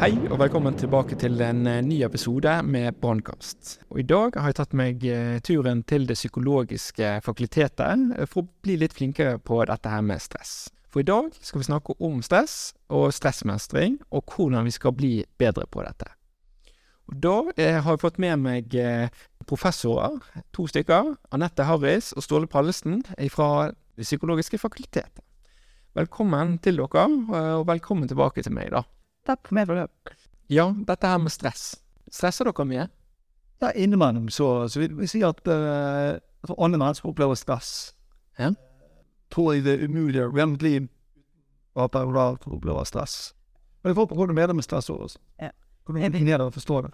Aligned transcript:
Hei 0.00 0.14
og 0.32 0.38
velkommen 0.40 0.72
tilbake 0.80 1.12
til 1.20 1.34
en 1.44 1.66
eh, 1.68 1.82
ny 1.84 1.98
episode 2.06 2.48
med 2.64 2.96
Brannkast. 3.02 3.82
I 3.92 4.00
dag 4.08 4.32
har 4.32 4.48
jeg 4.48 4.56
tatt 4.56 4.72
meg 4.72 5.02
eh, 5.04 5.34
turen 5.44 5.82
til 5.84 6.06
Det 6.08 6.14
psykologiske 6.16 7.10
fakultetet 7.20 8.06
eh, 8.16 8.24
for 8.24 8.40
å 8.40 8.62
bli 8.64 8.78
litt 8.80 8.94
flinkere 8.96 9.34
på 9.44 9.58
dette 9.68 9.90
her 9.92 10.00
med 10.00 10.22
stress. 10.24 10.70
For 10.88 11.02
i 11.02 11.08
dag 11.10 11.28
skal 11.44 11.60
vi 11.60 11.66
snakke 11.68 11.98
om 12.00 12.22
stress 12.24 12.54
og 12.88 13.12
stressmestring, 13.12 13.98
og 14.08 14.24
hvordan 14.32 14.64
vi 14.64 14.72
skal 14.72 14.94
bli 14.96 15.10
bedre 15.36 15.66
på 15.68 15.84
dette. 15.84 16.08
Og 17.12 17.18
Da 17.20 17.34
har 17.60 17.90
jeg 17.90 18.00
fått 18.00 18.20
med 18.24 18.40
meg 18.40 18.76
professorer, 19.44 20.16
to 20.56 20.64
stykker, 20.64 21.10
Anette 21.28 21.66
Harris 21.68 22.14
og 22.16 22.24
Ståle 22.24 22.48
Pallesen 22.48 23.02
fra 23.28 23.68
Det 23.68 24.08
psykologiske 24.08 24.62
fakultetet. 24.64 25.20
Velkommen 25.92 26.56
til 26.64 26.80
dere, 26.80 27.04
og 27.58 27.66
velkommen 27.68 28.08
tilbake 28.08 28.40
til 28.40 28.56
meg, 28.56 28.72
da. 28.72 28.86
Takk 29.30 29.52
med 29.54 29.68
forløp. 29.70 30.14
Ja, 30.50 30.66
dette 30.86 31.06
her 31.06 31.20
med 31.22 31.30
stress. 31.30 31.76
Stresser 32.10 32.50
dere 32.50 32.66
mye? 32.66 32.88
Ja, 33.62 33.70
innimellom 33.76 34.26
så, 34.32 34.68
så 34.68 34.80
vil 34.82 34.96
vi 34.98 35.06
si 35.06 35.20
at 35.22 35.40
uh, 35.46 36.18
for 36.46 36.58
andre 36.58 36.80
mennesker 36.80 37.12
opplever 37.12 37.38
stress. 37.38 37.92
Ja. 38.38 38.50
Tror 39.30 39.52
jeg 39.54 39.64
det 39.64 39.76
er 39.76 39.86
umulig 39.86 40.24
å 40.24 40.32
leve 40.32 40.56
et 40.56 40.64
liv 40.66 40.88
og 41.74 41.84
at 41.84 41.92
det 41.92 42.00
er 42.00 42.08
opplever 42.56 42.84
stress. 42.84 43.34
Men 43.84 43.94
folk 43.94 44.10
hvordan 44.18 44.34
å 44.34 44.40
mener 44.40 44.56
med 44.56 44.66
stress 44.66 44.90
også. 44.90 45.18
Ja. 45.40 45.50
Kommer 45.84 46.00
helt 46.00 46.18
ned 46.24 46.40
og 46.40 46.52
forstår 46.52 46.88
det. 46.88 46.90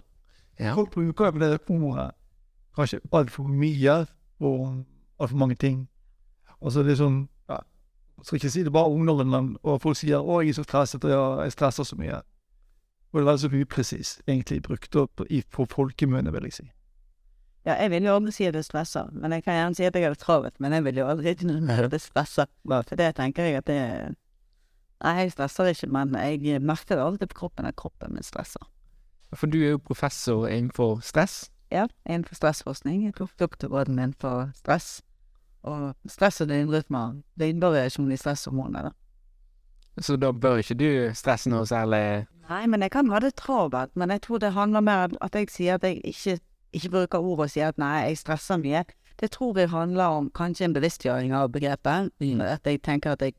Ja. 0.59 0.75
Folk 0.75 0.91
bruker 0.93 1.31
det 1.31 1.59
ordet 1.83 2.11
kanskje 2.75 2.99
altfor 3.13 3.49
mye 3.49 4.05
og 4.39 4.83
altfor 5.19 5.37
mange 5.37 5.55
ting. 5.55 5.87
Og 6.61 6.71
så 6.71 6.79
er 6.79 6.83
det 6.83 6.97
sånn 6.97 7.27
ja, 7.49 7.57
Jeg 7.57 8.06
skal 8.23 8.35
ikke 8.35 8.49
si 8.49 8.63
det 8.63 8.73
bare 8.73 8.89
ungdommen, 8.91 9.29
men 9.29 9.57
og 9.63 9.81
folk 9.81 9.97
sier 9.97 10.17
'Å, 10.17 10.41
jeg 10.41 10.49
er 10.49 10.53
så 10.53 10.63
stresset, 10.63 11.03
og 11.05 11.43
jeg- 11.43 11.51
stresser 11.51 11.83
så 11.83 11.95
mye'. 11.95 12.21
Og 13.13 13.21
det 13.21 13.27
er 13.27 13.37
så 13.37 13.49
upresis, 13.61 14.21
egentlig, 14.27 14.61
brukt 14.63 14.95
opp 14.95 15.21
i, 15.29 15.43
på 15.51 15.65
folkemunne, 15.65 16.31
vil 16.31 16.43
jeg 16.43 16.53
si. 16.53 16.71
Ja, 17.65 17.73
jeg 17.81 17.91
vil 17.91 18.03
jo 18.03 18.15
aldri 18.15 18.31
si 18.31 18.45
at 18.45 18.55
jeg 18.55 18.65
stresser, 18.65 19.09
men 19.11 19.31
jeg 19.31 19.43
kan 19.43 19.53
gjerne 19.53 19.75
si 19.75 19.83
at 19.83 19.93
jeg 19.93 20.03
har 20.03 20.09
det 20.09 20.19
travelt, 20.19 20.59
men 20.59 20.71
jeg 20.71 20.83
vil 20.83 20.95
jo 20.95 21.07
aldri 21.07 21.23
si 21.23 21.29
at 21.29 21.91
jeg 21.91 22.01
stresser. 22.01 22.45
For 22.65 22.95
det 22.95 23.15
tenker 23.15 23.43
jeg 23.43 23.55
at 23.55 23.65
det 23.65 24.15
Nei, 25.03 25.13
jeg 25.13 25.31
stresser 25.31 25.65
ikke, 25.65 25.87
men 25.87 26.15
jeg 26.15 26.61
merker 26.61 26.95
det 26.95 27.03
alltid 27.05 27.29
på 27.29 27.33
kroppen 27.33 27.65
at 27.65 27.75
kroppen 27.75 28.13
min 28.13 28.23
stresser. 28.23 28.63
For 29.33 29.45
du 29.47 29.59
er 29.61 29.69
jo 29.69 29.77
professor 29.77 30.47
innenfor 30.47 31.03
stress. 31.03 31.51
Ja, 31.71 31.87
innenfor 32.09 32.35
stressforskning. 32.35 33.03
Jeg 33.05 33.13
tok 33.15 33.29
doktorgraden 33.39 33.99
innenfor 33.99 34.51
stress. 34.55 35.01
Og 35.67 36.11
stress 36.11 36.41
og 36.43 36.49
døgnrytmer, 36.51 37.19
døgnvariasjon 37.39 38.11
i 38.13 38.19
stresshormoner, 38.19 38.89
da. 38.89 38.95
Så 40.01 40.15
da 40.21 40.29
bør 40.31 40.61
ikke 40.61 40.77
du 40.77 40.89
stresse 41.17 41.49
noe 41.49 41.65
særlig 41.65 42.27
Nei, 42.47 42.61
men 42.69 42.83
jeg 42.85 42.93
kan 42.93 43.09
ha 43.11 43.19
det 43.19 43.33
travelt, 43.35 43.91
men 43.99 44.13
jeg 44.13 44.21
tror 44.23 44.39
det 44.39 44.53
handler 44.55 44.83
mer 44.85 45.09
om 45.09 45.17
at 45.25 45.33
jeg 45.35 45.49
sier 45.51 45.75
at 45.75 45.83
jeg 45.83 45.99
ikke, 46.07 46.37
ikke 46.71 46.91
bruker 46.93 47.25
ord 47.25 47.41
og 47.43 47.49
sier 47.51 47.73
at 47.73 47.81
nei, 47.81 48.05
jeg 48.05 48.21
stresser 48.21 48.61
mye. 48.61 48.85
Det 49.19 49.31
tror 49.33 49.57
jeg 49.59 49.71
handler 49.73 50.15
om 50.15 50.29
kanskje 50.31 50.69
en 50.69 50.75
bevisstgjøring 50.77 51.33
av 51.35 51.49
begrepet. 51.51 52.13
At 52.45 52.69
jeg 52.69 52.81
tenker 52.85 53.17
at 53.17 53.25
jeg, 53.25 53.35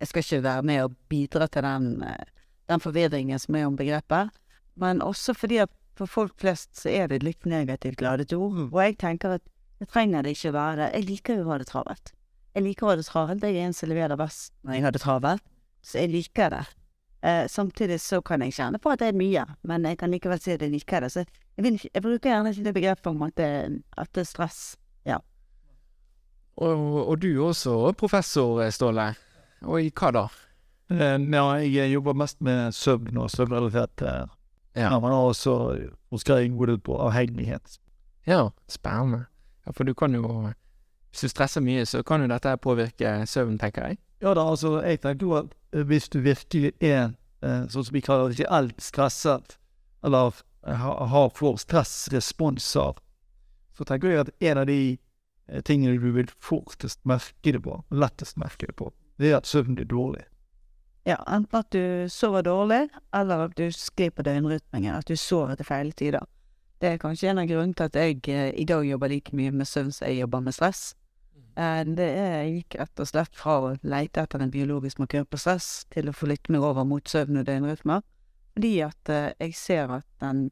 jeg 0.00 0.08
skal 0.08 0.24
ikke 0.24 0.42
være 0.46 0.62
med 0.70 0.82
og 0.86 0.96
bidra 1.12 1.50
til 1.52 1.66
den, 1.68 2.02
eh, 2.06 2.32
den 2.70 2.80
forvirringen 2.80 3.42
som 3.42 3.58
er 3.60 3.66
om 3.66 3.76
begrepet. 3.76 4.32
Men 4.76 5.02
også 5.02 5.34
fordi 5.34 5.60
at 5.66 5.70
for 5.96 6.06
folk 6.06 6.32
flest 6.40 6.76
så 6.80 6.88
er 6.92 7.08
det 7.08 7.20
et 7.20 7.28
litt 7.28 7.46
negativt 7.46 8.00
ladet 8.00 8.32
ord. 8.32 8.68
Og 8.72 8.80
jeg 8.82 8.98
tenker 8.98 9.36
at 9.36 9.44
det 9.78 9.88
trenger 9.92 10.22
det 10.22 10.36
ikke 10.36 10.52
være. 10.56 10.90
Jeg 10.94 11.04
liker 11.08 11.36
jo 11.40 11.44
å 11.46 11.50
ha 11.52 11.58
det 11.58 11.66
travelt. 11.68 12.12
Jeg 12.56 12.64
liker 12.64 12.86
å 12.86 12.90
ha 12.90 12.96
det 12.96 13.04
travelt. 13.06 13.42
Jeg 13.44 13.56
er 13.60 13.66
en 13.68 13.76
som 13.76 13.88
leverer 13.90 14.16
best 14.16 14.52
når 14.64 14.74
jeg 14.78 14.82
har 14.86 14.94
det 14.96 15.02
travelt. 15.02 15.42
Så 15.84 15.98
jeg 16.00 16.10
liker 16.14 16.50
det. 16.50 16.62
Eh, 17.26 17.44
samtidig 17.48 17.98
så 18.00 18.20
kan 18.24 18.40
jeg 18.42 18.54
kjenne 18.56 18.78
på 18.80 18.90
at 18.92 19.00
det 19.02 19.08
er 19.12 19.18
mye, 19.18 19.44
men 19.66 19.84
jeg 19.88 19.98
kan 19.98 20.10
likevel 20.12 20.40
si 20.40 20.52
at 20.54 20.62
jeg 20.62 20.72
liker 20.72 21.00
det. 21.04 21.10
Så 21.12 21.24
jeg, 21.26 21.62
vil 21.64 21.74
ikke, 21.78 21.90
jeg 21.94 22.02
bruker 22.02 22.30
gjerne 22.32 22.52
ikke 22.54 22.64
det 22.64 22.74
begrepet 22.74 23.06
om 23.12 23.22
at 23.26 23.36
det, 23.36 23.50
at 23.98 24.12
det 24.14 24.24
er 24.24 24.28
stress. 24.30 24.64
Og, 26.56 27.08
og 27.10 27.18
du 27.20 27.28
også 27.44 27.92
professor, 28.00 28.62
Ståle. 28.72 29.10
Og 29.68 29.82
i 29.82 29.90
hva 29.92 30.08
da? 30.16 30.22
Eh, 30.88 31.18
Ja, 31.20 31.42
jeg 31.60 31.92
jobber 31.92 32.14
mest 32.16 32.40
med 32.40 32.72
søvn 32.72 33.18
og 33.20 33.30
søvnrelatert. 33.30 34.02
eh, 34.02 34.24
Ja. 34.76 34.90
Ja, 34.90 34.98
men 35.00 35.10
også 35.12 35.52
forskering 36.12 36.56
går 36.58 36.70
ut 36.74 36.82
på 36.84 36.96
avhengighet. 37.00 37.78
Ja, 38.26 38.50
spennende. 38.68 39.26
Ja, 39.66 39.72
for 39.74 39.84
du 39.84 39.94
kan 39.94 40.14
jo 40.14 40.52
Hvis 41.10 41.20
du 41.20 41.28
stresser 41.32 41.60
mye, 41.64 41.84
så 41.88 42.02
kan 42.04 42.20
jo 42.20 42.28
dette 42.28 42.52
påvirke 42.60 43.22
søvn, 43.26 43.56
tenker 43.58 43.86
jeg. 43.88 43.98
Ja 44.20 44.34
da, 44.36 44.42
altså, 44.50 44.82
jeg 44.84 45.00
tenker 45.00 45.26
jo 45.26 45.34
at 45.38 45.54
eh, 45.72 45.82
hvis 45.88 46.08
du 46.12 46.18
virkelig 46.20 46.72
er 46.84 47.14
eh, 47.42 47.62
sånn 47.72 47.86
som 47.86 47.94
vi 47.94 48.02
kaller 48.04 48.28
det, 48.34 48.42
reelt 48.44 48.80
stresset, 48.84 49.56
eller 50.04 50.18
har 50.66 50.76
ha- 50.82 51.06
har 51.08 51.30
får 51.32 51.56
stressresponser, 51.64 52.98
så 53.76 53.84
tenker 53.88 54.08
jeg 54.12 54.20
at 54.26 54.30
en 54.50 54.58
av 54.58 54.66
de 54.68 54.78
eh, 55.48 55.62
tingene 55.64 55.96
du 56.00 56.10
vil 56.12 56.28
fortest 56.42 57.00
merke 57.08 57.52
det 57.56 57.62
på, 57.64 57.78
lettest 57.90 58.36
merke 58.40 58.66
det 58.68 58.76
på, 58.76 58.90
det 59.18 59.30
er 59.32 59.38
at 59.40 59.46
søvnen 59.48 59.76
blir 59.78 59.88
dårlig. 59.88 60.24
Ja, 61.06 61.16
enten 61.30 61.60
at 61.62 61.70
du 61.72 62.08
sover 62.10 62.42
dårlig, 62.42 62.88
eller 63.14 63.46
at 63.46 63.56
du 63.56 63.68
sklir 63.72 64.10
på 64.10 64.24
døgnrytmingen, 64.26 64.94
at 64.98 65.06
du 65.08 65.16
sover 65.16 65.54
til 65.56 65.64
feil 65.68 65.92
tider. 65.96 66.24
Det 66.80 66.88
er 66.92 67.00
kanskje 67.00 67.30
en 67.30 67.40
av 67.40 67.48
grunnene 67.48 67.76
til 67.76 67.88
at 67.88 67.96
jeg 67.96 68.20
eh, 68.28 68.50
i 68.60 68.66
dag 68.68 68.84
jobber 68.84 69.08
like 69.08 69.32
mye 69.36 69.52
med 69.54 69.68
søvn 69.68 69.92
som 69.94 70.08
jeg 70.08 70.20
jobber 70.20 70.42
med 70.44 70.56
stress. 70.56 70.82
Eh, 71.56 71.82
det 71.88 72.08
er 72.20 72.42
gikk 72.50 72.76
rett 72.82 73.00
og 73.00 73.08
slett 73.08 73.38
fra 73.38 73.54
å 73.62 73.70
lete 73.80 74.20
etter 74.20 74.44
en 74.44 74.52
biologisk 74.52 75.00
markør 75.00 75.24
på 75.24 75.40
stress, 75.40 75.86
til 75.94 76.10
å 76.10 76.16
få 76.16 76.28
litt 76.28 76.50
mer 76.52 76.66
over 76.68 76.84
mot 76.84 77.08
søvn 77.08 77.40
og 77.40 77.46
døgnrytmer. 77.48 78.04
Fordi 78.56 78.74
at 78.84 79.12
eh, 79.12 79.30
jeg 79.40 79.56
ser 79.56 79.94
at 80.00 80.08
den 80.20 80.50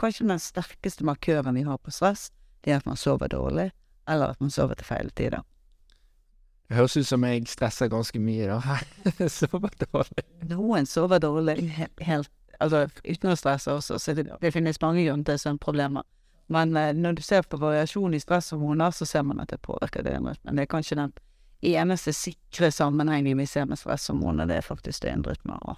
kanskje 0.00 0.28
den 0.28 0.40
sterkeste 0.40 1.04
markøren 1.08 1.56
vi 1.56 1.66
har 1.68 1.80
på 1.80 1.92
stress, 1.92 2.30
det 2.64 2.72
er 2.72 2.80
at 2.80 2.88
man 2.88 2.96
sover 2.96 3.28
dårlig, 3.32 3.68
eller 4.08 4.32
at 4.32 4.40
man 4.40 4.50
sover 4.52 4.80
til 4.80 4.88
feil 4.88 5.12
tider. 5.16 5.44
Det 6.66 6.74
høres 6.80 6.96
ut 6.96 7.06
som 7.06 7.22
jeg 7.28 7.44
stresser 7.46 7.92
ganske 7.92 8.18
mye, 8.18 8.48
da. 8.50 8.80
Sover 9.38 9.70
dårlig. 9.84 10.24
Noen 10.50 10.88
sover 10.90 11.20
dårlig 11.22 11.60
helt 12.02 12.32
Altså 12.60 12.86
uten 13.04 13.32
å 13.32 13.38
stresse 13.38 13.72
også, 13.72 13.98
så 14.00 14.14
det, 14.16 14.26
det 14.40 14.52
finnes 14.54 14.80
mange 14.82 15.04
grunner 15.06 15.26
til 15.28 15.40
søvnproblemer. 15.42 16.06
Men 16.52 16.76
eh, 16.76 16.92
når 16.94 17.18
du 17.18 17.22
ser 17.26 17.42
på 17.42 17.58
variasjon 17.60 18.14
i 18.14 18.20
stresshormoner, 18.22 18.94
så 18.94 19.08
ser 19.08 19.26
man 19.26 19.42
at 19.42 19.50
det 19.52 19.60
påvirker 19.66 20.06
døgnrytmen. 20.06 20.56
Det 20.56 20.66
er 20.66 20.70
kanskje 20.70 21.00
den 21.00 21.12
eneste 21.66 22.14
sikre 22.14 22.70
sammenhengen 22.74 23.38
vi 23.40 23.48
ser 23.50 23.66
med 23.66 23.80
stresshormoner, 23.80 24.46
det 24.46 24.60
er 24.60 24.66
faktisk 24.66 25.02
det 25.02 25.16
og 25.16 25.76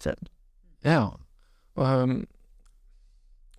søvn. 0.00 0.30
Ja. 0.84 1.10
Og 1.76 2.02
um, 2.02 2.20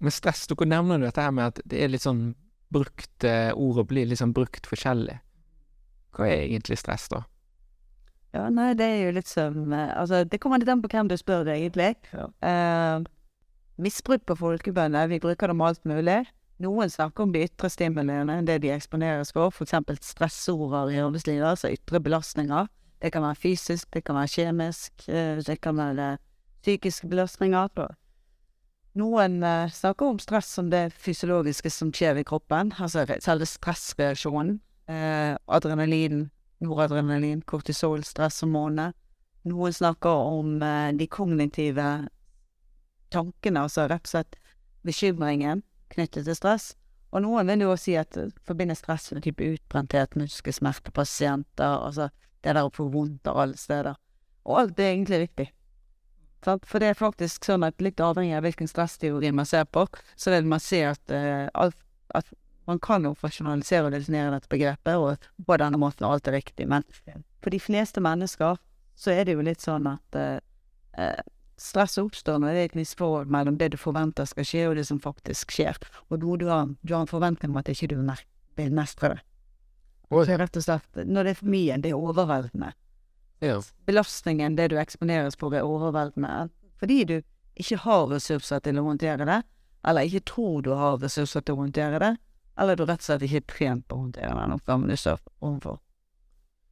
med 0.02 0.14
stress, 0.14 0.48
dere 0.50 0.68
nevner 0.68 1.00
jo 1.00 1.08
dette 1.08 1.24
her 1.24 1.36
med 1.36 1.54
at 1.54 1.62
det 1.66 1.84
er 1.84 1.92
litt 1.94 2.04
sånn 2.04 2.32
brukt 2.72 3.26
ord 3.26 3.58
Ordet 3.60 3.88
blir 3.90 4.08
litt 4.08 4.20
sånn 4.22 4.34
brukt 4.34 4.68
forskjellig. 4.68 5.20
Hva 6.16 6.28
er 6.28 6.46
egentlig 6.48 6.80
stress, 6.80 7.08
da? 7.12 7.24
Ja, 8.32 8.46
nei, 8.50 8.72
det 8.80 8.86
er 8.88 9.00
jo 9.06 9.16
litt 9.18 9.28
som 9.28 9.74
eh, 9.76 9.90
Altså, 10.00 10.24
det 10.24 10.40
kommer 10.40 10.62
litt 10.62 10.70
an 10.72 10.84
på 10.84 10.92
hvem 10.92 11.10
du 11.12 11.18
spør, 11.20 11.50
egentlig. 11.52 11.96
Ja. 12.16 12.30
Uh, 12.40 13.04
misbruk 13.82 14.24
på 14.28 14.38
folkebønner, 14.40 15.10
vi 15.12 15.20
bruker 15.20 15.52
dem 15.52 15.64
alt 15.66 15.84
mulig. 15.90 16.22
Noen 16.62 16.92
snakker 16.94 17.26
om 17.26 17.32
de 17.34 17.42
ytre 17.48 17.70
stimuliene, 17.74 18.38
det 18.46 18.60
de 18.62 18.70
eksponeres 18.72 19.34
for, 19.34 19.64
eksempel 19.66 19.98
stressorder 20.06 20.94
i 20.94 21.00
arbeidslivet, 21.02 21.48
altså 21.48 21.72
ytre 21.74 22.00
belastninger. 22.00 22.70
Det 23.02 23.10
kan 23.12 23.26
være 23.26 23.40
fysisk, 23.42 23.88
det 23.96 24.04
kan 24.06 24.20
være 24.20 24.30
kjemisk, 24.30 25.08
eh, 25.10 25.42
det 25.42 25.58
kan 25.62 25.80
være 25.80 26.12
psykiske 26.62 27.10
belastninger. 27.10 27.96
Noen 29.02 29.40
uh, 29.42 29.72
snakker 29.72 30.12
om 30.12 30.20
stress 30.22 30.52
som 30.52 30.70
det 30.70 30.92
fysiologiske 30.94 31.72
som 31.74 31.94
skjer 31.96 32.20
i 32.22 32.28
kroppen, 32.28 32.74
altså 32.78 33.08
selve 33.24 33.48
stressreaksjonen. 33.50 34.60
Uh, 34.92 35.40
adrenalin, 35.48 36.28
noradrenalin, 36.62 37.42
kortisol, 37.48 38.04
stresshormonene. 38.06 38.92
Noen 39.50 39.74
snakker 39.74 40.28
om 40.32 40.60
eh, 40.62 40.92
de 40.98 41.08
kognitive 41.10 41.88
tankene, 43.12 43.66
altså 43.66 43.88
rett 43.90 44.06
og 44.06 44.14
slett 44.14 44.38
bekymringen 44.88 45.64
knyttet 45.92 46.28
til 46.28 46.38
stress. 46.38 46.72
Og 47.12 47.26
noen 47.26 47.50
vil 47.52 47.66
jo 47.66 47.74
si 47.80 47.98
at 48.00 48.16
forbinder 48.48 48.78
stress 48.80 49.10
med 49.12 49.26
type 49.26 49.44
utbrenthet, 49.44 50.16
muskelsmerter, 50.20 50.94
pasienter, 50.96 51.82
altså 51.82 52.08
det 52.42 52.56
der 52.56 52.64
å 52.64 52.74
få 52.74 52.88
vondt 52.94 53.28
av 53.28 53.42
alle 53.44 53.60
steder. 53.60 53.98
Og 54.48 54.62
alt 54.62 54.80
er 54.80 54.94
egentlig 54.94 55.26
viktig. 55.26 55.50
For 56.42 56.82
det 56.82 56.88
er 56.90 56.98
faktisk 56.98 57.46
sånn 57.46 57.66
at 57.68 57.84
litt 57.84 58.02
avhengig 58.02 58.34
av 58.40 58.46
hvilken 58.48 58.70
stressteori 58.70 59.30
man 59.36 59.46
ser 59.46 59.68
på, 59.70 59.84
så 60.18 60.34
vil 60.34 60.48
man 60.50 60.64
se 60.64 60.82
at, 60.90 61.04
eh, 61.14 61.50
alt, 61.54 61.78
at 62.16 62.32
man 62.68 62.80
kan 62.80 63.04
jo 63.08 63.14
fasjonalisere 63.18 63.88
og 63.90 63.92
definere 63.96 64.32
dette 64.36 64.50
begrepet, 64.52 64.96
og 64.98 65.46
på 65.48 65.58
denne 65.58 65.80
måten 65.82 66.06
alt 66.08 66.28
er 66.28 66.38
riktig. 66.38 66.68
Men 66.70 66.84
for 67.42 67.50
de 67.50 67.60
fleste 67.60 68.02
mennesker 68.04 68.58
så 68.96 69.12
er 69.16 69.26
det 69.26 69.34
jo 69.38 69.42
litt 69.46 69.62
sånn 69.64 69.88
at 69.90 70.16
eh, 70.20 70.40
eh, 70.98 71.22
stress 71.58 71.98
oppstår 72.02 72.40
når 72.42 72.54
det 72.54 72.62
er 72.62 72.70
et 72.72 72.76
misforhold 72.78 73.32
mellom 73.34 73.58
det 73.58 73.72
du 73.74 73.78
forventer 73.82 74.26
skal 74.30 74.46
skje, 74.46 74.68
og 74.70 74.76
det 74.78 74.86
som 74.88 75.00
faktisk 75.02 75.52
skjer. 75.58 75.78
Og 76.10 76.20
du, 76.22 76.30
du 76.38 76.48
har, 76.52 76.70
du 76.82 76.94
har 76.94 77.02
en 77.06 77.10
forventning 77.12 77.52
om 77.54 77.58
at 77.62 77.70
ikke 77.74 77.90
du 77.92 77.98
vil 77.98 78.72
mestre 78.78 79.16
det. 79.16 79.20
Og- 80.12 80.26
Så 80.28 80.38
rett 80.38 80.58
og 80.60 80.64
slett, 80.64 81.06
når 81.08 81.24
det 81.24 81.30
er 81.32 81.40
for 81.40 81.48
mye, 81.54 81.78
det 81.82 81.92
er 81.92 81.96
overveldende. 81.98 82.74
Ja. 83.42 83.62
Belastningen, 83.88 84.56
det 84.58 84.68
du 84.70 84.76
eksponeres 84.78 85.38
for, 85.40 85.54
er 85.56 85.64
overveldende. 85.66 86.50
Fordi 86.78 87.04
du 87.06 87.22
ikke 87.56 87.78
har 87.86 88.08
ressurser 88.12 88.60
til 88.62 88.78
å 88.78 88.84
håndtere 88.86 89.26
det, 89.26 89.40
eller 89.88 90.02
ikke 90.06 90.26
tror 90.30 90.62
du 90.62 90.70
har 90.78 90.98
ressurser 91.02 91.42
til 91.42 91.56
å 91.56 91.64
håndtere 91.64 92.00
det, 92.04 92.12
eller 92.60 92.76
du 92.76 92.84
rett 92.86 93.00
og 93.02 93.06
slett 93.08 93.24
ikke 93.28 93.42
er 93.42 93.48
trent 93.54 93.88
på 93.88 93.96
å 93.98 94.04
håndtere 94.06 94.34
den 94.38 94.56
oppgaven 94.58 94.88
du 94.92 94.96
står 95.00 95.20
overfor. 95.42 95.80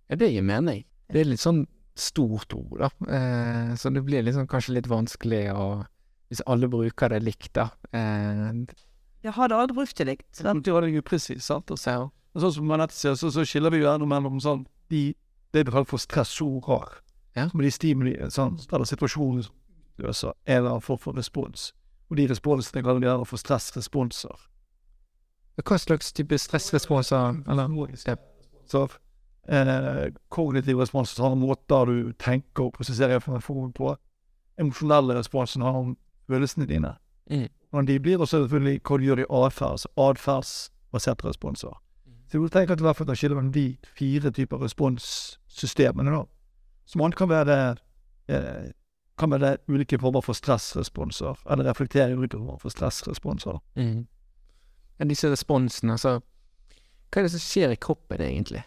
Ja, 0.09 0.15
det 0.19 0.31
gir 0.33 0.41
mening. 0.45 0.83
Det 1.09 1.21
er 1.21 1.29
litt 1.31 1.41
sånn 1.43 1.63
stort 1.99 2.53
ord, 2.55 2.79
da. 2.79 2.89
Eh, 3.11 3.71
så 3.75 3.89
det 3.93 4.03
blir 4.07 4.23
liksom 4.23 4.47
kanskje 4.47 4.75
litt 4.77 4.87
vanskelig 4.91 5.49
å 5.53 5.85
Hvis 6.29 6.43
alle 6.45 6.67
bruker 6.69 7.09
det 7.09 7.23
likt, 7.25 7.53
da. 7.57 7.71
Eh, 7.91 8.51
Jeg 9.25 9.33
hadde 9.33 9.55
aldri 9.57 9.75
brukt 9.75 9.97
det 9.97 10.05
likt. 10.05 10.27
sant? 10.35 10.63
Det 10.63 10.71
var 10.71 10.81
det 10.85 10.91
jo 10.93 11.01
presis, 11.01 11.43
sant? 11.43 11.71
Og 11.71 11.77
så, 11.79 11.95
så, 11.95 12.11
og 12.35 12.41
sånn 12.43 12.53
som 12.53 12.67
man 12.69 12.79
nettopp 12.83 12.93
sier, 12.99 13.15
så, 13.17 13.31
så 13.33 13.41
skiller 13.49 13.73
vi 13.73 13.79
jo 13.81 13.87
gjerne 13.87 14.05
mellom 14.05 14.37
sånn 14.39 14.61
de, 14.93 15.15
det 15.51 15.63
vi 15.65 15.71
kaller 15.73 15.89
for 15.89 15.97
stressorer. 15.97 16.99
Ja. 17.35 17.47
Som 17.49 17.59
er 17.59 17.65
de 17.65 17.71
stimuli, 17.73 18.13
sånn, 18.29 18.59
eller 18.71 18.85
situasjoner 18.85 19.47
som 19.47 19.55
utløser 19.97 20.35
en 20.45 20.57
eller 20.59 20.69
annen 20.75 20.85
form 20.85 21.01
for 21.01 21.17
respons. 21.17 21.71
Og 22.11 22.17
de 22.21 22.27
responsene 22.29 22.83
kaller 22.85 23.01
vi 23.01 23.09
gjerne 23.09 23.25
for 23.25 23.41
stressresponser. 23.41 24.45
Hva 25.65 25.77
slags 25.77 26.13
type 26.13 26.37
stressresponser 26.37 27.43
Eller. 27.49 27.67
Så 28.69 28.87
eh, 29.49 30.09
kognitiv 30.29 30.79
responser 30.79 31.23
har 31.23 31.35
måter 31.35 31.85
du 31.85 32.13
tenker 32.13 32.69
og 32.69 32.73
prosesserer 32.73 33.19
informasjon 33.19 33.73
på. 33.73 33.95
Emosjonelle 34.59 35.17
responser 35.17 35.63
har 35.65 35.79
om 35.79 35.97
følelsene 36.27 36.67
dine. 36.69 36.95
Mm. 37.29 37.47
Og 37.71 37.87
de 37.87 37.99
blir 37.99 38.17
også 38.17 38.43
selvfølgelig 38.43 38.81
hva 38.81 38.97
du 38.97 39.03
gjør 39.03 39.23
i 39.23 39.29
atferd, 39.29 39.85
atferdsbaserte 39.97 41.27
responser. 41.27 41.77
Så 42.29 42.37
jeg 42.37 42.51
tenker 42.51 42.73
at 42.73 42.81
i 42.81 42.85
hvert 42.85 42.97
fall 42.97 43.07
det 43.07 43.17
skiller 43.17 43.35
mellom 43.35 43.53
de 43.53 43.77
fire 43.97 44.31
typer 44.31 44.61
responssystemene, 44.61 46.11
da. 46.13 46.23
Som 46.85 47.01
annet 47.01 47.17
kan 47.17 47.29
være 47.29 47.57
eh, 48.29 48.69
kan 49.19 49.31
være 49.31 49.57
ulike 49.67 49.99
former 49.99 50.21
for 50.21 50.33
stressresponser, 50.33 51.41
eller 51.51 51.69
reflektere 51.69 52.17
ulike 52.17 52.37
former 52.37 52.57
for 52.57 52.69
stressresponser. 52.69 53.59
Mm. 53.75 54.07
Disse 55.07 55.29
responsene, 55.31 55.95
altså 55.95 56.19
Hva 57.09 57.21
er 57.21 57.25
det 57.25 57.31
som 57.31 57.41
skjer 57.41 57.71
i 57.73 57.79
kroppen, 57.79 58.19
egentlig? 58.21 58.65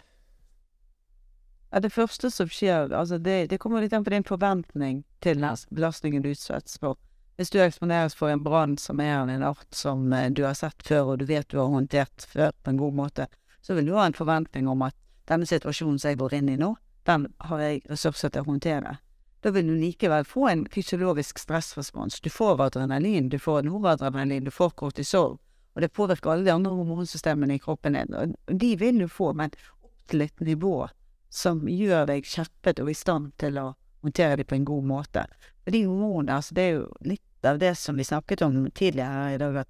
Ja, 1.73 1.81
det 1.81 1.93
første 1.93 2.31
som 2.31 2.49
skjer, 2.49 2.93
altså 2.93 3.19
det, 3.19 3.47
det 3.51 3.59
kommer 3.61 3.81
litt 3.81 3.93
an 3.97 4.05
på 4.05 4.13
din 4.13 4.25
forventning 4.25 5.05
til 5.25 5.41
den 5.41 5.61
belastningen 5.71 6.25
du 6.25 6.33
utsettes 6.33 6.81
for. 6.81 6.99
Hvis 7.37 7.51
du 7.51 7.63
eksponeres 7.63 8.15
for 8.15 8.29
en 8.29 8.43
brann 8.45 8.75
som 8.79 9.01
er 9.01 9.15
av 9.17 9.31
en 9.33 9.45
art 9.47 9.75
som 9.75 10.13
eh, 10.13 10.29
du 10.31 10.43
har 10.45 10.57
sett 10.59 10.85
før, 10.85 11.15
og 11.15 11.23
du 11.23 11.25
vet 11.31 11.49
du 11.49 11.57
har 11.59 11.71
håndtert 11.73 12.27
før 12.29 12.53
på 12.63 12.75
en 12.75 12.81
god 12.81 12.99
måte, 12.99 13.27
så 13.63 13.75
vil 13.75 13.89
du 13.89 13.95
ha 13.97 14.05
en 14.07 14.17
forventning 14.17 14.69
om 14.69 14.85
at 14.85 14.97
denne 15.31 15.49
situasjonen 15.49 15.99
som 15.99 16.13
jeg 16.13 16.21
går 16.21 16.37
inn 16.41 16.51
i 16.53 16.59
nå, 16.61 16.75
den 17.09 17.31
har 17.49 17.63
jeg 17.65 17.81
ressurser 17.89 18.35
til 18.35 18.45
å 18.45 18.51
håndtere. 18.51 18.99
Da 19.43 19.51
vil 19.51 19.67
du 19.67 19.75
likevel 19.75 20.27
få 20.29 20.45
en 20.51 20.67
fysiologisk 20.71 21.41
stressrespons. 21.41 22.21
Du 22.21 22.31
får 22.31 22.61
adrenalin, 22.63 23.31
du 23.33 23.39
får 23.41 23.65
noradrenalin, 23.67 24.45
du 24.45 24.53
får 24.55 24.77
kortisol, 24.79 25.39
og 25.75 25.85
det 25.85 25.93
påvirker 25.93 26.31
alle 26.31 26.45
de 26.45 26.53
andre 26.53 26.73
hormonsystemene 26.77 27.57
i 27.57 27.63
kroppen 27.63 27.97
din. 27.97 28.15
Og 28.15 28.57
de 28.61 28.73
vil 28.77 28.99
du 29.01 29.09
få, 29.09 29.33
men 29.33 29.55
opp 29.83 30.09
til 30.11 30.25
et 30.27 30.41
nivå 30.45 30.89
som 31.33 31.63
gjør 31.69 32.11
deg 32.11 32.29
skjerpet 32.29 32.83
og 32.83 32.91
i 32.93 32.97
stand 32.97 33.33
til 33.41 33.57
å 33.61 33.71
håndtere 34.05 34.37
dem 34.43 34.49
på 34.51 34.59
en 34.59 34.67
god 34.69 34.89
måte. 34.91 35.27
Og 35.67 35.73
de 35.73 35.85
hormonene, 35.87 36.37
altså 36.37 36.55
det 36.55 36.63
er 36.63 36.75
jo 36.77 36.89
litt 37.09 37.47
av 37.49 37.59
det 37.59 37.73
som 37.79 37.97
vi 37.97 38.05
snakket 38.05 38.43
om 38.45 38.59
tidligere 38.71 39.13
her 39.13 39.37
i 39.37 39.39
dag, 39.41 39.57
at 39.65 39.69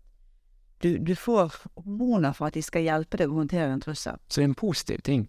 du, 0.83 0.99
du 0.99 1.15
får 1.17 1.55
hormoner 1.85 2.35
for 2.35 2.49
at 2.49 2.57
de 2.59 2.63
skal 2.67 2.83
hjelpe 2.83 3.21
deg 3.21 3.31
å 3.31 3.39
håndtere 3.39 3.71
en 3.71 3.81
trussel, 3.81 4.19
Så 4.29 4.41
det 4.41 4.45
er 4.45 4.51
en 4.51 4.59
positiv 4.59 5.05
ting. 5.07 5.29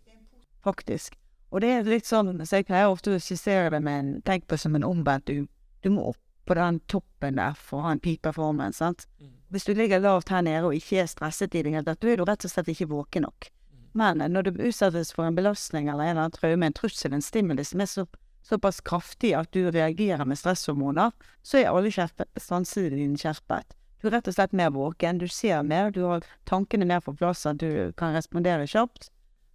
faktisk. 0.64 1.20
Og 1.54 1.62
det 1.62 1.70
er 1.70 1.86
litt 1.86 2.08
sånn, 2.10 2.34
så 2.48 2.58
jeg 2.64 2.66
pleier 2.66 2.90
ofte 2.90 3.14
å 3.14 3.22
skissere 3.22 3.70
det 3.70 3.84
med 3.86 4.00
en, 4.00 4.14
tenk 4.26 4.48
på 4.50 4.58
som 4.58 4.74
en 4.76 4.84
omvendt, 4.88 5.30
du, 5.30 5.46
du 5.86 5.90
må 5.94 6.08
opp 6.10 6.18
på 6.48 6.58
den 6.58 6.80
toppen 6.90 7.38
der 7.38 7.54
for 7.54 7.80
å 7.80 7.86
ha 7.86 7.92
en 7.94 8.02
peak 8.02 8.24
performance, 8.26 8.80
sant? 8.82 9.06
Hvis 9.54 9.68
du 9.68 9.76
ligger 9.78 10.02
lavt 10.02 10.32
her 10.34 10.42
nede 10.42 10.66
og 10.66 10.74
ikke 10.74 11.04
er 11.04 11.10
stresset 11.12 11.54
i 11.54 11.62
det 11.62 11.76
hele 11.76 11.86
tatt, 11.86 12.00
da 12.02 12.10
er 12.10 12.18
du 12.18 12.26
rett 12.26 12.46
og 12.48 12.50
slett 12.50 12.72
ikke 12.74 12.90
våken 12.90 13.28
nok. 13.28 13.52
Men 13.94 14.24
når 14.34 14.48
du 14.48 14.64
utsettes 14.66 15.12
for 15.14 15.28
en 15.28 15.36
belastning 15.38 15.92
eller 15.92 16.08
en 16.08 16.16
eller 16.16 16.24
annen 16.24 16.34
traume, 16.34 16.66
en 16.66 16.74
trussel, 16.74 17.14
en 17.14 17.22
stimuli 17.22 17.62
som 17.70 17.84
er 17.84 17.92
så, 17.92 18.08
såpass 18.42 18.82
kraftig 18.82 19.36
at 19.38 19.52
du 19.54 19.70
reagerer 19.70 20.26
med 20.26 20.42
stresshormoner, 20.42 21.14
så 21.46 21.62
er 21.62 21.70
alle 21.70 21.94
sansene 21.94 22.98
dine 22.98 23.22
skjerpet. 23.22 23.78
Du 24.02 24.10
er 24.10 24.18
rett 24.18 24.32
og 24.32 24.36
slett 24.40 24.58
mer 24.58 24.74
våken, 24.74 25.22
du 25.22 25.28
ser 25.30 25.62
mer, 25.64 25.94
du 25.94 26.02
har 26.10 26.26
tankene 26.50 26.90
mer 26.90 27.06
på 27.06 27.14
plass, 27.14 27.46
at 27.46 27.62
du 27.62 27.94
kan 27.96 28.18
respondere 28.18 28.66
kjapt. 28.66 29.12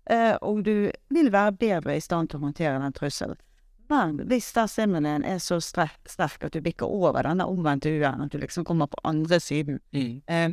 Eh, 0.06 0.36
og 0.40 0.62
du 0.64 0.92
vil 1.10 1.32
være 1.34 1.58
bedre 1.58 1.98
i 1.98 2.00
stand 2.00 2.30
til 2.30 2.38
å 2.38 2.46
håndtere 2.46 2.78
den 2.78 2.94
trusselen. 2.96 3.42
Men 3.88 4.18
hvis 4.28 4.50
stressstimulien 4.52 5.24
er 5.24 5.38
så 5.40 5.60
sterk, 5.64 6.42
at 6.44 6.52
du 6.52 6.60
bikker 6.60 6.86
over 6.86 7.24
denne 7.24 7.46
omvendte 7.48 7.88
U-en, 7.88 8.26
at 8.26 8.32
du 8.32 8.38
liksom 8.38 8.66
kommer 8.68 8.90
på 8.92 9.00
andre 9.08 9.40
siden, 9.40 9.80
eh, 9.92 10.50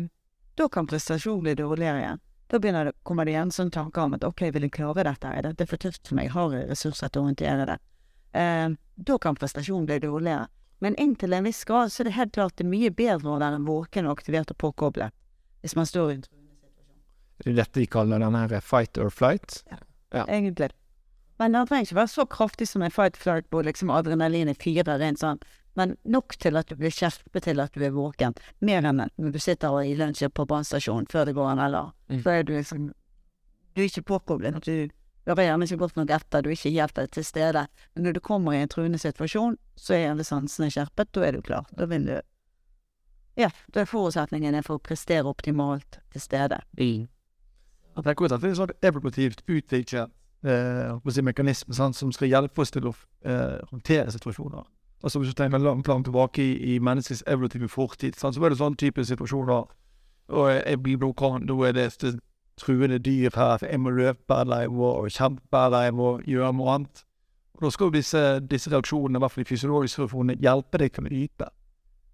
da 0.55 0.69
kan 0.71 0.87
prestasjonen 0.87 1.43
bli 1.43 1.55
dårligere 1.59 1.99
igjen. 1.99 2.21
Da 2.47 2.59
begynner 2.59 2.85
det, 2.85 2.93
kommer 3.03 3.25
det 3.25 3.33
igjen 3.33 3.51
sånne 3.51 3.73
tanker 3.75 4.05
om 4.05 4.15
at 4.15 4.23
ok, 4.23 4.45
vil 4.53 4.67
jeg 4.67 4.75
klare 4.77 5.03
dette, 5.03 5.27
er 5.27 5.49
dette 5.49 5.67
for 5.67 5.81
tøft 5.81 6.07
for 6.07 6.15
meg, 6.15 6.29
har 6.31 6.53
jeg 6.53 6.69
ressurser 6.69 7.11
til 7.11 7.23
å 7.23 7.27
håndtere 7.27 7.65
det? 7.71 7.77
Um, 8.35 8.77
da 8.95 9.17
kan 9.19 9.35
prestasjonen 9.35 9.87
bli 9.89 9.99
dårligere. 10.03 10.47
Men 10.83 10.95
inntil 11.01 11.33
en 11.33 11.47
viss 11.47 11.63
grad 11.65 11.91
så 11.91 12.03
er 12.03 12.09
det 12.09 12.15
helt 12.17 12.33
klart 12.35 12.55
det 12.59 12.65
er 12.65 12.71
mye 12.71 12.91
bedre 12.93 13.31
å 13.31 13.39
være 13.41 13.61
våken 13.65 14.07
og 14.07 14.19
aktivert 14.19 14.51
og 14.53 14.59
påkoblet 14.61 15.15
hvis 15.65 15.73
man 15.75 15.87
står 15.89 16.11
i 16.11 16.15
en 16.19 16.25
Det 17.41 17.47
er 17.49 17.55
dette 17.57 17.79
de 17.79 17.85
kaller 17.89 18.21
den 18.21 18.35
her 18.37 18.59
fight 18.61 18.97
or 19.01 19.09
flight. 19.09 19.63
Ja, 20.13 20.27
egentlig. 20.27 20.69
Men 21.39 21.51
den 21.51 21.67
trenger 21.67 21.83
ikke 21.89 21.95
være 21.99 22.11
så 22.13 22.25
kraftig 22.31 22.67
som 22.69 22.81
en 22.85 22.91
fight 22.95 23.17
flight 23.19 23.47
hvor 23.51 23.63
liksom 23.67 23.89
adrenalinet 23.91 24.57
fyrer 24.61 24.99
rent 25.01 25.19
sånn, 25.19 25.39
men 25.75 25.97
nok 26.07 26.37
til 26.39 26.55
at 26.55 26.69
du 26.71 26.75
blir 26.79 26.93
skjerpet 26.95 27.43
til 27.43 27.59
at 27.59 27.73
du 27.75 27.81
er 27.83 27.91
våken. 27.91 28.35
Mer 28.63 28.85
enn 28.87 29.01
når 29.17 29.31
du 29.35 29.39
sitter 29.43 29.75
i 29.83 29.95
lunsjen 29.99 30.31
på 30.31 30.45
brannstasjonen 30.47 31.09
før 31.11 31.25
det 31.27 31.33
går 31.35 31.49
an, 31.51 31.59
eller 31.59 31.91
Mm. 32.09 32.21
så 32.23 32.29
er 32.39 32.43
du 32.43 32.53
liksom 32.53 32.93
Du 33.75 33.81
er 33.81 33.89
ikke 33.89 34.05
påkoblet. 34.07 34.61
Du 34.63 34.87
hører 35.27 35.43
gjerne 35.49 35.65
ikke 35.65 35.77
godt 35.77 35.95
nok 35.97 36.09
etter, 36.09 36.41
du 36.41 36.49
er 36.49 36.53
ikke 36.55 36.71
helt 36.71 37.11
til 37.11 37.23
stede. 37.25 37.67
Men 37.95 38.03
når 38.05 38.13
du 38.13 38.19
kommer 38.21 38.53
i 38.53 38.61
en 38.61 38.69
truende 38.69 38.97
situasjon, 38.97 39.57
så 39.75 39.93
er 39.93 40.11
alle 40.11 40.23
sansene 40.23 40.69
skjerpet, 40.71 41.11
da 41.11 41.25
er 41.25 41.31
du 41.33 41.41
klar. 41.41 41.65
Da 41.75 41.85
vil 41.85 42.05
du 42.05 42.21
Ja, 43.35 43.49
da 43.73 43.81
er 43.81 43.85
forutsetningen 43.85 44.63
for 44.63 44.77
å 44.77 44.81
prestere 44.81 45.27
optimalt 45.27 45.99
til 46.13 46.21
stede. 46.21 46.61
Jeg 46.77 48.03
tenker 48.03 48.25
også 48.25 48.35
at 48.35 48.41
det 48.41 48.51
er 48.51 48.55
sånn 48.61 48.71
evolutivt 48.81 49.41
utviklet 49.47 50.11
eh, 50.45 51.11
si, 51.11 51.21
mekanisme 51.21 51.73
sant, 51.73 51.95
som 51.95 52.11
skal 52.11 52.29
hjelpe 52.29 52.61
oss 52.61 52.71
til 52.71 52.87
å 52.89 52.93
eh, 53.25 53.59
håndtere 53.71 54.11
situasjoner. 54.11 54.63
Altså 55.03 55.19
Hvis 55.19 55.33
du 55.33 55.37
tenker 55.37 55.57
langt, 55.57 55.87
langt 55.87 56.05
tilbake 56.05 56.41
i, 56.43 56.75
i 56.75 56.79
menneskets 56.79 57.23
evolutive 57.27 57.69
fortid, 57.69 58.15
sant, 58.17 58.35
så 58.35 58.41
var 58.41 58.49
det 58.49 58.57
sånn 58.61 58.77
type 58.79 59.03
situasjoner 59.05 59.65
og 60.27 60.51
jeg 60.51 60.79
blir 60.81 60.97
blokkant, 60.97 61.47
da 61.49 61.53
er 61.67 61.71
det 61.71 61.85
et 61.85 62.19
truende 62.57 62.99
dyr 62.99 63.29
her, 63.35 63.57
jeg 63.61 63.79
må 63.79 63.89
løpe, 63.89 64.39
eller 64.39 64.63
jeg 64.63 64.71
må 64.71 65.07
kjempe, 65.09 65.65
eller 65.65 65.83
jeg 65.83 65.93
må 65.93 66.19
gjøre 66.25 66.53
noe 66.53 66.71
annet. 66.73 67.03
Og 67.55 67.61
Da 67.61 67.69
skal 67.69 67.85
jo 67.85 67.89
disse, 67.89 68.39
disse 68.39 68.71
reaksjonene, 68.71 69.17
i 69.17 69.21
hvert 69.21 69.31
fall 69.31 69.43
de 69.43 69.49
fysiologiske 69.49 70.01
reaksjonene, 70.01 70.39
hjelpe 70.41 70.77
deg 70.77 70.93
til 70.93 71.05
å 71.05 71.13
yte. 71.13 71.49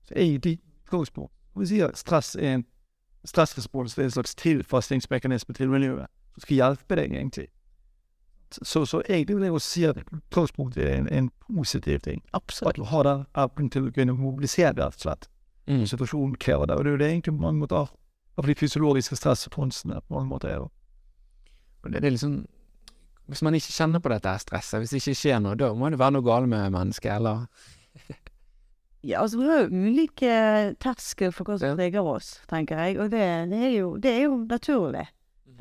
Så 0.03 0.13
egentlig, 0.15 0.59
utgangspunkt, 0.85 1.33
vi 1.55 1.65
sier 1.65 1.95
stress 1.95 2.35
er 2.35 2.57
en 2.57 2.65
stressrespons 3.25 3.95
det 3.95 4.01
er 4.01 4.07
en 4.09 4.11
slags 4.11 4.35
tilfastingsmekanisme 4.35 5.53
til 5.53 5.69
miljøet 5.69 6.09
som 6.33 6.41
skal 6.41 6.55
hjelpe 6.55 6.95
deg, 6.95 7.13
egentlig. 7.13 7.47
Så, 8.61 8.85
så 8.85 9.01
egentlig 9.07 9.37
vil 9.37 9.45
jeg 9.47 9.53
jo 9.53 9.61
si 9.63 9.83
at 9.87 9.99
utgangspunktet 10.03 10.83
er 10.83 10.97
en, 10.99 11.09
en 11.09 11.29
positiv 11.47 11.99
ting. 12.05 12.23
Absolutt. 12.33 12.73
At 12.73 12.79
du 12.79 12.87
har 12.89 13.07
den 13.07 13.25
evnen 13.43 13.69
til 13.71 13.87
å 13.87 13.93
kunne 13.95 14.17
mobilisere 14.17 14.73
deg 14.75 14.85
rett 14.85 14.99
og 14.99 15.07
slett. 15.07 15.27
Mm. 15.69 15.85
Situasjonen 15.87 16.37
krever 16.41 16.67
det. 16.67 16.77
Og 16.77 16.83
det 16.83 16.91
er 16.91 16.97
jo 16.97 17.01
det 17.01 17.09
egentlig 17.11 17.35
på 17.37 17.45
mange 17.45 17.63
måter 17.63 17.91
av 18.39 18.47
de 18.47 18.55
fysiologiske 18.57 19.17
stressresponsene 19.19 20.01
på 20.07 20.15
mange 20.15 20.31
måter 20.31 20.55
er. 20.55 20.65
det 21.87 22.03
er 22.03 22.11
liksom 22.11 22.45
Hvis 23.27 23.41
man 23.41 23.55
ikke 23.55 23.71
kjenner 23.71 23.99
på 23.99 24.09
dette 24.09 24.27
her 24.27 24.41
stresset, 24.41 24.79
hvis 24.81 24.89
det 24.91 24.99
ikke 24.99 25.15
skjer 25.15 25.39
noe, 25.39 25.55
da 25.55 25.71
må 25.73 25.89
det 25.89 25.99
være 25.99 26.17
noe 26.17 26.25
galt 26.25 26.49
med 26.49 26.71
mennesket, 26.73 27.13
eller 27.15 27.45
Ja, 29.03 29.21
altså 29.21 29.39
vi 29.39 29.47
har 29.47 29.63
jo 29.63 29.87
ulike 29.87 30.33
terskel 30.83 31.31
for 31.33 31.47
hva 31.47 31.55
som 31.57 31.77
trigger 31.77 32.05
oss, 32.05 32.35
tenker 32.49 32.77
jeg, 32.77 32.99
og 32.99 33.09
det, 33.09 33.23
det, 33.49 33.61
er, 33.65 33.71
jo, 33.73 33.95
det 33.97 34.11
er 34.11 34.21
jo 34.27 34.35
naturlig. 34.45 35.07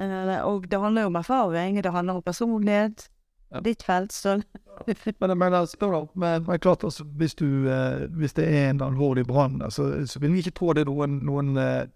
Eh, 0.00 0.44
og 0.46 0.68
det 0.70 0.80
handler 0.80 1.02
jo 1.02 1.12
om 1.12 1.16
erfaring, 1.20 1.82
det 1.82 1.92
handler 1.92 2.14
om 2.14 2.22
personlighet. 2.22 3.08
Ja. 3.50 3.60
Ditt 3.60 3.82
felt, 3.82 4.12
så 4.12 4.40
Men 4.86 5.30
jeg 5.30 5.38
mener, 5.38 5.64
spør 5.66 5.92
da, 5.92 6.00
men 6.14 6.44
men 6.46 6.58
klart 6.58 6.84
altså, 6.84 7.04
hvis, 7.04 7.34
du, 7.34 7.68
eh, 7.68 8.06
hvis 8.16 8.32
det 8.32 8.46
er 8.46 8.70
en 8.70 8.80
alvorlig 8.80 9.26
brann, 9.26 9.62
altså, 9.62 10.06
så 10.06 10.20
vil 10.22 10.32
vi 10.32 10.38
ikke 10.38 10.54
tro 10.60 10.72
det 10.72 10.84
er 10.84 10.90
noen, 10.90 11.18
noen, 11.26 11.56
eh, 11.58 11.90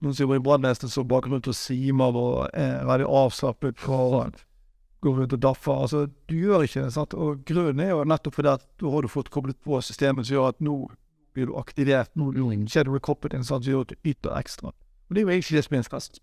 noen 0.00 0.14
som 0.14 0.24
jobber 0.24 0.40
i 0.40 0.44
brannvesenet 0.48 0.92
som 0.92 1.08
bare 1.08 1.28
rundt 1.28 1.48
og 1.48 1.54
simer 1.54 2.16
og 2.16 2.48
er 2.52 2.86
veldig 2.88 3.06
avslappet 3.20 3.84
og 3.86 4.40
går 5.04 5.20
rundt 5.20 5.36
og 5.36 5.42
daffer. 5.44 5.72
Altså, 5.84 6.06
du 6.28 6.34
gjør 6.34 6.64
ikke 6.64 6.86
det. 6.86 6.92
sant? 6.96 7.14
Og 7.14 7.44
grunnen 7.46 7.84
er 7.84 7.92
jo 7.92 8.02
nettopp 8.08 8.40
fordi 8.40 8.54
at 8.56 8.66
da 8.80 8.96
har 8.96 9.04
du 9.04 9.12
fått 9.12 9.30
koblet 9.30 9.60
på 9.60 9.80
systemet 9.84 10.26
som 10.26 10.38
gjør 10.38 10.52
at 10.54 10.60
nå 10.64 10.78
blir 11.34 11.50
du 11.50 11.56
aktivert, 11.60 12.10
nå 12.16 12.32
skjer 12.70 12.88
det 12.88 13.02
kroppen 13.04 13.34
din, 13.34 13.44
sånn, 13.44 13.62
som 13.62 13.72
gjør 13.72 13.84
at 13.84 13.92
du 13.92 14.10
yter 14.10 14.38
ekstra. 14.38 14.72
Og 14.72 15.14
det 15.14 15.20
er 15.20 15.26
jo 15.28 15.34
egentlig 15.34 15.58
det 15.58 15.66
som 15.68 15.76
er 15.76 15.82
stress. 15.82 16.14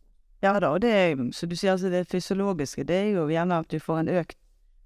Ja 0.41 0.55
da, 0.60 0.71
og 0.74 0.81
det 0.81 0.89
er, 0.89 1.19
som 1.38 1.50
du 1.50 1.55
sier, 1.55 1.75
altså 1.75 1.91
det 1.93 2.07
fysiologiske, 2.10 2.83
det 2.89 2.95
er 2.95 3.10
jo 3.13 3.27
gjerne 3.29 3.60
at 3.62 3.69
du 3.69 3.77
får 3.79 4.00
en 4.01 4.15
økt 4.21 4.38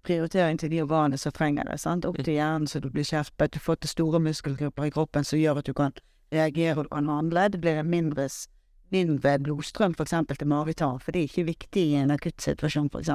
prioritering 0.05 0.59
til 0.59 0.71
de 0.71 0.81
organene 0.83 1.17
som 1.17 1.31
trenger 1.31 1.63
det. 1.69 1.79
sant? 1.79 2.05
Opp 2.05 2.17
til 2.19 2.35
hjernen 2.35 2.67
så 2.67 2.81
du 2.83 2.89
blir 2.93 3.07
skjerpet, 3.07 3.55
du 3.55 3.59
får 3.59 3.79
til 3.81 3.93
store 3.93 4.19
muskelgrupper 4.19 4.89
i 4.89 4.93
kroppen 4.93 5.23
som 5.23 5.39
gjør 5.39 5.61
at 5.61 5.69
du 5.69 5.73
kan 5.73 5.95
reagere 6.33 6.83
og 6.83 6.91
kan 6.91 7.09
handle. 7.09 7.47
Det 7.49 7.61
blir 7.61 7.79
en 7.79 7.89
mindre, 7.89 8.27
mindre 8.91 9.37
blodstrøm 9.39 9.95
f.eks. 9.97 10.13
til 10.37 10.51
magetarm, 10.51 10.99
for 10.99 11.11
det 11.11 11.23
er 11.23 11.31
ikke 11.31 11.47
viktig 11.53 11.87
i 11.87 11.97
en 12.03 12.11
akuttsituasjon 12.11 12.91
f.eks. 12.91 13.09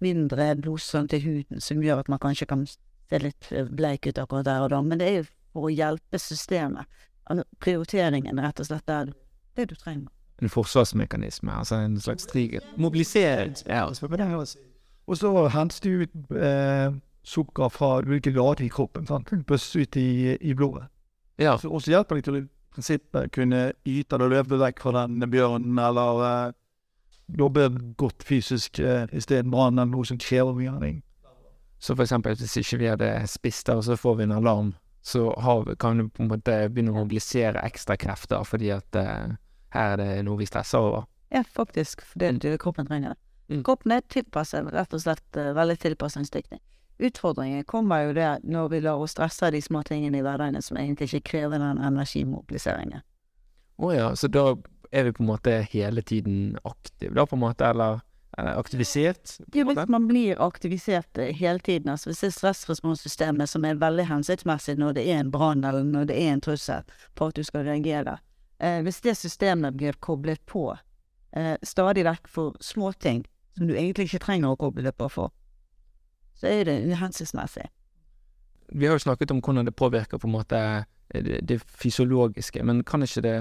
Mindre 0.00 0.52
blodstrøm 0.60 1.08
til 1.08 1.24
huden 1.24 1.60
som 1.60 1.82
gjør 1.82 2.04
at 2.04 2.12
man 2.12 2.22
kanskje 2.22 2.46
kan 2.46 2.68
se 2.68 3.18
litt 3.18 3.50
eh, 3.50 3.66
bleik 3.66 4.06
ut 4.06 4.20
akkurat 4.20 4.46
der 4.46 4.68
og 4.68 4.70
da. 4.70 4.82
Men 4.82 5.00
det 5.00 5.08
er 5.08 5.20
jo 5.22 5.28
for 5.52 5.66
å 5.66 5.74
hjelpe 5.74 6.20
systemet. 6.20 6.86
Altså, 7.24 7.48
prioriteringen 7.58 8.38
er 8.38 8.50
rett 8.50 8.60
og 8.60 8.68
slett 8.68 8.86
der, 8.86 9.14
det 9.56 9.70
du 9.72 9.74
trenger. 9.74 10.10
En 10.40 10.48
forsvarsmekanisme, 10.48 11.52
altså 11.52 11.82
en 11.84 12.00
slags 12.00 12.26
trigger. 12.26 12.60
Mobilisering. 12.76 13.56
Ja. 13.68 13.84
Og 15.06 15.16
så 15.16 15.48
hentes 15.52 15.80
det 15.80 15.90
ut 15.90 16.36
eh, 16.36 16.94
sukker 17.22 17.68
fra 17.68 17.98
ulike 18.00 18.30
lader 18.30 18.64
i 18.64 18.68
kroppen. 18.68 19.06
sant? 19.06 19.32
Bøsses 19.46 19.76
ut 19.76 19.96
i, 19.96 20.36
i 20.40 20.54
blodet. 20.54 20.88
ja. 21.38 21.58
Så 21.58 21.68
også 21.68 21.90
hjelper 21.90 22.16
det 22.16 22.24
til 22.24 22.38
å 22.38 22.46
prinsippet 22.74 23.32
kunne 23.34 23.72
yte 23.84 24.16
eller 24.16 24.30
løpe 24.30 24.58
vekk 24.60 24.82
fra 24.84 25.06
den 25.06 25.30
bjørnen, 25.30 25.78
eller 25.78 26.24
eh, 26.26 26.52
jobbe 27.38 27.68
godt 27.98 28.22
fysisk 28.26 28.78
eh, 28.78 29.06
istedenfor 29.12 29.66
annet 29.66 29.84
enn 29.84 29.94
noe 29.94 30.06
som 30.06 30.20
krever 30.20 30.54
mye 30.56 30.74
av. 30.76 30.86
Så 31.80 31.96
for 31.96 32.04
eksempel 32.04 32.36
hvis 32.38 32.58
ikke 32.60 32.78
vi 32.80 32.90
hadde 32.92 33.10
spist 33.30 33.66
der, 33.66 33.80
og 33.80 33.84
så 33.84 33.96
får 33.96 34.18
vi 34.18 34.28
en 34.28 34.36
alarm, 34.36 34.74
så 35.02 35.30
har 35.40 35.64
kan 35.80 35.98
du 35.98 36.08
på 36.08 36.22
en 36.22 36.30
måte 36.30 36.56
begynne 36.68 36.92
å 36.92 37.00
mobilisere 37.00 37.62
ekstra 37.64 37.96
krefter, 37.96 38.44
fordi 38.44 38.70
at 38.74 39.00
eh, 39.00 39.36
her 39.74 39.94
er 39.94 40.00
det 40.00 40.24
noe 40.26 40.40
vi 40.40 40.48
stresser 40.48 40.82
over. 40.82 41.06
Ja, 41.30 41.44
faktisk, 41.46 42.02
for 42.02 42.18
det, 42.18 42.32
det 42.42 42.58
kroppen 42.62 42.88
trenger 42.88 43.14
det. 43.14 43.20
Mm. 43.50 43.62
Kroppen 43.66 43.92
er 43.92 44.02
tilpasset, 44.06 44.66
rett 44.74 44.92
og 44.94 45.02
slett 45.02 45.38
eh, 45.38 45.52
veldig 45.54 45.78
tilpasningsdyktig. 45.82 46.58
Utfordringen 47.00 47.64
kommer 47.64 48.04
jo 48.04 48.12
der 48.14 48.42
når 48.44 48.68
vi 48.68 48.80
lar 48.84 49.00
oss 49.00 49.14
stresse 49.16 49.46
av 49.46 49.54
de 49.54 49.62
små 49.62 49.82
tingene 49.86 50.20
i 50.20 50.24
hverdagen 50.24 50.62
som 50.62 50.76
egentlig 50.76 51.08
ikke 51.08 51.30
krever 51.32 51.62
den 51.62 51.80
energimobiliseringen. 51.80 53.02
Å 53.80 53.92
ja, 53.94 54.10
så 54.14 54.28
da 54.28 54.52
er 54.92 55.08
vi 55.08 55.14
på 55.16 55.24
en 55.24 55.30
måte 55.30 55.54
hele 55.72 56.02
tiden 56.02 56.58
aktiv, 56.62 57.14
da, 57.14 57.24
på 57.26 57.38
en 57.38 57.42
måte, 57.46 57.66
eller, 57.66 58.02
eller 58.38 58.58
aktivisert? 58.60 59.38
Ja, 59.54 59.62
en 59.62 59.70
hvis 59.70 59.90
man 59.90 60.08
blir 60.10 60.42
aktivisert 60.42 61.18
eh, 61.18 61.34
hele 61.36 61.58
tiden, 61.58 61.90
altså 61.94 62.10
hvis 62.10 62.20
det 62.20 62.32
er 62.32 62.38
stressresponssystemet 62.38 63.50
som 63.50 63.64
er 63.64 63.80
veldig 63.80 64.06
hensiktsmessig 64.10 64.76
når 64.78 64.98
det 64.98 65.06
er 65.08 65.24
en 65.24 65.32
brann 65.32 65.64
eller 65.64 65.86
når 65.86 66.10
det 66.10 66.18
er 66.20 66.34
en 66.34 66.44
trussel 66.44 66.98
på 67.14 67.30
at 67.30 67.38
du 67.38 67.46
skal 67.46 67.64
reagere, 67.70 68.18
eh, 68.60 68.80
hvis 68.86 69.00
det 69.04 69.16
systemet 69.18 69.76
blir 69.76 69.98
koblet 70.00 70.42
på 70.46 70.70
eh, 71.36 71.56
stadig 71.62 72.04
vekk 72.06 72.28
for 72.28 72.56
småting 72.60 73.24
som 73.56 73.68
du 73.68 73.74
egentlig 73.74 74.08
ikke 74.08 74.24
trenger 74.24 74.52
å 74.52 74.60
koble 74.60 74.84
det 74.86 74.94
på 74.96 75.08
for, 75.12 75.32
så 76.38 76.48
er 76.48 76.64
det 76.68 76.80
uhensiktsmessig. 76.88 77.66
Vi 78.70 78.86
har 78.86 78.94
jo 78.94 79.02
snakket 79.02 79.32
om 79.34 79.40
hvordan 79.42 79.66
det 79.66 79.76
påvirker 79.76 80.20
på 80.20 80.28
en 80.28 80.36
måte 80.36 80.60
eh, 80.60 81.22
det, 81.24 81.40
det 81.48 81.60
fysiologiske, 81.64 82.62
men 82.64 82.84
kan 82.84 83.02
ikke 83.02 83.24
det 83.26 83.38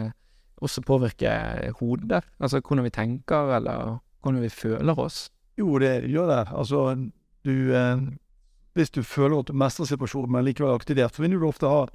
også 0.59 0.81
påvirke 0.83 1.31
hodet? 1.79 2.23
Altså 2.39 2.59
hvordan 2.59 2.83
vi 2.83 2.89
tenker, 2.89 3.55
eller 3.55 3.99
hvordan 4.21 4.41
vi 4.41 4.49
føler 4.49 4.99
oss? 4.99 5.29
Jo, 5.59 5.77
det 5.79 6.09
gjør 6.09 6.27
det. 6.27 6.47
Altså, 6.51 6.95
du 7.45 7.75
eh, 7.75 7.97
Hvis 8.73 8.89
du 8.89 9.03
føler 9.03 9.39
at 9.39 9.47
du 9.47 9.53
mestrer 9.53 9.85
situasjonen, 9.85 10.31
men 10.31 10.45
likevel 10.45 10.71
er 10.71 10.75
aktivert, 10.75 11.15
så 11.15 11.21
vil 11.21 11.31
du 11.31 11.47
ofte 11.47 11.67
ha 11.67 11.87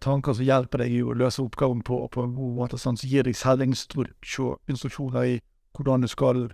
tanker 0.00 0.36
som 0.36 0.46
hjelper 0.46 0.84
deg 0.84 0.92
i 0.94 1.00
å 1.02 1.14
løse 1.18 1.42
oppgaven 1.42 1.80
på, 1.82 1.96
på 2.14 2.22
en 2.22 2.34
god 2.36 2.52
måte, 2.58 2.78
sånn, 2.78 2.98
som 3.00 3.10
gir 3.10 3.26
deg 3.26 3.34
selvinstruksjoner 3.34 4.70
instruksjoner 4.70 5.26
i 5.26 5.40
hvordan 5.74 6.04
du 6.04 6.08
skal 6.10 6.44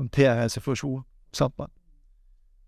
håndtere 0.00 0.48
situasjonen, 0.50 1.04
situasjon. 1.30 1.70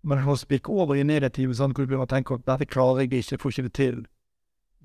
Men 0.05 0.21
når 0.21 0.37
det 0.43 0.47
bikker 0.47 0.69
over 0.69 0.95
i 0.95 1.03
negative, 1.03 1.55
sånn, 1.57 1.73
hvor 1.73 1.85
du 1.85 1.89
begynner 1.89 2.05
å 2.05 2.11
tenke 2.11 2.35
at 2.37 2.45
dette 2.45 2.67
klarer 2.69 3.01
jeg 3.03 3.09
ikke, 3.09 3.31
jeg 3.33 3.41
får 3.41 3.53
ikke 3.53 3.65
det 3.65 3.73
til. 3.73 3.99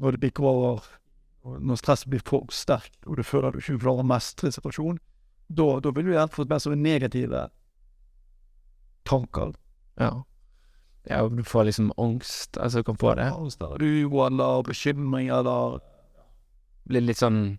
Når 0.00 0.16
det 0.16 0.20
bikker 0.22 0.46
over, 0.48 0.86
når 1.44 1.76
stresset 1.76 2.08
blir 2.08 2.24
for 2.24 2.48
sterkt, 2.56 2.96
og 3.06 3.18
du 3.20 3.22
føler 3.22 3.50
at 3.50 3.58
du 3.58 3.60
ikke 3.60 3.82
klarer 3.82 4.00
å 4.00 4.08
mestre 4.08 4.52
situasjonen, 4.54 5.00
da, 5.50 5.66
vil 5.84 6.06
du 6.06 6.12
gjerne 6.14 6.32
få 6.32 6.46
mer 6.48 6.76
negative 6.76 7.48
tanker. 9.04 9.52
Ja. 10.00 10.22
Ja, 11.08 11.22
du 11.28 11.42
får 11.44 11.64
liksom 11.64 11.92
angst, 11.96 12.58
altså 12.60 12.78
du 12.82 12.84
kan 12.90 12.98
få 13.00 13.14
det. 13.14 13.30
Angst 13.32 13.62
eller 13.62 13.82
uro 13.82 14.26
eller 14.26 14.62
bekymring 14.62 15.30
eller 15.32 15.80
Blir 16.90 17.04
litt 17.06 17.20
sånn 17.20 17.58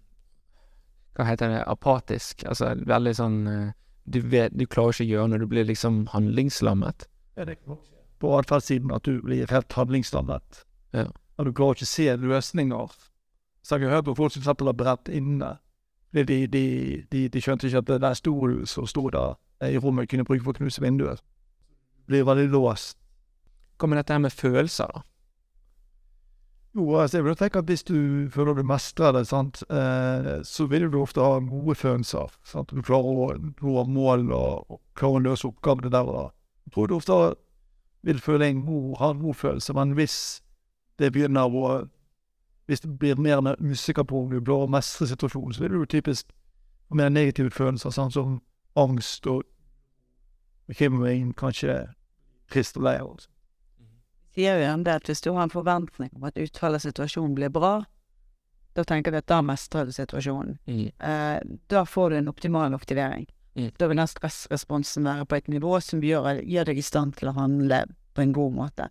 Hva 1.18 1.26
heter 1.26 1.50
det? 1.50 1.64
Apatisk. 1.66 2.46
Altså 2.46 2.74
veldig 2.76 3.16
sånn 3.18 3.40
eh, 3.48 3.72
Du 4.06 4.20
vet 4.22 4.54
Du 4.54 4.68
klarer 4.68 4.94
ikke 4.94 5.08
å 5.08 5.12
gjøre 5.16 5.32
noe, 5.32 5.42
du 5.42 5.48
blir 5.50 5.66
liksom 5.66 6.06
handlingslammet. 6.14 7.08
Ja, 7.40 7.46
det 7.46 7.58
på 8.22 8.38
atferdssiden 8.38 8.94
at 8.94 9.06
du 9.06 9.22
blir 9.22 9.50
helt 9.50 9.74
handlingslammet. 9.74 10.66
Ja. 10.94 11.08
Og 11.38 11.48
du 11.48 11.54
klarer 11.58 11.80
ikke 11.80 11.88
å 11.88 11.90
se 11.90 12.08
løsninger. 12.22 12.94
Så 13.66 13.78
jeg 13.78 13.90
har 13.90 13.96
hørt 13.96 14.10
på 14.10 14.16
folk 14.18 14.34
som 14.34 14.44
eksempel 14.44 14.70
har 14.70 14.78
brent 14.78 15.10
inne. 15.10 15.56
De, 16.14 16.24
de, 16.28 16.48
de, 17.12 17.28
de, 17.30 17.42
skjønte 17.42 17.68
ikke 17.68 17.82
at 17.82 17.92
den 18.04 18.16
stolen 18.16 18.66
som 18.68 18.88
sto 18.90 19.08
der 19.10 19.38
i 19.66 19.78
rommet, 19.80 20.10
kunne 20.10 20.26
bruke 20.28 20.44
for 20.44 20.54
å 20.54 20.60
knuse 20.60 20.84
vinduet. 20.84 21.22
Blir 22.10 22.28
veldig 22.28 22.50
låst. 22.52 22.98
Hva 23.82 23.90
med 23.90 23.98
dette 23.98 24.14
her 24.14 24.22
med 24.22 24.36
følelser, 24.38 24.92
da? 24.94 25.02
Jo, 26.76 26.86
altså 27.02 27.18
jeg 27.18 27.26
vil 27.26 27.36
tenke 27.36 27.60
at 27.60 27.68
hvis 27.68 27.84
du 27.84 27.96
føler 28.32 28.54
du 28.56 28.64
mestrer 28.64 29.12
det, 29.12 29.26
sant, 29.28 29.64
eh, 29.74 30.44
så 30.48 30.66
vil 30.72 30.86
du 30.92 31.02
ofte 31.02 31.20
ha 31.20 31.40
gode 31.44 31.76
følelser. 31.76 32.32
Sant? 32.48 32.72
Du 32.72 32.82
klarer 32.82 33.10
å 33.10 33.26
nå 33.42 33.84
mål 33.92 34.30
og, 34.32 34.70
og 34.72 34.80
klarer 34.96 35.20
å 35.20 35.24
løse 35.26 35.50
oppgavene 35.50 35.92
der 35.92 36.08
og 36.08 36.16
da. 36.16 36.28
Jeg 36.66 36.76
tror 36.76 36.88
du 36.88 36.96
ofte 36.96 37.18
vil 38.08 38.22
føle 38.24 38.48
en 38.48 38.62
god, 38.66 38.94
ha 39.02 39.10
en 39.12 39.20
god 39.26 39.34
følelse, 39.34 39.74
men 39.74 39.92
hvis 40.00 40.20
det 41.00 41.12
begynner 41.14 41.50
å 41.50 41.88
Hvis 42.70 42.80
du 42.80 42.88
blir 42.88 43.18
mer 43.20 43.38
og 43.38 43.44
mer 43.44 43.56
usikker 43.60 44.04
på 44.04 44.20
om 44.22 44.30
du 44.30 44.40
klarer 44.40 44.64
å 44.64 44.72
mestre 44.72 45.08
situasjonen, 45.08 45.54
så 45.54 45.64
vil 45.64 45.74
du 45.74 45.86
typisk 45.86 46.30
få 46.88 46.96
mer 46.96 47.10
negative 47.10 47.50
følelser, 47.52 47.90
sånn 47.92 48.12
som 48.12 48.38
angst 48.80 49.28
og 49.28 49.42
bekymring, 50.72 51.34
kanskje 51.36 51.90
trist 52.52 52.78
og 52.78 52.86
lei. 52.86 52.96
Sier 54.36 54.58
jo 54.58 54.66
gjerne 54.66 54.88
det 54.88 54.98
at 55.02 55.10
hvis 55.10 55.24
du 55.24 55.32
har 55.34 55.44
en 55.46 55.54
forventning 55.54 56.12
om 56.16 56.28
at 56.30 56.40
utfallet 56.40 56.82
av 56.82 56.88
situasjonen 56.88 57.36
blir 57.38 57.52
bra, 57.54 57.82
da 58.78 58.86
tenker 58.88 59.12
du 59.12 59.20
at 59.20 59.28
da 59.28 59.42
mestrer 59.44 59.88
du 59.88 59.94
situasjonen. 59.96 60.58
Eh, 60.68 61.40
da 61.68 61.86
får 61.86 62.10
du 62.10 62.18
en 62.18 62.32
optimal 62.32 62.74
aktivering. 62.78 63.28
Mm. 63.56 63.72
Da 63.78 63.88
vil 63.92 64.00
den 64.00 64.08
stressresponsen 64.08 65.08
være 65.08 65.28
på 65.28 65.40
et 65.42 65.50
nivå 65.52 65.76
som 65.84 66.04
gjør, 66.04 66.40
gjør 66.48 66.70
deg 66.72 66.80
i 66.80 66.86
stand 66.86 67.18
til 67.20 67.32
å 67.32 67.36
handle 67.36 67.84
på 68.16 68.24
en 68.24 68.36
god 68.36 68.56
måte. 68.56 68.88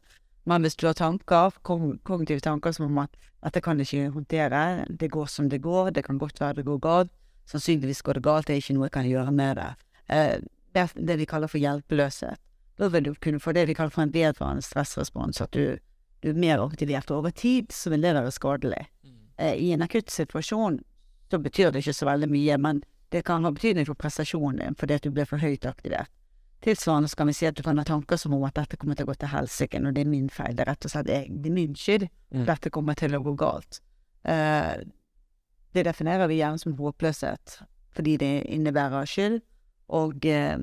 Men 0.48 0.64
hvis 0.64 0.76
du 0.80 0.86
har 0.88 0.96
tanker, 0.98 1.56
kognitive 1.64 2.42
tanker 2.44 2.74
som 2.76 2.88
om 2.88 3.02
at 3.04 3.16
dette 3.40 3.62
kan 3.64 3.78
du 3.78 3.84
ikke 3.84 4.10
håndtere, 4.12 4.84
det 4.88 5.10
går 5.12 5.28
som 5.32 5.48
det 5.48 5.62
går, 5.64 5.92
det 5.96 6.04
kan 6.04 6.20
godt 6.20 6.40
være 6.40 6.60
det 6.60 6.66
går 6.68 6.80
galt, 6.84 7.12
sannsynligvis 7.48 8.02
går 8.04 8.18
det 8.18 8.24
galt, 8.24 8.48
det 8.48 8.56
er 8.56 8.62
ikke 8.62 8.76
noe 8.76 8.88
jeg 8.88 8.96
kan 8.98 9.08
gjøre 9.08 9.34
med 9.36 9.60
det. 9.60 9.70
Eh, 10.12 10.36
det 10.74 10.84
er 10.84 11.06
det 11.08 11.18
vi 11.20 11.28
kaller 11.28 11.50
for 11.50 11.60
hjelpeløshet. 11.60 12.40
Da 12.80 12.88
vil 12.88 13.04
du 13.04 13.14
kunne 13.14 13.40
få 13.40 13.52
det 13.52 13.66
vi 13.68 13.76
kaller 13.76 13.92
for 13.92 14.06
en 14.06 14.12
vedvarende 14.14 14.64
stressrespons, 14.64 15.42
at 15.44 15.52
du, 15.52 15.76
du 16.24 16.30
er 16.30 16.38
mer 16.40 16.62
aktivert. 16.64 17.10
Over 17.12 17.30
tid 17.30 17.74
så 17.76 17.92
vil 17.92 18.06
det 18.06 18.14
være 18.16 18.32
skadelig. 18.32 18.86
Eh, 19.36 19.54
I 19.54 19.72
en 19.74 19.84
akutt 19.84 20.10
situasjon 20.10 20.78
så 21.30 21.38
betyr 21.38 21.70
det 21.70 21.84
ikke 21.84 21.98
så 21.98 22.08
veldig 22.08 22.30
mye, 22.32 22.56
men 22.58 22.80
det 23.12 23.26
kan 23.26 23.44
ha 23.44 23.52
betydning 23.52 23.84
for 23.86 23.98
prestasjonen 23.98 24.62
din 24.62 24.78
fordi 24.78 24.96
at 24.96 25.04
du 25.04 25.12
blir 25.12 25.28
for 25.28 25.42
høyt 25.42 25.66
aktivert. 25.68 26.10
Tilsvarende 26.64 27.08
kan 27.16 27.28
vi 27.30 27.34
si 27.36 27.46
at 27.48 27.56
du 27.56 27.62
kan 27.64 27.78
ha 27.80 27.84
tanker 27.88 28.16
som 28.20 28.34
om 28.36 28.44
at 28.44 28.56
dette 28.58 28.76
kommer 28.76 28.96
til 28.96 29.06
å 29.06 29.10
gå 29.10 29.16
til 29.20 29.32
helsike, 29.32 29.80
og 29.80 29.94
det 29.96 30.04
er 30.04 30.10
min 30.10 30.28
feil. 30.32 30.56
Det 30.56 30.64
er 30.66 30.68
rett 30.74 30.84
og 30.84 30.92
slett 30.92 31.08
jeg, 31.08 31.28
det 31.40 31.48
er 31.48 31.56
min 31.56 31.76
skyld. 31.76 32.08
Mm. 32.34 32.42
Dette 32.48 32.72
kommer 32.74 32.98
til 33.00 33.16
å 33.16 33.22
gå 33.24 33.32
galt. 33.40 33.80
Eh, 34.28 34.82
det 35.72 35.84
definerer 35.88 36.28
vi 36.28 36.40
gjerne 36.40 36.60
som 36.60 36.76
håpløshet, 36.76 37.60
fordi 37.96 38.16
det 38.20 38.32
innebærer 38.52 39.08
skyld. 39.08 39.40
Og 39.96 40.28
eh, 40.28 40.58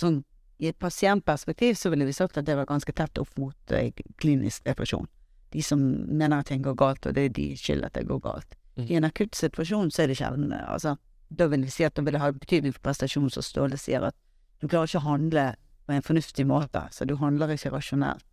sånn 0.00 0.22
i 0.62 0.68
et 0.70 0.78
pasientperspektiv 0.78 1.74
så 1.74 1.90
ville 1.90 2.06
vi 2.06 2.14
sagt 2.14 2.38
at 2.38 2.46
det 2.46 2.54
var 2.54 2.68
ganske 2.70 2.92
tett 2.94 3.18
opp 3.18 3.30
mot 3.40 3.72
eh, 3.74 3.90
klinisk 4.22 4.64
depresjon. 4.64 5.08
De 5.52 5.62
som 5.62 5.80
mener 6.06 6.38
at 6.38 6.52
ting 6.52 6.62
går 6.62 6.76
galt, 6.78 7.06
og 7.06 7.16
det 7.16 7.24
er 7.26 7.32
de 7.34 7.48
skyld 7.58 7.82
at 7.84 7.96
det 7.98 8.06
går 8.06 8.20
galt. 8.22 8.54
Mm. 8.76 8.86
I 8.86 8.98
en 9.00 9.08
akutt 9.08 9.34
situasjon 9.36 9.90
så 9.90 10.04
er 10.04 10.12
det 10.12 10.20
sjelden 10.20 10.52
eh, 10.54 10.68
altså, 10.70 10.96
Da 11.32 11.48
vil 11.48 11.64
vi 11.64 11.72
si 11.72 11.84
at 11.84 11.96
det 11.96 12.04
vil 12.06 12.20
ha 12.20 12.30
betydning 12.32 12.74
for 12.76 12.84
prestasjon, 12.86 13.30
som 13.32 13.42
Ståle 13.42 13.78
sier, 13.80 14.04
at 14.04 14.16
du 14.60 14.68
klarer 14.68 14.86
ikke 14.86 15.02
å 15.02 15.08
handle 15.08 15.46
på 15.86 15.96
en 15.96 16.04
fornuftig 16.04 16.46
måte, 16.46 16.84
så 16.92 17.08
du 17.08 17.16
handler 17.16 17.56
ikke 17.56 17.72
rasjonelt 17.74 18.24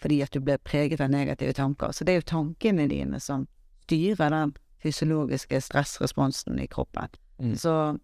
fordi 0.00 0.22
at 0.24 0.32
du 0.32 0.40
blir 0.40 0.56
preget 0.64 1.00
av 1.04 1.10
negative 1.12 1.52
tanker. 1.52 1.92
Så 1.92 2.06
det 2.08 2.12
er 2.12 2.22
jo 2.22 2.28
tankene 2.30 2.86
dine 2.88 3.18
som 3.20 3.42
styrer 3.84 4.32
den 4.32 4.54
fysiologiske 4.80 5.60
stressresponsen 5.60 6.56
i 6.56 6.64
kroppen. 6.72 7.10
Mm. 7.36 7.56
Så 7.56 7.98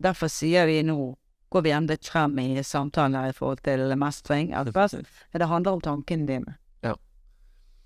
derfor 0.00 0.32
sier 0.32 0.64
vi 0.70 0.80
nå 0.88 1.18
går 1.50 1.62
vi 1.64 1.70
endelig 1.72 1.98
litt 1.98 2.08
frem 2.12 2.38
i 2.38 2.62
samtalen 2.62 3.14
her 3.16 3.28
i 3.30 3.36
forhold 3.36 3.62
til 3.64 3.96
mestring. 3.96 4.52
At 4.54 4.66
det 4.72 5.48
handler 5.48 5.72
om 5.72 5.80
tankene 5.80 6.26
dine. 6.26 6.56
Ja. 6.84 6.94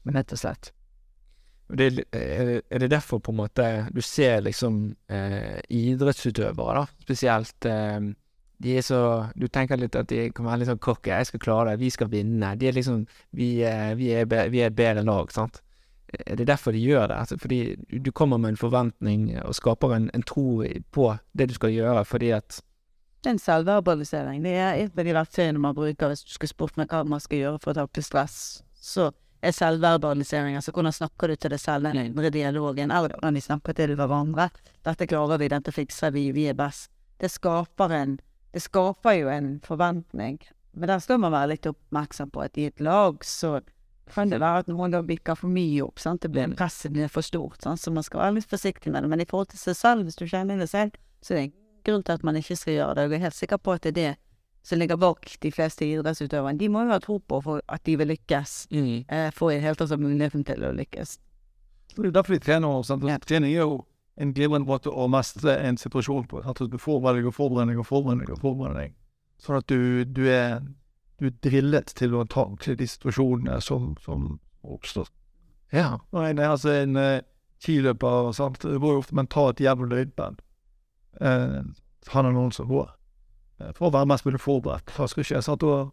Men 0.05 0.15
Rett 0.19 0.33
og 0.33 0.39
slett. 0.39 0.73
Det, 1.73 1.87
er 2.13 2.45
det- 2.69 2.83
er 2.83 2.89
derfor 2.89 3.19
på 3.21 3.31
en 3.33 3.39
måte 3.39 3.89
du 3.95 4.01
ser 4.03 4.41
liksom 4.43 4.95
eh, 5.09 5.61
idrettsutøvere, 5.71 6.75
da, 6.83 6.87
spesielt 7.01 7.65
eh, 7.65 8.01
De 8.63 8.77
er 8.77 8.83
så 8.83 9.31
Du 9.35 9.47
tenker 9.49 9.77
litt 9.81 9.97
at 9.97 10.07
de 10.07 10.29
kan 10.31 10.45
være 10.47 10.59
litt 10.61 10.69
sånn 10.69 10.79
cocky. 10.79 11.11
'Jeg 11.11 11.27
skal 11.27 11.41
klare 11.41 11.71
det. 11.71 11.81
Vi 11.81 11.91
skal 11.91 12.09
vinne.' 12.09 12.57
De 12.59 12.69
er 12.69 12.73
liksom 12.73 13.07
Vi, 13.33 13.63
eh, 13.65 13.95
vi, 13.95 14.11
er, 14.13 14.25
vi 14.27 14.61
er 14.61 14.67
et 14.67 14.77
bedre 14.77 15.03
lag, 15.03 15.33
sant. 15.33 15.63
Er 16.27 16.37
det 16.37 16.47
derfor 16.47 16.73
de 16.73 16.79
gjør 16.79 17.09
det? 17.09 17.17
Altså, 17.17 17.39
fordi 17.41 17.77
du- 17.91 17.99
du 17.99 18.11
kommer 18.13 18.39
med 18.39 18.51
en 18.51 18.57
forventning 18.57 19.43
og 19.45 19.55
skaper 19.55 19.95
en, 19.97 20.11
en 20.15 20.23
tro 20.23 20.63
på 20.93 21.19
det 21.35 21.49
du 21.49 21.55
skal 21.55 21.71
gjøre, 21.71 22.05
fordi 22.05 22.31
at 22.31 22.61
Det 23.23 23.31
er 23.31 23.37
en 23.37 23.39
selvverbalisering. 23.39 24.43
Det 24.43 24.53
er 24.59 24.81
et 24.83 24.97
av 24.99 25.07
de 25.07 25.13
verktøyene 25.15 25.61
man 25.63 25.77
bruker 25.77 26.11
hvis 26.11 26.25
du 26.27 26.33
skal 26.35 26.51
spørre 26.51 26.81
meg 26.81 26.91
hva 26.91 27.05
man 27.07 27.23
skal 27.23 27.39
gjøre 27.39 27.61
for 27.63 27.71
å 27.71 27.85
takle 27.85 28.03
stress. 28.03 28.39
Så 28.75 29.13
er 29.43 29.55
selvverbalisering, 29.55 30.57
altså 30.59 30.75
hvordan 30.75 30.95
snakker 30.97 31.31
du 31.31 31.37
til 31.37 31.55
deg 31.55 31.63
selv, 31.63 31.87
den 31.87 32.11
indre 32.11 32.33
dialogen, 32.35 32.91
eller 32.91 33.15
hvordan 33.15 33.39
vi 33.39 33.45
snakker 33.45 33.79
til 33.79 33.95
hverandre. 33.99 34.49
Dette 34.87 35.07
klarer 35.11 35.39
vi, 35.39 35.51
dette 35.55 35.75
fikser 35.75 36.11
vi, 36.15 36.29
vi 36.35 36.49
er 36.51 36.59
best. 36.59 36.91
Det 37.23 37.31
skaper 37.31 37.95
en 37.95 38.19
Det 38.53 38.61
skaper 38.61 39.15
jo 39.17 39.29
en 39.33 39.61
forventning. 39.65 40.39
Men 40.77 40.89
der 40.89 40.99
skal 40.99 41.23
man 41.23 41.33
være 41.33 41.55
litt 41.55 41.67
oppmerksom 41.71 42.29
på 42.35 42.43
at 42.45 42.59
i 42.61 42.67
et 42.69 42.81
lag 42.85 43.25
så 43.25 43.63
kan 44.13 44.29
det 44.29 44.43
være 44.43 44.65
at 44.65 44.69
noen 44.69 44.93
da 44.93 45.01
bikker 45.01 45.39
for 45.41 45.49
mye 45.49 45.81
opp. 45.87 46.03
sant? 46.03 46.21
Det 46.21 46.29
blir 46.29 46.53
Presset 46.59 46.93
blir 46.93 47.09
for 47.09 47.25
stort, 47.25 47.63
sant? 47.63 47.81
så 47.81 47.91
man 47.91 48.05
skal 48.05 48.21
være 48.21 48.35
litt 48.41 48.51
forsiktig 48.51 48.93
med 48.93 49.05
det. 49.05 49.09
Men 49.09 49.25
i 49.25 49.29
forhold 49.31 49.55
til 49.55 49.63
seg 49.63 49.79
selv, 49.79 50.05
hvis 50.05 50.21
du 50.21 50.27
kjenner 50.27 50.61
det 50.61 50.69
selv, 50.69 50.99
så 51.25 51.33
er 51.33 51.39
det 51.39 51.62
grunn 51.87 52.05
til 52.07 52.17
at 52.17 52.25
man 52.25 52.39
ikke 52.39 52.57
skal 52.57 52.77
gjøre 52.79 52.95
det. 52.99 53.09
Jeg 53.09 53.19
er 53.19 53.27
helt 53.27 53.39
sikker 53.39 53.61
på 53.63 53.75
at 53.77 53.87
det 53.87 53.93
er 53.93 53.99
det 54.01 54.13
som 54.63 54.79
ligger 54.79 54.97
bak 54.97 55.27
de 55.43 55.51
fleste 55.53 55.87
idrettsutøverne. 55.87 56.59
De 56.59 56.69
må 56.71 56.85
jo 56.85 56.95
ha 56.95 56.99
tro 57.03 57.19
på 57.19 57.41
for 57.43 57.63
at 57.69 57.83
de 57.87 57.97
vil 57.99 58.13
lykkes, 58.13 58.69
eh, 58.73 59.31
for 59.35 59.51
i 59.51 59.59
det 59.59 59.65
hele 59.65 59.79
tatt 59.79 59.99
muligheten 59.99 60.45
til 60.47 60.63
å 60.65 60.73
lykkes. 60.77 61.19
Det 61.97 62.07
er 62.07 62.15
derfor 62.15 62.37
vi 62.37 62.39
trener 62.39 62.83
sant? 62.87 63.05
Ja. 63.05 63.19
Trening 63.19 63.53
er 63.53 63.67
jo 63.67 63.81
en 64.17 64.33
glimrende 64.37 64.69
måte 64.69 64.93
å 64.93 65.09
mestre 65.11 65.57
en 65.67 65.77
situasjon 65.81 66.29
på. 66.31 66.45
At 66.47 66.63
du 66.63 66.79
forbereder 66.79 67.21
deg 67.21 67.33
og 67.33 67.37
forbereder 67.37 67.73
deg 67.73 67.83
og 67.83 67.89
forbereder 67.89 68.27
deg 68.27 68.41
forbereder 68.41 68.79
deg. 68.79 68.95
Sånn 69.43 69.59
at 69.59 69.67
du, 69.67 70.05
du, 70.05 70.23
er, 70.31 70.63
du 71.19 71.27
er 71.27 71.37
drillet 71.43 71.93
til 71.99 72.15
å 72.15 72.25
takle 72.31 72.77
de 72.79 72.87
situasjonene 72.87 73.59
som, 73.65 73.97
som 74.05 74.39
oppstår. 74.63 75.11
Ja. 75.75 75.97
Nei, 76.15 76.31
nei, 76.37 76.47
altså 76.47 76.71
en 76.77 76.97
uh, 77.01 77.25
skiløper 77.65 78.31
sant? 78.37 78.63
Det 78.63 78.79
går 78.79 78.97
jo 78.97 79.03
ofte 79.03 79.19
mentalt 79.19 79.63
jevn 79.65 79.91
løypen. 79.91 80.39
Uh, 81.21 81.63
han 82.11 82.27
er 82.27 82.35
noen 82.35 82.53
som 82.55 82.69
går. 82.71 82.91
Eh, 83.63 83.71
for 83.77 83.89
å 83.89 83.95
være 83.95 84.11
mest 84.11 84.27
mulig 84.27 84.41
forberedt. 84.43 84.93
Hva 84.97 85.09
skal 85.11 85.27
skje? 85.27 85.43
Sant? 85.45 85.65
Og 85.67 85.93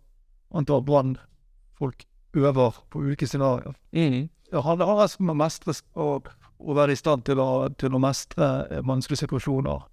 antall 0.56 0.84
brannfolk 0.86 2.06
øver 2.38 2.82
på 2.90 3.04
ulike 3.04 3.28
scenarioer. 3.30 3.78
Mm. 3.96 4.30
Handler 4.54 4.90
om 4.90 5.04
altså 5.04 5.22
om 5.22 5.34
å 5.34 5.38
mestre 5.38 5.76
og, 6.02 6.30
og 6.58 6.78
være 6.78 6.96
i 6.96 7.00
stand 7.00 7.26
til 7.28 7.42
å, 7.42 7.70
til 7.78 7.94
å 7.94 8.02
mestre 8.02 8.50
eh, 8.70 8.84
vanskelige 8.86 9.26
situasjoner. 9.26 9.86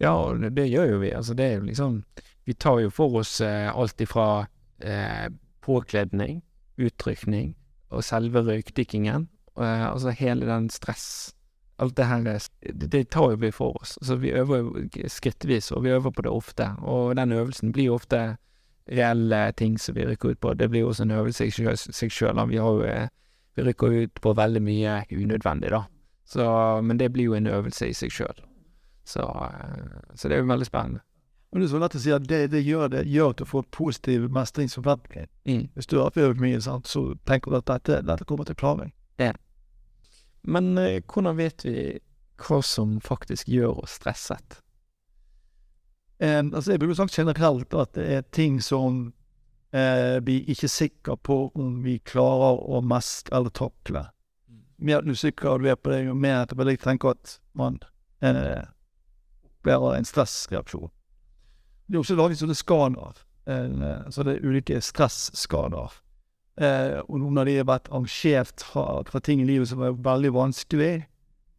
Ja, 0.00 0.12
det, 0.40 0.54
det 0.56 0.68
gjør 0.68 0.94
jo 0.94 1.02
vi. 1.04 1.12
Altså, 1.16 1.36
det 1.36 1.44
er 1.44 1.54
jo 1.58 1.68
liksom 1.68 2.02
Vi 2.46 2.54
tar 2.54 2.78
jo 2.78 2.90
for 2.94 3.20
oss 3.20 3.40
eh, 3.42 3.68
alt 3.68 4.00
ifra 4.00 4.46
eh, 4.78 5.28
påkledning, 5.66 6.44
utrykning 6.78 7.56
og 7.90 8.04
selve 8.06 8.44
røykdykkingen. 8.46 9.26
Eh, 9.58 9.86
altså 9.90 10.12
hele 10.14 10.46
den 10.46 10.68
stress 10.70 11.35
Alt 11.78 11.96
det 11.96 12.06
her 12.08 12.24
er 12.26 12.38
det, 12.72 12.88
det 12.92 13.08
tar 13.10 13.30
jo 13.30 13.36
vi 13.36 13.50
for 13.52 13.76
oss. 13.80 13.98
Altså, 14.00 14.16
vi 14.16 14.30
øver 14.32 14.56
jo 14.58 14.88
skrittvis, 15.12 15.70
og 15.72 15.82
vi 15.84 15.90
øver 15.92 16.10
på 16.10 16.22
det 16.22 16.30
ofte. 16.32 16.70
Og 16.80 17.16
den 17.16 17.32
øvelsen 17.32 17.72
blir 17.72 17.90
ofte 17.92 18.36
reelle 18.88 19.52
ting 19.56 19.78
som 19.80 19.94
vi 19.94 20.06
rykker 20.06 20.30
ut 20.30 20.40
på. 20.40 20.54
Det 20.54 20.70
blir 20.70 20.80
jo 20.80 20.88
også 20.88 21.02
en 21.02 21.10
øvelse 21.10 21.46
i 21.46 21.50
seg 21.50 21.66
sjø- 21.76 22.08
sjøl. 22.08 22.40
Vi 22.48 22.56
eh, 22.88 23.08
Vi 23.56 23.62
rykker 23.62 23.86
ut 24.02 24.20
på 24.20 24.32
veldig 24.36 24.62
mye 24.62 25.04
unødvendig, 25.12 25.70
da. 25.70 25.82
Så, 26.24 26.44
men 26.82 26.98
det 26.98 27.12
blir 27.12 27.24
jo 27.24 27.34
en 27.34 27.46
øvelse 27.46 27.88
i 27.88 27.92
seg 27.94 28.10
sjøl. 28.12 28.40
Så, 29.04 29.20
eh, 29.20 30.14
så 30.14 30.28
det 30.28 30.34
er 30.36 30.40
jo 30.42 30.48
veldig 30.52 30.66
spennende. 30.66 31.00
Men 31.52 31.60
det 31.62 31.68
er 31.68 31.72
så 31.72 31.78
lett 31.80 31.94
å 31.94 32.00
si 32.02 32.10
at 32.12 32.24
det, 32.28 32.50
det 32.50 32.64
gjør 32.66 32.88
det 32.92 33.04
gjør 33.06 33.30
at 33.30 33.38
du 33.38 33.44
får 33.44 33.64
positiv 33.72 34.30
mestringsforventning. 34.30 35.26
Hvis 35.74 35.86
du 35.86 35.98
har 36.00 36.10
øvd 36.16 36.40
mye, 36.42 36.60
sant, 36.60 36.88
så 36.88 37.14
tenker 37.26 37.50
du 37.50 37.56
at 37.56 37.66
dette, 37.70 38.00
dette 38.06 38.24
kommer 38.24 38.44
til 38.44 38.56
klaring. 38.56 38.92
Men 40.46 40.78
eh, 40.78 41.02
hvordan 41.02 41.36
vet 41.36 41.64
vi 41.66 41.76
hva 42.46 42.60
som 42.62 42.98
faktisk 43.02 43.48
gjør 43.50 43.82
oss 43.82 43.96
stresset? 43.98 44.60
Eh, 46.22 46.38
altså 46.40 46.72
jeg 46.72 46.80
bruker 46.80 47.00
sagt 47.00 47.18
generelt 47.18 47.74
at 47.74 47.96
det 47.98 48.06
er 48.18 48.28
ting 48.32 48.60
som 48.62 49.08
eh, 49.74 50.18
vi 50.24 50.38
ikke 50.46 50.68
er 50.68 50.72
sikre 50.72 51.16
på 51.18 51.40
om 51.54 51.80
vi 51.84 51.98
klarer 52.06 52.62
å 52.62 52.80
mestre 52.84 53.36
eller 53.36 53.50
takle. 53.50 54.06
Mer 54.78 55.04
usikker 55.08 55.58
du 55.58 55.70
er 55.72 55.80
på 55.80 55.90
det, 55.92 56.04
jo 56.06 56.14
mer 56.14 56.46
vil 56.54 56.72
jeg 56.74 56.84
tenke 56.84 57.10
at 57.16 57.38
man 57.56 57.80
eh, 58.22 58.62
opplever 59.48 59.96
en 59.96 60.06
stressreaksjon. 60.06 60.92
Det 61.86 61.96
er 61.96 62.02
også 62.02 62.18
laget 62.18 62.40
sånne 62.42 62.58
skader, 62.58 63.22
eh, 63.50 63.86
altså 64.04 64.26
det 64.26 64.36
er 64.36 64.46
ulike 64.46 64.80
stresskader. 64.84 66.02
Eh, 66.56 67.02
og 67.04 67.18
noen 67.20 67.42
av 67.42 67.48
de 67.48 67.58
har 67.58 67.68
vært 67.68 67.90
arrangert 67.90 68.64
fra, 68.64 69.02
fra 69.04 69.20
ting 69.20 69.42
i 69.42 69.48
livet 69.48 69.68
som 69.68 69.82
er 69.84 69.96
veldig 70.06 70.32
vanskelig, 70.36 70.94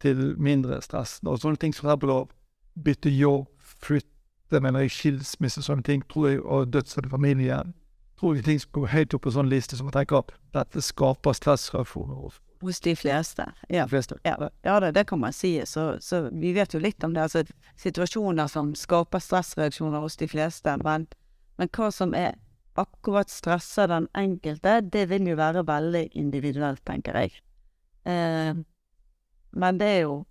til 0.02 0.34
mindre 0.38 0.80
stress. 0.82 1.18
Og 1.26 1.40
sånne 1.42 1.58
ting 1.58 1.74
som 1.74 1.90
for 1.90 2.14
å 2.14 2.18
bytte 2.78 3.10
jobb, 3.10 3.46
flytte, 3.82 4.60
mener 4.62 4.86
jeg, 4.86 4.94
skilsmisse 4.94 5.62
sånne 5.62 5.86
ting, 5.86 6.02
tror 6.10 6.28
jeg, 6.28 6.42
og 6.42 6.72
dødsfall 6.72 7.08
i 7.08 7.14
familien. 7.14 7.72
Tror 8.18 8.34
jeg 8.34 8.46
ting 8.46 8.60
som 8.62 8.74
går 8.74 8.92
høyt 8.94 9.14
opp 9.14 9.26
på 9.26 9.34
sånn 9.34 9.50
liste 9.50 9.78
som 9.78 9.86
man 9.86 9.94
tenker 9.94 10.22
at 10.22 10.32
dette 10.54 10.82
skaper 10.82 11.36
stressreaksjoner 11.36 12.38
hos 12.62 12.80
de 12.82 12.94
fleste. 12.98 13.46
Ja. 13.70 13.84
de 13.84 13.92
fleste. 13.92 14.18
Ja, 14.26 14.50
ja 14.66 14.80
det, 14.82 14.94
det 14.96 15.06
kan 15.06 15.20
man 15.22 15.32
si. 15.32 15.52
Så, 15.66 15.92
så 16.02 16.24
vi 16.32 16.52
vet 16.56 16.74
jo 16.74 16.82
litt 16.82 17.04
om 17.06 17.14
det. 17.14 17.28
Altså 17.28 17.44
situasjoner 17.78 18.50
som 18.50 18.74
skaper 18.74 19.22
stressreaksjoner 19.22 20.02
hos 20.02 20.18
de 20.18 20.26
fleste. 20.30 20.74
Men, 20.82 21.06
men 21.58 21.70
hva 21.70 21.92
som 21.94 22.14
er 22.18 22.34
akkurat 22.80 23.30
stresser 23.30 23.88
den 23.90 24.08
enkelte, 24.16 24.80
det 24.80 25.08
vil 25.10 25.28
jo 25.30 25.36
være 25.38 25.66
veldig 25.66 26.08
individuelt, 26.18 26.82
tenker 26.86 27.18
jeg. 27.18 27.38
Eh, 28.08 28.54
men 29.52 29.78
det 29.80 29.92
er 29.98 30.02
jo 30.06 30.24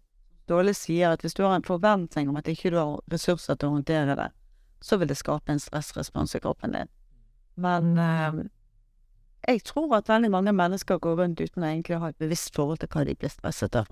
Dårlig 0.47 0.77
sier 0.79 1.11
at 1.11 1.23
hvis 1.25 1.35
du 1.35 1.41
har 1.43 1.57
en 1.57 1.65
forventning 1.67 2.29
om 2.31 2.37
at 2.39 2.47
ikke 2.47 2.69
du 2.71 2.77
har 2.79 3.01
ressurser 3.11 3.57
til 3.59 3.67
å 3.67 3.73
håndtere 3.73 4.13
det, 4.15 4.29
så 4.79 4.95
vil 4.95 5.09
det 5.09 5.17
skape 5.19 5.51
en 5.51 5.59
stressrespons 5.59 6.37
i 6.37 6.39
kroppen 6.39 6.71
din. 6.71 6.91
Men 7.59 7.97
eh, 7.99 8.37
jeg 9.47 9.65
tror 9.67 9.97
at 9.97 10.07
veldig 10.07 10.31
mange 10.31 10.53
mennesker 10.55 11.01
går 11.03 11.19
rundt 11.19 11.43
uten 11.43 11.65
å 11.65 11.67
egentlig 11.67 11.99
ha 11.99 12.13
et 12.13 12.23
bevisst 12.23 12.55
forhold 12.55 12.79
til 12.79 12.91
hva 12.93 13.03
de 13.09 13.17
blir 13.19 13.33
stresset 13.33 13.75
av. 13.75 13.91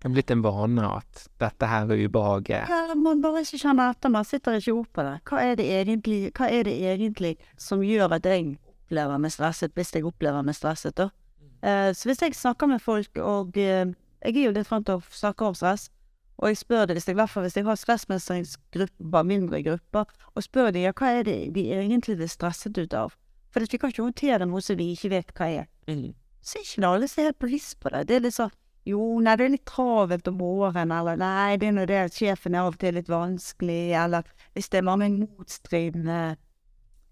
Det 0.00 0.08
er 0.08 0.12
blitt 0.14 0.30
en 0.32 0.40
vane 0.40 0.84
at 0.96 1.26
dette 1.42 1.68
her 1.68 1.90
er 1.92 2.02
ubehaget. 2.06 2.70
Ja, 2.72 2.94
man 2.96 3.20
bare 3.20 3.42
ikke 3.44 3.58
kjenner 3.60 3.92
etter, 3.92 4.08
man 4.08 4.24
sitter 4.24 4.56
ikke 4.56 4.72
opp 4.78 4.94
på 4.96 5.04
det. 5.04 5.16
Hva 5.28 5.42
er 5.44 5.58
det 5.60 5.66
egentlig, 5.76 6.20
hva 6.38 6.48
er 6.48 6.64
det 6.64 6.76
egentlig 6.88 7.34
som 7.60 7.82
gjør 7.84 8.16
at 8.16 8.24
jeg 8.24 8.54
opplever 8.86 9.20
meg 9.20 9.34
stresset, 9.34 9.74
hvis 9.76 9.92
jeg 9.92 10.06
opplever 10.08 10.46
meg 10.46 10.56
stresset, 10.56 10.96
da? 10.96 11.10
Eh, 11.60 11.90
så 11.92 12.08
hvis 12.08 12.22
jeg 12.24 12.38
snakker 12.38 12.70
med 12.70 12.80
folk, 12.80 13.12
og 13.20 13.58
eh, 13.60 13.92
jeg 14.24 14.36
er 14.36 14.46
jo 14.46 14.54
litt 14.56 14.70
frem 14.70 14.86
til 14.88 15.02
å 15.02 15.04
snakke 15.12 15.50
om 15.50 15.58
stress, 15.58 15.90
og 16.40 16.48
jeg 16.48 16.62
spør 16.62 16.86
det, 16.88 16.96
hvis 16.96 17.10
jeg, 17.10 17.18
i 17.18 17.20
hvert 17.20 17.34
fall 17.34 17.44
hvis 17.44 17.58
jeg 17.58 17.66
har 17.68 17.76
stressmestringsgrupper, 17.76 19.28
mindre 19.28 19.60
grupper, 19.66 20.08
og 20.32 20.46
spør 20.46 20.72
de 20.72 20.86
ja, 20.86 20.94
hva 20.96 21.12
er 21.18 21.28
det 21.28 21.36
de 21.52 21.66
egentlig 21.76 22.16
blir 22.16 22.32
stresset 22.32 22.80
ut 22.80 22.96
av? 22.96 23.12
For 23.52 23.60
vi 23.60 23.76
kan 23.76 23.92
ikke 23.92 24.06
håndtere 24.06 24.48
noe 24.48 24.64
som 24.64 24.78
vi 24.80 24.94
ikke 24.94 25.12
vet 25.12 25.36
hva 25.36 25.50
er. 25.60 25.68
Så 26.40 26.56
er 26.56 26.64
ikke 26.64 26.88
alle 26.88 27.08
som 27.10 27.20
er 27.20 27.28
helt 27.28 27.42
bevisst 27.44 27.76
på 27.82 27.92
det. 27.92 28.06
Det 28.08 28.16
er 28.16 28.24
litt 28.24 28.38
sånn 28.38 28.56
jo, 28.88 29.20
nei, 29.20 29.34
det 29.36 29.44
er 29.44 29.52
litt 29.52 29.66
travelt 29.68 30.28
om 30.30 30.38
våren, 30.40 30.92
eller 30.94 31.18
nei, 31.20 31.56
det 31.60 31.68
er 31.68 31.74
nå 31.76 31.86
det 31.88 31.98
at 32.06 32.16
sjefen 32.16 32.54
er 32.56 32.64
av 32.64 32.72
og 32.72 32.78
til 32.80 32.96
litt 32.96 33.10
vanskelig, 33.12 33.82
eller 34.00 34.28
hvis 34.56 34.70
det 34.72 34.80
er 34.80 34.86
mange 34.88 35.10
motstridende 35.18 36.20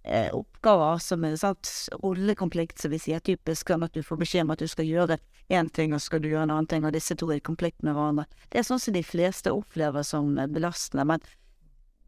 eh, 0.08 0.30
oppgaver 0.32 1.02
som 1.04 1.26
er 1.28 1.36
sant, 1.40 1.72
rollekonflikt, 2.02 2.78
som 2.80 2.94
vi 2.94 3.00
sier 3.02 3.20
typisk, 3.24 3.68
sånn 3.68 3.84
at 3.84 3.96
du 3.96 4.00
får 4.04 4.22
beskjed 4.22 4.46
om 4.46 4.54
at 4.56 4.64
du 4.64 4.70
skal 4.70 4.88
gjøre 4.88 5.18
én 5.52 5.68
ting, 5.76 5.92
og 5.92 6.00
skal 6.04 6.24
du 6.24 6.30
gjøre 6.30 6.46
en 6.48 6.54
annen 6.56 6.70
ting, 6.70 6.86
og 6.88 6.96
disse 6.96 7.16
to 7.18 7.28
er 7.28 7.42
i 7.42 7.44
konflikt 7.44 7.84
med 7.84 7.96
hverandre. 7.96 8.24
Det 8.48 8.62
er 8.62 8.68
sånn 8.68 8.80
som 8.82 8.96
de 8.96 9.04
fleste 9.04 9.52
opplever 9.52 10.06
som 10.06 10.32
eh, 10.38 10.48
belastende, 10.48 11.04
men 11.12 11.28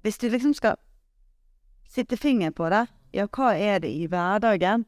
hvis 0.00 0.16
du 0.20 0.30
liksom 0.32 0.56
skal 0.56 0.80
sitte 1.90 2.16
fingeren 2.16 2.56
på 2.56 2.70
det, 2.72 2.86
ja, 3.12 3.26
hva 3.28 3.52
er 3.58 3.82
det 3.82 3.90
i 3.92 4.06
hverdagen 4.08 4.86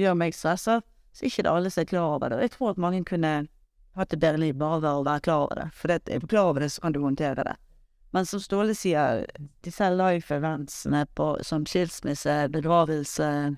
gjør 0.00 0.16
meg 0.18 0.34
stressa, 0.34 0.80
så 1.12 1.24
er 1.24 1.30
ikke 1.30 1.44
det 1.44 1.52
alle 1.52 1.70
som 1.70 1.82
er 1.82 1.90
klar 1.90 2.14
over 2.16 2.30
det. 2.30 2.38
Og 2.38 2.46
jeg 2.46 2.52
tror 2.56 2.70
at 2.72 2.80
mange 2.82 3.02
kunne 3.06 3.32
hatt 3.96 4.12
et 4.14 4.22
bedre 4.22 4.40
liv 4.42 4.58
bare 4.58 4.80
ved 4.82 4.90
å 4.90 5.06
være 5.06 5.24
klar 5.26 5.46
over 5.46 5.62
det. 5.62 5.66
For 5.76 5.90
det, 5.90 6.00
er 6.08 6.22
du 6.22 6.28
klar 6.30 6.50
over 6.52 6.64
det, 6.64 6.70
så 6.74 6.84
kan 6.84 6.94
du 6.94 7.00
håndtere 7.02 7.46
det. 7.46 7.56
Men 8.14 8.26
som 8.26 8.42
Ståle 8.42 8.74
sier, 8.74 9.24
disse 9.62 9.90
life 9.94 10.34
eventsene 10.34 11.04
på, 11.14 11.32
som 11.46 11.66
skilsmisse, 11.66 12.42
begravelse 12.54 13.56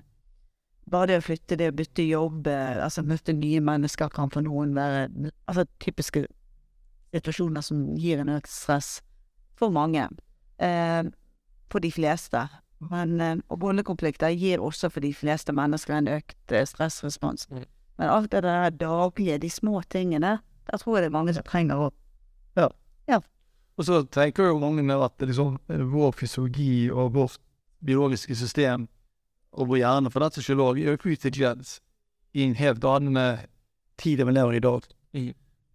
Bare 0.91 1.07
det 1.07 1.17
å 1.21 1.23
flytte, 1.23 1.55
det 1.55 1.69
å 1.71 1.75
bytte 1.77 2.03
jobb, 2.03 2.47
altså 2.51 3.05
møte 3.07 3.31
nye 3.31 3.61
mennesker 3.63 4.09
kan 4.11 4.27
for 4.33 4.43
noen 4.43 4.73
være 4.75 5.05
altså 5.47 5.63
typiske 5.79 6.25
situasjoner 7.15 7.63
som 7.63 7.85
gir 7.95 8.19
en 8.19 8.33
økt 8.33 8.51
stress 8.51 8.97
for 9.55 9.71
mange. 9.71 10.09
Eh, 10.59 11.03
for 11.71 11.79
de 11.79 11.91
fleste. 11.91 12.41
Men, 12.91 13.21
eh, 13.21 13.37
og 13.49 13.59
bondekonflikter 13.59 14.35
gir 14.35 14.59
også 14.59 14.89
for 14.91 14.99
de 14.99 15.13
fleste 15.13 15.53
mennesker 15.55 15.95
en 15.95 16.11
økt 16.17 16.51
eh, 16.51 16.65
stressrespons. 16.67 17.47
Men 17.97 18.09
alt 18.09 18.31
det 18.31 18.43
der 18.43 18.69
daglige, 18.69 19.37
de 19.37 19.49
små 19.49 19.81
tingene, 19.89 20.39
der 20.71 20.77
tror 20.77 20.97
jeg 20.97 21.03
det 21.03 21.11
er 21.11 21.17
mange 21.17 21.33
som 21.33 21.45
trenger 21.45 21.77
å 21.77 21.91
Og 23.77 23.85
så 23.85 24.03
tenker 24.05 24.51
jo 24.51 24.59
mange 24.61 24.85
at 24.93 25.13
liksom, 25.19 25.57
eh, 25.69 25.81
vår 25.81 26.11
fysiologi 26.11 26.91
og 26.91 27.13
vårt 27.13 27.39
biologiske 27.85 28.35
system, 28.35 28.87
og 29.51 29.67
vår 29.67 29.77
hjerne 29.77 30.11
for 30.11 30.19
den 30.19 30.31
saks 30.31 30.45
skyld 30.45 30.61
òg, 30.61 30.79
er 30.79 30.93
jo 30.93 31.13
utviklet 31.13 31.79
i 32.33 32.43
en 32.43 32.55
helt 32.55 32.85
annen 32.85 33.17
eh, 33.17 33.45
tid 33.97 34.21
enn 34.21 34.29
vi 34.29 34.33
lever 34.37 34.53
i 34.53 34.57
i 34.57 34.65
dag. 34.65 34.85
Mm. 35.13 35.33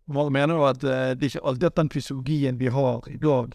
Mange 0.09 0.31
mener 0.33 0.55
jo 0.55 0.65
at 0.65 0.85
uh, 0.85 1.13
det 1.15 1.27
er 1.27 1.31
ikke 1.33 1.45
alltid 1.45 1.67
at 1.67 1.77
den 1.77 1.91
fysiologien 1.91 2.59
vi 2.59 2.71
har 2.73 3.09
i 3.11 3.19
dag, 3.21 3.53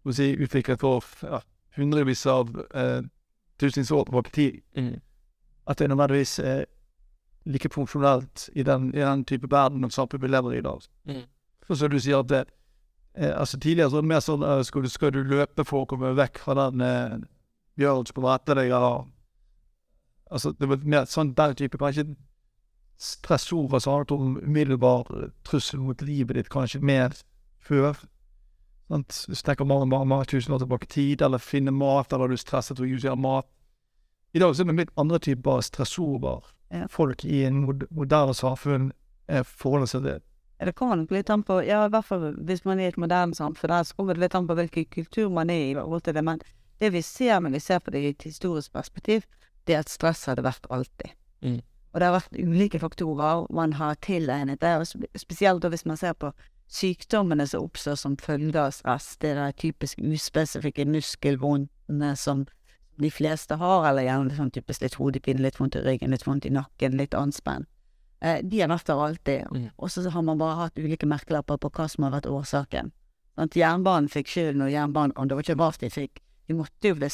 skal 0.00 0.10
vi 0.10 0.12
si, 0.16 0.26
utviklet 0.34 0.80
for 0.80 1.04
ja, 1.22 1.38
hundrevis 1.76 2.26
av 2.26 2.50
uh, 2.74 3.02
tusenvis 3.60 3.92
år 3.94 4.08
tilbake 4.08 4.28
i 4.28 4.34
tid, 4.34 4.60
Mm. 4.76 5.00
at 5.66 5.78
det 5.78 5.84
er 5.84 5.88
nødvendigvis 5.88 6.38
eh, 6.38 6.64
like 7.46 7.70
funksjonelt 7.72 8.48
i 8.54 8.62
den, 8.62 8.90
i 8.94 9.00
den 9.00 9.24
type 9.24 9.50
verden 9.50 9.84
og 9.84 9.92
samfunn 9.92 10.22
vi 10.22 10.30
lever 10.30 10.54
i 10.54 10.58
i 10.58 10.64
dag. 10.66 10.86
Mm. 11.08 11.24
Så 11.68 11.88
du 11.88 11.98
sier 12.00 12.22
at 12.22 12.28
det, 12.28 12.44
eh, 13.14 13.32
altså 13.32 13.58
Tidligere 13.58 13.90
så 13.90 13.98
var 13.98 14.02
det 14.02 14.12
mer 14.14 14.24
sånn 14.24 14.44
at 14.44 14.66
skal, 14.66 14.82
du, 14.82 14.88
skal 14.88 15.12
du 15.12 15.22
løpe 15.22 15.64
for 15.68 15.84
å 15.84 15.88
komme 15.90 16.14
vekk 16.16 16.40
fra 16.44 16.56
den 16.58 16.84
eh, 16.84 17.18
bjørnen 17.78 18.08
som 18.08 18.18
kommer 18.18 18.36
etter 18.36 18.60
deg, 18.62 18.72
eller 18.72 19.06
Altså, 20.28 20.52
det 20.52 20.68
var 20.68 20.82
mer 20.84 21.06
sånn 21.08 21.30
den 21.32 21.54
type 21.56 21.78
Kanskje 21.80 22.10
stressord 22.98 23.72
som 23.80 23.94
handlet 23.94 24.12
om 24.12 24.38
umiddelbar 24.42 25.06
eh, 25.16 25.30
trussel 25.46 25.80
mot 25.80 26.02
livet 26.02 26.36
ditt, 26.36 26.50
kanskje 26.52 26.82
mer 26.82 27.14
før. 27.62 27.94
Sant? 28.88 29.20
Hvis 29.28 29.42
du 29.42 29.46
tenker 29.46 29.68
mange, 29.68 29.86
mange, 29.86 30.08
mange 30.10 30.26
tusen 30.32 30.54
år 30.54 30.64
tilbake 30.64 30.88
i 30.88 30.92
tid, 30.92 31.22
eller 31.22 31.38
finne 31.38 31.70
mat, 31.74 32.12
eller 32.12 32.28
du 32.28 32.34
er 32.34 32.42
stresset 32.42 32.80
og 32.80 32.88
å 32.88 32.90
usere 32.90 33.16
mat. 33.16 33.46
I 34.34 34.42
dag 34.42 34.54
så 34.54 34.64
er 34.64 34.72
det 34.72 34.80
litt 34.80 34.96
andre 35.00 35.20
typer 35.22 35.62
stressorder. 35.64 36.50
Folk 36.92 37.24
i 37.24 37.44
en 37.48 37.62
moderne 37.64 38.34
samfunn 38.36 38.90
eh, 39.28 39.44
forholder 39.44 39.92
seg 39.92 40.06
til. 40.06 40.24
Det 40.58 40.74
kommer 40.74 40.98
nok 40.98 41.12
litt 41.14 41.30
an 41.30 41.44
på, 41.46 41.60
ja 41.62 41.84
i 41.86 41.90
hvert 41.92 42.06
fall 42.08 42.32
hvis 42.48 42.64
man 42.66 42.80
er 42.80 42.88
i 42.88 42.92
et 42.92 42.98
moderne 42.98 43.36
samfunn, 43.36 43.70
der, 43.70 43.86
så 43.86 43.94
kommer 43.94 44.16
det 44.16 44.24
litt 44.24 44.34
an 44.34 44.48
på 44.48 44.56
hvilken 44.58 44.88
kultur 44.90 45.30
man 45.30 45.52
er 45.54 45.64
i 45.68 45.74
forhold 45.78 46.02
til 46.08 46.16
det. 46.18 46.24
Men 46.26 46.42
det 46.82 46.90
vi 46.94 47.02
ser 47.02 47.40
når 47.40 47.54
vi 47.54 47.62
ser 47.62 47.78
på 47.78 47.94
det 47.94 48.02
i 48.02 48.12
et 48.12 48.26
historisk 48.26 48.72
perspektiv, 48.74 49.26
det 49.66 49.76
er 49.76 49.84
at 49.84 49.92
stress 49.92 50.26
har 50.26 50.38
det 50.38 50.46
vært 50.46 50.66
alltid. 50.74 51.14
Mm. 51.46 51.60
Og 51.92 52.00
det 52.00 52.08
har 52.08 52.16
vært 52.18 52.38
ulike 52.38 52.80
faktorer 52.82 53.46
man 53.54 53.72
har 53.78 53.98
tilegnet 54.04 54.60
det, 54.60 54.74
spesielt 55.16 55.64
hvis 55.64 55.86
man 55.86 55.96
ser 56.00 56.18
på 56.18 56.32
sykdommene 56.68 57.46
som 57.48 57.64
oppstår 57.64 57.96
som 57.96 58.16
følge 58.20 58.60
av 58.60 58.74
stress. 58.76 59.14
Det 59.22 59.32
er 59.36 59.56
typisk 59.56 60.00
uspesifikke 60.02 60.84
muskelvondene 60.88 62.12
som 62.16 62.44
de 62.98 63.10
fleste 63.10 63.58
har, 63.60 63.86
eller 63.88 64.06
gjerne 64.06 64.36
sånn 64.36 64.52
typisk 64.54 64.82
litt 64.84 64.98
hodepine, 64.98 65.42
litt 65.42 65.58
vondt 65.60 65.78
i 65.78 65.82
ryggen, 65.84 66.10
litt 66.14 66.26
vondt 66.26 66.48
i 66.48 66.54
nakken, 66.54 66.96
litt 66.98 67.14
anspenn. 67.14 67.66
Eh, 68.20 68.40
de 68.42 68.60
har 68.60 68.70
vært 68.72 68.90
der 68.90 69.02
alltid. 69.04 69.50
Mm. 69.54 69.66
Og 69.76 69.90
så 69.94 70.02
har 70.10 70.22
man 70.26 70.38
bare 70.40 70.58
hatt 70.64 70.78
ulike 70.78 71.06
merkelapper 71.06 71.60
på 71.62 71.70
hva 71.70 71.88
som 71.90 72.06
har 72.06 72.16
vært 72.16 72.30
årsaken. 72.30 72.92
Sånn 73.34 73.50
at 73.50 73.58
jernbanen 73.58 74.10
fikk 74.10 74.32
skylden, 74.32 74.64
og 74.66 74.72
jernbanen 74.74 75.14
og 75.16 75.28
Det 75.28 75.38
var 75.38 75.46
ikke 75.46 75.60
rart 75.62 75.80
de 75.80 75.90
fikk. 75.94 76.22
De 76.48 76.56
måtte 76.58 76.90
jo 76.90 76.98
bli 76.98 77.10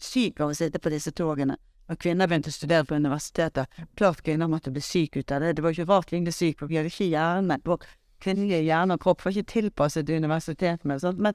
syke 0.00 0.42
av 0.42 0.50
å 0.50 0.56
sitte 0.56 0.80
på 0.82 0.90
disse 0.90 1.12
togene. 1.12 1.56
Når 1.90 1.98
kvinner 1.98 2.28
begynte 2.30 2.50
å 2.50 2.54
studere 2.54 2.86
på 2.86 2.94
universitetet, 2.94 3.66
klart 3.98 4.22
kvinner 4.22 4.48
måtte 4.50 4.70
bli 4.70 4.82
syke 4.82 5.22
ut 5.22 5.32
av 5.34 5.42
det. 5.42 5.56
Det 5.56 5.62
var 5.62 5.74
ikke 5.74 5.88
rart 5.90 6.12
vi 6.12 6.20
ble 6.22 6.34
syke, 6.34 6.58
for 6.58 6.70
vi 6.70 6.78
hadde 6.78 6.90
ikke 6.90 7.10
hjerne. 7.10 7.58
Vår 7.66 7.86
kvinnelige 8.22 8.62
hjerne 8.62 8.94
og 8.94 9.02
kropp 9.02 9.24
var 9.24 9.34
ikke 9.34 9.52
tilpasset 9.54 10.06
til 10.06 10.22
universitetet. 10.22 10.86
Men 10.86 10.98
det, 11.02 11.34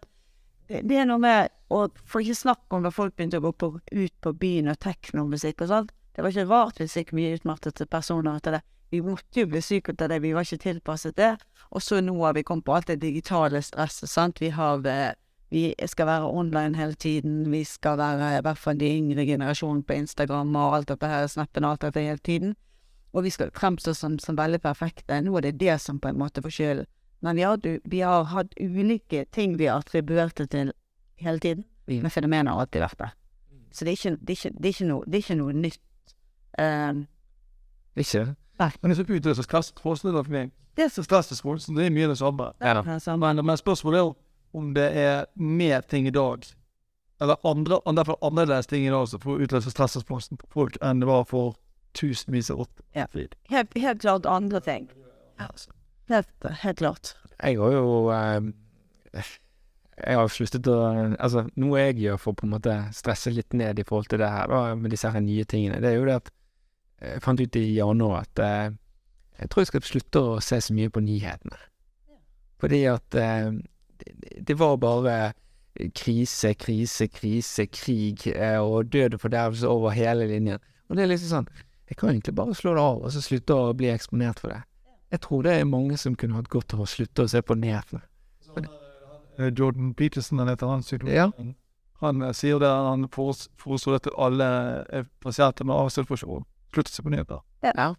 det 0.67 0.97
er 0.97 1.05
noe 1.05 1.21
med 1.21 1.51
Og 1.73 1.97
for 2.05 2.21
ikke 2.21 2.37
snakke 2.37 2.77
om 2.77 2.85
da 2.85 2.91
folk 2.93 3.15
begynte 3.17 3.39
å 3.41 3.43
gå 3.43 3.51
på, 3.57 3.71
ut 3.79 4.15
på 4.21 4.33
byen 4.37 4.69
og 4.69 4.77
teknomusikk 4.85 5.63
og 5.65 5.71
sånn. 5.71 5.87
Det 6.15 6.23
var 6.23 6.31
ikke 6.31 6.47
rart 6.51 6.79
vi 6.79 6.87
fikk 6.87 7.11
mye 7.17 7.33
utmattede 7.39 7.87
personer 7.89 8.37
etter 8.37 8.57
det. 8.57 8.61
Vi 8.93 9.01
måtte 9.01 9.41
jo 9.41 9.49
bli 9.49 9.61
syke 9.65 9.95
av 9.97 10.11
det, 10.11 10.21
vi 10.21 10.35
var 10.35 10.45
ikke 10.45 10.61
tilpasset 10.61 11.17
det. 11.17 11.31
Og 11.73 11.81
så 11.81 11.99
nå 12.05 12.13
har 12.21 12.35
vi 12.37 12.45
kommet 12.45 12.67
på 12.67 12.75
alt 12.75 12.91
det 12.91 12.99
digitale 13.01 13.63
stresset, 13.65 14.09
sant. 14.09 14.41
Vi 14.41 14.53
har 14.53 14.85
Vi 15.49 15.73
skal 15.85 16.07
være 16.07 16.29
online 16.29 16.75
hele 16.75 16.93
tiden, 16.93 17.51
vi 17.51 17.63
skal 17.63 17.97
være 17.97 18.37
i 18.37 18.41
hvert 18.41 18.57
fall 18.57 18.77
de 18.77 18.89
yngre 18.97 19.25
generasjonen 19.25 19.83
på 19.83 19.93
Instagram 19.93 20.55
og 20.55 20.75
alt 20.75 20.87
dette 20.87 21.07
her, 21.07 21.27
snappen 21.27 21.63
og 21.63 21.71
alt 21.71 21.81
dette 21.81 22.01
hele 22.01 22.17
tiden. 22.17 22.55
Og 23.13 23.23
vi 23.23 23.29
skal 23.29 23.51
fremstå 23.51 23.93
som, 23.93 24.19
som 24.19 24.37
veldig 24.37 24.59
perfekte. 24.61 25.21
Nå 25.21 25.37
er 25.37 25.41
det 25.41 25.59
det 25.59 25.81
som 25.81 25.99
på 25.99 26.07
en 26.07 26.17
måte 26.17 26.41
får. 26.41 26.85
Men 27.25 27.35
vi 27.39 27.41
har, 27.47 27.57
du- 27.57 27.81
vi 27.89 27.99
har 28.05 28.23
hatt 28.31 28.53
ulike 28.61 29.25
ting 29.33 29.57
vi 29.57 29.65
har 29.71 29.81
attribuert 29.81 30.35
det 30.37 30.49
til 30.53 30.71
hele 31.21 31.39
tiden. 31.41 31.63
Mm. 31.87 32.01
Men 32.05 32.11
fenomenet 32.13 32.53
har 32.53 32.61
alltid 32.65 32.81
vært 32.85 32.99
der. 33.01 33.13
Så 33.71 33.85
det 33.85 33.91
er 33.91 33.97
ikke, 33.99 34.17
det 34.21 34.29
er 34.29 34.37
ikke, 34.39 34.51
det 34.61 34.65
er 34.69 34.73
ikke, 34.75 34.87
noe, 34.87 35.05
det 35.05 35.17
er 35.17 35.23
ikke 35.25 35.35
noe 35.41 35.53
nytt. 35.53 35.81
Um, 36.59 37.01
Ikke 37.95 38.19
det? 38.25 38.35
Men 38.81 38.89
det 38.91 38.97
som 38.97 39.09
utløser 39.15 39.43
forestiller 39.83 40.23
for 40.23 40.31
meg, 40.31 40.51
det 40.77 40.91
som 40.91 41.03
så 41.59 41.75
det 41.75 41.85
er 41.85 41.91
mye 41.95 42.07
det 42.07 42.17
samme. 42.17 42.51
Ja 42.61 42.77
altså, 42.81 43.15
Men, 43.19 43.41
men 43.45 43.57
spørsmålet 43.57 43.99
er 43.99 44.13
om 44.55 44.73
det 44.75 44.85
er 44.97 45.25
mer 45.35 45.81
ting 45.81 46.07
i 46.07 46.13
dag, 46.15 46.43
eller 47.21 47.35
andre, 47.47 47.79
derfor 47.95 48.17
annerledes 48.23 48.67
ting 48.67 48.85
i 48.87 48.89
dag 48.91 49.07
som 49.07 49.19
får 49.19 49.43
utløse 49.43 49.71
stressresponsen 49.71 50.37
på 50.39 50.47
folk 50.51 50.77
enn 50.83 50.99
det 51.03 51.07
var 51.07 51.23
for 51.27 51.55
tusenvis 51.95 52.49
av 52.51 52.59
år 52.63 52.67
Ja. 52.95 53.05
helt, 53.49 53.73
helt 53.77 54.01
klart 54.01 54.25
andre 54.25 54.59
ting. 54.59 54.89
Helt, 56.11 56.47
helt 56.61 56.77
klart. 56.77 57.15
Jeg 57.41 57.57
har 57.59 57.73
jo 57.73 58.11
eh, 58.13 59.25
Jeg 59.97 60.17
har 60.19 60.31
sluttet 60.31 60.67
å 60.71 60.77
Altså, 61.17 61.45
noe 61.59 61.81
jeg 61.81 61.99
gjør 62.03 62.19
for 62.21 62.35
å 62.35 62.39
på 62.39 62.47
en 62.47 62.55
måte 62.55 62.75
stresse 62.95 63.33
litt 63.33 63.53
ned 63.57 63.79
i 63.79 63.85
forhold 63.87 64.11
til 64.11 64.21
det 64.21 64.29
her, 64.29 64.51
da, 64.51 64.75
med 64.79 64.93
disse 64.93 65.11
her 65.11 65.23
nye 65.23 65.45
tingene, 65.49 65.81
det 65.83 65.91
er 65.91 65.99
jo 65.99 66.07
det 66.07 66.19
at 66.21 66.33
Jeg 67.01 67.23
fant 67.25 67.41
ut 67.41 67.59
i 67.59 67.65
januar 67.75 68.23
at 68.23 68.43
eh, 68.43 68.75
jeg 69.35 69.51
tror 69.51 69.65
jeg 69.65 69.67
skal 69.67 69.83
slutte 69.83 70.21
å 70.21 70.35
se 70.43 70.61
så 70.63 70.73
mye 70.75 70.91
på 70.93 71.01
nyhetene. 71.03 71.57
Fordi 72.63 72.77
at 72.87 73.17
eh, 73.19 73.49
det, 73.99 74.13
det 74.47 74.55
var 74.55 74.77
bare 74.79 75.17
krise, 75.97 76.53
krise, 76.55 77.09
krise, 77.11 77.65
krig 77.67 78.23
eh, 78.31 78.61
og 78.63 78.93
død 78.93 79.17
og 79.17 79.25
fordervelse 79.25 79.67
over 79.67 79.95
hele 79.95 80.29
linjen. 80.29 80.63
Og 80.87 80.95
det 80.95 81.03
er 81.03 81.11
liksom 81.11 81.31
sånn 81.31 81.49
Jeg 81.89 81.97
kan 81.99 82.09
egentlig 82.09 82.33
bare 82.37 82.55
slå 82.57 82.73
det 82.73 82.81
av 82.81 83.03
og 83.03 83.11
så 83.13 83.21
slutte 83.21 83.57
å 83.59 83.73
bli 83.77 83.91
eksponert 83.91 84.39
for 84.41 84.53
det. 84.53 84.61
Jeg 85.15 85.21
tror 85.23 85.45
det 85.45 85.53
er 85.55 85.63
mange 85.63 85.95
som 85.97 86.15
kunne 86.19 86.35
hatt 86.35 86.49
godt 86.51 86.73
av 86.75 86.81
å 86.83 86.89
slutte 86.89 87.23
å 87.23 87.29
se 87.31 87.39
på 87.39 87.55
nyhetene. 87.55 88.01
Eh, 89.37 89.51
Jordan 89.57 89.93
Peterson, 89.93 90.39
han 90.39 90.47
heter 90.51 90.67
han 90.67 90.81
psykologen. 90.81 91.15
Ja. 91.15 91.53
Han 92.03 92.21
eh, 92.21 92.33
sier 92.35 92.59
det, 92.59 92.67
han 92.67 93.07
foreslo 93.11 93.51
foreslår 93.63 93.95
det 93.95 94.01
til 94.07 94.17
alle 94.25 94.47
eh, 94.91 95.05
pasienter 95.23 95.67
med 95.67 95.75
avstandsfunksjon. 95.75 96.43
Slutt 96.75 96.91
å 96.91 96.95
se 96.97 97.05
på 97.05 97.13
nyheter. 97.13 97.39
Ja. 97.63 97.93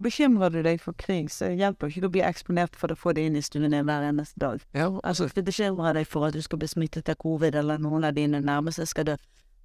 Bekymrer 0.00 0.52
du 0.52 0.62
deg 0.64 0.80
for 0.80 0.96
krig, 0.96 1.28
så 1.32 1.48
hjelper 1.52 1.92
ikke 1.92 2.04
det 2.04 2.10
å 2.10 2.14
bli 2.16 2.24
eksponert 2.24 2.76
for 2.76 2.92
å 2.92 2.96
få 2.96 3.12
det 3.16 3.28
inn 3.28 3.36
i 3.36 3.44
stuen 3.44 3.70
din 3.70 3.84
hver 3.88 4.08
eneste 4.08 4.40
dag. 4.40 4.64
ja 4.72 4.88
Altså, 4.88 5.04
altså, 5.04 5.28
hvis 5.28 5.36
du 5.36 5.42
bekymrer 5.50 6.00
deg 6.00 6.08
for 6.08 6.28
at 6.28 6.36
du 6.36 6.40
skal 6.44 6.60
bli 6.60 6.68
smittet 6.72 7.12
av 7.12 7.20
covid, 7.20 7.54
eller 7.54 7.80
noen 7.80 8.04
av 8.04 8.16
dine 8.16 8.40
nærmeste 8.40 8.88
skal 8.88 9.12
dø. 9.12 9.16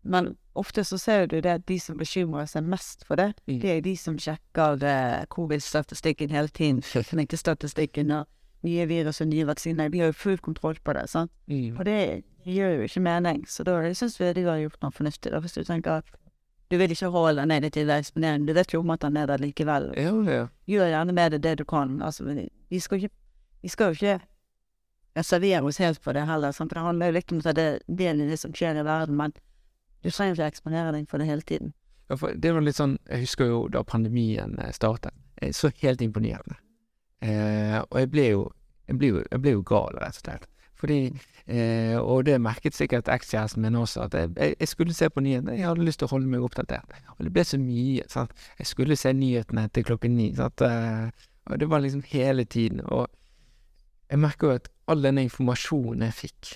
Men 0.04 0.36
ofte 0.56 0.84
så 0.84 0.98
ser 0.98 1.28
du 1.28 1.40
det 1.42 1.52
at 1.52 1.66
de 1.70 1.78
som 1.80 1.98
bekymrer 1.98 2.48
seg 2.50 2.64
mest 2.64 3.04
for 3.06 3.16
det, 3.16 3.34
Mm. 3.48 3.60
det 3.62 3.70
er 3.70 3.82
de 3.82 3.96
som 3.98 4.18
sjekker 4.18 4.84
eh, 4.84 5.26
covid-statistikken 5.30 6.30
hele 6.32 6.48
tiden. 6.48 6.82
Smittestatistikken 7.12 8.12
og 8.12 8.28
nye 8.64 8.86
virus 8.88 9.22
og 9.22 9.28
nye 9.28 9.46
vaksiner. 9.46 9.90
Vi 9.92 10.00
har 10.00 10.08
jo 10.08 10.14
full 10.14 10.38
kontroll 10.38 10.78
på 10.84 10.94
det, 10.94 11.08
sant. 11.10 11.32
mm. 11.48 11.78
Og 11.80 11.86
det 11.86 12.24
gjør 12.46 12.76
jo 12.78 12.82
ikke 12.88 13.00
mening. 13.02 13.46
Så 13.48 13.64
da 13.64 13.94
syns 13.94 14.20
vi 14.20 14.34
de 14.34 14.44
har 14.44 14.58
gjort 14.58 14.82
noe 14.82 14.92
fornuftig. 14.92 15.32
Da, 15.32 15.40
hvis 15.40 15.54
du 15.54 15.64
tenker 15.64 15.92
at 16.02 16.06
du 16.72 16.78
vil 16.78 16.92
ikke 16.92 17.10
ha 17.12 17.34
den 17.34 17.72
til 17.72 17.90
eksponeringen, 17.90 18.48
du 18.48 18.54
vet 18.54 18.74
jo 18.74 18.80
om 18.80 18.90
at 18.90 19.02
den 19.02 19.18
er 19.18 19.26
der 19.28 19.38
likevel. 19.38 19.92
Ja, 19.98 20.14
ja. 20.24 20.48
Gjør 20.68 20.88
gjerne 20.90 21.14
med 21.14 21.32
det 21.32 21.42
det 21.44 21.58
du 21.58 21.64
kan. 21.66 22.02
Altså, 22.02 22.24
vi- 22.24 22.80
skal 22.80 22.98
jo 23.00 23.06
ikke 23.06 23.16
Vi 23.64 23.68
skal 23.70 23.86
jo 23.86 23.92
ikke 23.92 24.20
reservere 25.18 25.62
oss 25.64 25.78
helt 25.78 26.00
for 26.04 26.14
det 26.14 26.26
heller. 26.26 26.52
Sant? 26.52 26.72
Det 26.74 26.82
handler 26.82 27.06
jo 27.12 27.12
litt 27.12 27.32
om 27.32 27.42
at 27.46 27.56
det- 27.56 27.82
del 27.88 28.22
i 28.22 28.28
det 28.30 28.40
som 28.40 28.52
skjer 28.54 28.80
i 28.80 28.84
verden, 28.84 29.16
men 29.18 29.34
du 30.04 30.10
trenger 30.10 30.36
ikke 30.36 30.50
eksponere 30.54 30.94
deg 30.96 31.08
for 31.10 31.22
det 31.22 31.28
hele 31.30 31.46
tiden. 31.46 31.74
Ja, 32.10 32.18
for 32.20 32.36
det 32.36 32.52
var 32.52 32.64
litt 32.66 32.76
sånn 32.76 32.98
Jeg 33.08 33.24
husker 33.24 33.48
jo 33.48 33.60
da 33.72 33.84
pandemien 33.88 34.58
eh, 34.60 34.74
startet. 34.76 35.16
Jeg 35.42 35.56
så 35.56 35.72
helt 35.82 36.02
nyhetene. 36.02 36.58
Eh, 37.22 37.78
og 37.82 38.00
jeg 38.02 38.10
ble 38.12 38.26
jo 38.32 38.50
jeg 38.92 38.98
ble 39.00 39.08
jo, 39.08 39.22
jeg 39.32 39.40
ble 39.40 39.54
jo 39.54 39.62
gal, 39.64 39.96
rett 40.02 40.18
og 40.18 40.26
slett. 40.26 40.48
Fordi 40.82 40.98
eh, 41.46 41.96
Og 41.96 42.26
det 42.26 42.42
merket 42.42 42.76
sikkert 42.76 43.08
ekskjæresten 43.14 43.62
min 43.64 43.78
også, 43.78 44.08
at 44.10 44.18
jeg, 44.18 44.56
jeg 44.60 44.68
skulle 44.68 44.94
se 44.98 45.10
på 45.10 45.24
nyhetene. 45.24 45.56
Jeg 45.56 45.68
hadde 45.70 45.86
lyst 45.86 46.02
til 46.02 46.10
å 46.10 46.14
holde 46.16 46.28
meg 46.28 46.44
oppdatert. 46.44 46.98
Og 47.18 47.26
det 47.26 47.34
ble 47.34 47.46
så 47.48 47.60
mye. 47.62 48.08
sant? 48.12 48.34
Jeg 48.60 48.68
skulle 48.68 48.98
se 49.00 49.14
nyhetene 49.14 49.68
til 49.72 49.86
klokken 49.88 50.18
ni. 50.18 50.32
Sant? 50.36 50.62
Eh, 50.66 51.30
og 51.46 51.60
det 51.62 51.70
var 51.70 51.86
liksom 51.86 52.04
hele 52.12 52.44
tiden. 52.44 52.82
Og 52.90 53.08
jeg 54.10 54.20
merker 54.20 54.48
jo 54.48 54.60
at 54.60 54.68
all 54.92 55.06
denne 55.06 55.24
informasjonen 55.30 56.04
jeg 56.10 56.18
fikk, 56.18 56.56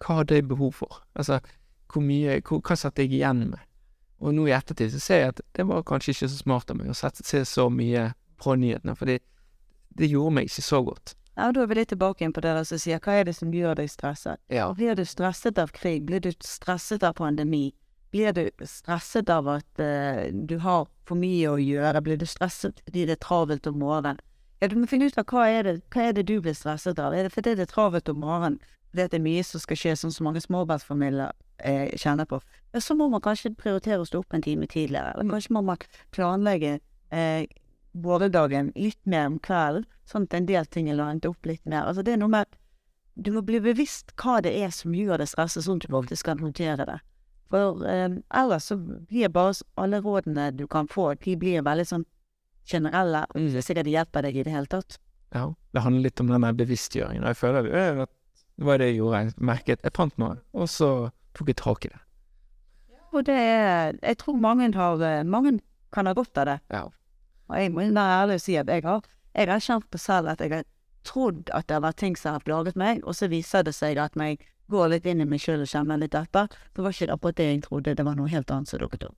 hva 0.00 0.20
hadde 0.20 0.38
jeg 0.38 0.48
behov 0.48 0.72
for? 0.78 1.02
Altså, 1.18 1.40
hvor 1.92 2.04
mye 2.04 2.40
hvor, 2.44 2.60
Hva 2.60 2.76
satt 2.76 2.98
jeg 3.00 3.12
igjen 3.12 3.48
med? 3.52 3.64
Og 4.18 4.34
nå 4.34 4.48
i 4.48 4.54
ettertid 4.54 4.90
så 4.92 5.00
ser 5.00 5.20
jeg 5.22 5.34
at 5.34 5.40
det 5.54 5.66
var 5.68 5.84
kanskje 5.86 6.14
ikke 6.14 6.30
så 6.30 6.40
smart 6.40 6.70
av 6.72 6.78
meg 6.80 6.90
å 6.90 6.96
sette, 6.96 7.24
se 7.26 7.44
så 7.46 7.68
mye 7.70 8.10
på 8.42 8.56
nyhetene, 8.58 8.96
fordi 8.98 9.18
det 9.98 10.10
gjorde 10.10 10.34
meg 10.34 10.50
ikke 10.50 10.64
så 10.66 10.82
godt. 10.86 11.14
Ja, 11.38 11.52
da 11.54 11.62
er 11.62 11.68
vi 11.70 11.76
litt 11.78 11.92
tilbake 11.92 12.24
inn 12.26 12.32
på 12.34 12.42
det 12.42 12.50
der 12.56 12.66
som 12.66 12.80
sier 12.82 12.98
hva 13.02 13.14
er 13.14 13.28
det 13.28 13.36
som 13.38 13.52
gjør 13.54 13.78
deg 13.78 13.90
stresset? 13.92 14.40
Ja. 14.50 14.72
Blir 14.74 14.98
du 14.98 15.04
stresset 15.06 15.58
av 15.62 15.70
krig? 15.74 16.02
Blir 16.06 16.22
du 16.24 16.32
stresset 16.42 17.06
av 17.06 17.14
pandemi? 17.20 17.68
Blir 18.10 18.32
du 18.34 18.48
stresset 18.66 19.30
av 19.30 19.46
at 19.52 19.82
uh, 19.82 20.26
du 20.32 20.56
har 20.64 20.88
for 21.06 21.20
mye 21.20 21.52
å 21.52 21.60
gjøre? 21.62 22.02
Blir 22.02 22.18
du 22.18 22.26
stresset 22.26 22.82
fordi 22.88 23.06
det 23.06 23.18
er 23.18 23.22
travelt 23.22 23.70
om 23.70 23.78
morgenen? 23.78 24.18
Ja, 24.58 24.66
du 24.66 24.74
må 24.80 24.88
finne 24.90 25.06
ut 25.06 25.18
av 25.20 25.28
hva 25.30 25.44
er 25.46 25.62
det, 25.62 25.76
hva 25.94 26.08
er 26.08 26.16
det 26.16 26.26
du 26.26 26.40
blir 26.42 26.56
stresset 26.58 26.98
av. 26.98 27.14
Er 27.14 27.28
det 27.28 27.34
fordi 27.36 27.54
det 27.54 27.68
er 27.68 27.70
travelt 27.70 28.10
om 28.10 28.18
morgenen? 28.24 28.58
Fordi 28.90 29.06
det 29.06 29.20
er 29.20 29.26
mye 29.28 29.44
som 29.46 29.62
skal 29.62 29.78
skje, 29.78 29.94
sånn 30.00 30.14
som 30.14 30.26
mange 30.26 30.42
småbarnsfamilier 30.42 31.36
eh, 31.58 31.94
kjenner 31.96 32.28
på. 32.28 32.40
Ja, 32.72 32.80
så 32.80 32.94
må 32.98 33.08
man 33.12 33.22
kanskje 33.24 33.54
prioritere 33.56 34.02
å 34.02 34.06
stå 34.08 34.22
opp 34.22 34.34
en 34.34 34.44
time 34.44 34.68
tidligere. 34.70 35.14
Eller 35.14 35.32
kanskje 35.32 35.56
må 35.56 35.62
man 35.64 35.82
planlegge 36.14 36.78
eh, 37.10 37.44
vårdagen 37.92 38.72
litt 38.76 39.00
mer 39.08 39.26
om 39.30 39.38
kvelden, 39.42 39.86
sånn 40.08 40.28
at 40.28 40.38
en 40.38 40.48
del 40.48 40.66
ting 40.66 40.88
er 40.88 40.98
landet 40.98 41.28
opp 41.30 41.46
litt 41.48 41.64
mer. 41.66 41.86
Altså 41.88 42.04
det 42.04 42.14
er 42.14 42.22
noe 42.22 42.32
med 42.32 42.48
at 42.48 42.58
du 43.18 43.32
må 43.34 43.42
bli 43.42 43.58
bevisst 43.60 44.12
hva 44.20 44.38
det 44.44 44.52
er 44.54 44.70
som 44.74 44.94
gjør 44.94 45.18
deg 45.18 45.30
stresset, 45.30 45.64
sånn 45.66 45.80
at 45.80 45.88
du 45.88 45.94
faktisk 45.94 46.28
kan 46.28 46.42
håndtere 46.42 46.86
det. 46.86 46.98
For 47.50 47.82
eh, 47.88 48.20
ellers 48.36 48.68
så 48.70 48.76
blir 48.78 49.32
bare 49.32 49.56
alle 49.80 50.02
rådene 50.04 50.50
du 50.54 50.66
kan 50.70 50.88
få, 50.88 51.14
de 51.24 51.34
blir 51.40 51.64
veldig 51.66 51.86
sånn 51.88 52.06
generelle, 52.68 53.24
og 53.32 53.40
det 53.40 53.62
er 53.62 53.64
sikkert 53.64 53.88
det 53.88 53.96
hjelper 53.96 54.26
deg 54.28 54.36
i 54.36 54.44
det 54.44 54.52
hele 54.52 54.70
tatt. 54.70 55.00
ja. 55.34 55.48
Det 55.72 55.82
handler 55.84 56.08
litt 56.08 56.20
om 56.20 56.30
denne 56.32 56.52
bevisstgjøringen. 56.56 57.22
Og 57.22 57.32
jeg 57.32 57.38
føler 57.38 57.66
det, 57.66 57.72
er 57.76 57.98
at 58.06 58.12
det 58.58 58.66
var 58.66 58.80
det 58.80 58.86
jeg 58.88 58.96
gjorde. 58.98 59.18
Jeg 59.20 59.46
merket 59.50 59.82
Jeg 59.84 59.94
fant 59.94 60.16
noe, 60.18 60.38
og 60.52 60.68
så 60.72 60.88
tok 61.36 61.50
jeg 61.52 61.58
tak 61.60 61.84
i 61.84 61.92
det. 61.92 62.00
Og 63.12 63.24
det 63.24 63.34
er 63.34 63.98
Jeg 64.02 64.18
tror 64.20 64.36
mange 64.36 64.68
har 64.74 65.00
eh, 65.00 65.24
Mange 65.24 65.60
kan 65.92 66.06
ha 66.06 66.12
godt 66.12 66.38
av 66.38 66.46
det. 66.46 66.58
Ja. 66.70 66.82
Og 67.48 67.56
jeg 67.56 67.72
må 67.72 67.80
være 67.80 68.22
ærlig 68.22 68.34
og 68.34 68.40
si 68.44 68.56
at 68.56 68.68
jeg 68.68 68.84
har 68.84 69.00
Jeg 69.34 69.48
har 69.48 69.60
kjent 69.60 69.90
på 69.90 69.98
selv 69.98 70.28
at 70.28 70.40
jeg 70.40 70.52
har 70.52 70.64
trodd 71.04 71.50
at 71.54 71.68
det 71.68 71.80
var 71.82 71.92
ting 71.92 72.16
som 72.16 72.36
har 72.36 72.44
plaget 72.44 72.76
meg, 72.76 73.00
og 73.04 73.14
så 73.14 73.28
viser 73.28 73.62
det 73.62 73.74
seg 73.74 73.96
at 73.98 74.16
når 74.16 74.24
jeg 74.32 74.38
går 74.68 74.88
litt 74.92 75.06
inn 75.06 75.22
i 75.22 75.24
meg 75.28 75.40
sjøl 75.40 75.62
og 75.64 75.70
kjenner 75.70 75.96
litt 75.96 76.14
etter, 76.14 76.50
så 76.76 76.84
var 76.84 76.92
ikke 76.92 77.06
det 77.06 77.14
akkurat 77.14 77.38
det 77.38 77.46
jeg 77.46 77.62
trodde, 77.64 77.94
det 77.94 78.04
var 78.04 78.18
noe 78.18 78.28
helt 78.28 78.50
annet 78.50 78.68
som 78.68 78.82
dukket 78.82 79.06
opp. 79.08 79.16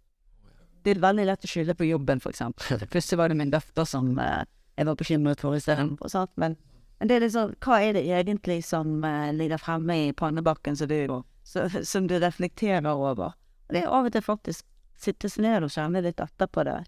Det 0.84 0.94
er 0.94 1.02
veldig 1.02 1.26
lett 1.26 1.44
å 1.44 1.50
skylde 1.50 1.74
på 1.74 1.88
jobben, 1.88 2.20
for 2.22 2.30
eksempel. 2.30 2.84
Plutselig 2.92 3.18
var 3.18 3.32
det 3.32 3.38
min 3.40 3.50
datter 3.50 3.88
som 3.88 4.12
eh, 4.22 4.44
jeg 4.78 4.86
var 4.86 5.00
bekymret 5.00 5.42
for 5.42 5.56
istedenfor, 5.58 6.12
sant. 6.12 6.32
Men, 6.40 6.54
men 7.00 7.10
det 7.10 7.16
er 7.16 7.26
liksom 7.26 7.56
Hva 7.64 7.80
er 7.82 7.98
det 7.98 8.06
egentlig 8.06 8.60
som 8.64 9.02
eh, 9.04 9.32
ligger 9.34 9.60
fremme 9.60 9.98
i 10.06 10.12
pannebakken 10.16 10.78
som 10.78 10.88
du, 10.88 10.96
så, 11.50 11.66
som 11.86 12.06
du 12.06 12.16
reflekterer 12.22 12.86
over? 12.92 13.34
Og 13.68 13.74
det 13.74 13.82
er 13.82 13.90
av 13.90 14.08
og 14.08 14.14
til 14.14 14.24
faktisk 14.24 14.66
sitte 15.00 15.30
seg 15.32 15.46
ned 15.46 15.66
og 15.66 15.72
kjenne 15.72 16.02
litt 16.04 16.20
etter 16.22 16.50
på 16.50 16.64
det. 16.68 16.78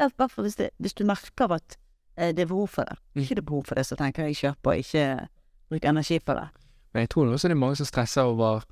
Helt 0.00 0.16
hvert 0.16 0.32
fall 0.32 0.46
hvis, 0.48 0.58
hvis 0.80 0.96
du 0.96 1.04
merker 1.08 1.54
at 1.56 1.76
eh, 2.16 2.32
det 2.34 2.46
er 2.46 2.50
behov 2.50 2.70
for 2.74 2.88
det. 2.88 2.98
Hvis 3.14 3.28
Ikke 3.28 3.38
det 3.38 3.44
er 3.44 3.50
behov 3.52 3.64
for 3.68 3.80
det, 3.80 3.86
så 3.86 3.98
tenker 4.00 4.28
jeg 4.28 4.38
kjøp 4.40 4.70
og 4.70 4.84
ikke 4.84 5.06
bruk 5.70 5.88
energi 5.90 6.20
på 6.24 6.36
det. 6.38 6.46
Men 6.92 7.04
jeg 7.04 7.10
tror 7.12 7.32
også 7.32 7.50
det 7.50 7.56
er 7.56 7.64
mange 7.64 7.78
som 7.78 7.88
stresser 7.88 8.30
over 8.30 8.64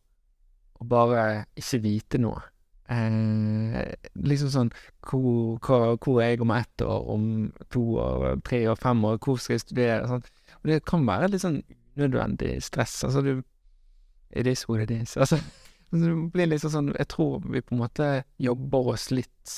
å 0.78 0.86
bare 0.88 1.26
ikke 1.58 1.82
vite 1.84 2.22
noe. 2.22 2.40
Eh, 2.88 3.82
liksom 4.24 4.48
sånn 4.54 4.70
hvor, 5.04 5.58
hvor, 5.60 5.98
hvor 6.00 6.22
er 6.24 6.32
jeg 6.32 6.42
om 6.42 6.54
ett 6.56 6.84
år, 6.86 7.10
om 7.12 7.26
to 7.74 7.84
år, 8.00 8.40
tre 8.46 8.62
år, 8.70 8.80
fem 8.80 9.04
år, 9.04 9.20
hvor 9.22 9.38
skal 9.42 9.58
jeg 9.58 9.66
studere? 9.66 10.08
Sånn. 10.08 10.24
Og 10.62 10.72
det 10.72 10.80
kan 10.88 11.04
være 11.06 11.28
litt 11.34 11.44
sånn 11.44 11.60
nødvendig 11.98 12.56
stress. 12.64 13.02
Altså 13.04 13.22
du 13.26 13.32
It 14.30 14.46
is 14.46 14.68
what 14.68 14.82
it 14.82 14.90
is. 14.90 15.16
Altså, 15.16 15.38
det 15.90 16.10
blir 16.32 16.50
liksom 16.50 16.72
sånn 16.72 16.90
Jeg 16.98 17.08
tror 17.14 17.40
vi 17.48 17.62
på 17.64 17.76
en 17.76 17.80
måte 17.80 18.08
jobber 18.36 18.92
oss 18.94 19.08
litt 19.14 19.54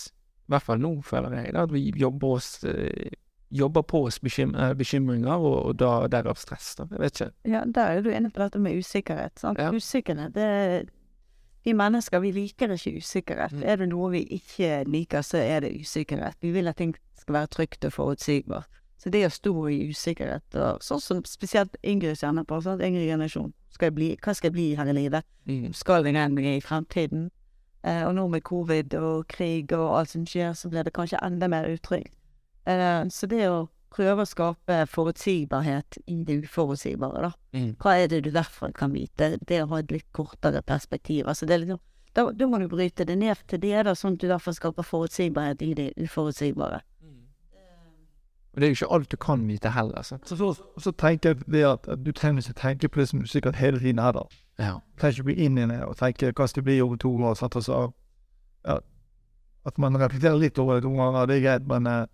I 0.46 0.54
hvert 0.54 0.66
fall 0.66 0.82
nå, 0.82 0.92
føler 1.06 1.34
jeg, 1.40 1.54
da, 1.56 1.64
at 1.66 1.74
vi 1.74 1.88
jobber 1.98 2.36
oss 2.38 2.52
eh, 2.70 3.10
Jobber 3.50 3.82
på 3.82 4.04
oss 4.06 4.20
eh, 4.22 4.72
bekymringer, 4.78 5.34
og, 5.34 5.56
og 5.66 5.72
da 5.74 6.06
derav 6.06 6.38
stress, 6.38 6.76
da. 6.78 6.84
Jeg 6.92 7.00
vet 7.02 7.16
ikke. 7.16 7.32
Ja, 7.50 7.64
der 7.66 7.96
er 7.96 8.04
du 8.04 8.10
inne 8.14 8.30
på 8.30 8.38
dette 8.44 8.60
med 8.62 8.78
usikkerhet. 8.78 9.40
Sant? 9.42 9.58
Ja. 9.58 9.72
Usikkerhet, 9.74 10.36
det 10.36 10.86
Vi 11.66 11.74
mennesker, 11.74 12.22
vi 12.22 12.30
liker 12.30 12.70
ikke 12.76 13.02
usikkerhet. 13.02 13.52
Mm. 13.52 13.64
Er 13.66 13.82
det 13.82 13.88
noe 13.90 14.12
vi 14.14 14.22
ikke 14.38 14.84
liker, 14.86 15.26
så 15.26 15.42
er 15.42 15.66
det 15.66 15.74
usikkerhet. 15.80 16.38
Vi 16.40 16.54
vil 16.54 16.70
at 16.70 16.78
ting 16.78 16.94
skal 17.18 17.40
være 17.40 17.50
trygt 17.56 17.84
og 17.84 17.92
forutsigbart. 17.92 18.79
Så 19.00 19.08
det 19.12 19.24
å 19.24 19.32
stå 19.32 19.54
i 19.72 19.78
usikkerhet, 19.88 20.56
og 20.60 20.82
sånn 20.84 21.00
som 21.00 21.24
spesielt 21.24 21.78
yngre 21.80 22.12
kjenner 22.18 22.44
på, 22.44 22.60
sant? 22.60 22.82
yngre 22.84 23.06
generasjon 23.08 23.54
skal 23.80 23.88
jeg 23.88 23.96
bli, 23.96 24.08
Hva 24.20 24.34
skal 24.36 24.50
jeg 24.50 24.56
bli 24.56 24.68
her 24.76 24.88
i 24.90 24.96
livet? 24.96 25.26
Skal 25.72 26.04
jeg 26.04 26.16
inn 26.16 26.38
i 26.44 26.60
fremtiden? 26.60 27.30
Eh, 27.82 28.02
og 28.04 28.14
nå 28.14 28.26
med 28.28 28.44
covid 28.44 28.94
og 28.98 29.28
krig 29.32 29.72
og 29.72 29.98
alt 29.98 30.12
som 30.12 30.26
skjer, 30.28 30.52
så 30.52 30.68
blir 30.68 30.84
det 30.84 30.92
kanskje 30.92 31.20
enda 31.24 31.48
mer 31.48 31.68
utrygt. 31.70 32.12
Eh, 32.68 33.06
så 33.08 33.28
det 33.30 33.46
å 33.48 33.68
prøve 33.90 34.22
å 34.22 34.28
skape 34.28 34.82
forutsigbarhet 34.86 35.98
i 36.06 36.20
det 36.26 36.42
uforutsigbare, 36.44 37.30
da. 37.30 37.32
Mm. 37.56 37.70
Hva 37.80 37.96
er 37.98 38.10
det 38.12 38.20
du 38.26 38.30
derfor 38.34 38.74
kan 38.76 38.92
vite? 38.92 39.38
Det 39.48 39.62
å 39.62 39.70
ha 39.72 39.80
et 39.80 39.90
litt 39.90 40.06
kortere 40.12 40.62
perspektiv. 40.62 41.26
Altså 41.26 41.48
det 41.48 41.56
er 41.56 41.64
liksom, 41.64 41.80
da, 42.14 42.28
da 42.36 42.46
må 42.50 42.60
du 42.60 42.68
bryte 42.68 43.06
det 43.08 43.16
ned 43.18 43.40
til 43.48 43.62
det, 43.64 43.74
da, 43.88 43.96
sånn 43.96 44.18
at 44.18 44.22
du 44.22 44.28
derfor 44.28 44.54
skaper 44.54 44.86
forutsigbarhet 44.86 45.64
i 45.64 45.72
det 45.78 45.88
uforutsigbare. 45.96 46.82
Og 48.50 48.60
det 48.60 48.66
er 48.66 48.72
jo 48.72 48.78
ikke 48.78 48.94
alt 48.94 49.12
du 49.12 49.16
kan 49.16 49.42
vite 49.48 49.70
heller, 49.70 49.96
altså. 49.96 50.18
Så, 50.26 50.36
så, 50.36 50.62
så 50.78 50.90
tenker 50.90 51.34
jeg 51.34 51.46
det 51.46 51.64
at, 51.64 51.88
at 51.88 52.06
du 52.06 52.12
trenger 52.12 52.42
ikke 52.42 52.60
tenke 52.60 52.88
på 52.88 53.00
det 53.00 53.08
som 53.08 53.26
sikkert 53.26 53.56
hele 53.56 53.78
tiden 53.78 53.98
er 53.98 54.12
der. 54.12 54.38
Ja. 54.58 54.72
Du 54.72 55.00
trenger 55.00 55.18
ikke 55.18 55.28
bli 55.30 55.36
inn 55.44 55.58
i 55.58 55.66
det 55.70 55.82
og 55.86 55.96
tenke 56.00 56.32
hva 56.32 56.48
skal 56.50 56.64
det 56.64 56.66
bli 56.66 56.80
over 56.82 56.96
to 56.96 57.12
år. 57.14 57.36
Sant? 57.38 57.56
Altså, 57.56 57.92
ja, 58.66 58.78
at 59.66 59.78
man 59.78 59.98
reflekterer 60.00 60.40
litt 60.40 60.58
over 60.58 60.74
det 60.78 60.82
to 60.88 60.94
ganger, 60.96 61.26
det 61.26 61.36
er 61.36 61.44
greit, 61.44 61.68
men 61.68 61.86
eh, 61.86 62.06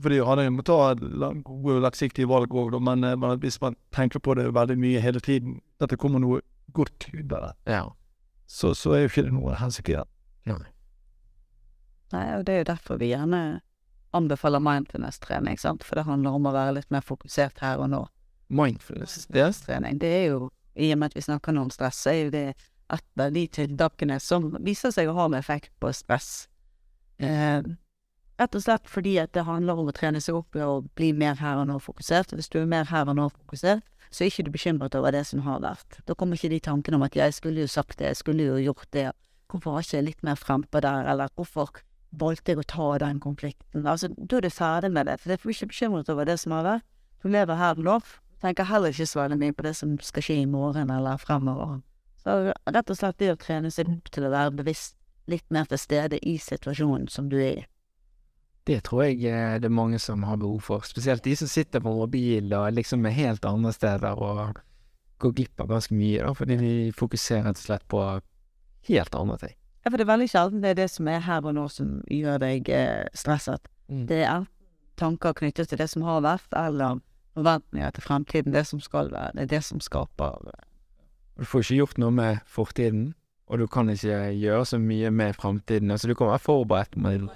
fordi 0.00 0.20
han 0.24 0.52
må 0.52 0.64
ta 0.64 0.94
gode 0.94 1.76
og 1.76 1.84
langsiktige 1.84 2.28
valg 2.28 2.52
òg, 2.54 2.76
men, 2.80 3.04
eh, 3.04 3.16
men 3.16 3.40
hvis 3.40 3.60
man 3.60 3.76
tenker 3.96 4.22
på 4.22 4.34
det 4.38 4.50
veldig 4.54 4.78
mye 4.78 5.00
hele 5.00 5.20
tiden, 5.20 5.60
at 5.80 5.90
det 5.90 5.98
kommer 5.98 6.22
noe 6.22 6.40
godt 6.72 7.08
ut 7.12 7.32
av 7.32 7.48
det, 7.48 7.54
ja. 7.74 7.86
så, 8.46 8.74
så 8.74 8.94
er 8.94 9.04
jo 9.04 9.10
ikke 9.12 9.26
det 9.26 9.34
noe 9.34 9.56
hensikt 9.60 9.90
i 9.90 9.98
det. 9.98 10.06
Nei. 10.52 10.62
Nei, 12.12 12.26
og 12.36 12.46
det 12.46 12.54
er 12.54 12.64
jo 12.64 12.70
derfor 12.72 12.98
vi 12.98 13.12
gjerne 13.12 13.60
anbefaler 14.16 14.62
mindfulness-trening, 14.64 15.58
for 15.58 15.98
det 15.98 16.06
handler 16.08 16.38
om 16.38 16.48
å 16.48 16.54
være 16.54 16.78
litt 16.80 16.90
mer 16.90 17.04
fokusert 17.06 17.62
her 17.62 17.82
og 17.82 17.90
nå. 17.92 18.04
Mindfulness. 18.50 19.26
Det 19.30 19.42
er 19.68 19.92
det 19.94 20.10
er 20.10 20.24
jo, 20.32 20.50
i 20.74 20.92
og 20.92 20.98
med 20.98 21.12
at 21.12 21.16
vi 21.16 21.22
snakker 21.22 21.54
nå 21.54 21.68
om 21.68 21.70
stress, 21.70 22.00
så 22.02 22.10
er 22.10 22.24
jo 22.24 22.32
det 22.34 22.46
et 22.90 23.22
av 23.22 23.30
de 23.32 23.44
tiltakene 23.46 24.18
som 24.20 24.50
viser 24.64 24.90
seg 24.94 25.10
å 25.10 25.14
ha 25.14 25.28
en 25.28 25.38
effekt 25.38 25.70
på 25.78 25.92
stress. 25.94 26.48
Eh, 27.22 27.62
rett 28.40 28.56
og 28.56 28.64
slett 28.64 28.88
fordi 28.90 29.14
at 29.22 29.32
det 29.36 29.46
handler 29.46 29.78
om 29.78 29.90
å 29.92 29.94
trene 29.94 30.22
seg 30.24 30.40
opp 30.40 30.56
i 30.58 30.64
å 30.64 30.80
bli 30.98 31.12
mer 31.14 31.38
her 31.38 31.60
og 31.60 31.68
nå 31.70 31.78
fokusert. 31.82 32.34
Hvis 32.34 32.50
du 32.50 32.58
er 32.62 32.70
mer 32.70 32.88
her 32.90 33.06
og 33.06 33.18
nå 33.20 33.28
fokusert, 33.30 33.86
så 34.10 34.24
er 34.24 34.32
ikke 34.32 34.48
du 34.48 34.54
bekymret 34.54 34.96
over 34.98 35.14
det 35.14 35.22
som 35.28 35.44
har 35.46 35.62
vært. 35.62 36.00
Da 36.06 36.16
kommer 36.18 36.38
ikke 36.38 36.50
de 36.50 36.62
tankene 36.64 36.98
om 36.98 37.06
at 37.06 37.14
jeg 37.14 37.36
skulle 37.36 37.62
jo 37.62 37.70
sagt 37.70 38.00
det, 38.00 38.10
jeg 38.10 38.22
skulle 38.24 38.48
jo 38.48 38.58
gjort 38.58 38.90
det, 38.96 39.10
hvorfor 39.50 39.76
har 39.76 39.84
jeg 39.84 39.90
ikke 39.90 40.08
litt 40.08 40.26
mer 40.26 40.40
frempå 40.40 40.82
der, 40.82 41.06
eller 41.12 41.30
hvorfor 41.38 41.70
valgte 42.10 42.52
jeg 42.52 42.60
å 42.60 42.66
ta 42.66 42.88
den 43.02 43.20
konflikten. 43.22 43.86
Altså, 43.86 44.10
da 44.16 44.38
er 44.38 44.46
du 44.46 44.50
ferdig 44.50 44.90
med 44.92 45.06
det, 45.06 45.18
for 45.20 45.32
jeg 45.32 45.42
får 45.42 45.54
ikke 45.54 45.70
bekymret 45.72 46.10
over 46.12 46.26
det 46.26 46.38
som 46.42 46.56
har 46.56 46.66
vært. 46.66 46.86
Du 47.22 47.28
lever 47.28 47.58
her 47.60 47.78
nå, 47.78 47.98
tenker 48.40 48.68
heller 48.70 48.94
ikke 48.94 49.06
så 49.06 49.22
veldig 49.22 49.38
mye 49.40 49.56
på 49.56 49.66
det 49.66 49.74
som 49.76 49.96
skal 50.02 50.24
skje 50.24 50.38
i 50.42 50.48
morgen 50.48 50.90
eller 50.90 51.20
fremover. 51.20 51.80
Så 52.20 52.38
rett 52.52 52.92
og 52.92 52.96
slett 52.98 53.20
det 53.20 53.34
å 53.34 53.40
trene 53.40 53.70
seg 53.72 53.90
opp 53.92 54.08
til 54.12 54.26
å 54.26 54.32
være 54.32 54.56
bevisst 54.58 54.96
litt 55.30 55.46
mer 55.52 55.68
til 55.70 55.80
stede 55.80 56.18
i 56.26 56.36
situasjonen 56.40 57.08
som 57.12 57.28
du 57.30 57.38
er 57.40 57.62
i. 57.62 57.66
Det 58.68 58.82
tror 58.86 59.06
jeg 59.06 59.22
eh, 59.24 59.56
det 59.60 59.70
er 59.70 59.74
mange 59.74 59.98
som 60.02 60.24
har 60.28 60.40
behov 60.40 60.60
for. 60.66 60.84
Spesielt 60.86 61.24
de 61.24 61.34
som 61.38 61.48
sitter 61.48 61.82
på 61.82 61.94
mobil 61.96 62.52
og 62.56 62.74
liksom 62.76 63.06
er 63.08 63.16
helt 63.16 63.46
andre 63.48 63.72
steder 63.72 64.20
og 64.20 64.60
går 65.20 65.32
glipp 65.36 65.62
av 65.64 65.70
ganske 65.72 65.96
mye, 65.96 66.20
da, 66.24 66.34
fordi 66.36 66.58
de 66.60 66.74
fokuserer 66.96 67.48
rett 67.48 67.60
og 67.60 67.64
slett 67.64 67.88
på 67.92 68.04
helt 68.88 69.16
andre 69.16 69.40
ting. 69.44 69.56
Ja, 69.80 69.90
for 69.90 69.96
det 69.96 70.04
er 70.04 70.12
veldig 70.12 70.28
sjelden 70.28 70.64
det 70.64 70.74
er 70.74 70.80
det 70.82 70.90
som 70.92 71.08
er 71.08 71.22
her 71.24 71.46
og 71.46 71.54
nå 71.56 71.66
som 71.72 72.00
gjør 72.12 72.40
deg 72.42 72.68
eh, 72.68 73.06
stresset. 73.16 73.68
Det 73.88 74.24
er 74.28 74.44
tanker 75.00 75.32
knyttet 75.32 75.70
til 75.70 75.80
det 75.80 75.88
som 75.90 76.04
har 76.04 76.20
vært, 76.24 76.50
eller 76.56 77.00
forventninger 77.34 77.94
til 77.96 78.04
fremtiden, 78.04 78.52
det 78.52 78.66
som 78.68 78.80
skal 78.80 79.08
være. 79.12 79.32
Det 79.34 79.46
er 79.46 79.54
det 79.56 79.64
som 79.64 79.80
skaper 79.80 80.52
Du 81.38 81.44
får 81.48 81.64
ikke 81.64 81.78
gjort 81.80 81.98
noe 81.98 82.12
med 82.12 82.42
fortiden, 82.46 83.14
og 83.50 83.58
du 83.58 83.66
kan 83.66 83.88
ikke 83.90 84.18
gjøre 84.36 84.66
så 84.66 84.78
mye 84.78 85.10
med 85.10 85.34
fremtiden. 85.34 85.90
Altså, 85.90 86.08
du 86.08 86.14
kan 86.14 86.28
være 86.30 86.38
forberedt, 86.38 86.96
med 86.96 87.28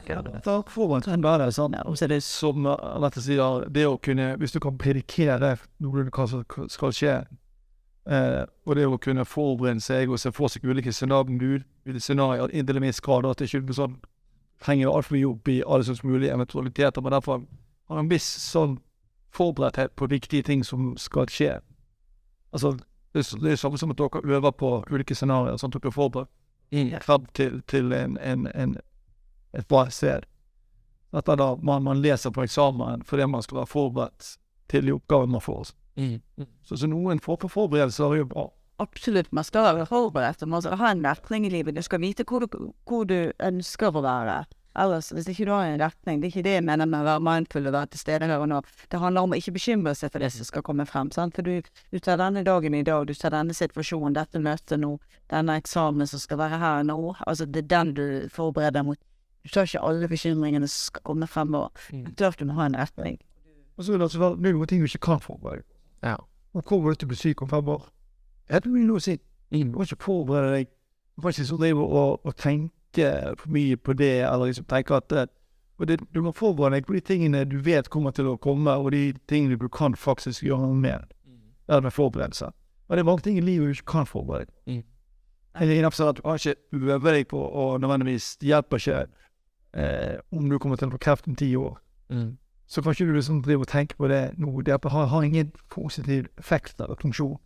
får 0.69 0.91
man 0.91 1.03
sånn 1.03 1.25
være 1.25 1.49
det, 1.49 1.55
sant. 1.57 1.79
Og 1.87 1.97
så 1.99 2.05
er 2.05 2.13
det 2.13 2.21
som 2.23 2.69
uh, 2.69 2.77
Rett 3.03 3.19
og 3.41 3.65
det 3.75 3.87
å 3.89 3.97
kunne 3.99 4.37
Hvis 4.39 4.53
du 4.53 4.61
kan 4.61 4.79
predikere 4.79 5.57
noe 5.83 6.27
som 6.29 6.45
skal 6.69 6.93
skje, 6.95 7.17
eh, 8.11 8.43
og 8.67 8.77
det 8.77 8.87
å 8.87 8.99
kunne 8.99 9.25
forberede 9.25 9.81
seg 9.81 10.11
og 10.11 10.21
se 10.21 10.33
for 10.33 10.53
seg 10.53 10.65
ulike 10.65 10.93
scenarioer, 10.93 11.65
scenarioer 11.99 12.53
inntil 12.53 12.81
en 12.81 12.89
viss 12.89 13.01
grad, 13.05 13.27
at 13.27 13.39
det 13.39 13.51
ikke 13.51 13.65
er 13.69 13.79
sånn 13.81 14.01
henger 14.65 14.89
altfor 14.89 15.17
mye 15.17 15.29
opp 15.29 15.49
i 15.49 15.63
alle 15.67 15.85
slags 15.85 16.05
mulige 16.05 16.33
eventualiteter, 16.33 17.03
men 17.03 17.13
derfor 17.13 17.45
har 17.89 18.01
en 18.01 18.09
viss 18.09 18.27
sånn 18.47 18.79
forberedthet 19.35 19.97
på 19.97 20.09
viktige 20.09 20.47
ting 20.47 20.65
som 20.65 20.95
skal 20.97 21.29
skje. 21.29 21.59
Altså, 22.55 22.77
det 23.13 23.25
er, 23.25 23.43
det 23.43 23.59
samme 23.59 23.79
som 23.79 23.91
at 23.91 23.99
dere 23.99 24.23
øver 24.37 24.51
på 24.51 24.71
ulike 24.91 25.15
scenarioer, 25.15 25.59
sånn 25.59 25.75
at 25.75 25.81
dere 25.83 25.91
er 25.91 25.99
forberedt 25.99 27.05
frem 27.05 27.27
til, 27.35 27.61
til 27.71 27.93
en, 27.93 28.17
en, 28.19 28.47
en, 28.55 28.77
et 29.53 29.69
bra 29.69 29.87
sted. 29.91 30.27
Dette 31.15 31.33
er 31.33 31.39
da 31.39 31.55
man, 31.63 31.85
man 31.87 32.01
leser 32.03 32.33
på 32.35 32.43
eksamen 32.43 33.05
fordi 33.07 33.27
man 33.31 33.43
skal 33.43 33.61
være 33.61 33.71
forberedt 33.71 34.31
til 34.71 34.87
de 34.87 34.95
oppgavene 34.97 35.37
man 35.37 35.45
får. 35.45 35.75
Mm. 35.97 36.19
Mm. 36.41 36.51
Så, 36.67 36.77
så 36.81 36.91
noen 36.91 37.23
får 37.23 37.41
på 37.45 37.51
forberedelser 37.53 38.11
er 38.11 38.23
jo 38.23 38.29
bra. 38.33 38.49
Absolutt, 38.83 39.31
man 39.33 39.47
skal 39.47 39.69
være 39.69 39.87
forberedt. 39.87 40.43
Man 40.51 40.63
skal 40.63 40.79
ha 40.81 40.91
en 40.91 41.07
retning 41.07 41.47
i 41.47 41.53
livet. 41.53 41.77
Du 41.77 41.83
skal 41.83 42.03
vite 42.03 42.27
hvor 42.27 42.43
du, 42.43 42.73
hvor 42.89 43.07
du 43.07 43.31
ønsker 43.39 43.95
å 43.95 44.03
være. 44.03 44.43
Ellers, 44.75 45.13
hvis 45.15 45.29
ikke 45.31 45.45
du 45.47 45.53
har 45.55 45.69
en 45.69 45.79
retning 45.79 46.19
Det 46.19 46.27
er 46.27 46.33
ikke 46.33 46.43
det 46.43 46.55
jeg 46.57 46.65
mener 46.67 46.89
med 46.91 47.05
å 47.05 47.07
være 47.07 47.23
mindful 47.23 47.69
og 47.69 47.75
være 47.77 47.93
til 47.93 48.01
stede 48.01 48.27
her 48.27 48.43
og 48.43 48.49
nå. 48.51 48.59
Det 48.91 48.99
handler 48.99 49.27
om 49.27 49.35
å 49.35 49.39
ikke 49.39 49.55
bekymre 49.55 49.93
seg 49.95 50.11
for 50.11 50.25
det 50.25 50.33
som 50.35 50.49
skal 50.49 50.65
komme 50.67 50.87
frem. 50.91 51.13
Sant? 51.15 51.37
For 51.37 51.47
du, 51.47 51.63
du 51.95 51.99
tar 52.03 52.19
denne 52.19 52.43
dagen 52.47 52.75
i 52.75 52.83
dag, 52.83 53.07
du 53.07 53.15
tar 53.15 53.31
denne 53.37 53.55
situasjonen, 53.55 54.17
dette 54.19 54.43
møtet 54.43 54.83
nå, 54.83 54.97
denne 55.31 55.59
eksamen 55.63 56.11
som 56.11 56.23
skal 56.23 56.43
være 56.43 56.59
her 56.59 56.89
nå. 56.91 56.99
Altså, 57.23 57.47
det 57.47 57.63
er 57.63 57.71
den 57.71 57.95
du 57.95 58.07
forbereder 58.35 58.83
mot. 58.83 58.99
Du 59.45 59.53
tar 59.55 59.69
ikke 59.69 59.85
alle 59.87 60.11
bekymringene 60.11 60.67
som 60.67 60.91
skal 60.91 61.07
komme 61.07 61.31
fremover. 61.31 61.71
Mm. 61.95 62.09
Klart 62.19 62.43
du 62.43 62.49
må 62.51 62.59
ha 62.59 62.67
en 62.67 62.81
retning. 62.81 63.21
Og 63.77 63.85
så 63.85 63.93
vil 63.93 64.03
det 64.03 64.09
altså 64.09 64.23
være 64.25 64.43
er 64.43 64.59
noen 64.59 64.71
ting 64.71 64.83
du 64.83 64.91
ikke 64.91 65.07
kan 65.07 65.23
forberede. 65.23 65.63
Ja. 66.03 66.17
Og 66.55 66.65
kommer 66.65 66.91
du 66.91 66.95
til 66.95 67.07
å 67.09 67.13
bli 67.13 67.19
syk 67.19 67.43
om 67.43 67.51
fem 67.51 67.69
år? 67.69 67.87
Er 68.49 68.61
det 68.61 68.73
vil 68.73 68.91
å 68.95 69.01
si. 69.03 69.19
Mm. 69.51 69.73
Du 69.73 69.79
må 69.79 69.87
ikke 69.87 70.03
forberede 70.05 70.53
deg. 70.59 70.73
Du 71.15 71.23
må 71.23 71.33
ikke 71.33 71.47
så 71.47 71.57
drive 71.57 71.87
og, 71.87 72.27
og 72.27 72.37
tenke 72.37 73.09
for 73.41 73.51
mye 73.55 73.77
på 73.77 73.95
det, 73.99 74.13
eller 74.23 74.51
liksom 74.51 74.67
tenke 74.71 74.95
at 74.95 75.13
eh, 75.13 75.27
det, 75.87 75.99
Du 76.15 76.23
må 76.23 76.33
forberede 76.33 76.77
deg 76.77 76.87
på 76.87 76.95
de 76.95 77.01
tingene 77.01 77.45
du 77.45 77.59
vet 77.59 77.91
kommer 77.91 78.15
til 78.15 78.29
å 78.31 78.37
komme, 78.37 78.71
og 78.71 78.93
de 78.95 79.13
tingene 79.29 79.59
du 79.59 79.69
kan 79.69 79.97
faktisk 79.99 80.45
gjøre 80.47 80.69
noe 80.69 80.79
med. 80.79 81.15
Eller 81.69 81.81
med 81.81 81.93
forberedelse. 81.93 82.53
Og 82.89 82.97
det 82.97 83.01
er 83.03 83.09
mange 83.09 83.25
ting 83.25 83.39
i 83.39 83.41
livet 83.41 83.67
du 83.67 83.71
ikke 83.79 83.93
kan 83.93 84.07
forberede. 84.07 84.53
Mm. 84.67 84.83
Jeg 85.55 85.69
er 85.69 85.79
innenfor 85.79 86.09
at 86.11 86.17
du 86.17 86.23
har 86.29 86.35
ikke 86.39 86.55
øvd 86.73 87.13
deg 87.15 87.27
på, 87.31 87.39
og 87.39 87.81
nødvendigvis 87.81 88.37
det 88.37 88.47
hjelper 88.47 88.77
ikke 88.77 89.07
eh, 89.75 90.17
om 90.33 90.51
du 90.51 90.59
kommer 90.59 90.77
til 90.77 90.91
å 90.91 90.95
få 90.95 90.99
kreft 90.99 91.29
om 91.31 91.37
ti 91.39 91.55
år. 91.57 91.79
Mm. 92.11 92.37
Så 92.67 92.83
kan 92.83 92.95
ikke 92.95 93.07
du 93.07 93.13
liksom 93.13 93.43
drive 93.45 93.67
og 93.67 93.69
tenke 93.69 93.97
på 93.97 94.09
det 94.09 94.39
nå. 94.41 94.61
Det 94.65 94.79
har, 94.85 95.07
har 95.07 95.23
ingen 95.23 95.53
positiv 95.71 96.27
effekt 96.39 96.81
eller 96.81 96.97
funksjon. 97.01 97.37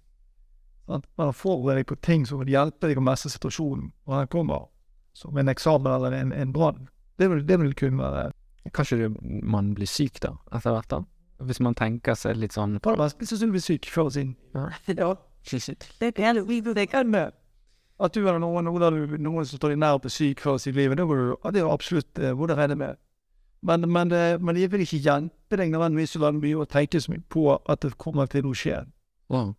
At 0.88 1.04
Man 1.18 1.34
forbereder 1.34 1.82
deg 1.82 1.86
på 1.86 1.98
ting 2.02 2.26
som 2.26 2.40
vil 2.40 2.54
hjelpe 2.54 2.88
deg 2.88 3.00
å 3.00 3.04
mestre 3.04 3.30
situasjonen 3.32 3.90
når 4.06 4.22
den 4.22 4.32
kommer. 4.32 4.68
Som 5.12 5.36
en 5.38 5.50
eksamen 5.50 5.92
eller 5.92 6.14
en, 6.16 6.32
en 6.32 6.52
brann. 6.52 6.88
Det, 7.18 7.28
det 7.48 7.60
vil 7.60 7.74
kunne 7.74 8.02
være 8.02 8.32
Kan 8.74 8.84
ikke 8.84 9.08
man 9.42 9.72
bli 9.74 9.86
syk 9.88 10.20
da, 10.20 10.34
etter 10.52 10.74
hvert 10.76 10.90
da? 10.92 11.00
Hvis 11.48 11.60
man 11.60 11.74
tenker 11.74 12.14
seg 12.18 12.36
litt 12.36 12.52
sånn 12.52 12.76
På 12.82 12.92
det 12.94 13.00
meste 13.00 13.26
syns 13.26 13.42
vil 13.42 13.48
du 13.48 13.56
blir 13.56 13.64
syk 13.64 13.88
før 13.90 14.10
og 14.10 14.14
siden. 14.14 14.34
Ja, 14.54 14.68
det 16.76 16.88
kan. 16.92 17.14
At 17.98 18.14
du 18.14 18.20
eller 18.20 18.38
noen, 18.42 18.68
noen, 18.68 19.16
noen 19.22 19.46
som 19.46 19.58
står 19.58 19.74
deg 19.74 19.80
nær 19.82 19.98
blir 20.02 20.12
syk 20.12 20.42
før 20.44 20.58
sitt 20.62 20.76
liv, 20.76 20.94
det, 20.94 21.06
er 21.06 21.70
absolutt 21.70 22.20
uh, 22.22 22.32
hvor 22.36 22.50
det 22.50 22.58
regner 22.58 22.78
med. 22.78 23.00
Men, 23.62 23.88
men, 23.90 24.12
eh, 24.12 24.40
men 24.40 24.56
jeg 24.56 24.70
vil 24.72 24.84
ikke 24.84 25.00
hjelpe 25.02 25.56
deg 25.58 25.72
nødvendigvis 25.72 26.14
så 26.14 26.20
veldig 26.22 26.42
mye 26.42 26.60
og 26.62 26.68
tenke 26.70 27.00
så 27.00 27.12
mye 27.12 27.24
på 27.28 27.48
at 27.56 27.82
det 27.82 27.96
kommer 27.98 28.26
til 28.26 28.46
å 28.46 28.54
skje. 28.54 28.84
wow. 29.28 29.54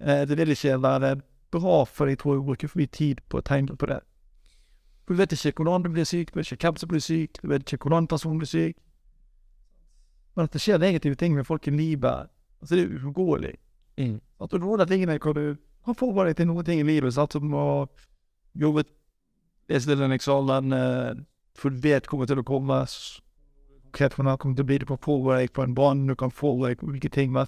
Det 0.00 0.38
vil 0.38 0.50
ikke 0.50 0.82
være 0.82 1.16
bra 1.54 1.84
for 1.84 2.10
deg, 2.10 2.18
tror 2.18 2.34
jeg, 2.34 2.40
å 2.42 2.46
bruke 2.48 2.68
for 2.68 2.80
mye 2.80 2.90
tid 2.90 3.20
på 3.30 3.38
å 3.38 3.46
tenke 3.46 3.76
på 3.78 3.86
det. 3.86 4.00
Du 5.08 5.14
vet 5.14 5.32
ikke 5.32 5.62
hvordan 5.62 5.84
du 5.84 5.90
blir 5.92 6.04
syk, 6.04 6.32
du 6.32 6.40
vet 6.40 6.52
ikke 6.52 6.66
hvem 6.66 6.80
som 6.80 6.88
blir 6.88 7.04
syk, 7.04 7.38
du 7.42 7.48
vet 7.48 7.72
ikke 7.72 7.84
hvordan 7.84 8.08
personen 8.10 8.40
blir 8.40 8.50
syk. 8.50 8.76
Men 10.34 10.48
at 10.48 10.52
det 10.52 10.62
skjer 10.64 10.80
negative 10.82 11.14
ting 11.14 11.34
med 11.34 11.46
folk 11.46 11.68
i 11.68 11.70
livet, 11.70 12.26
altså 12.60 12.74
det 12.74 12.82
er 12.82 12.96
uunngåelig. 12.98 13.54
Mm. 13.98 14.18
At 14.42 14.56
noen 14.58 14.80
av 14.80 14.90
tingene 14.90 15.18
kan 15.22 15.36
du 15.36 15.56
kan 15.84 15.94
forberede 15.94 16.32
deg 16.32 16.40
til 16.40 16.48
noen 16.48 16.64
ting 16.66 16.80
i 16.80 16.88
livet, 16.88 17.14
sant, 17.14 17.36
som 17.36 17.54
å 17.54 17.86
jobbe 18.58 18.86
lese 19.68 19.90
til 19.90 20.02
en 20.02 20.16
eksamen, 20.16 20.74
for 21.54 21.70
du 21.70 21.84
vet 21.84 22.08
kommer 22.10 22.26
til 22.26 22.40
å 22.40 22.46
komme, 22.46 22.80
konkret 23.94 24.14
for 24.16 24.26
noe, 24.26 24.38
kommer 24.42 24.58
til 24.58 24.66
å 24.66 24.68
bli, 24.68 24.78
det 24.82 24.88
på 24.90 25.18
deg 25.30 25.52
på 25.54 25.62
en 25.62 25.74
brann, 25.74 26.06
du 26.06 26.16
kan 26.18 26.32
forberede 26.34 26.80
på 26.80 26.88
ulike 26.90 27.08
ting, 27.14 27.30
men 27.32 27.46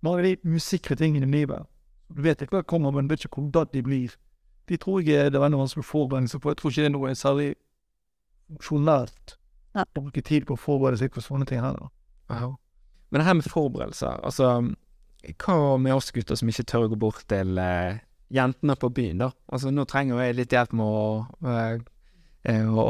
mange 0.00 0.22
av 0.22 0.24
de 0.24 0.56
usikre 0.56 0.96
tingene 0.96 1.28
i 1.28 1.34
livet, 1.42 1.68
du 2.08 2.22
vet 2.24 2.40
ikke 2.40 2.56
hva 2.56 2.62
som 2.62 2.70
kommer, 2.72 2.94
men 2.96 3.08
du 3.08 3.12
vet 3.12 3.26
ikke 3.26 3.42
hvordan 3.42 3.68
de 3.74 3.82
blir. 3.84 4.14
De 4.68 4.76
tror 4.80 5.02
jeg 5.04 5.32
det 5.32 5.42
er 5.42 5.52
noen 5.52 5.68
som 5.68 5.82
å 5.82 5.86
forberede 5.86 6.30
seg 6.32 6.40
på, 6.40 6.54
jeg 6.54 6.60
tror 6.60 6.72
ikke 6.72 6.84
det 6.86 6.88
er 6.88 6.94
noe 6.94 7.12
særlig 7.18 7.48
funksjonelt 8.48 9.36
å 9.76 10.00
bruke 10.00 10.24
tid 10.24 10.48
på 10.48 10.56
å 10.56 10.60
forberede 10.60 11.02
seg 11.02 11.12
på 11.12 11.24
sånne 11.24 11.48
ting 11.48 11.60
heller. 11.60 11.92
Wow. 12.32 12.56
Men 13.10 13.20
det 13.20 13.28
her 13.28 13.38
med 13.38 13.48
forberedelser, 13.52 14.20
altså 14.24 14.74
Hva 15.42 15.76
med 15.82 15.96
oss 15.96 16.12
gutter 16.14 16.38
som 16.38 16.48
ikke 16.48 16.64
tør 16.68 16.86
å 16.86 16.90
gå 16.92 16.96
bort 17.00 17.24
til 17.28 17.58
uh, 17.58 17.98
jentene 18.32 18.76
på 18.78 18.88
byen, 18.94 19.24
da? 19.24 19.32
Altså 19.50 19.72
nå 19.74 19.84
trenger 19.88 20.14
jo 20.14 20.20
jeg 20.22 20.36
litt 20.38 20.54
hjelp 20.54 20.76
med 20.78 20.86
å, 20.86 21.00
uh, 21.42 21.80
uh, 22.46 22.82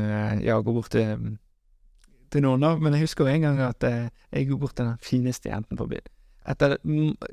eh, 0.00 0.38
ja, 0.46 0.56
gå 0.64 0.74
bort 0.74 0.90
til, 0.94 1.36
til 2.34 2.44
noen, 2.44 2.66
av, 2.66 2.82
Men 2.82 2.96
jeg 2.96 3.06
husker 3.06 3.28
jo 3.28 3.34
en 3.34 3.46
gang 3.46 3.62
at 3.64 3.86
eh, 3.86 4.10
jeg 4.34 4.50
går 4.50 4.60
bort 4.60 4.76
til 4.78 4.90
den 4.90 5.00
fineste 5.02 5.50
jenten 5.50 5.78
på 5.78 5.86
byen. 5.90 6.10
Etter 6.44 6.76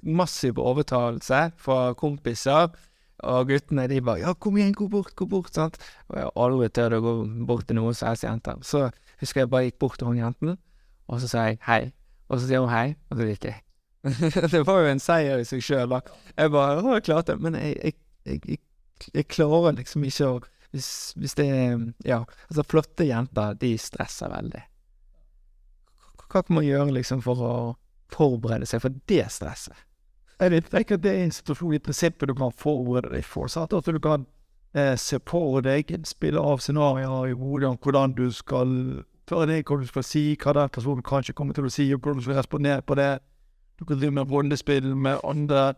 massiv 0.07 0.61
overtalelse 0.61 1.49
fra 1.59 1.93
kompiser. 1.99 2.71
Og 3.21 3.51
guttene 3.51 3.85
de 3.85 3.99
bare 4.01 4.19
'ja, 4.19 4.33
kom 4.33 4.57
igjen, 4.57 4.73
gå 4.73 4.87
bort, 4.89 5.15
gå 5.15 5.27
bort', 5.29 5.53
sant. 5.53 5.77
Og 6.09 6.15
jeg 6.17 6.23
har 6.23 6.31
aldri 6.35 6.69
tørt 6.69 6.93
å 6.97 7.01
gå 7.01 7.45
bort 7.45 7.67
til 7.67 7.77
noen 7.77 7.93
som 7.93 8.07
helst 8.07 8.23
jenter. 8.23 8.57
Så 8.65 8.89
husker 9.21 9.41
jeg 9.41 9.49
bare 9.49 9.67
gikk 9.69 9.77
bort 9.79 9.99
til 9.99 10.07
hun 10.07 10.17
jenten, 10.17 10.57
og 11.07 11.21
så 11.21 11.27
sa 11.27 11.43
jeg 11.45 11.59
hei. 11.67 11.93
Og 12.29 12.39
så 12.39 12.47
sier 12.47 12.63
hun 12.63 12.73
hei, 12.73 12.95
og 13.11 13.17
så 13.17 13.27
gikk 13.29 13.45
jeg. 13.45 13.61
det 14.53 14.65
var 14.65 14.81
jo 14.81 14.89
en 14.89 14.99
seier 15.03 15.37
i 15.37 15.45
seg 15.45 15.61
sjøl, 15.61 15.89
da. 15.89 16.01
Jeg 16.37 16.49
bare 16.49 16.81
Å, 16.81 16.95
jeg 16.95 17.05
klarte 17.05 17.35
det. 17.35 17.41
Men 17.41 17.59
jeg, 17.59 17.93
jeg, 18.25 18.41
jeg, 18.47 18.59
jeg 19.13 19.27
klarer 19.29 19.77
liksom 19.77 20.03
ikke 20.03 20.31
å 20.31 20.41
hvis, 20.71 21.13
hvis 21.19 21.35
det 21.35 21.47
er 21.51 21.79
Ja, 22.07 22.23
altså, 22.49 22.63
flotte 22.63 23.05
jenter, 23.05 23.53
de 23.59 23.75
stresser 23.77 24.31
veldig. 24.31 24.63
Hva 26.31 26.43
kan 26.47 26.55
man 26.55 26.65
gjøre 26.65 26.93
liksom 26.95 27.23
for 27.25 27.43
å 27.43 27.53
forberede 28.11 28.67
seg 28.69 28.83
for 28.83 28.95
det 29.11 29.25
stresset? 29.31 29.75
Jeg 30.41 30.51
vet 30.55 30.73
ikke 30.79 30.97
at 30.97 31.03
det 31.03 31.11
er 31.11 31.25
en 31.25 31.33
situasjon 31.35 31.75
i 31.75 31.81
prinsippet 31.83 32.31
du 32.31 32.33
kan 32.37 32.53
forberede 32.57 33.13
deg 33.13 33.25
for. 33.27 33.51
Sant? 33.51 33.75
At 33.77 33.85
du 33.85 33.99
kan 34.01 34.25
eh, 34.73 34.95
se 34.97 35.19
på 35.19 35.61
deg, 35.61 35.91
spille 36.07 36.41
av 36.41 36.63
scenarioer 36.63 37.29
i 37.29 37.37
hodet 37.37 37.69
om 37.69 37.77
hvordan 37.77 38.15
du 38.17 38.25
skal 38.33 38.71
føre 39.29 39.51
deg, 39.51 39.67
hva 39.67 39.77
du 39.81 39.85
skal 39.91 40.07
si, 40.07 40.23
hva 40.41 40.55
den 40.57 40.73
personen 40.73 41.05
kanskje 41.05 41.35
kommer 41.37 41.57
til 41.57 41.67
å 41.67 41.73
si, 41.73 41.85
og 41.93 42.01
hvordan 42.01 42.23
du 42.23 42.25
skal 42.25 42.39
respondere 42.39 42.81
på 42.81 42.97
det. 42.97 43.11
Du 43.77 43.85
kan 43.85 43.99
drive 43.99 44.15
med 44.17 44.31
rundespill 44.31 44.95
med 44.95 45.21
andre. 45.27 45.73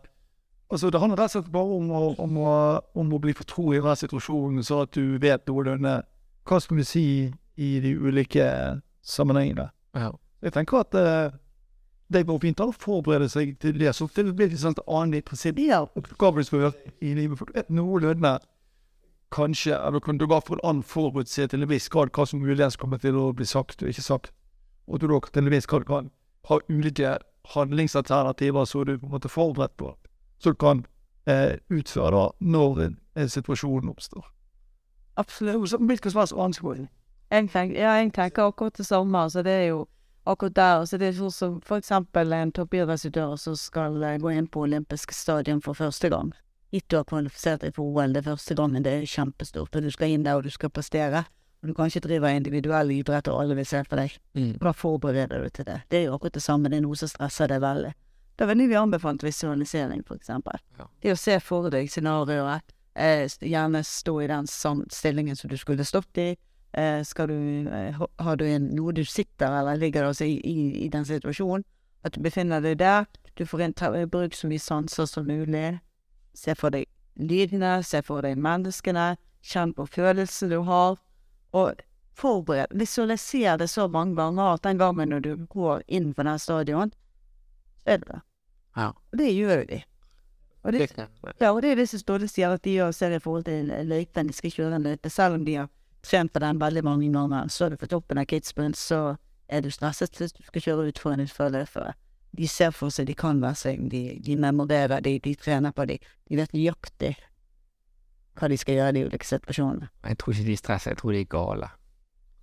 Altså, 0.72 0.90
det 0.90 1.00
handler 1.00 1.20
rett 1.20 1.34
og 1.34 1.42
slett 1.42 1.52
bare 1.52 1.76
om 1.76 1.92
å, 1.92 2.02
om 2.24 2.40
å, 2.40 2.56
om 2.96 3.12
å 3.14 3.20
bli 3.20 3.36
fortrolig 3.36 3.82
i 3.82 3.84
den 3.84 4.00
situasjonen, 4.00 4.64
så 4.64 4.84
at 4.86 4.96
du 4.96 5.18
vet 5.20 5.44
noenlunde 5.48 6.00
hva 6.44 6.60
skal 6.60 6.80
du 6.80 6.84
si 6.88 7.06
i 7.56 7.70
de 7.80 7.94
ulike 8.00 8.46
sammenhengene. 9.04 9.68
Ja. 9.96 10.10
Jeg 10.44 10.52
tenker 10.52 10.82
at 10.84 10.94
uh, 10.94 11.36
det 12.12 12.26
går 12.28 12.40
fint 12.42 12.60
å 12.60 12.70
forberede 12.76 13.28
seg 13.32 13.56
til 13.60 13.78
det. 13.80 13.94
Så 13.96 14.08
det 14.14 14.26
blir 14.36 14.50
litt 14.52 14.60
sånn 14.60 14.76
annet 14.84 15.24
prinsipp 15.24 15.58
oppgaver 15.82 16.44
du 16.44 16.48
skal 16.48 16.72
i 17.00 17.14
livet. 17.16 17.38
For 17.38 17.48
du 17.48 17.56
vet 17.56 17.72
noenlunde 17.72 18.38
kanskje, 19.34 19.74
eller 19.74 20.00
kan 20.00 20.18
du 20.18 20.26
bare 20.26 20.44
få 20.46 20.58
en 20.58 20.66
annen 20.68 20.82
forutse 20.86 21.46
til 21.48 21.62
en 21.62 21.70
viss 21.70 21.88
grad 21.88 22.12
hva 22.14 22.26
som 22.28 22.42
muligens 22.44 22.76
kommer 22.76 23.00
til 23.02 23.16
å 23.18 23.32
bli 23.34 23.46
sagt 23.48 23.82
og 23.82 23.90
ikke 23.90 24.04
sagt. 24.04 24.32
Og 24.86 25.00
du 25.00 25.08
da 25.08 25.18
til 25.32 25.46
en 25.46 25.54
viss 25.54 25.66
grad 25.66 25.88
kan 25.88 26.10
ha 26.48 26.58
ulike 26.68 27.16
handlingsalternativer 27.54 28.64
som 28.64 28.84
du 28.84 28.98
på 28.98 29.08
en 29.08 29.16
måte 29.16 29.26
er 29.26 29.34
forberedt 29.34 29.76
på, 29.80 29.94
så 30.38 30.52
du 30.52 30.60
kan 30.60 30.84
eh, 31.26 31.56
utføre 31.72 32.28
når 32.40 32.84
en, 32.84 32.98
en 33.16 33.28
situasjon 33.28 33.88
oppstår. 33.88 34.28
Absolutt. 35.16 35.70
Så 35.70 35.78
Hvilken 35.78 36.10
som 36.10 36.20
helst 36.20 36.36
vanskelig. 36.36 36.86
Jeg 37.30 37.48
tenker, 38.12 38.46
akkurat 38.46 38.76
det 38.76 38.86
samme. 38.86 39.18
Altså, 39.18 39.42
det 39.42 39.52
er 39.52 39.66
jo 39.72 39.86
akkurat 40.24 40.54
der. 40.54 40.84
så 40.86 40.98
det 40.98 41.08
er 41.08 41.18
sånn 41.18 41.34
som 41.34 41.60
for 41.64 41.82
eksempel 41.82 42.32
en 42.32 42.52
toppidrettsutøver 42.52 43.36
som 43.40 43.56
skal 43.56 44.02
eh, 44.02 44.18
gå 44.18 44.32
inn 44.32 44.48
på 44.48 44.64
olympisk 44.66 45.12
stadion 45.12 45.62
for 45.64 45.76
første 45.78 46.08
gang. 46.12 46.32
Gitt 46.74 46.88
du 46.90 46.96
har 46.98 47.06
kvalifisert 47.06 47.62
deg 47.62 47.74
for 47.76 47.86
OL, 47.86 48.16
det 48.16 48.24
første 48.26 48.56
gangen, 48.58 48.82
det 48.82 48.92
er 48.92 49.06
kjempestort. 49.06 49.76
Og 49.76 49.82
du 49.84 49.90
skal 49.94 50.10
inn 50.10 50.24
der, 50.26 50.40
og 50.40 50.46
du 50.46 50.50
skal 50.50 50.72
prestere. 50.74 51.22
Og 51.62 51.70
du 51.70 51.74
kan 51.76 51.88
ikke 51.88 52.02
drive 52.08 52.32
individuell 52.34 52.90
idrett, 52.90 53.28
og 53.30 53.44
alle 53.44 53.54
vil 53.56 53.68
se 53.68 53.84
på 53.86 53.96
deg. 54.00 54.16
Mm. 54.34 54.56
Da 54.60 54.72
forbereder 54.74 55.44
du 55.44 55.52
til 55.54 55.68
det. 55.68 55.78
Det 55.88 56.00
er 56.00 56.08
jo 56.08 56.16
akkurat 56.16 56.34
det 56.34 56.42
samme, 56.42 56.72
det 56.72 56.80
er 56.80 56.84
noe 56.84 56.98
som 56.98 57.12
stresser 57.12 57.52
deg 57.52 57.62
veldig. 57.62 57.92
Da 58.34 58.48
ville 58.50 58.66
vi 58.66 58.74
anbefalt 58.74 59.22
visualisering, 59.22 60.02
for 60.08 60.18
eksempel. 60.18 60.58
Ja. 60.80 60.88
Det 61.00 61.14
å 61.14 61.20
se 61.20 61.38
for 61.40 61.70
deg 61.70 61.92
scenarioet, 61.92 62.74
eh, 62.96 63.28
gjerne 63.38 63.84
stå 63.86 64.16
i 64.24 64.26
den 64.32 64.50
stillingen 64.50 65.36
som 65.36 65.50
du 65.50 65.56
skulle 65.56 65.86
stått 65.86 66.18
i. 66.18 66.34
Eh, 66.74 67.04
skal 67.04 67.28
du, 67.28 67.68
eh, 67.70 68.00
har 68.18 68.36
du 68.36 68.44
en, 68.48 68.64
noe 68.74 68.92
du 68.92 69.04
sitter 69.04 69.60
eller 69.60 69.76
ligger 69.78 70.08
altså 70.08 70.26
i, 70.26 70.40
i, 70.42 70.84
i 70.84 70.88
den 70.90 71.04
situasjonen, 71.06 71.62
at 72.02 72.16
du 72.16 72.22
befinner 72.24 72.60
deg 72.60 72.80
der, 72.80 73.06
du 73.38 73.46
får 73.46 73.60
en, 73.62 73.74
ta, 73.78 73.90
bruk 74.10 74.34
så 74.34 74.50
mye 74.50 74.62
sanser 74.62 75.06
som 75.06 75.26
mulig. 75.26 75.78
Se 76.34 76.54
for 76.58 76.74
deg 76.74 76.88
lydene, 77.14 77.78
se 77.86 78.02
for 78.02 78.26
deg 78.26 78.38
menneskene, 78.42 79.14
kjenn 79.44 79.74
på 79.76 79.86
følelsen 79.86 80.50
du 80.50 80.60
har, 80.66 80.98
og 81.54 81.82
forbered, 82.18 82.74
visualiser 82.74 83.58
det 83.58 83.70
så 83.70 83.86
mange 83.88 84.16
ganger 84.18 84.54
at 84.56 84.66
den 84.66 84.78
gangen 84.78 85.14
når 85.14 85.22
du 85.22 85.46
går 85.50 85.82
inn 85.86 86.12
på 86.14 86.26
den 86.26 86.38
stadion, 86.38 86.90
så 87.84 87.94
er 87.94 88.02
det 88.02 88.10
det. 88.10 88.20
Ja. 88.76 88.88
Og 88.90 89.18
det 89.18 89.30
gjør 89.30 89.60
jo 89.60 89.66
de. 89.70 89.80
Og 90.64 90.72
det, 90.72 90.90
ja, 91.40 91.50
og 91.52 91.62
det 91.62 91.70
er 91.70 91.76
det 91.76 91.88
som 91.90 92.00
Ståle 92.00 92.26
sier 92.30 92.54
at 92.54 92.64
de 92.64 92.78
gjør, 92.78 92.90
ser 92.96 93.14
i 93.14 93.20
forhold 93.20 93.44
til 93.44 93.70
løypen, 93.84 94.26
de 94.26 94.34
skal 94.34 94.50
kjøre 94.50 94.78
en 94.78 94.86
løype, 94.88 95.10
selv 95.12 95.38
om 95.38 95.44
de 95.44 95.58
har 95.60 95.68
trent 96.04 96.32
på 96.32 96.42
den 96.42 96.60
veldig 96.60 96.84
mange 96.84 97.12
ganger, 97.12 97.48
så 97.48 97.66
er 97.66 97.74
du 97.74 97.76
på 97.80 97.90
toppen 97.90 98.20
av 98.20 98.28
Kitzbühel, 98.30 98.74
så 98.78 99.16
er 99.48 99.60
du 99.60 99.70
stresset 99.70 100.16
hvis 100.18 100.32
du 100.32 100.42
skal 100.46 100.62
kjøre 100.62 100.88
ut 100.88 100.98
for 100.98 101.12
en 101.12 101.24
utførløpere. 101.24 101.94
de 102.34 102.48
ser 102.48 102.70
for 102.74 102.90
seg 102.90 103.06
de 103.06 103.14
kan 103.14 103.38
være 103.42 103.54
seg, 103.54 103.84
de, 103.90 104.18
de 104.26 104.36
memorerer, 104.36 105.00
de, 105.00 105.18
de 105.22 105.34
trener 105.38 105.70
på 105.70 105.84
de. 105.86 105.98
De 106.28 106.36
vet 106.36 106.54
nøyaktig 106.54 107.14
hva 108.34 108.48
de 108.50 108.58
skal 108.58 108.74
gjøre 108.74 108.88
i 108.90 108.96
de 108.96 109.04
ulike 109.06 109.28
situasjonene. 109.28 109.88
Jeg 110.02 110.18
tror 110.18 110.34
ikke 110.34 110.48
de 110.48 110.56
stresser, 110.58 110.90
jeg 110.90 110.98
tror 110.98 111.14
de 111.14 111.20
er 111.20 111.28
gale. 111.30 111.68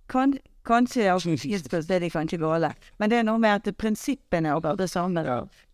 Kan, 0.08 0.32
kanskje 0.64 1.04
ja, 1.04 1.18
tidspunkt 1.18 1.90
er 1.90 2.00
de 2.00 2.10
kanskje 2.10 2.40
gale, 2.40 2.72
men 2.98 3.12
det 3.12 3.18
er 3.18 3.28
noe 3.28 3.40
med 3.42 3.60
at 3.60 3.76
prinsippene 3.76 4.54
er 4.56 4.80
det 4.80 4.88
samme. 4.90 5.26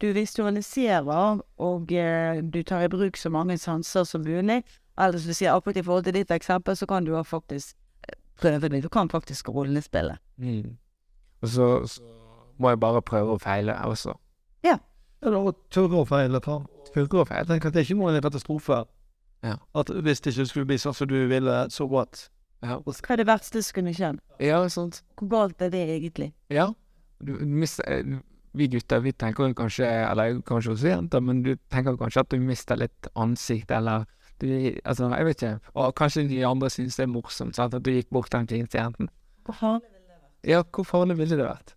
Du 0.03 0.11
visualiserer, 0.13 1.41
og 1.59 1.93
eh, 1.93 2.43
du 2.43 2.63
tar 2.63 2.89
i 2.89 2.91
bruk 2.91 3.17
så 3.17 3.31
mange 3.31 3.59
sanser 3.59 4.05
som 4.05 4.27
mulig. 4.27 4.63
Eller 4.99 5.19
som 5.19 5.31
du 5.31 5.35
sier, 5.39 5.55
akkurat 5.55 5.77
i 5.79 5.83
forhold 5.87 6.05
til 6.09 6.15
ditt 6.19 6.31
eksempel, 6.35 6.77
så 6.77 6.87
kan 6.91 7.05
du 7.07 7.13
faktisk 7.25 7.77
eh, 8.09 8.17
prøve 8.41 8.69
det. 8.69 8.83
Du 8.83 8.89
kan 8.89 9.09
faktisk 9.11 9.49
rollespille. 9.49 10.17
Mm. 10.37 10.77
Og 11.43 11.49
så, 11.49 11.69
så 11.87 12.03
må 12.59 12.73
jeg 12.73 12.81
bare 12.83 13.03
prøve 13.03 13.37
å 13.37 13.43
feile 13.43 13.77
også. 13.87 14.17
Eller 15.23 15.35
Ja, 15.35 15.55
tørre 15.75 16.03
å 16.03 16.07
feile. 16.07 16.41
Tørre 16.41 17.23
å 17.23 17.27
feile. 17.27 17.43
Jeg 17.43 17.49
tenker 17.51 17.71
at 17.71 17.75
det 17.75 17.85
ikke 17.87 18.11
en 18.11 18.23
katastrofe. 18.23 18.85
Ja. 19.43 19.57
At 19.75 19.91
hvis 19.91 20.21
det 20.21 20.35
ikke 20.35 20.47
skulle 20.51 20.69
bli 20.71 20.79
sånn 20.79 20.95
som 20.95 21.09
du 21.11 21.17
ville, 21.31 21.57
så 21.75 21.87
godt. 21.91 22.29
Ja, 22.63 22.81
Hva 22.83 23.15
er 23.15 23.21
det 23.21 23.27
verste 23.27 23.63
som 23.63 23.75
kunne 23.77 23.95
skjedd? 23.95 24.19
ja 24.43 24.59
sant. 24.69 25.03
Hvor 25.19 25.29
galt 25.31 25.63
er 25.63 25.71
det 25.71 25.85
egentlig? 25.95 26.33
Ja. 26.51 26.73
Du, 27.23 27.37
du 27.39 27.47
mister, 27.47 27.85
eh, 27.87 28.19
vi 28.55 28.67
gutter 28.69 29.03
vi 29.03 29.13
tenker 29.13 29.55
kanskje, 29.55 29.87
eller 29.87 30.41
kanskje 30.47 30.73
også 30.75 30.89
jenter, 30.91 31.21
men 31.23 31.43
du 31.43 31.57
tenker 31.71 31.97
kanskje 31.99 32.21
at 32.25 32.31
du 32.31 32.39
mister 32.43 32.79
litt 32.79 33.11
ansikt, 33.15 33.71
eller 33.71 34.07
du, 34.41 34.47
altså, 34.85 35.09
jeg 35.15 35.27
vet 35.27 35.43
ikke. 35.43 35.73
Og 35.75 35.95
kanskje 35.95 36.29
de 36.29 36.47
andre 36.47 36.71
synes 36.71 36.97
det 36.97 37.03
er 37.03 37.11
morsomt, 37.13 37.57
sant? 37.57 37.75
at 37.75 37.85
du 37.85 37.91
gikk 37.91 38.11
bort 38.11 38.33
den 38.33 38.47
jenten. 38.51 39.09
Hvor 39.45 39.55
farlig 39.55 39.89
vil 39.91 40.05
det 40.05 40.15
vært? 40.15 40.49
Ja, 40.49 40.63
hvor 40.75 40.85
farlig 40.85 41.19
ville 41.19 41.37
det 41.37 41.45
vært? 41.45 41.75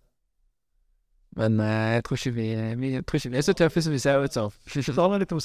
Men 1.36 1.60
eh, 1.60 1.94
jeg 1.94 2.04
tror 2.04 2.16
ikke 2.16 2.34
vi, 2.36 2.46
vi, 2.76 2.92
jeg 2.92 3.06
tror 3.06 3.16
ikke 3.16 3.30
vi 3.30 3.36
er 3.36 3.46
så 3.46 3.52
tøffe 3.56 3.82
som 3.82 3.92
vi 3.92 3.98
ser 3.98 4.20
ut 4.20 4.32
som. 4.32 4.50
Det 4.74 4.94
handler 4.94 5.18
litt 5.18 5.32
om 5.32 5.40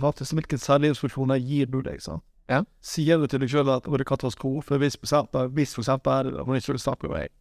faktisk. 0.00 0.32
Hvilke 0.32 0.58
særlighetsinformasjoner 0.58 1.36
gir 1.40 1.66
du 1.66 1.80
deg? 1.80 2.02
sant? 2.02 2.22
Ja. 2.48 2.62
Sier 2.84 3.18
du 3.18 3.26
til 3.26 3.40
deg 3.42 3.50
sjøl 3.50 3.70
at 3.72 3.88
det 3.88 4.00
er 4.00 4.06
katastrofe 4.06 4.78
hvis 4.78 4.94
for 4.96 5.08
eksempel, 5.08 5.48
hvis 5.56 5.74
for 5.74 5.82
eksempel 5.82 6.30
hun 6.44 6.56
ikke 6.56 6.76
vil 6.76 6.80
snakke 6.80 7.08
med 7.08 7.16
meg? 7.16 7.32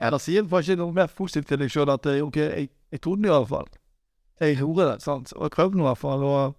Eller 0.00 0.20
sier 0.20 0.44
du 0.44 0.50
faktisk 0.52 0.76
noe 0.76 0.92
mer 0.92 1.08
positivt 1.08 1.48
til 1.48 1.62
deg 1.62 1.72
sjøl 1.72 1.94
at 1.94 2.06
eh, 2.10 2.20
OK, 2.24 2.36
jeg, 2.36 2.68
jeg 2.92 3.00
trodde 3.00 3.22
det 3.22 3.30
i 3.30 3.36
hvert 3.36 3.48
fall. 3.48 3.70
Jeg 4.40 4.58
gjorde 4.58 4.90
det, 4.90 5.02
sant? 5.02 5.32
og 5.32 5.46
jeg 5.46 5.50
prøvde 5.56 5.78
nå 5.78 5.86
i 5.86 5.88
hvert 5.88 6.02
fall. 6.02 6.24
og 6.24 6.56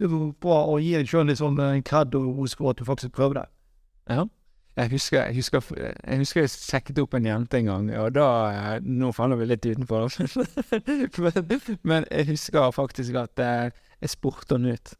Det 0.00 0.08
bra 0.40 0.58
å 0.72 0.78
gi 0.80 0.94
deg 0.96 1.08
sjøl 1.10 1.26
litt 1.28 1.38
sånn 1.42 1.58
en 1.60 1.82
kred 1.84 2.14
og 2.16 2.28
ros 2.40 2.54
for 2.56 2.72
at 2.72 2.78
du 2.80 2.86
faktisk 2.88 3.12
prøvde. 3.18 3.42
Ja. 4.08 4.24
Jeg 4.78 4.92
husker, 4.94 5.26
jeg 5.26 5.34
husker, 5.36 5.64
jeg 5.76 6.20
husker 6.22 6.44
jeg 6.46 6.50
sjekket 6.54 7.00
opp 7.02 7.14
en 7.18 7.26
jente 7.26 7.58
en 7.58 7.66
gang, 7.68 7.88
og 8.00 8.12
da 8.14 8.26
eh, 8.54 8.76
Nå 8.86 9.10
faller 9.12 9.36
vi 9.36 9.48
litt 9.50 9.66
utenfor, 9.66 10.06
men, 10.22 11.74
men 11.90 12.06
jeg 12.08 12.28
husker 12.30 12.70
faktisk 12.72 13.18
at 13.20 13.42
eh, 13.44 13.74
jeg 14.00 14.12
spurte 14.14 14.56
henne 14.56 14.76
ut. 14.78 14.94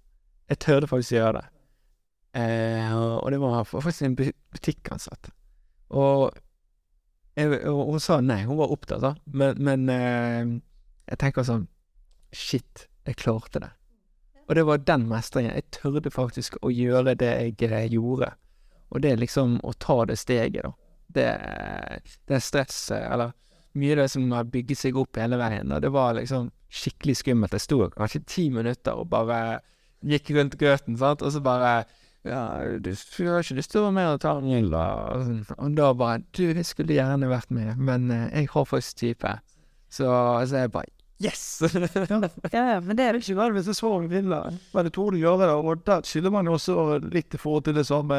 Jeg 0.51 0.61
tørde 0.67 0.91
faktisk 0.91 1.15
gjøre 1.17 1.39
det. 1.39 1.47
Eh, 2.43 2.93
og 2.99 3.15
og 3.25 3.31
det 3.33 3.41
var 3.41 3.65
faktisk 3.71 4.03
en 4.11 4.17
bu- 4.19 4.37
butikkansatt. 4.53 5.31
Og, 5.97 6.29
jeg, 7.39 7.63
og 7.71 7.95
hun 7.95 8.03
sa 8.03 8.21
nei, 8.21 8.43
hun 8.51 8.59
var 8.61 8.75
opptatt, 8.75 9.01
da. 9.07 9.15
Men, 9.27 9.57
men 9.65 9.89
eh, 9.95 10.53
jeg 11.15 11.23
tenker 11.25 11.47
sånn 11.47 11.69
Shit, 12.37 12.85
jeg 13.09 13.17
klarte 13.19 13.63
det. 13.65 13.71
Og 14.51 14.57
det 14.59 14.67
var 14.67 14.81
den 14.83 15.07
mestringen. 15.07 15.55
Jeg 15.55 15.71
tørde 15.77 16.11
faktisk 16.11 16.57
å 16.67 16.73
gjøre 16.75 17.15
det 17.15 17.31
jeg 17.31 17.71
eh, 17.71 17.85
gjorde. 17.95 18.33
Og 18.91 19.03
det 19.05 19.13
er 19.13 19.21
liksom 19.23 19.61
å 19.63 19.71
ta 19.79 20.03
det 20.11 20.19
steget, 20.19 20.67
da. 20.67 20.73
Det, 21.11 21.31
det 22.31 22.39
stresset, 22.43 23.05
eller 23.07 23.31
mye 23.79 23.95
av 23.95 24.03
det 24.03 24.09
som 24.11 24.27
har 24.35 24.51
bygget 24.51 24.79
seg 24.79 24.99
opp 24.99 25.19
hele 25.19 25.39
veien, 25.39 25.71
og 25.75 25.83
det 25.83 25.91
var 25.95 26.15
liksom 26.19 26.51
skikkelig 26.71 27.17
skummelt. 27.19 27.55
Jeg 27.55 27.65
sto 27.65 27.81
kanskje 27.95 28.23
ti 28.27 28.45
minutter 28.51 28.99
og 28.99 29.09
bare 29.11 29.61
gikk 30.07 30.31
rundt 30.37 30.55
grøten, 30.59 30.99
sant, 30.99 31.23
og 31.23 31.35
så 31.35 31.43
bare 31.43 31.73
ja, 32.27 32.43
du 32.79 32.93
du 32.93 33.29
har 33.31 33.43
ikke 33.43 33.57
lyst 33.57 33.73
til 33.73 33.81
å 33.81 33.87
være 33.89 33.97
med 33.97 34.09
og 34.13 34.21
ta 34.23 34.37
en 34.39 34.51
øl, 34.59 34.71
da? 34.75 34.85
Og 35.57 35.77
da 35.79 35.93
bare 35.97 36.23
Du, 36.37 36.43
jeg 36.45 36.67
skulle 36.69 36.95
gjerne 36.95 37.31
vært 37.31 37.51
med, 37.51 37.79
men 37.79 38.11
eh, 38.11 38.27
jeg 38.35 38.51
har 38.53 38.67
faktisk 38.69 38.97
type. 38.97 39.37
Så, 39.91 40.07
så 40.47 40.65
jeg 40.65 40.73
bare 40.75 41.00
Yes! 41.21 41.41
Ja, 41.61 42.63
ja, 42.65 42.81
men 42.81 42.97
det 42.97 43.05
er 43.05 43.19
ikke 43.19 43.35
verre 43.37 43.53
hvis 43.53 43.67
det 43.69 43.75
svaret 43.77 44.09
vinner, 44.11 44.55
men 44.73 44.87
jeg 44.89 44.95
tror 44.97 45.13
du 45.13 45.19
gjør 45.21 45.43
det. 45.43 45.49
Og 45.53 45.83
der 45.87 46.07
skiller 46.09 46.33
man 46.33 46.49
jo 46.49 46.55
også 46.57 46.77
litt 47.13 47.35
i 47.37 47.41
forhold 47.43 47.67
til 47.67 47.77
det 47.77 47.85
samme 47.91 48.17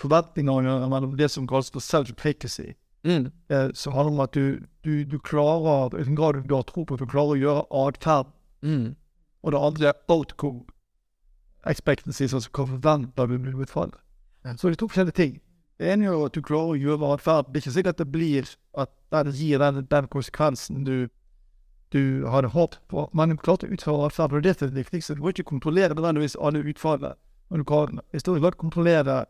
forventningene 0.00 0.88
mellom 0.90 1.14
det 1.18 1.28
som 1.30 1.46
kalles 1.46 1.70
for 1.70 1.80
self-pacacy. 1.84 2.72
mm. 3.06 3.28
Eh, 3.48 3.68
som 3.74 3.92
handler 3.94 4.12
om 4.12 4.20
at 4.24 4.32
du, 4.34 4.58
du, 4.84 5.04
du 5.04 5.18
klarer, 5.22 5.94
i 6.00 6.04
den 6.04 6.16
grad 6.18 6.42
du 6.48 6.54
har 6.54 6.62
tro 6.66 6.84
på 6.84 6.94
at 6.96 7.00
du 7.04 7.06
klarer 7.06 7.36
å 7.36 7.42
gjøre 7.42 7.66
atferd, 7.86 8.32
Mm. 8.64 8.94
og 9.44 9.52
det 9.52 9.58
andre 9.60 9.88
er 9.90 9.98
outcome 10.08 10.62
expectancy, 11.68 12.22
altså 12.24 12.48
hva 12.48 12.64
forventer 12.70 13.26
du 13.28 13.34
blir 13.38 13.58
utfallet. 13.60 13.98
Ja. 14.44 14.54
Så 14.56 14.68
det 14.70 14.76
er 14.78 14.80
to 14.80 14.88
forskjellige 14.88 15.18
ting. 15.18 15.34
Det 15.78 15.90
ene 15.92 16.06
er 16.08 16.14
jo 16.14 16.24
at 16.24 16.32
du 16.36 16.40
klarer 16.44 16.72
å 16.72 16.78
gjøre 16.80 17.10
atferd. 17.16 17.50
Det 17.52 17.58
er 17.60 17.64
ikke 17.64 17.74
sikkert 17.74 17.94
at 17.94 18.00
det 18.02 18.12
blir 18.14 18.48
at 18.80 18.90
det 19.12 19.34
gir 19.36 19.58
den, 19.60 19.82
den 19.90 20.08
konsekvensen 20.08 20.84
du 20.88 20.94
du 21.94 22.26
hadde 22.26 22.50
håpet 22.50 22.80
på, 22.90 23.06
men 23.14 23.30
du 23.30 23.38
klarte 23.38 23.68
å 23.68 23.74
utføre 23.74 24.08
atferd. 24.08 24.34
Og 24.34 24.42
det 24.42 24.56
er 24.56 24.72
det 24.72 24.82
viktigste. 24.82 25.14
Du 25.14 25.22
må 25.22 25.30
ikke 25.30 25.46
kontrollere 25.46 25.94
nødvendigvis 25.94 26.36
alle 26.40 26.64
utfallene, 26.66 27.14
men 27.50 27.62
du 27.62 27.68
kan 27.68 28.02
i 28.12 28.22
stor 28.22 28.40
grad 28.42 28.58
kontrollere 28.58 29.20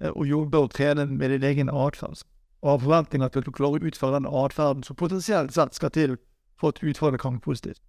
eh, 0.00 0.10
og 0.12 0.24
jobbe 0.26 0.62
og 0.64 0.72
trene 0.72 1.06
med 1.06 1.34
din 1.34 1.44
egen 1.44 1.72
atferd. 1.72 2.24
Og 2.64 2.70
ha 2.72 2.78
forventninger 2.84 3.28
til 3.28 3.44
at 3.44 3.50
du 3.50 3.52
klarer 3.52 3.84
å 3.84 3.90
utføre 3.90 4.16
den 4.16 4.30
atferden 4.30 4.86
som 4.86 4.96
potensielt 4.96 5.52
sett 5.54 5.76
skal 5.76 5.92
til 5.92 6.16
for 6.56 6.72
at 6.72 6.80
utfallet 6.82 7.20
kan 7.20 7.36
bli 7.36 7.44
positivt. 7.44 7.82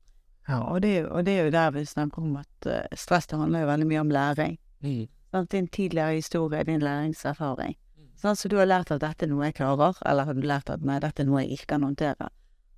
Ja, 0.48 0.62
og 0.64 0.82
det, 0.84 0.92
er 0.98 1.08
og 1.12 1.26
det 1.26 1.34
er 1.40 1.48
jo 1.48 1.56
der 1.56 1.72
vi 1.76 1.86
snakker 1.86 2.24
om 2.24 2.38
at 2.40 2.68
uh, 2.68 2.84
stress 2.96 3.28
det 3.28 3.40
handler 3.40 3.66
jo 3.66 3.72
veldig 3.72 3.88
mye 3.88 4.04
om 4.04 4.12
læring. 4.12 4.58
Mm. 4.84 5.08
Sant? 5.32 5.52
Din 5.52 5.68
tidligere 5.68 6.20
historie, 6.20 6.64
din 6.64 6.84
læringserfaring. 6.84 7.76
Sånn, 8.18 8.36
Så 8.36 8.50
du 8.50 8.58
har 8.58 8.66
lært 8.66 8.92
at 8.92 9.02
dette 9.04 9.26
er 9.26 9.30
noe 9.30 9.46
jeg 9.46 9.58
klarer, 9.60 9.98
eller 10.06 10.26
har 10.26 10.34
du 10.34 10.46
lært 10.48 10.72
at 10.74 10.82
nei, 10.82 11.00
dette 11.04 11.22
er 11.22 11.28
noe 11.28 11.44
jeg 11.44 11.58
ikke 11.58 11.74
kan 11.76 11.84
håndtere. 11.86 12.30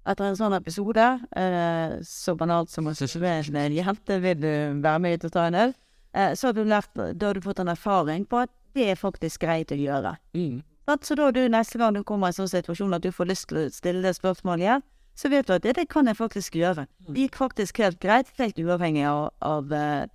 Etter 0.07 0.29
en 0.29 0.37
sånn 0.39 0.55
episode, 0.55 1.05
eh, 1.35 1.97
så 2.07 2.35
banalt 2.39 2.71
som 2.71 2.87
å 2.87 2.95
susse 2.95 3.19
en 3.19 3.75
jente 3.75 4.19
vil 4.23 4.39
du 4.39 4.81
være 4.81 4.99
med 4.99 5.19
ut 5.19 5.25
og 5.25 5.31
ta 5.35 5.47
en 5.47 5.55
øl, 5.55 5.73
eh, 6.13 6.33
så 6.33 6.49
har 6.49 6.53
du 6.53 6.63
lært, 6.63 6.89
da 6.95 7.27
har 7.27 7.33
du 7.33 7.41
fått 7.41 7.59
en 7.59 7.67
erfaring 7.67 8.25
på 8.25 8.43
at 8.45 8.49
det 8.73 8.91
er 8.91 8.95
faktisk 8.95 9.41
greit 9.41 9.71
å 9.71 9.77
gjøre. 9.77 10.15
Mm. 10.33 10.61
Så 11.03 11.15
da 11.15 11.29
du 11.31 11.43
neste 11.49 11.77
gang 11.77 11.93
du 11.93 12.03
kommer 12.03 12.27
i 12.27 12.33
en 12.33 12.39
sånn 12.39 12.49
situasjon 12.49 12.95
at 12.95 13.03
du 13.03 13.11
får 13.11 13.29
lyst 13.29 13.49
til 13.49 13.59
å 13.61 13.69
stille 13.69 14.01
det 14.01 14.15
spørsmålet 14.17 14.65
igjen, 14.65 14.85
så 15.19 15.29
vet 15.29 15.45
du 15.45 15.53
at 15.53 15.65
det, 15.65 15.75
det 15.75 15.89
kan 15.91 16.07
jeg 16.07 16.17
faktisk 16.17 16.55
gjøre. 16.55 16.87
Det 17.09 17.25
gikk 17.25 17.35
faktisk 17.37 17.81
helt 17.83 17.99
greit, 18.01 18.31
helt 18.39 18.57
uavhengig 18.57 19.03
av, 19.05 19.29
av 19.45 19.73
eh, 19.75 20.07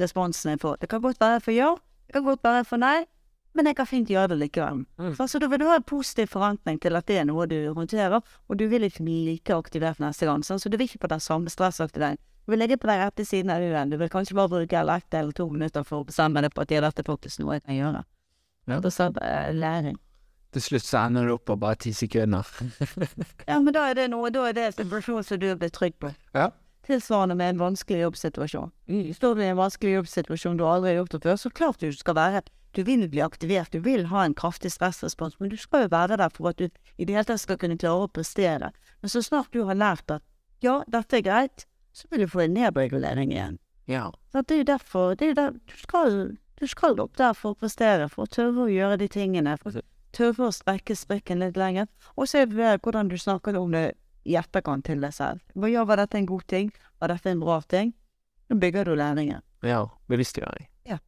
responsen 0.00 0.54
jeg 0.54 0.62
får. 0.64 0.80
Det 0.80 0.88
kan 0.90 1.04
godt 1.04 1.20
være 1.20 1.42
for 1.44 1.54
ja, 1.54 1.74
det 2.08 2.16
kan 2.16 2.24
godt 2.26 2.42
være 2.42 2.64
for 2.64 2.82
nei, 2.82 3.04
men 3.56 3.70
jeg 3.70 3.78
kan 3.78 3.88
fint 3.88 4.10
gjøre 4.12 4.34
det 4.34 4.38
likevel. 4.44 4.84
Mm. 5.00 5.12
Så, 5.16 5.24
altså, 5.24 5.40
du 5.40 5.48
vil 5.50 5.64
ha 5.66 5.78
en 5.78 5.86
positiv 5.88 6.30
forventning 6.34 6.78
til 6.82 6.98
at 6.98 7.08
det 7.08 7.18
er 7.22 7.28
noe 7.28 7.48
du 7.50 7.56
håndterer, 7.76 8.20
og 8.20 8.58
du 8.60 8.66
vil 8.70 8.86
ikke 8.86 9.04
bli 9.06 9.18
like 9.30 9.56
aktivert 9.56 10.02
neste 10.02 10.28
gang. 10.28 10.44
Sant? 10.44 10.62
Så 10.62 10.72
du 10.72 10.76
vil 10.76 10.88
ikke 10.90 11.06
på 11.06 11.12
den 11.12 11.24
samme 11.24 11.52
stressaktiveringen. 11.52 12.20
Du 12.46 12.52
vil 12.52 12.60
ligge 12.62 12.76
på 12.78 12.86
den 12.86 13.00
rette 13.00 13.24
siden 13.26 13.50
av 13.50 13.62
U-en. 13.64 13.90
Du 13.90 13.96
vil 13.98 14.10
kanskje 14.12 14.36
bare 14.38 14.52
bruke 14.52 14.82
ett 14.94 15.14
eller 15.14 15.32
to 15.34 15.48
minutter 15.50 15.82
for 15.82 16.04
å 16.04 16.06
bestemme 16.06 16.42
deg 16.44 16.54
på 16.54 16.62
at 16.62 16.70
dette 16.70 17.02
er 17.02 17.08
faktisk 17.08 17.40
noe 17.42 17.56
jeg 17.56 17.64
kan 17.64 17.74
gjøre. 17.74 18.02
Ja. 18.70 18.78
Da 18.82 18.90
sa 18.90 19.08
eh, 19.10 19.54
læring. 19.54 19.96
Til 20.54 20.62
slutt 20.62 20.86
så 20.86 21.00
ender 21.04 21.26
du 21.26 21.34
opp 21.34 21.44
på 21.50 21.56
bare 21.58 21.78
ti 21.82 21.92
sekunder. 21.92 22.46
Ja, 23.48 23.58
men 23.58 23.74
da 23.74 23.88
er 23.90 23.98
det 23.98 24.06
noe, 24.12 24.30
da 24.30 24.46
er 24.48 24.54
det 24.54 24.68
en 24.68 24.76
situasjon 24.76 25.26
som 25.26 25.40
du 25.42 25.48
blir 25.58 25.74
trygg 25.74 25.98
på. 26.02 26.12
Ja. 26.34 26.52
Tilsvarende 26.86 27.34
med 27.34 27.56
en 27.56 27.60
vanskelig 27.64 28.04
jobbsituasjon. 28.04 28.70
Mm. 28.86 29.10
Står 29.14 29.34
du 29.34 29.42
i 29.42 29.50
en 29.50 29.58
vanskelig 29.58 29.96
jobbsituasjon 29.96 30.58
du 30.60 30.64
aldri 30.66 30.92
har 30.92 31.00
gjort 31.00 31.16
det 31.16 31.22
før, 31.26 31.36
så 31.42 31.50
klart 31.50 31.82
du 31.82 31.90
skal 31.92 32.14
være 32.14 32.44
Du 32.76 32.82
vil 32.84 33.06
bli 33.08 33.22
aktivert, 33.24 33.72
du 33.72 33.80
vil 33.80 34.06
ha 34.10 34.26
en 34.26 34.34
kraftig 34.36 34.68
stressrespons, 34.74 35.38
men 35.40 35.48
du 35.48 35.56
skal 35.56 35.86
jo 35.86 35.92
være 35.94 36.18
der 36.20 36.32
for 36.34 36.50
at 36.50 36.58
du 36.60 36.66
i 36.68 37.06
det 37.08 37.14
hele 37.16 37.24
tatt 37.24 37.40
skal 37.40 37.56
kunne 37.56 37.78
klare 37.80 38.04
å 38.04 38.10
prestere. 38.12 38.68
Men 39.00 39.12
så 39.12 39.22
snart 39.24 39.48
du 39.56 39.62
har 39.64 39.78
lært 39.80 40.12
at 40.12 40.24
ja, 40.60 40.82
dette 40.92 41.16
er 41.16 41.24
greit, 41.24 41.64
så 41.96 42.04
vil 42.10 42.26
du 42.26 42.28
få 42.28 42.42
en 42.44 42.52
nedregulering 42.56 43.32
igjen. 43.32 43.56
Ja. 43.88 44.10
Så 44.32 44.42
det 44.42 44.58
er 44.58 44.60
jo 44.60 44.68
derfor 44.74 45.14
det 45.16 45.30
er 45.30 45.38
der, 45.38 45.56
du, 45.56 45.76
skal, 45.80 46.16
du 46.60 46.66
skal 46.68 47.00
opp 47.00 47.16
der 47.16 47.32
for 47.38 47.54
å 47.54 47.60
prestere, 47.62 48.10
for 48.12 48.26
å 48.26 48.32
tørre 48.36 48.66
å 48.66 48.72
gjøre 48.72 48.98
de 49.00 49.08
tingene. 49.08 49.56
For 49.62 49.80
å 49.80 49.84
tørre 50.16 50.50
å 50.50 50.52
strekke 50.52 50.96
strikken 50.98 51.40
litt 51.40 51.56
lenger. 51.56 51.88
Og 52.16 52.28
så 52.28 52.44
er 52.44 52.80
hvordan 52.82 53.08
du 53.08 53.16
snakker 53.16 53.56
om 53.56 53.72
det 53.72 53.94
i 54.26 54.36
etterkant 54.36 54.84
til 54.84 55.00
deg 55.00 55.14
selv. 55.16 55.40
Hva 55.54 55.70
gjør, 55.70 55.88
Var 55.92 56.02
dette 56.02 56.18
en 56.20 56.28
god 56.28 56.44
ting? 56.50 56.72
Var 57.00 57.14
dette 57.14 57.30
en 57.32 57.40
bra 57.40 57.60
ting? 57.62 57.94
Nå 58.50 58.60
bygger 58.60 58.84
du 58.84 58.96
læringen. 58.98 59.40
ja. 59.62 59.86
Bevisstgjøring. 60.08 60.68
Ja, 60.86 60.98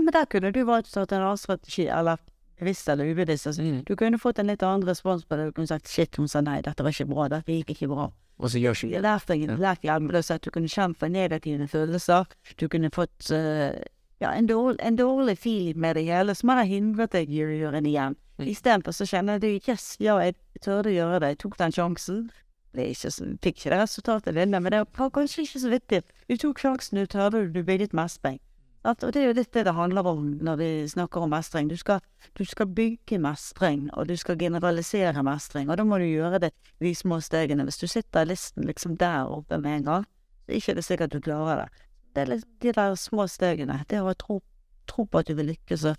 men 0.00 0.12
der 0.12 0.24
kunne 0.26 0.52
du 0.52 0.64
valgt 0.66 0.96
en 0.96 1.06
annen 1.22 1.36
strategi, 1.38 1.86
eller 1.86 2.16
bevisst 2.58 2.88
eller 2.88 3.10
ubevisst. 3.12 3.46
Altså, 3.46 3.62
Mm. 3.62 3.84
Du 3.84 3.94
kunne 3.96 4.18
fått 4.18 4.38
en 4.38 4.46
litt 4.46 4.62
annen 4.62 4.88
respons 4.88 5.24
på 5.24 5.36
det. 5.36 5.46
Du 5.46 5.52
kunne 5.52 5.66
sagt 5.66 5.88
shit, 5.88 6.16
hun 6.16 6.28
sa 6.28 6.40
nei, 6.40 6.60
dette 6.60 6.82
var 6.82 6.90
ikke 6.90 7.08
bra, 7.08 7.28
dette 7.28 7.52
gikk 7.52 7.70
ikke 7.70 7.88
bra. 7.88 8.10
Og 8.38 8.50
så 8.50 8.58
gjør 8.60 8.74
ikke 8.74 9.00
lærte 9.00 9.32
deg 9.32 9.48
Ja. 9.48 9.56
lært 9.56 9.82
hjelpeløshet. 9.82 10.42
Du 10.42 10.50
kunne 10.50 10.68
kjent 10.68 10.98
for 10.98 11.08
negative 11.08 11.68
følelser. 11.68 12.26
Du 12.58 12.68
kunne 12.68 12.90
fått 12.90 13.30
uh, 13.30 13.72
ja, 14.20 14.32
en, 14.32 14.46
dårlig, 14.46 14.76
en 14.80 14.96
dårlig 14.96 15.38
feeling 15.38 15.78
med 15.78 15.94
det 15.96 16.04
hele, 16.04 16.34
som 16.34 16.48
hadde 16.48 16.66
hindret 16.68 17.12
deg 17.12 17.30
i 17.30 17.44
å 17.44 17.48
gjøre 17.48 17.80
det 17.82 17.92
igjen. 17.92 18.16
Mm. 18.38 18.48
Istedenfor 18.52 18.92
så 18.92 19.06
kjenner 19.08 19.38
du 19.40 19.46
yes, 19.68 19.96
ja, 20.00 20.18
jeg 20.20 20.36
tørde 20.60 20.90
å 20.90 20.96
gjøre 20.96 21.20
det, 21.20 21.28
jeg 21.28 21.38
tok 21.38 21.56
den 21.58 21.72
sjansen. 21.72 22.30
ble 22.76 22.90
ikke 22.92 23.10
så, 23.10 23.24
fikk 23.40 23.56
ikke 23.56 23.70
det 23.72 23.78
resultatet 23.80 24.36
jeg 24.36 24.48
men 24.52 24.64
det 24.72 24.82
var 24.98 25.10
kanskje 25.10 25.46
ikke 25.46 25.60
så 25.60 25.70
viktig. 25.72 26.02
Du 26.28 26.36
tok 26.36 26.58
sjansen, 26.60 26.98
du 26.98 27.06
tørde, 27.06 27.52
du 27.52 27.62
bygget 27.64 27.94
mestring. 27.96 28.38
At, 28.86 29.02
og 29.02 29.12
det 29.14 29.22
er 29.22 29.30
jo 29.30 29.36
litt 29.36 29.50
det 29.54 29.64
det 29.66 29.74
handler 29.74 30.06
om 30.06 30.26
når 30.46 30.58
vi 30.60 30.68
snakker 30.88 31.24
om 31.24 31.32
mestring. 31.34 31.70
Du 31.70 31.76
skal, 31.76 32.02
du 32.38 32.44
skal 32.46 32.68
bygge 32.70 33.18
mestring, 33.18 33.88
og 33.98 34.06
du 34.06 34.14
skal 34.16 34.38
generalisere 34.38 35.24
mestring, 35.26 35.70
og 35.70 35.80
da 35.80 35.86
må 35.86 35.98
du 35.98 36.06
gjøre 36.06 36.38
det 36.46 36.52
de 36.82 36.92
små 36.94 37.18
stegene. 37.24 37.66
Hvis 37.66 37.80
du 37.82 37.88
sitter 37.90 38.28
listen 38.28 38.68
liksom 38.68 38.94
der 39.00 39.26
oppe 39.26 39.58
med 39.58 39.80
en 39.80 39.88
gang, 39.88 40.06
så 40.44 40.52
er 40.52 40.60
ikke 40.60 40.76
det 40.78 40.86
sikkert 40.86 41.16
du 41.16 41.20
klarer 41.24 41.64
det. 41.64 41.86
Det 42.14 42.22
er 42.22 42.44
de 42.62 42.76
der 42.78 42.94
små 43.00 43.26
stegene. 43.28 43.80
Det 43.90 44.00
å 44.00 44.14
tro, 44.14 44.38
tro 44.86 45.04
på 45.04 45.20
at 45.20 45.28
du 45.28 45.34
vil 45.34 45.50
lykkes, 45.50 45.88
og 45.90 45.96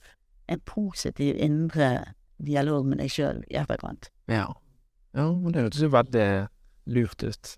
en 0.48 0.64
positiv 0.64 1.36
indre 1.44 2.14
dialog 2.38 2.88
med 2.88 3.02
deg 3.02 3.12
sjøl 3.12 3.44
i 3.52 3.60
etterkant. 3.60 4.12
Ja. 4.32 4.48
Ja, 5.18 5.32
det 5.34 5.64
hørtes 5.64 5.82
jo 5.82 5.90
veldig 5.92 6.28
lurt 6.94 7.24
ut. 7.24 7.58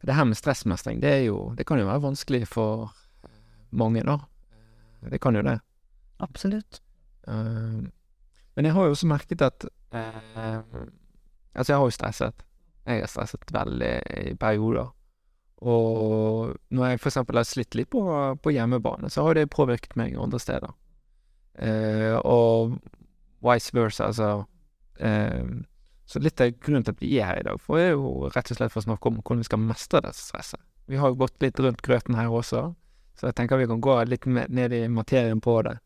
Det 0.00 0.16
her 0.16 0.26
med 0.26 0.38
stressmestring, 0.38 1.00
det 1.02 1.10
er 1.12 1.22
jo 1.28 1.52
Det 1.56 1.66
kan 1.68 1.78
jo 1.78 1.86
være 1.86 2.02
vanskelig 2.02 2.46
for 2.48 2.90
mange, 3.72 4.04
da. 4.06 4.18
Det 5.10 5.20
kan 5.22 5.36
jo 5.36 5.42
det. 5.46 5.58
Absolutt. 6.20 6.80
Uh, 7.28 7.88
men 8.56 8.68
jeg 8.68 8.74
har 8.76 8.88
jo 8.88 8.94
også 8.94 9.08
merket 9.08 9.42
at 9.44 9.66
uh, 9.94 10.62
Altså, 11.50 11.72
jeg 11.72 11.78
har 11.78 11.84
jo 11.84 11.94
stresset. 11.94 12.42
Jeg 12.86 13.02
har 13.02 13.10
stresset 13.10 13.52
veldig 13.52 13.94
i 14.30 14.34
perioder. 14.38 14.92
Og 15.60 16.54
når 16.70 16.86
jeg 16.86 17.00
for 17.00 17.10
eksempel 17.10 17.40
har 17.40 17.48
slitt 17.48 17.74
litt 17.74 17.90
på, 17.90 18.04
på 18.42 18.52
hjemmebane, 18.54 19.10
så 19.10 19.24
har 19.26 19.34
det 19.36 19.50
påvirket 19.50 19.96
meg 19.98 20.14
andre 20.14 20.38
steder. 20.40 20.76
Uh, 21.58 22.16
og 22.22 22.78
vice 23.44 23.74
versa, 23.74 24.06
altså. 24.06 24.30
Eh, 25.00 25.44
så 26.10 26.20
litt 26.20 26.40
av 26.42 26.50
grunnen 26.60 26.84
til 26.84 26.96
at 26.96 27.02
vi 27.02 27.12
er 27.16 27.28
her 27.30 27.40
i 27.40 27.46
dag, 27.46 27.60
for 27.62 27.80
er 27.80 27.92
jo 27.92 28.28
rett 28.34 28.50
og 28.50 28.58
slett 28.58 28.72
for 28.72 28.82
å 28.82 28.88
snakke 28.88 29.10
om 29.10 29.20
hvordan 29.20 29.44
vi 29.44 29.48
skal 29.48 29.62
mestre 29.62 30.02
dette 30.04 30.18
stresset. 30.18 30.60
Vi 30.90 30.98
har 30.98 31.12
jo 31.12 31.20
gått 31.22 31.38
litt 31.44 31.60
rundt 31.62 31.84
grøten 31.86 32.18
her 32.18 32.32
også, 32.34 32.72
så 33.20 33.28
jeg 33.28 33.36
tenker 33.36 33.60
vi 33.60 33.68
kan 33.68 33.82
gå 33.84 33.98
litt 34.08 34.24
ned 34.26 34.72
i 34.72 34.86
materien 34.88 35.42
på 35.44 35.58
det. 35.66 35.76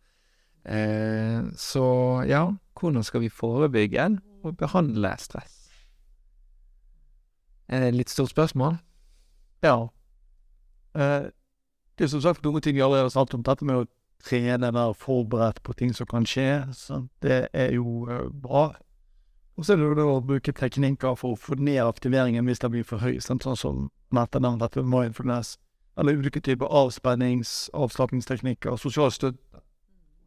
Eh, 0.65 1.43
så 1.59 1.87
ja, 2.29 2.47
hvordan 2.79 3.03
skal 3.03 3.25
vi 3.25 3.29
forebygge 3.29 4.07
og 4.47 4.57
behandle 4.57 5.11
stress? 5.19 5.57
Er 7.67 7.81
det 7.81 7.89
et 7.89 7.99
litt 7.99 8.13
stort 8.13 8.31
spørsmål? 8.31 8.77
Ja. 9.67 9.89
Eh, 10.95 11.27
det 11.99 12.07
er 12.07 12.13
som 12.13 12.23
sagt 12.23 12.45
noen 12.45 12.63
ting 12.63 12.77
vi 12.77 12.87
allerede 12.87 13.09
har 13.09 13.17
sagt 13.17 13.35
om 13.35 13.43
dette 13.43 13.67
med 13.67 13.83
å 13.83 13.91
trene, 14.25 14.71
være 14.71 14.95
forberedt 14.95 15.63
på 15.67 15.75
ting 15.75 15.91
som 15.97 16.07
kan 16.07 16.27
skje. 16.29 16.69
Sant? 16.73 17.11
det 17.23 17.49
er 17.53 17.75
jo 17.75 18.07
eh, 18.07 18.31
bra. 18.31 18.69
Og 19.59 19.67
så 19.67 19.75
er 19.75 19.83
det 19.83 20.07
jo 20.07 20.17
å 20.17 20.23
bruke 20.23 20.55
teknikker 20.55 21.19
for 21.19 21.35
å 21.35 21.41
få 21.41 21.59
ned 21.59 21.83
aktiveringen 21.83 22.47
hvis 22.47 22.63
det 22.63 22.71
blir 22.71 22.87
for 22.87 23.03
høy, 23.03 23.19
sånn 23.19 23.43
som 23.43 23.89
Matternavn, 24.15 24.63
dette 24.63 24.83
med 24.83 24.91
mindfulness, 24.93 25.57
eller 25.99 26.19
ulike 26.19 26.41
typer 26.41 26.67
avspennings-, 26.67 27.69
avslappingsteknikker, 27.75 28.77
sosial 28.77 29.13
støtte. 29.13 29.41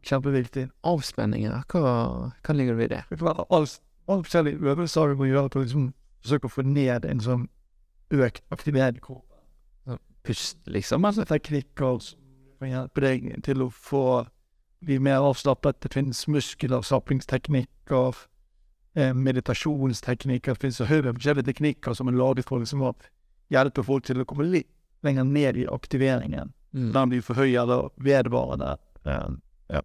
Kjempeviktig. 0.08 0.68
Avspenninger, 0.86 1.62
hva, 1.72 1.92
hva 2.32 2.54
ligger 2.54 2.78
det 2.78 2.86
i 2.86 2.92
det? 2.94 3.02
Det 3.10 3.18
kan 3.18 3.32
være 3.32 3.46
alle 3.50 3.68
all 4.08 4.24
forskjellige 4.24 4.56
øvelser 4.56 5.06
vi 5.06 5.14
må 5.14 5.24
gjøre 5.28 5.50
for 5.52 5.60
å 5.60 5.64
liksom 5.66 5.88
forsøke 6.22 6.48
å 6.48 6.52
få 6.52 6.64
ned 6.66 7.04
en 7.04 7.20
sånn 7.20 7.44
økt 8.14 8.40
aktivering 8.54 8.96
i 8.96 9.04
kroppen. 9.04 9.98
Pust, 10.24 10.58
liksom? 10.66 11.04
Altså 11.04 11.24
teknikker 11.28 12.00
som 12.04 12.18
kan 12.60 12.72
hjelpe 12.72 13.04
deg 13.04 13.28
til 13.44 13.62
å 13.64 13.68
få 13.72 14.24
bli 14.84 14.98
mer 15.02 15.24
avslappet. 15.28 15.80
Det 15.82 15.92
finnes 15.92 16.24
muskelavslappingsteknikker, 16.28 18.16
eh, 18.96 19.12
meditasjonsteknikker. 19.12 20.52
Det 20.56 20.60
finnes 20.60 20.88
høyere 20.90 21.14
forskjellige 21.14 21.48
teknikker 21.52 21.94
som 21.94 22.08
er 22.08 22.18
laget 22.18 22.48
for 22.48 22.58
liksom 22.58 22.82
å 22.82 22.94
hjelpe 23.52 23.84
folk 23.84 24.04
til 24.04 24.20
å 24.20 24.28
komme 24.28 24.48
litt 24.48 24.72
lenger 25.02 25.24
ned 25.24 25.56
i 25.56 25.66
aktiveringen. 25.66 26.52
Mm. 26.74 26.92
Den 26.92 27.08
blir 27.08 27.22
for 27.22 27.38
høy 27.38 27.54
vedvarende. 27.96 28.76
Eh, 29.04 29.28
ja. 29.68 29.82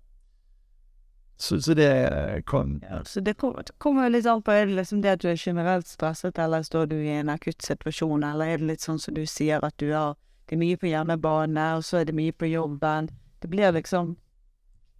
Så, 1.37 1.61
så 1.61 1.73
det 1.73 2.43
kan 2.47 2.81
Ja, 2.89 3.03
så 3.03 3.19
det 3.19 3.33
kommer, 3.33 3.63
kommer 3.77 4.09
litt 4.09 4.25
an 4.25 4.41
på 4.41 4.51
er 4.51 4.65
det 4.65 4.75
liksom 4.75 5.01
det 5.01 5.17
at 5.17 5.21
du 5.21 5.29
er 5.29 5.39
generelt 5.39 5.87
stresset, 5.87 6.39
eller 6.39 6.63
står 6.63 6.85
du 6.91 6.95
i 6.95 7.15
en 7.19 7.29
akutt 7.29 7.61
situasjon, 7.61 8.23
eller 8.23 8.45
er 8.45 8.57
det 8.57 8.73
litt 8.73 8.85
sånn 8.85 8.99
som 8.99 9.13
du 9.13 9.25
sier 9.25 9.63
at 9.63 9.77
du 9.77 9.91
har 9.93 10.15
det 10.45 10.57
er 10.57 10.59
mye 10.59 10.77
på 10.77 10.89
hjemmebane, 10.91 11.67
og 11.77 11.85
så 11.87 12.01
er 12.01 12.09
det 12.09 12.15
mye 12.17 12.33
på 12.35 12.49
jobben. 12.51 13.07
Det 13.39 13.47
blir 13.49 13.71
liksom 13.71 14.17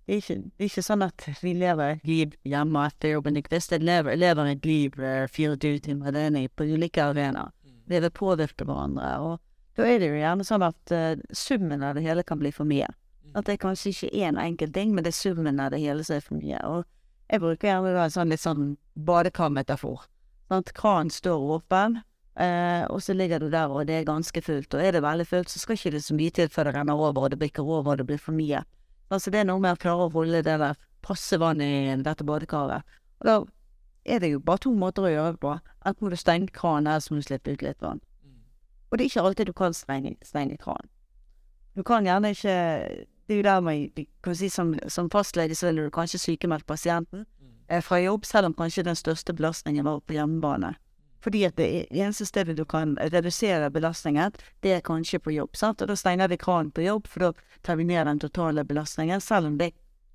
det 0.06 0.14
er, 0.14 0.18
ikke, 0.18 0.36
det 0.36 0.64
er 0.66 0.68
ikke 0.68 0.84
sånn 0.84 1.04
at 1.06 1.26
vi 1.40 1.54
lever 1.56 1.94
et 1.94 2.08
liv 2.08 2.34
hjemme 2.44 2.82
etter 2.90 3.14
jobben. 3.14 3.38
De 3.38 3.44
fleste 3.46 3.78
lever, 3.80 4.18
lever 4.20 4.50
et 4.52 4.66
liv 4.68 4.98
eh, 5.00 5.28
24 5.32 5.80
timer 5.86 6.10
i 6.10 6.16
døgnet 6.18 6.56
på 6.56 6.68
ulike 6.68 7.06
arenaer. 7.06 7.54
Det 7.88 8.02
vil 8.04 8.12
påvirke 8.12 8.68
hverandre. 8.68 9.12
Og 9.24 9.38
da 9.78 9.88
er 9.90 10.02
det 10.02 10.12
jo 10.12 10.20
gjerne 10.20 10.46
sånn 10.46 10.66
at 10.66 10.94
uh, 10.94 11.16
summen 11.34 11.84
av 11.86 11.98
det 11.98 12.06
hele 12.06 12.24
kan 12.28 12.42
bli 12.42 12.52
for 12.54 12.70
mye. 12.70 12.90
At 13.34 13.48
det 13.48 13.56
er 13.56 13.64
kanskje 13.64 13.90
ikke 13.94 14.12
én 14.28 14.38
enkelt 14.38 14.74
ting, 14.76 14.94
men 14.94 15.06
det 15.06 15.14
er 15.14 15.18
summen 15.18 15.62
av 15.62 15.72
det 15.74 15.82
hele 15.82 16.04
som 16.06 16.20
er 16.20 16.26
for 16.26 16.38
mye. 16.38 16.60
Og 16.70 16.84
jeg 17.32 17.42
bruker 17.42 17.70
gjerne 17.72 17.94
da 17.96 18.04
en 18.06 18.14
sånn 18.14 18.34
litt 18.34 18.44
sånn 18.44 18.76
badekarmetafor. 19.08 20.04
Sånn 20.52 20.62
at 20.62 20.74
kranen 20.78 21.10
står 21.14 21.48
åpen, 21.58 21.98
uh, 22.38 22.84
og 22.94 23.02
så 23.02 23.18
ligger 23.18 23.42
du 23.42 23.50
der, 23.50 23.74
og 23.74 23.90
det 23.90 23.98
er 23.98 24.12
ganske 24.12 24.46
fullt. 24.46 24.78
Og 24.78 24.86
er 24.86 24.94
det 24.94 25.02
veldig 25.06 25.26
fullt, 25.32 25.50
så 25.50 25.64
skal 25.64 25.80
ikke 25.80 25.96
det 25.98 26.04
så 26.06 26.18
mye 26.18 26.38
til 26.38 26.54
før 26.54 26.70
det 26.70 26.76
renner 26.78 27.02
over, 27.10 27.26
og 27.26 27.34
det 27.34 27.42
bikker 27.42 27.66
over, 27.66 27.96
og 27.96 28.04
det 28.04 28.10
blir 28.12 28.22
for 28.22 28.38
mye. 28.38 28.62
Altså 29.10 29.34
det 29.34 29.42
er 29.42 29.50
noe 29.50 29.62
med 29.62 29.74
å 29.74 29.82
klare 29.82 30.06
å 30.06 30.14
holde 30.14 30.46
det 30.46 30.60
der 30.62 30.78
passe 31.04 31.38
vann 31.42 31.62
i 31.62 31.74
dette 32.06 32.26
badekaret. 32.26 32.86
Og 33.22 33.28
da 33.28 33.42
er 34.06 34.22
det 34.22 34.34
jo 34.34 34.44
bare 34.44 34.62
to 34.66 34.72
måter 34.78 35.08
å 35.08 35.12
gjøre 35.12 35.36
det 35.36 35.42
på. 35.44 35.58
Enten 35.84 36.06
må 36.06 36.14
du 36.14 36.20
stenge 36.20 36.54
kranen, 36.54 36.92
eller 36.92 37.04
så 37.04 37.14
må 37.14 37.22
du 37.22 37.28
slippe 37.28 37.54
ut 37.54 37.66
litt 37.66 37.82
vann. 37.82 38.02
Og 38.94 39.00
det 39.00 39.08
er 39.08 39.10
ikke 39.10 39.22
alltid 39.26 39.50
du 39.50 39.54
kan 39.58 39.74
Svein, 39.74 40.18
Svein 40.22 40.52
i 40.54 40.58
Kran. 40.58 40.86
Du 41.74 41.82
kan 41.84 42.06
gjerne 42.06 42.30
ikke 42.30 43.08
Det 43.28 43.34
er 43.34 43.38
jo 43.38 43.44
der 43.44 43.60
man 43.60 43.90
kan 44.24 44.36
si 44.36 44.50
som, 44.50 44.76
som 44.88 45.10
fastlege 45.10 45.56
så 45.56 45.66
ville 45.66 45.84
du 45.84 45.90
kanskje 45.90 46.20
sykemeldt 46.20 46.68
pasienten 46.68 47.26
eh, 47.70 47.82
fra 47.82 47.98
jobb, 47.98 48.26
selv 48.26 48.46
om 48.46 48.54
kanskje 48.54 48.84
den 48.84 48.96
største 48.96 49.34
belastningen 49.34 49.86
var 49.86 50.02
på 50.02 50.14
hjemmebane. 50.14 50.74
Fordi 51.24 51.44
at 51.44 51.56
det 51.58 51.88
eneste 51.90 52.26
stedet 52.26 52.58
du 52.58 52.66
kan 52.66 52.98
redusere 53.00 53.72
belastningen, 53.72 54.32
det 54.60 54.72
er 54.72 54.82
kanskje 54.82 55.20
på 55.20 55.32
jobb. 55.32 55.56
sant? 55.56 55.82
Og 55.82 55.88
da 55.88 55.96
steiner 55.96 56.28
vi 56.28 56.38
kranen 56.38 56.72
på 56.72 56.84
jobb, 56.84 57.08
for 57.08 57.20
da 57.20 57.32
tar 57.64 57.76
vi 57.76 57.84
ned 57.84 58.06
den 58.06 58.20
totale 58.20 58.66
belastningen, 58.66 59.22
selv 59.22 59.48
om 59.48 59.58
det 59.58 59.72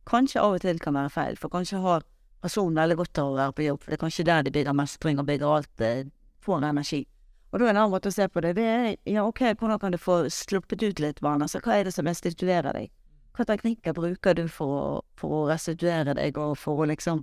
kanskje 0.06 0.40
av 0.40 0.52
og 0.52 0.60
til 0.60 0.78
kan 0.78 0.94
være 0.94 1.10
feil. 1.10 1.36
For 1.36 1.48
kanskje 1.48 1.80
har 1.80 2.04
personen 2.42 2.76
veldig 2.76 2.96
godt 2.96 3.18
av 3.18 3.32
å 3.32 3.38
være 3.40 3.52
på 3.52 3.62
jobb, 3.62 3.82
for 3.82 3.90
det 3.90 3.98
er 3.98 4.04
kanskje 4.04 4.24
der 4.24 4.42
de 4.42 4.50
bygger 4.50 4.72
mestring 4.76 5.18
og 5.18 5.26
bygger 5.26 5.56
alt, 5.56 5.80
eh, 5.80 6.04
får 6.44 6.62
energi. 6.62 7.06
Og 7.48 7.60
da 7.60 7.64
er 7.64 7.72
en 7.72 7.78
annen 7.80 7.92
måte 7.94 8.10
å 8.10 8.14
se 8.14 8.26
på 8.28 8.42
det, 8.44 8.54
det 8.58 8.64
er 8.68 8.86
ja, 9.08 9.24
ok, 9.24 9.40
hvordan 9.56 9.80
kan 9.80 9.94
du 9.94 9.98
få 10.00 10.20
sluppet 10.32 10.82
ut 10.84 11.00
litt 11.00 11.22
vann? 11.24 11.42
Altså, 11.44 11.62
hva 11.64 11.78
er 11.78 11.88
det 11.88 11.94
som 11.96 12.08
restituerer 12.08 12.76
deg? 12.76 12.90
Hva 13.36 13.46
teknikker 13.48 13.94
bruker 13.96 14.36
du 14.36 14.44
for 14.52 14.74
å, 14.74 14.84
for 15.16 15.32
å 15.32 15.46
restituere 15.48 16.16
deg, 16.18 16.36
og 16.36 16.58
for 16.60 16.82
å 16.82 16.88
liksom 16.90 17.22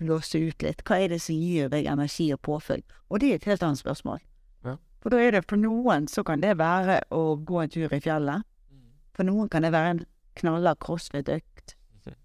blåse 0.00 0.40
ut 0.40 0.64
litt? 0.64 0.80
Hva 0.88 1.02
er 1.02 1.12
det 1.12 1.20
som 1.26 1.36
gir 1.36 1.68
deg 1.72 1.90
energi 1.90 2.30
og 2.32 2.40
påfyll? 2.46 2.80
Og 3.10 3.20
det 3.20 3.30
er 3.30 3.42
et 3.42 3.50
helt 3.52 3.66
annet 3.66 3.82
spørsmål. 3.82 4.24
Ja. 4.64 4.78
For 5.04 5.12
da 5.12 5.20
er 5.20 5.36
det 5.36 5.44
for 5.50 5.60
noen 5.60 6.08
så 6.08 6.24
kan 6.24 6.40
det 6.40 6.56
være 6.62 7.02
å 7.12 7.36
gå 7.36 7.60
en 7.60 7.74
tur 7.74 7.92
i 7.92 8.00
fjellet. 8.00 8.48
For 9.14 9.28
noen 9.28 9.50
kan 9.52 9.66
det 9.66 9.74
være 9.74 9.90
en 9.92 10.04
knallhard 10.40 10.80
crossfit-økt. 10.82 11.76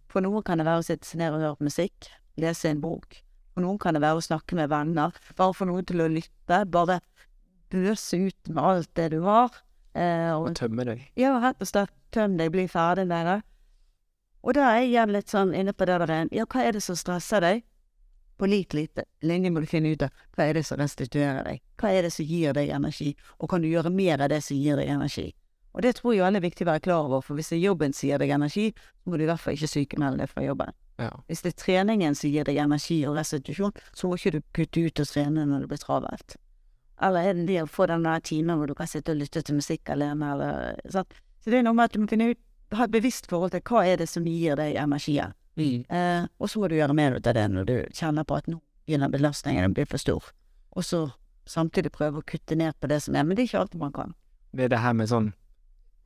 For 0.10 0.26
noen 0.26 0.46
kan 0.46 0.58
det 0.58 0.66
være 0.66 0.82
å 0.82 0.86
sitte 0.88 1.20
ned 1.20 1.36
og 1.36 1.44
høre 1.44 1.58
på 1.60 1.68
musikk, 1.68 2.08
lese 2.40 2.72
en 2.72 2.80
bok. 2.82 3.20
For 3.54 3.62
noen 3.66 3.80
kan 3.82 3.96
det 3.98 4.02
være 4.04 4.20
å 4.22 4.26
snakke 4.26 4.56
med 4.56 4.70
venner. 4.72 5.12
Bare 5.40 5.56
få 5.58 5.66
noen 5.70 5.86
til 5.90 6.02
å 6.04 6.10
lytte. 6.12 6.64
Bare 6.70 7.00
bøse 7.70 8.18
ut 8.30 8.50
med 8.54 8.64
alt 8.64 8.92
det 8.96 9.10
du 9.14 9.22
har. 9.26 9.50
Eh, 9.94 10.32
og 10.36 10.50
Og 10.52 10.56
tømme 10.56 10.86
deg. 10.86 11.08
ja, 11.18 11.34
rett 11.42 11.62
og 11.62 11.68
slett 11.68 11.94
tøm 12.12 12.38
deg, 12.38 12.52
bli 12.54 12.68
ferdig 12.70 13.08
med 13.10 13.26
det. 13.26 13.40
Og 14.44 14.54
da 14.56 14.70
er 14.72 14.80
jeg 14.82 14.92
igjen 14.94 15.12
litt 15.12 15.28
sånn 15.34 15.54
inne 15.54 15.74
på 15.74 15.86
det 15.86 15.98
der 16.08 16.28
Ja, 16.32 16.46
hva 16.46 16.64
er 16.64 16.72
det 16.78 16.82
som 16.86 16.96
stresser 16.96 17.42
deg? 17.42 17.64
På 18.40 18.48
lik 18.48 18.72
lite 18.74 19.04
linje 19.22 19.52
må 19.52 19.60
du 19.60 19.66
finne 19.68 19.92
ut 19.92 20.02
av 20.06 20.10
hva 20.38 20.46
er 20.48 20.54
det 20.54 20.64
som 20.66 20.78
restituerer 20.80 21.44
deg? 21.44 21.62
Hva 21.76 21.90
er 21.92 22.04
det 22.08 22.14
som 22.16 22.26
gir 22.26 22.54
deg 22.56 22.70
energi? 22.72 23.16
Og 23.40 23.50
kan 23.50 23.62
du 23.62 23.68
gjøre 23.68 23.92
mer 23.92 24.22
av 24.24 24.30
det 24.30 24.40
som 24.46 24.56
gir 24.56 24.78
deg 24.80 24.88
energi? 24.88 25.34
Og 25.76 25.82
det 25.84 25.98
tror 25.98 26.16
jeg 26.16 26.24
er 26.36 26.40
viktig 26.42 26.64
å 26.66 26.70
være 26.72 26.80
klar 26.86 27.04
over, 27.10 27.22
for 27.22 27.36
hvis 27.36 27.52
jobben 27.60 27.92
sier 27.94 28.18
deg 28.18 28.30
energi, 28.32 28.72
så 29.04 29.10
må 29.12 29.18
du 29.20 29.24
i 29.24 29.28
hvert 29.28 29.40
fall 29.44 29.54
ikke 29.54 29.68
sykemelde 29.68 30.24
deg 30.24 30.30
fra 30.32 30.46
jobben. 30.46 30.72
Ja. 31.00 31.10
Hvis 31.32 31.42
det 31.46 31.54
er 31.54 31.58
treningen 31.64 32.16
som 32.16 32.30
gir 32.30 32.44
deg 32.48 32.58
energi 32.60 33.00
og 33.08 33.16
restitusjon, 33.18 33.72
så 33.96 34.08
må 34.12 34.18
ikke 34.20 34.32
du 34.36 34.42
kutte 34.54 34.84
ut 34.86 35.00
og 35.00 35.08
trene 35.08 35.46
når 35.48 35.64
det 35.66 35.70
blir 35.72 35.82
travelt. 35.84 36.36
Eller 37.02 37.30
er 37.30 37.34
det 37.38 37.46
det 37.48 37.62
å 37.64 37.70
få 37.72 37.88
den 37.88 38.04
der 38.04 38.20
timen 38.20 38.58
hvor 38.60 38.68
du 38.68 38.76
kan 38.76 38.88
sitte 38.92 39.14
og 39.16 39.22
lytte 39.22 39.42
til 39.48 39.56
musikk 39.56 39.90
alene, 39.94 40.34
eller 40.34 40.80
sant. 40.92 41.14
Så 41.40 41.50
det 41.54 41.62
er 41.62 41.64
noe 41.64 41.74
med 41.78 41.86
at 41.88 41.94
du 41.96 42.02
må 42.04 42.10
finne 42.12 42.32
ut, 42.34 42.42
ha 42.76 42.84
et 42.86 42.92
bevisst 42.92 43.30
forhold 43.32 43.52
til 43.56 43.62
hva 43.66 43.86
er 43.88 43.98
det 44.02 44.10
som 44.12 44.26
gir 44.28 44.60
deg 44.60 44.76
energien. 44.76 45.32
Eh, 45.60 46.26
og 46.40 46.48
så 46.52 46.60
må 46.60 46.68
du 46.72 46.76
gjøre 46.78 46.94
mer 46.96 47.16
ut 47.18 47.28
av 47.28 47.34
det 47.36 47.48
når 47.52 47.66
du 47.68 47.74
kjenner 47.96 48.24
på 48.28 48.36
at 48.38 48.46
nå 48.52 48.60
begynner 48.88 49.10
belastningen 49.12 49.72
å 49.72 49.74
bli 49.76 49.86
for 49.90 49.98
stor. 50.00 50.28
Og 50.76 50.84
så 50.86 51.02
samtidig 51.50 51.92
prøve 51.96 52.20
å 52.22 52.26
kutte 52.28 52.56
ned 52.60 52.76
på 52.80 52.88
det 52.92 53.00
som 53.04 53.16
er, 53.16 53.24
men 53.24 53.36
det 53.36 53.44
er 53.44 53.50
ikke 53.50 53.64
alltid 53.64 53.80
man 53.82 53.96
kan. 53.96 54.14
Det 54.52 54.68
er 54.68 54.72
det 54.76 54.80
her 54.84 54.94
med 55.00 55.10
sånn 55.10 55.32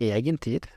egentid. 0.02 0.70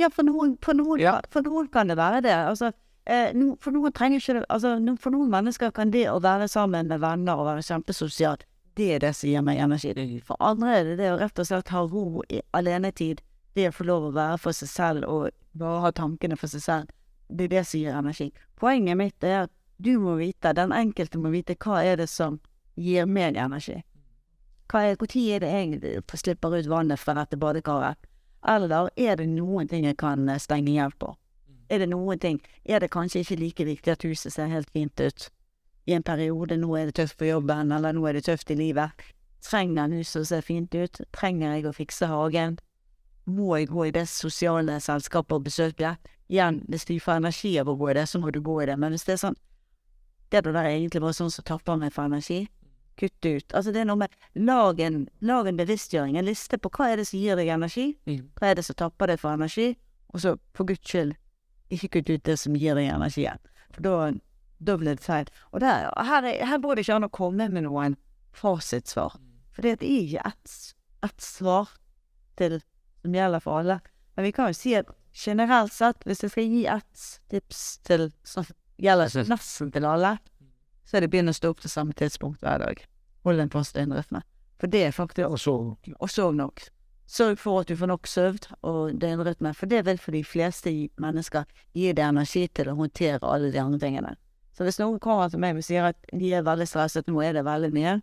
Ja, 0.00 0.08
for 0.12 0.24
noen, 0.24 0.56
for 0.64 0.72
noen, 0.74 1.00
Ja. 1.00 1.20
for 1.30 1.42
noen 1.42 1.68
kan 1.70 1.88
det 1.88 1.96
være 1.96 2.22
det. 2.22 2.32
Altså, 2.32 2.72
eh, 3.10 3.32
for 3.60 3.74
noen 3.74 3.92
det 3.92 4.44
Altså, 4.48 4.76
for 5.00 5.10
noen 5.10 5.30
mennesker 5.30 5.72
kan 5.74 5.90
det 5.90 6.06
å 6.10 6.20
være 6.22 6.48
sammen 6.48 6.88
med 6.88 7.00
venner 7.00 7.40
og 7.40 7.48
være 7.48 7.66
kjempesosialt, 7.66 8.46
det 8.76 8.94
er 8.94 8.98
det 9.00 9.14
som 9.16 9.28
gir 9.28 9.42
meg 9.42 9.58
energi. 9.58 10.20
For 10.24 10.36
andre 10.40 10.78
er 10.78 10.84
det 10.84 10.96
det 11.00 11.10
å 11.12 11.18
rett 11.18 11.38
og 11.38 11.46
slett 11.46 11.68
ha 11.74 11.82
ro 11.82 12.22
i 12.28 12.40
alenetid. 12.52 13.20
Det 13.54 13.68
å 13.68 13.74
få 13.74 13.84
lov 13.84 14.08
å 14.08 14.14
være 14.14 14.38
for 14.38 14.56
seg 14.56 14.70
selv 14.70 15.08
og 15.10 15.30
bare 15.58 15.80
ha 15.84 15.90
tankene 15.90 16.38
for 16.38 16.48
seg 16.48 16.62
selv. 16.62 16.92
Det 17.28 17.44
er 17.44 17.54
det 17.56 17.64
som 17.66 17.80
gir 17.80 17.98
energi. 17.98 18.30
Poenget 18.56 18.96
mitt 18.96 19.24
er 19.24 19.44
at 19.44 19.52
du 19.80 19.98
må 19.98 20.14
vite, 20.20 20.52
den 20.52 20.72
enkelte 20.72 21.18
må 21.18 21.32
vite, 21.32 21.56
hva 21.56 21.82
er 21.82 21.96
det 21.96 22.08
som 22.08 22.38
gir 22.76 23.06
meg 23.08 23.36
energi. 23.36 23.80
Hva 24.70 24.84
er, 24.86 24.96
Når 25.00 25.34
er 25.34 25.40
det 25.40 25.50
jeg 25.50 26.02
får 26.06 26.18
slipper 26.22 26.54
ut 26.54 26.68
vannet 26.70 27.00
fra 27.00 27.14
dette 27.14 27.36
badekaret? 27.36 27.98
Eller 28.46 28.90
er 28.96 29.16
det 29.16 29.28
noen 29.28 29.68
ting 29.68 29.84
jeg 29.84 29.96
kan 29.98 30.28
eh, 30.28 30.38
stenge 30.38 30.70
hjelp 30.70 30.98
på? 30.98 31.14
Er 31.70 31.78
det 31.78 31.90
noen 31.92 32.18
ting 32.18 32.40
Er 32.64 32.80
det 32.82 32.90
kanskje 32.90 33.22
ikke 33.22 33.38
like 33.38 33.64
viktig 33.64 33.92
at 33.92 34.02
huset 34.02 34.34
ser 34.34 34.50
helt 34.50 34.70
fint 34.74 35.00
ut 35.00 35.30
i 35.86 35.94
en 35.94 36.02
periode? 36.02 36.56
Nå 36.58 36.74
er 36.76 36.90
det 36.90 36.94
tøft 36.98 37.16
på 37.18 37.30
jobben, 37.30 37.72
eller 37.72 37.94
nå 37.96 38.04
er 38.06 38.18
det 38.18 38.24
tøft 38.26 38.50
i 38.50 38.54
livet. 38.54 38.90
Trenger 39.42 39.88
huset 39.94 40.20
å 40.20 40.26
se 40.28 40.40
fint 40.44 40.74
ut? 40.74 41.00
Trenger 41.16 41.54
jeg 41.56 41.66
å 41.66 41.72
fikse 41.74 42.06
hagen? 42.06 42.58
Må 43.24 43.56
jeg 43.56 43.70
gå 43.70 43.86
i 43.88 43.94
det 43.94 44.04
sosiale 44.08 44.76
selskapet 44.80 45.38
og 45.38 45.46
besøke? 45.46 45.94
Igjen, 46.28 46.60
hvis 46.68 46.84
du 46.86 46.92
får 47.00 47.22
energi 47.22 47.54
av 47.58 47.70
å 47.72 47.76
gå 47.80 47.90
i 47.90 47.96
det, 47.96 48.04
så 48.06 48.20
må 48.20 48.30
du 48.30 48.42
gå 48.44 48.60
i 48.62 48.68
det. 48.68 48.76
Men 48.78 48.94
hvis 48.94 49.06
det 49.08 49.16
er 49.16 49.22
sånn 49.24 49.38
Det 50.30 50.44
der 50.44 50.54
er 50.54 50.68
egentlig 50.76 51.00
bare 51.02 51.16
sånn 51.16 51.30
som 51.30 51.44
tapper 51.44 51.74
meg 51.76 51.90
for 51.92 52.06
energi, 52.06 52.44
kutt 53.00 53.26
ut. 53.26 53.54
Altså 53.54 53.72
det 53.72 53.80
er 53.80 53.88
noe 53.88 53.98
med 53.98 54.12
lag 54.34 54.78
en, 54.80 55.08
lag 55.20 55.48
en 55.48 55.56
bevisstgjøring, 55.58 56.18
en 56.18 56.28
liste 56.28 56.58
på 56.58 56.70
hva 56.70 56.92
er 56.92 57.00
det 57.00 57.08
som 57.08 57.18
gir 57.18 57.34
deg 57.34 57.48
energi, 57.50 57.96
hva 58.38 58.52
er 58.52 58.60
det 58.60 58.64
som 58.68 58.78
tapper 58.78 59.10
deg 59.10 59.18
for 59.18 59.34
energi, 59.34 59.72
og 60.14 60.22
så 60.22 60.36
for 60.54 60.70
guds 60.70 60.86
skyld 60.86 61.16
ikke 61.70 61.88
kutt 61.98 62.10
ut 62.10 62.24
det 62.26 62.36
som 62.40 62.56
gir 62.58 62.74
deg 62.78 62.90
energien. 62.90 63.38
For 63.74 63.82
da, 63.86 63.94
da 64.58 64.76
blir 64.80 64.96
det 64.98 65.04
feil. 65.04 65.30
Og 65.52 65.60
der, 65.64 65.88
her, 65.96 66.26
er- 66.26 66.44
her 66.50 66.58
går 66.62 66.74
det 66.78 66.84
ikke 66.86 66.96
an 66.98 67.06
å 67.08 67.12
komme 67.14 67.48
med 67.52 67.64
noen 67.66 67.96
fasitsvar. 68.36 69.16
For 69.54 69.62
det 69.66 69.76
er 69.78 69.86
ikke 69.86 70.26
ett 70.32 70.56
et 71.02 71.22
svar 71.24 71.70
til, 72.36 72.58
som 73.00 73.14
gjelder 73.16 73.40
for 73.40 73.62
alle. 73.62 73.78
Men 74.16 74.26
vi 74.26 74.32
kan 74.36 74.50
jo 74.50 74.56
si 74.58 74.74
at 74.76 74.90
generelt 75.16 75.72
sett, 75.72 76.02
hvis 76.04 76.20
jeg 76.26 76.30
skal 76.34 76.50
gi 76.52 76.64
ett 76.68 77.04
tips 77.32 77.62
til 77.88 78.10
som 78.26 78.44
gjelder 78.80 79.24
nesten 79.30 79.70
til 79.72 79.86
alle, 79.88 80.18
så 80.84 80.98
er 80.98 81.06
det 81.06 81.10
begynne 81.12 81.32
å 81.32 81.38
stå 81.38 81.54
opp 81.54 81.62
til 81.64 81.72
samme 81.72 81.96
tidspunkt 81.96 82.42
hver 82.44 82.60
dag. 82.60 82.82
Hold 83.24 83.40
en 83.40 83.52
fast 83.52 83.76
døgnrytme. 83.78 84.20
For 84.60 84.68
det 84.68 84.82
er 84.86 84.92
faktisk 84.92 85.24
Og 85.28 85.40
og 86.00 86.10
sov 86.10 86.34
nok. 86.34 86.60
Sørg 87.10 87.40
for 87.42 87.60
at 87.60 87.70
du 87.70 87.74
får 87.74 87.90
nok 87.90 88.06
søvn 88.06 88.38
og 88.62 88.92
døgnrytme, 89.02 89.50
for 89.58 89.66
det 89.66 89.82
vil 89.86 89.98
for 89.98 90.14
de 90.14 90.22
fleste 90.22 90.70
mennesker 91.02 91.48
gi 91.74 91.88
deg 91.90 92.04
energi 92.06 92.44
til 92.54 92.70
å 92.70 92.76
håndtere 92.78 93.26
alle 93.26 93.50
de 93.50 93.58
andre 93.58 93.80
tingene. 93.82 94.12
Så 94.54 94.62
hvis 94.66 94.78
noen 94.78 95.00
kommer 95.02 95.30
til 95.32 95.42
meg 95.42 95.58
og 95.58 95.66
sier 95.66 95.88
at 95.88 95.98
de 96.14 96.30
er 96.36 96.46
veldig 96.46 96.68
stresset, 96.70 97.10
nå 97.10 97.18
er 97.24 97.34
det 97.34 97.42
veldig 97.48 97.72
mye, 97.74 97.96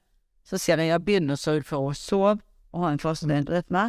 så 0.44 0.60
sier 0.60 0.84
jeg 0.84 0.92
ja, 0.92 1.00
begynn 1.00 1.32
å 1.32 1.40
sørge 1.40 1.64
for 1.70 1.88
å 1.88 1.96
sove 1.96 2.42
og 2.74 2.84
ha 2.84 2.92
en 2.92 3.00
fast 3.00 3.24
døgnrytme, 3.30 3.86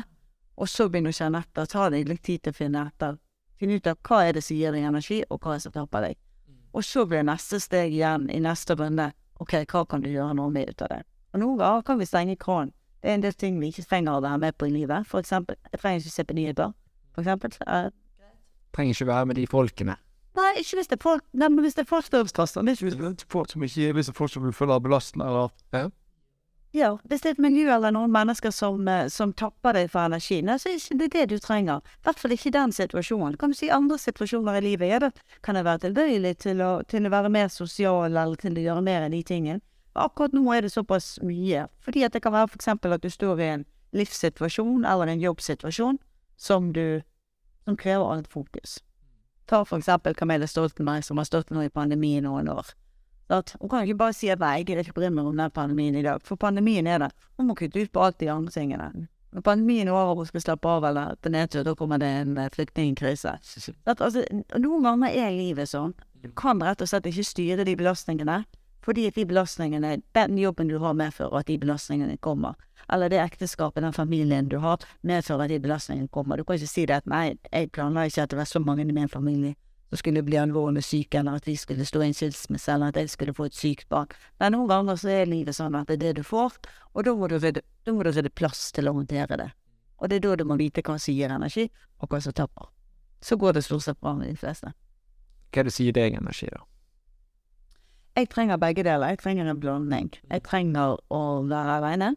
og 0.59 0.71
så 0.71 0.87
begynn 0.87 1.11
å 1.11 1.14
kjenne 1.14 1.43
etter. 1.43 1.66
Ta 1.66 1.91
deg 1.91 2.07
litt 2.07 2.23
tid 2.27 2.45
til 2.45 2.55
å 2.55 2.59
finne 2.61 2.87
etter. 2.87 3.19
Finne 3.59 3.79
ut 3.79 3.91
av 3.91 3.99
hva 4.07 4.23
er 4.23 4.39
det 4.39 4.47
som 4.47 4.59
gir 4.59 4.75
deg 4.75 4.87
energi, 4.87 5.25
og 5.27 5.43
hva 5.43 5.57
er 5.57 5.59
det 5.59 5.66
som 5.66 5.75
tapper 5.75 6.07
deg. 6.07 6.19
Og 6.79 6.87
så 6.87 7.07
blir 7.11 7.27
neste 7.27 7.59
steg 7.62 7.91
igjen 7.91 8.31
i 8.31 8.39
neste 8.43 8.79
runde 8.79 9.11
ok, 9.43 9.64
hva 9.66 9.85
kan 9.87 10.03
du 10.03 10.11
gjøre 10.11 10.39
noe 10.39 10.51
med 10.55 10.71
ut 10.71 10.83
av 10.87 10.95
det? 10.95 11.03
Og 11.35 11.43
noen 11.43 11.59
ganger 11.59 11.87
kan 11.87 11.99
vi 11.99 12.07
stenge 12.07 12.39
kranen. 12.39 12.75
Det 13.03 13.11
er 13.11 13.14
en 13.14 13.22
del 13.22 13.34
ting 13.38 13.61
vi 13.61 13.70
ikke 13.70 13.86
trenger 13.86 14.18
å 14.18 14.22
være 14.24 14.38
med 14.42 14.57
på 14.59 14.66
i 14.66 14.74
livet. 14.74 15.07
For 15.07 15.22
eksempel, 15.22 15.57
jeg 15.72 15.80
trenger 15.80 16.03
ikke 16.03 16.14
se 16.16 16.24
på 16.24 16.34
nyheter. 16.34 16.74
For 17.14 17.22
eksempel. 17.22 17.55
Uh, 17.66 17.90
Trenger 18.74 18.94
ikke 18.94 19.07
være 19.07 19.26
med 19.26 19.34
de 19.38 19.46
folkene. 19.46 19.96
nei, 20.38 20.51
ikke 20.61 20.76
hvis 20.78 20.90
det 20.90 20.99
er 20.99 21.03
folk 21.03 21.24
Nei, 21.32 21.49
men 21.49 21.64
hvis 21.64 21.74
det 21.74 21.82
er 21.82 21.88
folk 21.88 22.05
som 22.05 22.18
er 22.18 22.74
hvis 22.78 22.94
det 22.94 23.07
er 23.07 23.30
folk 23.32 23.51
som 23.51 23.62
ikke 23.62 23.92
hvis 23.92 24.07
det 24.07 24.12
er 24.12 24.18
folk 24.18 24.30
som 24.30 24.53
føler 24.53 24.78
belastende 24.78 25.26
eller 25.26 25.90
Ja, 26.74 26.99
hvis 27.09 27.22
det 27.24 27.30
er 27.30 27.34
et 27.38 27.40
miljø 27.40 27.70
eller 27.72 27.90
noen 27.90 28.12
mennesker 28.12 28.53
som, 28.53 28.88
eh, 28.88 29.09
som 29.09 29.32
tapper 29.32 29.72
deg 29.72 29.88
for 29.90 30.05
energi, 30.05 30.42
nei, 30.44 30.59
så 30.61 30.68
er 30.68 30.76
ikke 30.76 30.99
det 31.01 31.09
det 31.14 31.24
du 31.30 31.38
trenger. 31.40 31.80
I 31.80 32.05
hvert 32.05 32.20
fall 32.20 32.34
ikke 32.36 32.53
den 32.53 32.74
situasjonen. 32.76 33.38
Kan 33.40 33.51
du 33.51 33.57
si 33.57 33.70
andre 33.72 33.96
situasjoner 33.99 34.61
i 34.61 34.61
livet? 34.61 34.88
Ja, 34.90 34.99
da 34.99 35.11
kan 35.42 35.57
jeg 35.57 35.64
være 35.64 35.78
tilbøyelig 35.86 36.34
til 36.44 36.61
å, 36.61 36.82
til 36.84 37.09
å 37.09 37.11
være 37.11 37.32
mer 37.32 37.49
sosial, 37.49 38.12
eller 38.12 38.36
til 38.36 38.53
å 38.53 38.66
gjøre 38.66 38.84
mer 38.84 39.07
av 39.07 39.11
de 39.16 39.22
tingene. 39.22 39.64
Akkurat 39.95 40.34
nå 40.36 40.45
er 40.55 40.62
det 40.62 40.72
såpass 40.72 41.18
mye. 41.22 41.66
Fordi 41.80 42.05
at 42.05 42.12
det 42.12 42.22
kan 42.22 42.32
være 42.32 42.55
eksempel 42.55 42.93
at 42.93 43.03
du 43.03 43.11
står 43.11 43.41
i 43.41 43.53
en 43.55 43.64
livssituasjon 43.97 44.84
eller 44.84 45.07
en 45.07 45.20
jobbsituasjon 45.20 45.99
som 46.36 46.72
du 46.72 47.01
som 47.64 47.76
krever 47.76 48.12
annet 48.12 48.28
fokus. 48.28 48.78
Ta 49.47 49.64
for 49.64 49.78
eksempel 49.78 50.14
Camilla 50.14 50.47
Stoltenberg, 50.47 51.05
som 51.05 51.18
har 51.18 51.24
stått 51.24 51.51
nå 51.51 51.62
i 51.64 51.72
pandemien 51.72 52.24
noen 52.24 52.49
år. 52.49 52.72
At 53.28 53.55
hun 53.61 53.68
kan 53.68 53.84
ikke 53.84 53.99
bare 54.01 54.16
si 54.16 54.30
at 54.32 54.41
nei, 54.41 54.59
jeg 54.61 54.70
gidder 54.70 54.86
ikke 54.86 54.97
bry 55.01 55.11
meg 55.12 55.28
om 55.28 55.36
den 55.36 55.53
pandemien 55.53 55.97
i 55.97 56.05
dag, 56.05 56.22
for 56.24 56.41
pandemien 56.41 56.86
er 56.89 57.03
der. 57.03 57.14
Hun 57.36 57.51
må 57.51 57.57
kutte 57.57 57.80
ut 57.80 57.93
på 57.93 58.05
alt 58.05 58.20
de 58.20 58.30
andre 58.32 58.53
tingene. 58.53 59.09
Når 59.36 59.45
pandemien 59.45 59.89
er 59.89 59.93
over 59.93 60.14
og 60.14 60.22
hun 60.22 60.30
skal 60.30 60.45
slappe 60.47 60.68
av 60.72 60.86
eller 60.89 61.16
på 61.20 61.32
nedtur, 61.32 61.64
da 61.66 61.74
kommer 61.76 62.01
det 62.01 62.09
en 62.22 62.39
eh, 62.41 62.49
flyktningkrise. 62.55 63.36
Altså, 63.99 64.24
noen 64.57 64.89
ganger 64.89 65.12
er 65.12 65.36
livet 65.36 65.68
sånn. 65.68 65.93
Du 66.24 66.30
kan 66.32 66.64
rett 66.64 66.80
og 66.80 66.89
slett 66.89 67.07
ikke 67.07 67.26
styre 67.26 67.68
de 67.68 67.76
belastningene, 67.76 68.41
fordi 68.85 69.07
at 69.09 69.14
de 69.18 69.26
belastningene, 69.26 70.03
den 70.14 70.39
jobben 70.39 70.68
du 70.70 70.79
har 70.79 70.97
medfører 70.97 71.41
at 71.41 71.47
de 71.47 71.59
belastningene 71.59 72.16
kommer. 72.24 72.55
Eller 72.93 73.11
det 73.12 73.20
ekteskapet, 73.20 73.83
den 73.83 73.93
familien 73.93 74.49
du 74.49 74.59
har, 74.62 74.79
medfører 75.03 75.45
at 75.45 75.53
de 75.53 75.61
belastningene 75.61 76.09
kommer. 76.09 76.37
Du 76.37 76.45
kan 76.45 76.57
ikke 76.57 76.70
si 76.70 76.87
det 76.87 77.03
at 77.03 77.11
nei, 77.11 77.39
jeg 77.53 77.72
planla 77.74 78.07
ikke 78.09 78.22
at 78.22 78.31
det 78.31 78.39
var 78.39 78.49
så 78.49 78.62
mange 78.62 78.87
i 78.87 78.93
min 78.93 79.09
familie 79.09 79.55
som 79.89 79.97
skulle 79.97 80.22
bli 80.22 80.37
alvorlig 80.37 80.85
syke, 80.85 81.18
eller 81.18 81.39
at 81.39 81.47
vi 81.49 81.57
skulle 81.57 81.85
stå 81.85 82.03
i 82.03 82.07
en 82.11 82.14
skilsmisse, 82.14 82.72
eller 82.72 82.93
at 82.93 82.97
jeg 83.01 83.11
skulle 83.11 83.35
få 83.35 83.47
et 83.49 83.57
sykt 83.57 83.89
barn. 83.89 84.11
Men 84.41 84.53
noen 84.53 84.68
ganger 84.68 84.99
så 85.01 85.09
er 85.09 85.31
livet 85.31 85.57
sånn 85.57 85.76
at 85.79 85.89
det 85.89 85.97
er 85.97 86.03
det 86.03 86.18
du 86.18 86.26
får, 86.29 86.59
og 86.93 87.07
da 87.07 87.14
må 87.16 87.29
du 87.29 87.39
rydde 87.41 88.35
plass 88.37 88.68
til 88.76 88.89
å 88.89 88.93
håndtere 88.99 89.41
det. 89.41 89.49
Og 89.99 90.11
det 90.11 90.18
er 90.18 90.26
da 90.26 90.37
du 90.37 90.45
må 90.45 90.59
vite 90.61 90.85
hva 90.85 90.99
som 91.01 91.14
gir 91.14 91.33
energi, 91.33 91.70
og 92.05 92.12
hva 92.12 92.20
som 92.20 92.37
tapper. 92.37 92.68
Så 93.24 93.37
går 93.41 93.57
det 93.57 93.64
stort 93.64 93.87
sett 93.87 94.01
bra 94.01 94.12
med 94.14 94.29
de 94.29 94.37
fleste. 94.37 94.74
Hva 95.49 95.62
er 95.62 95.70
det 95.70 95.72
som 95.74 95.89
gir 95.89 95.97
deg 95.97 96.20
energi, 96.20 96.51
da? 96.53 96.61
Jeg 98.19 98.27
trenger 98.33 98.59
begge 98.59 98.83
deler. 98.83 99.12
Jeg 99.12 99.19
trenger 99.23 99.47
en 99.47 99.61
blanding. 99.62 100.09
Jeg 100.27 100.43
trenger 100.43 100.97
å 101.14 101.19
være 101.47 101.77
aleine. 101.79 102.09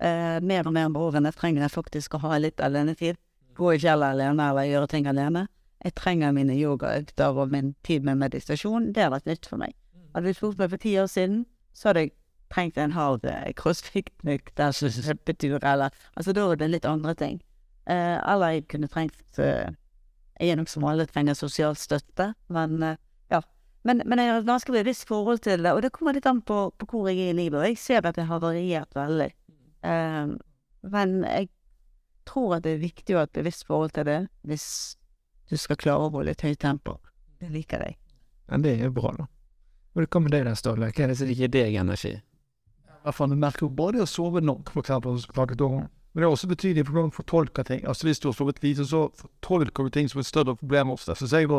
Eh, 0.00 0.38
mer 0.40 0.64
og 0.64 0.72
mer 0.72 0.88
med 0.88 0.96
årene 0.96 1.32
trenger 1.36 1.66
jeg 1.66 1.74
faktisk 1.74 2.16
å 2.16 2.22
ha 2.22 2.38
litt 2.40 2.62
alenetid. 2.64 3.18
Gå 3.56 3.74
i 3.74 3.82
fjellet 3.82 4.16
alene 4.16 4.46
eller 4.48 4.64
gjøre 4.70 4.88
ting 4.94 5.08
alene. 5.10 5.44
Jeg 5.84 5.92
trenger 6.00 6.32
mine 6.32 6.56
yogaøkter 6.56 7.36
og 7.36 7.52
min 7.52 7.74
tid 7.84 8.08
med 8.08 8.16
meditasjon. 8.22 8.94
Det 8.96 9.04
har 9.04 9.12
vært 9.12 9.28
nytt 9.28 9.50
for 9.50 9.60
meg. 9.60 9.76
Hadde 10.16 10.32
du 10.32 10.38
spurt 10.38 10.56
meg 10.62 10.72
for 10.72 10.80
ti 10.80 10.96
år 10.96 11.12
siden, 11.12 11.44
så 11.76 11.90
hadde 11.90 12.06
jeg 12.06 12.14
trengt 12.48 12.80
en 12.80 12.96
hard 12.96 13.28
eh, 13.28 13.52
crossfit-økt 13.60 14.56
løpetur 15.06 15.60
eller 15.60 15.90
Altså, 16.16 16.32
da 16.32 16.48
var 16.48 16.56
det 16.56 16.72
litt 16.72 16.88
andre 16.88 17.12
ting. 17.14 17.42
Eh, 17.84 18.16
eller 18.24 18.56
jeg 18.56 18.68
kunne 18.72 18.88
trengt 18.88 19.36
eh, 19.38 19.68
Jeg 20.40 20.48
er 20.48 20.56
nok 20.56 20.72
som 20.72 20.84
alle 20.88 21.04
trenger 21.04 21.36
sosial 21.36 21.76
støtte, 21.76 22.32
men 22.48 22.80
eh. 22.82 22.96
Men, 23.86 24.02
men 24.04 24.18
jeg 24.18 24.32
har 24.32 24.40
et 24.40 24.48
ganske 24.48 24.74
bevisst 24.74 25.06
forhold 25.06 25.44
til 25.44 25.62
det, 25.62 25.72
og 25.72 25.82
det 25.84 25.92
kommer 25.94 26.16
litt 26.16 26.26
an 26.26 26.40
på, 26.42 26.58
på 26.74 26.88
hvor 26.90 27.06
jeg 27.10 27.20
er 27.22 27.34
i 27.34 27.38
livet. 27.38 27.60
Og 27.60 27.68
jeg 27.68 27.78
ser 27.78 28.08
at 28.08 28.18
jeg 28.18 28.26
har 28.26 28.42
variert 28.42 28.96
veldig. 28.98 29.28
Um, 29.86 30.36
men 30.90 31.20
jeg 31.22 31.48
tror 32.26 32.56
at 32.56 32.66
det 32.66 32.74
er 32.74 32.82
viktig 32.82 33.14
å 33.14 33.20
ha 33.20 33.28
et 33.28 33.36
bevisst 33.36 33.66
forhold 33.68 33.94
til 33.94 34.08
det 34.08 34.20
hvis 34.48 34.66
du 35.46 35.54
skal 35.60 35.78
klare 35.78 36.08
å 36.08 36.10
holde 36.10 36.34
et 36.34 36.42
høyt 36.42 36.58
tempo. 36.62 36.96
Det 37.38 37.52
liker 37.52 37.84
jeg. 37.86 37.98
Ja, 38.50 38.58
det 38.62 38.72
er 38.74 38.88
jo 38.88 38.96
bra, 38.96 39.12
da. 39.14 39.28
Og 39.94 40.02
det 40.02 40.10
kommer 40.12 40.34
deg 40.34 40.48
der, 40.48 40.58
Ståle. 40.58 40.90
Hva 40.90 41.04
er 41.04 41.12
det 41.12 41.20
som 41.20 41.30
gir 41.30 41.52
deg 41.52 41.78
energi? 41.78 42.16
Hva 43.06 43.14
faen, 43.14 43.30
du 43.30 43.38
merker 43.38 43.68
jo 43.68 43.70
bare 43.78 43.96
det 43.96 44.04
å 44.04 44.10
sove 44.10 44.42
nok, 44.42 44.72
for 44.74 44.82
eksempel, 44.82 45.20
som 45.22 45.36
snakket 45.38 45.62
om, 45.62 45.86
men 46.16 46.22
det 46.22 46.26
er 46.26 46.32
også 46.32 46.48
betydelig 46.48 46.86
for 46.86 46.96
hvordan 46.96 47.10
du 47.12 47.16
fortolker 47.16 47.66
ting. 47.68 47.82
Altså 47.86 48.06
Hvis 48.08 48.18
du 48.18 48.30
har 48.30 48.34
sovet 48.34 48.62
lite, 48.64 48.86
så 48.88 49.06
fortolker 49.14 49.84
du 49.84 49.90
ting 49.92 50.06
som 50.08 50.22
et 50.22 50.26
større 50.26 50.56
problem 50.56 50.90
ofte. 50.94 51.14
Så 51.14 51.28
sier 51.28 51.44
jeg 51.44 51.50
da 51.50 51.58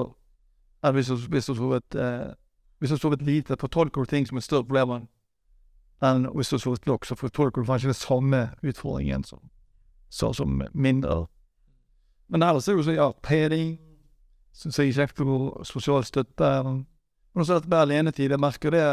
at 0.84 0.94
hvis 0.94 1.08
du, 1.08 1.16
hvis 1.16 1.46
du 1.46 1.54
har 1.54 1.58
sovet 1.58 1.96
eh, 1.96 2.34
du 2.80 2.88
har 2.88 2.98
sovet 2.98 3.22
lite, 3.22 3.58
fortolker 3.60 4.02
du 4.02 4.06
ting 4.06 4.28
som 4.28 4.38
et 4.38 4.44
større 4.44 4.66
problem 4.66 5.08
enn 6.06 6.28
hvis 6.36 6.52
du 6.52 6.56
har 6.56 6.62
sovet 6.62 6.86
nok, 6.86 7.06
så 7.06 7.16
fortolker 7.18 7.62
du 7.62 7.66
kanskje 7.66 7.90
den 7.90 7.98
samme 7.98 8.42
utfordringen 8.62 9.24
som, 9.26 9.40
så, 10.10 10.30
som 10.34 10.62
mindre. 10.74 11.26
Men 12.30 12.44
ellers 12.44 12.68
er 12.68 12.76
det 12.76 12.84
jo 12.84 12.86
sånn, 12.86 13.00
ja, 13.00 13.08
peding, 13.26 13.80
syns 14.54 14.78
jeg 14.78 14.92
er 14.92 15.00
kjekt, 15.00 15.24
og 15.26 15.66
sosial 15.66 16.06
støtte. 16.06 16.50
Men 16.62 17.42
også 17.42 17.58
dette 17.58 17.72
med 17.72 17.80
alenetid, 17.80 18.30
jeg 18.30 18.42
merker 18.42 18.76
det 18.76 18.86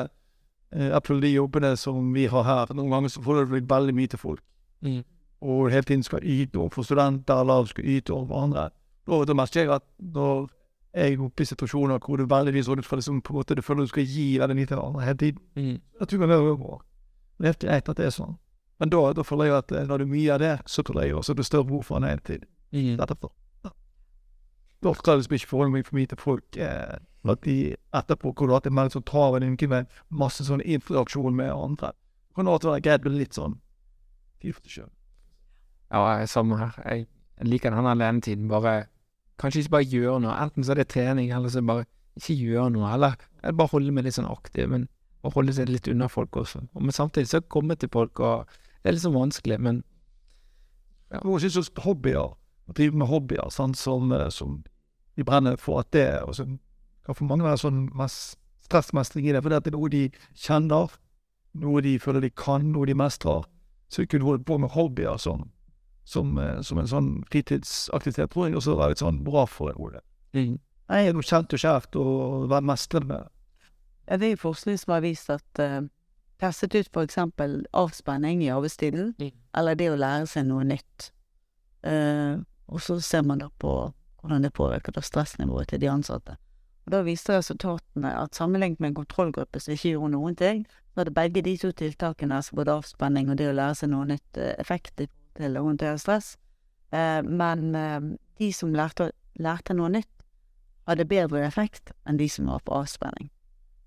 eh, 0.72 1.12
de 1.20 1.34
jobbene 1.34 1.74
som 1.76 2.12
vi 2.14 2.24
har 2.32 2.48
her. 2.48 2.72
Noen 2.72 2.90
ganger 2.90 3.12
så 3.12 3.22
får 3.24 3.42
det 3.42 3.64
veldig 3.68 3.94
mye 3.94 4.12
til 4.14 4.22
folk. 4.24 4.40
Mm. 4.80 5.02
Og 5.44 5.70
hele 5.70 5.84
tiden 5.84 6.02
skal 6.02 6.24
yte 6.24 6.56
overfor 6.56 6.88
studenter, 6.88 7.40
eller 7.40 7.68
skal 7.68 7.84
yte 7.84 8.16
overfor 8.16 8.42
andre. 8.48 8.70
Da 9.04 9.36
merker 9.36 9.60
jeg 9.60 9.74
at 9.76 9.84
når 10.00 10.48
jeg 10.94 11.12
er 11.12 11.22
oppe 11.24 11.42
i 11.42 11.48
situasjoner 11.48 11.98
hvor 11.98 12.20
du 12.20 12.26
sånn 12.62 12.78
ut 12.78 12.86
fra 12.86 12.96
liksom, 13.00 13.20
på 13.22 13.32
en 13.32 13.38
måte 13.40 13.54
du 13.58 13.62
føler 13.62 13.82
du 13.82 13.90
skal 13.90 14.06
gi 14.06 14.38
veldig 14.38 14.56
mye 14.56 14.66
til 14.70 14.78
andre 14.78 15.04
hele 15.04 15.18
tiden, 15.18 15.40
Mm. 15.54 15.80
At 16.00 16.10
du 16.10 16.16
det 16.18 16.30
er 16.30 16.50
over. 16.52 16.82
Det 17.38 17.44
er 17.44 17.52
helt 17.52 17.58
greit 17.58 17.88
at 17.88 17.96
det 17.96 18.06
er 18.06 18.10
sånn. 18.14 18.36
Men 18.78 18.90
da, 18.90 19.12
da 19.12 19.22
føler 19.22 19.44
jeg 19.44 19.56
at 19.56 19.72
eh, 19.72 19.86
når 19.86 19.98
du 19.98 20.04
er 20.04 20.12
mye 20.12 20.34
av 20.34 20.38
det, 20.40 20.52
så 20.66 20.82
tror 20.82 21.02
jeg 21.02 21.14
også 21.14 21.34
det 21.34 21.44
er 21.44 21.50
større 21.50 21.64
behov 21.64 21.82
for 21.84 21.96
en 21.98 22.08
hele 22.08 22.22
tid. 22.26 22.46
Mm. 22.74 23.00
Etterpå. 23.00 23.30
Ja. 23.64 23.70
Da 24.82 24.94
skal 24.94 25.12
jeg 25.12 25.22
liksom 25.22 25.34
ikke 25.38 25.50
forholde 25.50 25.72
meg 25.72 25.86
for 25.86 25.98
mye 25.98 26.10
til 26.10 26.18
folk. 26.22 26.56
Eh, 26.56 26.96
at 27.24 27.44
de 27.46 27.56
etterpå 27.96 28.32
hvor 28.34 28.46
du 28.46 28.52
har 28.52 28.60
hatt 28.60 28.66
en 28.68 28.74
mer 28.76 28.88
tar 29.06 29.36
en 29.38 29.54
uke 29.54 29.68
med 29.70 29.86
masse 30.10 30.44
sånn 30.44 30.60
interaksjon 30.62 31.34
med 31.34 31.52
andre. 31.54 31.94
Det 32.28 32.34
Kan 32.36 32.50
være 32.74 32.82
greit 32.84 33.04
med 33.06 33.18
litt 33.18 33.38
sånn 33.38 33.58
tid 34.42 34.54
for 34.54 34.62
deg 34.66 34.74
sjøl. 34.78 34.90
Ja, 35.94 36.02
jeg 36.16 36.26
er 36.26 36.30
samme 36.30 36.58
her. 36.58 36.78
Jeg 36.84 37.06
liker 37.46 37.70
den 37.70 37.86
alenetiden. 37.86 38.48
Bare 38.50 38.88
Kanskje 39.40 39.64
ikke 39.64 39.74
bare 39.76 39.90
gjøre 39.90 40.18
noe. 40.22 40.34
Enten 40.44 40.66
så 40.66 40.74
er 40.74 40.82
det 40.82 40.90
trening, 40.92 41.32
eller 41.34 41.50
så 41.50 41.62
bare 41.66 41.86
ikke 42.18 42.36
gjøre 42.38 42.68
noe. 42.74 42.90
Eller, 42.94 43.16
eller 43.42 43.58
bare 43.58 43.72
holde 43.72 43.94
meg 43.94 44.06
litt 44.06 44.18
sånn 44.18 44.30
aktiv, 44.30 44.68
men 44.70 44.86
å 45.24 45.32
holde 45.34 45.54
seg 45.56 45.72
litt 45.72 45.88
unna 45.90 46.08
folk 46.12 46.36
også. 46.36 46.62
Og, 46.74 46.84
men 46.84 46.94
samtidig 46.94 47.30
så 47.30 47.40
komme 47.40 47.76
til 47.80 47.90
folk, 47.92 48.20
og 48.20 48.50
det 48.82 48.90
er 48.90 48.96
litt 48.96 49.04
sånn 49.06 49.16
vanskelig, 49.16 49.58
men 49.62 49.82
ja. 51.12 51.20
Noen 51.22 51.42
syns 51.42 51.70
hobbyer, 51.84 52.34
å 52.64 52.74
drive 52.74 52.96
med 52.98 53.08
hobbyer, 53.08 53.50
sånn 53.52 53.74
som, 53.78 54.12
eh, 54.12 54.28
som 54.32 54.62
de 55.14 55.26
brenner 55.26 55.58
for 55.60 55.82
at 55.82 55.90
det 55.94 56.08
og 56.24 56.34
så 56.34 56.46
kan 57.04 57.16
for 57.16 57.28
mange 57.28 57.44
være 57.44 57.60
sånn 57.60 57.82
stressmestring 58.64 59.28
i 59.28 59.34
det, 59.34 59.42
for 59.44 59.52
det 59.52 59.60
er 59.60 59.76
noe 59.76 59.90
de 59.92 60.04
kjenner, 60.32 60.94
noe 61.60 61.82
de 61.84 61.98
føler 62.00 62.24
de 62.24 62.30
kan, 62.32 62.64
noe 62.72 62.88
de 62.88 62.96
mestrer. 62.96 63.44
Så 63.92 64.02
vi 64.02 64.10
kunne 64.10 64.26
holdt 64.26 64.46
på 64.48 64.56
med 64.58 64.72
hobbyer 64.74 65.20
som, 65.20 65.44
som, 66.04 66.38
eh, 66.38 66.60
som 66.62 66.78
en 66.78 66.90
sånn 66.90 67.10
fritidsaktivitet, 67.32 68.30
tror 68.30 68.48
jeg 68.48 68.56
også 68.60 68.76
er 68.78 68.92
litt 68.92 69.02
sånn 69.02 69.22
bra 69.24 69.46
for 69.46 69.70
en 69.70 69.80
Ole. 69.80 70.00
mm. 70.34 70.58
Det 70.84 71.00
er 71.08 71.14
noe 71.16 71.24
kjent 71.24 71.52
og 71.56 71.58
kjært 71.62 71.96
og 71.96 72.48
være 72.50 72.68
mestrende 72.68 73.08
med. 73.08 73.28
Ja, 74.08 74.16
det 74.20 74.26
er 74.26 74.34
jo 74.34 74.42
forskning 74.42 74.76
som 74.78 74.92
har 74.92 75.00
vist 75.00 75.30
at 75.32 75.60
uh, 75.60 75.80
testet 76.38 76.74
ut 76.74 76.96
eksempel 77.00 77.64
avspenning 77.72 78.42
i 78.44 78.50
arbeidstiden, 78.52 79.14
Mm. 79.18 79.32
eller 79.54 79.74
det 79.74 79.88
å 79.90 79.96
lære 79.96 80.26
seg 80.26 80.44
noe 80.44 80.64
nytt. 80.64 81.10
Uh, 81.86 82.44
og 82.68 82.80
så 82.80 83.00
ser 83.00 83.22
man 83.22 83.38
da 83.38 83.48
på 83.58 83.94
hvordan 84.20 84.42
det 84.42 84.52
påvirker 84.52 84.92
da 84.92 85.00
stressnivået 85.00 85.68
til 85.68 85.80
de 85.80 85.88
ansatte. 85.88 86.36
Og 86.84 86.92
da 86.92 87.02
viste 87.02 87.32
resultatene 87.32 88.12
at 88.12 88.34
sammenlignet 88.36 88.80
med 88.80 88.88
en 88.92 88.94
kontrollgruppe 89.00 89.60
som 89.60 89.72
ikke 89.72 89.94
gjorde 89.94 90.12
noen 90.12 90.36
ting, 90.36 90.66
så 90.92 91.00
hadde 91.00 91.14
begge 91.16 91.42
de 91.42 91.56
to 91.56 91.72
tiltakene, 91.72 92.36
altså 92.36 92.56
både 92.56 92.76
avspenning 92.76 93.30
og 93.30 93.38
det 93.38 93.48
å 93.48 93.56
lære 93.56 93.74
seg 93.74 93.90
noe 93.90 94.04
nytt, 94.04 94.36
eh, 94.36 94.54
effekt 94.58 95.00
i 95.00 95.06
forhold 95.06 95.23
til 95.38 95.58
å 95.58 95.64
håndtere 95.66 96.00
stress. 96.00 96.34
Eh, 96.94 97.20
men 97.22 97.74
eh, 97.74 98.00
de 98.38 98.50
som 98.52 98.74
lærte, 98.74 99.10
lærte 99.40 99.76
noe 99.76 99.90
nytt, 99.92 100.10
hadde 100.88 101.06
bedre 101.08 101.46
effekt 101.46 101.94
enn 102.04 102.18
de 102.20 102.28
som 102.28 102.50
var 102.50 102.62
på 102.64 102.74
avspenning. 102.76 103.30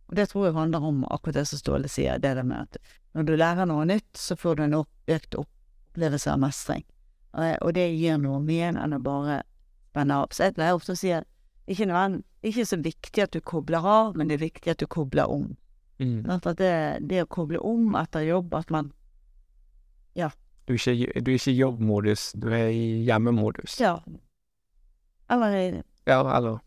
Og 0.07 0.15
det 0.17 0.29
tror 0.31 0.47
jeg 0.47 0.55
handler 0.55 0.85
om 0.87 1.03
akkurat 1.11 1.41
det 1.41 1.47
som 1.49 1.59
Ståle 1.59 1.89
sier, 1.91 2.19
det 2.19 2.33
der 2.39 2.47
med 2.47 2.69
at 2.69 2.79
når 3.17 3.27
du 3.27 3.33
lærer 3.35 3.67
noe 3.67 3.85
nytt, 3.85 4.09
så 4.17 4.37
får 4.39 4.57
du 4.57 4.63
en 4.65 4.79
økt 4.79 5.35
opplevelse 5.35 6.31
av 6.31 6.41
mestring. 6.41 6.85
Eh, 7.37 7.55
og 7.61 7.73
det 7.77 7.89
gir 7.93 8.19
noe 8.21 8.39
mer 8.43 8.77
enn 8.77 8.95
å 8.95 9.01
bare 9.03 9.41
spenne 9.91 10.21
av. 10.23 10.31
Så 10.31 10.47
jeg 10.47 10.57
pleier 10.57 10.77
ofte 10.77 10.95
å 10.95 10.99
si 10.99 11.13
at 11.15 11.27
ikke, 11.67 11.89
nødvendig, 11.89 12.23
ikke 12.47 12.65
så 12.69 12.79
viktig 12.79 13.23
at 13.23 13.33
du 13.35 13.41
kobler 13.43 13.83
av, 13.83 14.13
men 14.15 14.29
det 14.29 14.37
er 14.37 14.45
viktig 14.45 14.71
at 14.71 14.79
du 14.79 14.87
kobler 14.87 15.27
om. 15.31 15.49
Mm. 15.99 16.21
Det, 16.29 16.73
det 17.09 17.23
å 17.23 17.29
koble 17.29 17.59
om 17.65 17.95
etter 17.99 18.27
jobb, 18.27 18.53
at 18.55 18.71
man 18.71 18.93
Du, 20.67 20.73
er 20.73 20.91
ikke, 20.91 21.21
du 21.21 21.31
er 21.31 21.35
ikke 21.39 21.51
i 21.51 21.59
jobbmodus, 21.61 22.31
du 22.35 22.49
er 22.51 22.67
i 22.67 23.03
hjemmemodus. 23.07 23.79
Ja. 23.79 23.97
Eller 25.31 25.55
i 25.55 25.67
Ja, 26.07 26.19
eller 26.37 26.59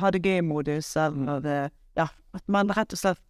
ha 0.00 0.10
det 0.10 0.22
gøy-modus, 0.24 0.96
eller 0.96 1.40
det, 1.40 1.70
Ja, 1.96 2.06
at 2.34 2.44
man 2.48 2.70
rett 2.70 2.92
og 2.92 2.98
slett 2.98 3.20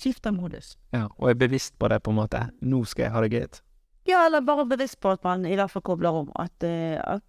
skifter 0.00 0.32
modus. 0.32 0.76
Ja, 0.92 1.08
og 1.18 1.30
er 1.30 1.34
bevisst 1.34 1.78
på 1.78 1.88
det, 1.88 2.00
på 2.02 2.10
en 2.10 2.18
måte. 2.18 2.40
Nå 2.62 2.84
skal 2.84 3.04
jeg 3.04 3.12
ha 3.12 3.22
det 3.22 3.30
gøy. 3.32 3.60
Ja, 4.08 4.24
eller 4.26 4.40
bare 4.40 4.66
bevisst 4.66 5.00
på 5.00 5.12
at 5.14 5.24
man 5.24 5.46
i 5.46 5.54
hvert 5.54 5.70
fall 5.70 5.82
kobler 5.82 6.10
om. 6.22 6.32
At, 6.38 6.54
uh, 6.64 7.16
at 7.16 7.22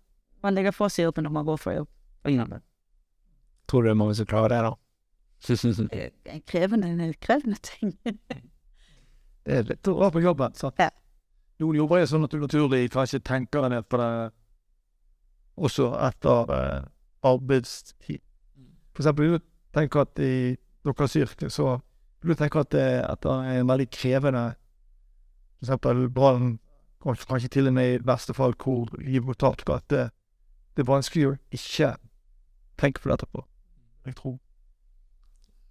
man 0.43 0.56
legger 0.56 0.74
fra 0.76 0.89
seg 0.89 1.10
jobben 1.10 1.28
når 1.28 1.36
man 1.38 1.46
går 1.46 1.62
for 1.62 1.78
jobb. 1.78 1.89
Mm. 2.26 2.58
Tror 3.70 3.82
du 3.82 3.88
det 3.88 3.93
er 3.93 4.02
mange 4.02 4.16
som 4.16 4.26
klarer 4.30 4.54
det, 4.54 4.64
da? 4.66 4.74
En 6.36 6.41
krevende, 6.48 7.14
krevende 7.22 7.58
ting. 7.62 7.98
Det 9.46 9.60
er 9.60 9.68
litt 9.68 9.88
er 9.88 10.10
på 10.10 10.22
jobben. 10.24 10.56
sant? 10.58 10.80
Ja. 10.80 10.89
Noen 11.62 11.78
jobber 11.80 12.01
jo 12.01 12.10
sånn 12.10 12.28
at 12.28 12.34
du 12.34 12.41
naturlig 12.41 12.89
kanskje 12.91 13.22
tenker 13.24 13.70
ned 13.72 13.88
på 13.88 13.99
det 14.01 14.12
også 15.56 15.93
etter 16.03 16.51
eh, 16.51 16.82
arbeidstid. 17.26 18.20
For 18.95 19.03
eksempel, 19.03 19.30
vil 19.30 19.39
du 19.39 19.45
tenke 19.76 20.03
at 20.03 20.20
i 20.20 20.56
deres 20.86 21.16
yrke 21.16 21.49
så 21.49 21.78
vil 22.22 22.36
du 22.36 22.39
tenke 22.39 22.60
at 22.60 22.72
det, 22.74 22.84
er 23.06 23.60
en 23.62 23.70
veldig 23.70 23.89
krevende 23.91 24.45
For 25.56 25.66
eksempel 25.68 26.10
brann, 26.10 26.58
kanskje, 27.01 27.49
til 27.49 27.68
og 27.68 27.74
med 27.74 27.93
i 27.93 27.99
verste 28.03 28.34
fall 28.34 28.53
hvor 28.60 28.89
livet 28.99 29.26
går 29.26 29.34
tapt, 29.39 29.70
at 29.70 29.88
det, 29.89 30.10
det 30.76 30.84
er 30.84 30.89
vanskelig 30.91 31.28
å 31.30 31.36
ikke 31.56 31.95
tenke 32.78 33.01
på 33.01 33.10
det 33.10 33.16
etterpå. 33.16 33.45
Jeg 34.06 34.16
tror. 34.20 34.39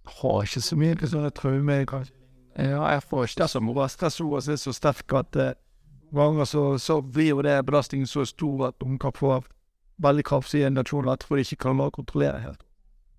Har 0.05 0.41
ikke 0.43 0.61
så 0.61 0.77
mye 0.77 1.09
sånne 1.11 1.29
traumer, 1.37 1.85
kanskje. 1.89 2.15
Ja, 2.55 2.81
jeg 2.87 3.03
får 3.03 3.23
ikke 3.27 3.41
Det 3.43 3.49
som 3.51 3.69
var 3.75 3.87
stressordet 3.91 4.49
er 4.53 4.59
så 4.59 4.73
sterk 4.73 5.13
at 5.13 5.35
eh, 5.35 5.53
ganger 6.21 6.45
så, 6.45 6.77
så 6.79 7.01
blir 7.01 7.29
jo 7.29 7.41
det 7.41 7.65
belastningen 7.65 8.07
så 8.07 8.25
stor 8.25 8.67
at 8.67 8.75
hun 8.83 8.99
kan 8.99 9.13
få 9.13 9.43
veldig 9.97 10.25
kraftige 10.25 10.69
reaksjoner 10.69 11.13
etterpå 11.13 11.35
de 11.35 11.45
ikke 11.45 11.55
kan 11.55 11.91
kontrollere 11.91 12.39
helt. 12.39 12.63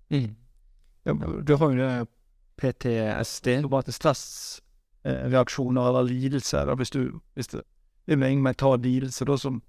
mm. 0.09 0.35
ja, 1.05 1.13
Du 1.47 1.55
har 1.55 1.71
jo 1.71 1.77
det 1.77 2.07
PTSD. 2.57 3.45
Til 3.85 3.93
stressreaksjoner 3.93 5.87
eller 5.87 6.01
lidelse, 6.01 6.57
da, 6.57 6.75
hvis 6.75 6.89
du 6.89 7.19
hvis 7.33 7.47
det, 7.47 7.61
det 8.05 8.13
er 8.13 8.17
med 8.17 8.35
mental 8.35 8.79
lidelse 8.79 9.25
da, 9.25 9.37
som 9.37 9.61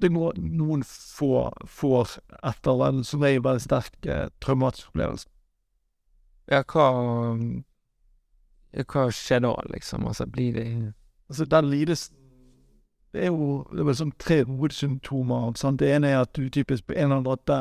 det 0.00 0.08
må, 0.12 0.32
noen 0.36 0.82
får, 0.86 1.66
får 1.68 2.16
etter 2.48 2.86
en 2.86 3.04
som 3.04 3.22
er 3.22 3.36
en 3.36 3.44
veldig 3.44 3.60
sterk 3.62 4.06
eh, 4.06 4.28
traumatisk 4.40 4.88
opplevelse. 4.88 5.28
Ja, 6.50 6.62
hva 6.64 6.86
Hva 8.70 9.10
skjer 9.10 9.40
da, 9.44 9.52
liksom? 9.70 10.06
Altså, 10.06 10.26
blir 10.26 10.54
det 10.54 10.94
Altså, 11.30 11.44
den 11.44 11.70
lidelsen 11.70 12.16
Det 13.12 13.24
er 13.24 13.30
jo 13.32 13.66
det 13.74 13.82
er 13.88 13.96
sånn 13.98 14.12
tre 14.22 14.42
hovedsymptomer. 14.46 15.52
Sant? 15.58 15.80
Det 15.82 15.88
ene 15.96 16.12
er 16.12 16.20
at 16.22 16.32
du 16.36 16.48
typisk 16.48 16.86
på 16.86 16.94
en 16.94 17.04
eller 17.08 17.16
annen 17.16 17.26
måte, 17.26 17.56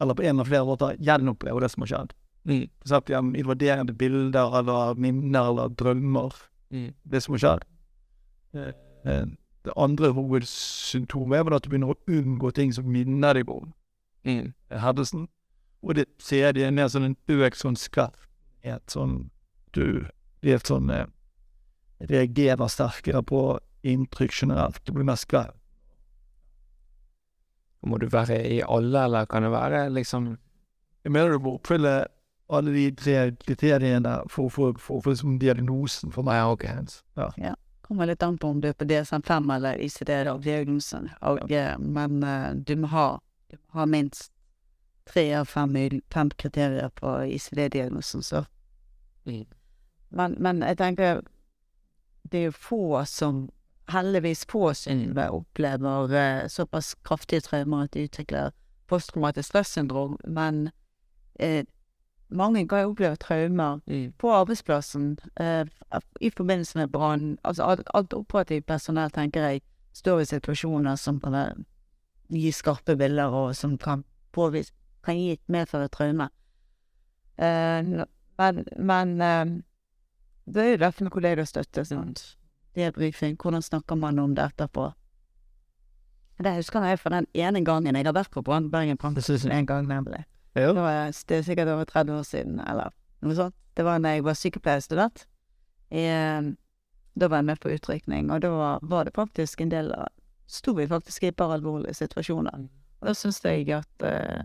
eller 0.00 0.14
på 0.14 0.22
en 0.22 0.36
eller 0.36 0.48
flere 0.50 0.66
måter, 0.68 0.96
gjenopplever 1.02 1.60
det 1.64 1.70
som 1.72 1.82
har 1.82 1.92
skjedd. 1.92 2.14
mm. 2.44 2.68
Sett 2.84 3.10
igjen 3.10 3.34
invaderende 3.36 3.92
bilder 3.92 4.58
eller 4.60 4.94
minner 4.94 5.48
eller 5.50 5.68
drømmer. 5.68 6.34
Mm. 6.70 6.92
Det 7.04 7.22
som 7.22 7.34
har 7.34 7.38
skjedd. 7.44 7.64
Mm. 8.54 9.36
Det 9.64 9.72
andre 9.76 10.12
hovedsymptomet 10.12 11.38
er 11.38 11.44
vel 11.44 11.54
at 11.56 11.64
du 11.64 11.70
begynner 11.72 11.94
å 11.94 11.98
unngå 12.06 12.52
ting 12.54 12.72
som 12.72 12.86
minner 12.90 13.34
deg 13.34 13.48
om 13.50 13.72
Mm. 14.24 14.52
hendelsen. 14.70 15.28
Og 15.82 15.94
det 15.94 16.06
tredje 16.18 16.64
er 16.64 16.88
sånn 16.88 17.04
en 17.04 17.16
økt 17.28 17.56
sånn 17.60 17.76
skarphet, 17.76 18.86
sånn 18.88 19.30
du 19.72 20.06
helt 20.42 20.66
sånn 20.66 20.90
eh, 20.90 21.06
Reagerer 22.00 22.68
sterkere 22.68 23.22
på 23.22 23.58
inntrykk 23.84 24.32
generelt. 24.42 24.80
Det 24.86 24.92
blir 24.92 25.04
mer 25.04 25.20
skarp. 25.20 25.56
Må 27.84 27.98
du 28.00 28.08
være 28.08 28.38
i 28.48 28.62
alle, 28.64 29.04
eller 29.04 29.26
kan 29.28 29.44
det 29.44 29.50
være 29.52 29.88
liksom 29.92 30.36
Jeg 31.04 31.12
mener 31.12 31.34
du 31.34 31.38
må 31.38 31.58
oppfylle 31.58 32.06
alle 32.48 32.72
de 32.72 32.84
tre 32.96 33.34
kriteriene 33.44 34.14
for 34.32 34.48
å 34.48 34.52
få 34.52 34.70
for, 34.78 35.02
for, 35.04 35.12
liksom 35.12 35.38
diagnosen 35.38 36.12
for 36.12 36.24
meg. 36.24 36.38
Ja, 36.40 36.52
ok. 36.52 36.64
Ja. 37.36 37.54
Kommer 37.84 38.08
litt 38.08 38.22
an 38.22 38.38
på 38.40 38.48
om 38.48 38.60
du 38.60 38.70
er 38.70 38.72
på 38.72 38.86
DSM-5 38.88 39.52
eller 39.54 39.80
ICD-diagnosen. 39.84 41.10
Og, 41.20 41.44
ja. 41.52 41.74
Men 41.76 42.24
uh, 42.24 42.54
du 42.56 42.72
må 42.80 42.88
ha, 42.88 43.18
du 43.52 43.58
må 43.58 43.80
ha 43.82 43.86
minst 43.86 44.32
tre 45.04 45.26
av 45.36 45.44
fem, 45.44 45.76
fem 46.12 46.30
kriterier 46.40 46.88
på 46.96 47.18
ICD-diagnosen, 47.36 48.22
så 48.22 48.46
Mm. 49.26 49.46
men, 50.10 50.36
men 50.38 50.62
jeg 50.62 50.76
tenker 50.76 51.22
det 52.32 52.38
er 52.38 52.44
jo 52.44 52.50
få 52.52 53.04
som 53.08 53.46
Heldigvis 53.88 54.46
få 54.46 54.74
som 54.74 54.92
Mm. 54.98 55.18
opplever 55.30 56.14
eh, 56.14 56.48
såpass 56.48 56.94
kraftige 57.04 57.40
traumer 57.40 57.84
at 57.84 57.90
de 57.92 58.04
utvikler 58.08 58.50
posttraumatisk 58.88 59.48
stressyndrom, 59.48 60.16
men 60.28 60.70
eh, 61.40 61.64
mange 62.30 62.68
kan 62.68 62.82
jo 62.82 62.90
oppleve 62.90 63.16
traumer 63.16 63.80
Mm. 63.86 64.12
på 64.18 64.30
arbeidsplassen 64.32 65.18
eh, 65.36 65.64
i 66.20 66.30
forbindelse 66.30 66.78
med 66.78 66.88
brann. 66.92 67.38
Altså 67.44 67.62
alt, 67.62 67.88
alt 67.94 68.12
operativt 68.14 68.66
personell, 68.66 69.10
tenker 69.10 69.40
jeg, 69.42 69.62
står 69.92 70.20
i 70.20 70.24
situasjoner 70.24 70.96
som 70.96 71.20
kan 71.20 71.64
gi 72.30 72.50
skarpe 72.52 72.96
bilder, 72.96 73.24
og 73.30 73.54
som 73.56 73.78
kan 73.78 74.04
påvise 74.32 74.72
kan 75.04 75.14
gi 75.16 75.38
medføre 75.48 75.88
traume. 75.88 76.28
Eh, 77.38 78.04
men 78.38 78.64
men 78.78 79.20
eh, 79.20 79.44
det 80.46 80.62
er 80.62 80.70
jo 80.70 80.76
derfor 80.76 81.04
med 81.04 81.12
kollegastøtte. 81.12 81.84
sant? 81.84 82.36
Debrifing, 82.74 83.36
hvordan 83.40 83.62
snakker 83.62 83.98
man 83.98 84.18
om 84.18 84.34
det 84.34 84.44
etterpå? 84.50 84.90
Det 86.42 86.56
husker 86.56 86.82
jeg 86.82 86.98
fra 86.98 87.12
den 87.14 87.26
ene 87.34 87.62
gangen 87.64 87.94
jeg 87.94 88.06
har 88.06 88.16
vært 88.16 88.32
på 88.34 88.42
Brann 88.42 88.70
Bergen 88.70 88.98
Brannvesen 88.98 89.52
en 89.54 89.66
gang, 89.66 89.86
nemlig. 89.86 90.24
Ja. 90.54 90.72
Det, 90.72 90.82
var, 90.82 91.14
det 91.28 91.36
er 91.36 91.46
sikkert 91.46 91.68
over 91.68 91.84
30 91.84 92.18
år 92.18 92.26
siden, 92.26 92.58
eller 92.60 92.90
noe 93.22 93.38
sånt. 93.38 93.56
Det 93.74 93.84
var 93.86 94.02
da 94.02 94.14
jeg 94.14 94.24
var 94.26 94.38
sykepleierstudent. 94.38 95.24
Da 97.14 97.28
var 97.30 97.42
jeg 97.42 97.46
med 97.46 97.60
på 97.62 97.70
utrykning, 97.70 98.30
og 98.30 98.42
da 98.42 98.50
var, 98.50 98.78
var 98.82 99.06
det 99.06 99.14
faktisk 99.14 99.60
en 99.62 99.72
del 99.72 99.92
av 99.94 100.10
Sto 100.46 100.74
vi 100.76 100.84
faktisk 100.84 101.22
i 101.24 101.30
et 101.30 101.36
par 101.36 101.54
alvorlige 101.54 101.94
situasjoner. 101.96 102.66
Og 103.00 103.06
da 103.08 103.14
syns 103.16 103.38
jeg 103.44 103.70
at 103.72 104.04
eh, 104.04 104.42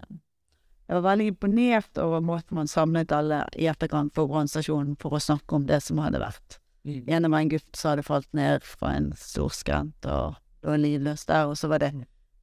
Jeg 0.87 0.95
var 0.95 1.03
veldig 1.05 1.25
imponert 1.33 1.99
over 2.01 2.23
måten 2.23 2.55
man 2.55 2.71
samlet 2.71 3.11
alle 3.11 3.43
i 3.59 3.67
etterkant 3.67 4.13
for 4.15 4.31
brannstasjonen 4.31 4.95
for 4.97 5.13
å 5.13 5.19
snakke 5.21 5.55
om 5.55 5.67
det 5.67 5.83
som 5.85 5.99
hadde 6.01 6.21
vært. 6.23 6.57
Mm. 6.85 7.31
var 7.31 7.39
en 7.39 7.49
gutt 7.49 7.75
som 7.75 7.89
hadde 7.91 8.03
falt 8.07 8.29
ned 8.33 8.63
fra 8.63 8.93
en 8.95 9.11
stor 9.17 9.49
skrent 9.49 10.05
og 10.05 10.35
lå 10.63 10.75
livløs 10.79 11.25
der, 11.25 11.45
og 11.47 11.57
så 11.57 11.67
var 11.67 11.79
det 11.83 11.91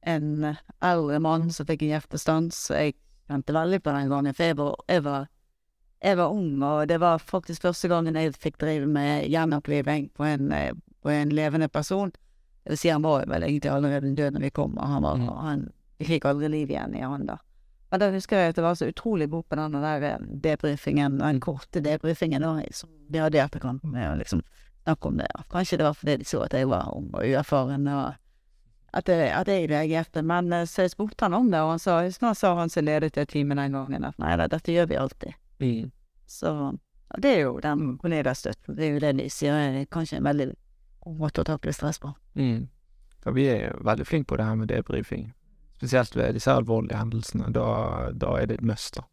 en 0.07 0.43
eh, 0.43 0.59
eldre 0.81 1.19
mann 1.19 1.49
som 1.51 1.65
fikk 1.65 1.81
en 1.83 1.95
hjertestans. 1.95 2.59
Jeg 2.71 2.95
kjente 3.27 3.53
veldig 3.53 3.81
på 3.83 3.91
den 3.95 4.09
gangen, 4.09 4.33
for 4.33 4.43
jeg 4.43 4.57
var, 4.57 4.75
jeg 4.87 5.03
var, 5.03 5.27
jeg 6.03 6.17
var 6.17 6.31
ung, 6.31 6.63
og 6.63 6.87
det 6.87 6.99
var 7.01 7.17
faktisk 7.19 7.61
første 7.65 7.89
gangen 7.91 8.15
jeg 8.15 8.35
fikk 8.37 8.57
drive 8.61 8.87
med 8.87 9.27
gjenoppliving 9.29 10.09
på 10.15 10.23
en, 10.23 10.51
eh, 10.51 10.71
på 11.03 11.09
en 11.09 11.29
levende 11.29 11.67
person. 11.69 12.11
Det 12.63 12.71
vil 12.75 12.77
si, 12.77 12.89
han 12.89 13.01
var 13.03 13.25
vel 13.27 13.43
egentlig 13.43 13.71
allerede 13.71 14.15
død 14.15 14.31
når 14.37 14.41
vi 14.41 14.49
kom, 14.49 14.77
og 14.77 14.87
han, 14.87 15.03
var, 15.03 15.17
Mm. 15.17 15.27
han 15.43 15.67
vi 15.99 16.05
fikk 16.05 16.25
aldri 16.25 16.49
liv 16.49 16.69
igjen 16.69 16.95
i 16.95 17.01
han 17.01 17.25
da. 17.25 17.37
Men 17.89 18.01
da 18.01 18.09
husker 18.11 18.41
jeg 18.41 18.51
at 18.51 18.59
det 18.59 18.65
var 18.65 18.75
så 18.75 18.89
utrolig 18.91 19.29
god 19.31 19.45
på 19.47 19.55
den 19.55 19.75
der 19.79 20.03
eh, 20.03 20.23
debrifingen, 20.43 21.19
den 21.21 21.39
korte 21.43 21.81
debrifingen 21.83 22.43
da, 22.43 22.53
som 22.75 22.89
de 23.07 23.21
hadde 23.23 23.39
i 23.39 23.43
etterkant 23.43 23.83
med 23.87 24.09
å 24.09 24.15
liksom 24.19 24.41
snakke 24.83 25.07
om 25.07 25.19
det. 25.21 25.27
Kanskje 25.51 25.79
det 25.79 25.87
var 25.87 25.95
fordi 25.95 26.17
de 26.17 26.27
så 26.27 26.43
at 26.43 26.55
jeg 26.55 26.67
var 26.67 26.91
ung 26.95 27.07
og 27.13 27.23
uerfaren, 27.23 27.87
og 27.87 28.17
at 28.97 29.11
jeg, 29.11 29.31
at 29.31 29.51
jeg 29.51 29.69
reagerte. 29.71 30.23
Men 30.23 30.51
eh, 30.53 30.67
så 30.67 30.83
jeg 30.87 30.95
spurte 30.95 31.27
han 31.27 31.37
om 31.37 31.51
det, 31.51 31.61
og 31.63 31.75
han 31.75 31.83
sa, 31.83 32.01
snart 32.11 32.39
sa 32.39 32.53
han 32.59 32.71
som 32.73 32.87
ledet 32.87 33.15
det 33.15 33.29
teamet 33.31 33.59
den 33.61 33.79
gangen, 33.79 34.07
at 34.07 34.19
nei 34.19 34.35
da, 34.39 34.49
dette 34.51 34.75
gjør 34.75 34.91
vi 34.91 34.99
alltid. 34.99 35.39
Mm. 35.63 35.91
Så 36.27 36.53
ja, 37.07 37.19
det 37.23 37.33
er 37.33 37.43
jo 37.45 37.59
den 37.63 37.93
kollegastøtten. 38.01 38.75
Det 38.75 38.87
er 38.87 38.95
jo 38.95 39.03
det 39.03 39.13
de 39.21 39.29
sier 39.31 39.55
er 39.55 39.85
kanskje 39.91 40.19
en 40.19 40.27
veldig 40.27 40.51
god 41.07 41.21
måte 41.23 41.43
å 41.43 41.47
takle 41.47 41.71
stress 41.75 42.03
på. 42.03 42.11
Mm. 42.35 42.67
Ja, 43.23 43.31
vi 43.35 43.47
er 43.51 43.79
veldig 43.83 44.07
flinke 44.07 44.33
på 44.33 44.39
det 44.39 44.47
her 44.47 44.59
med 44.59 44.71
debrifing. 44.71 45.29
Spesielt 45.77 46.15
ved 46.17 46.33
disse 46.33 46.51
alvorlige 46.51 46.97
hendelsene. 46.97 47.51
Da, 47.53 47.67
da 48.17 48.33
er 48.39 48.49
det 48.49 48.59
et 48.59 48.65
must, 48.65 48.97
da. 48.97 49.05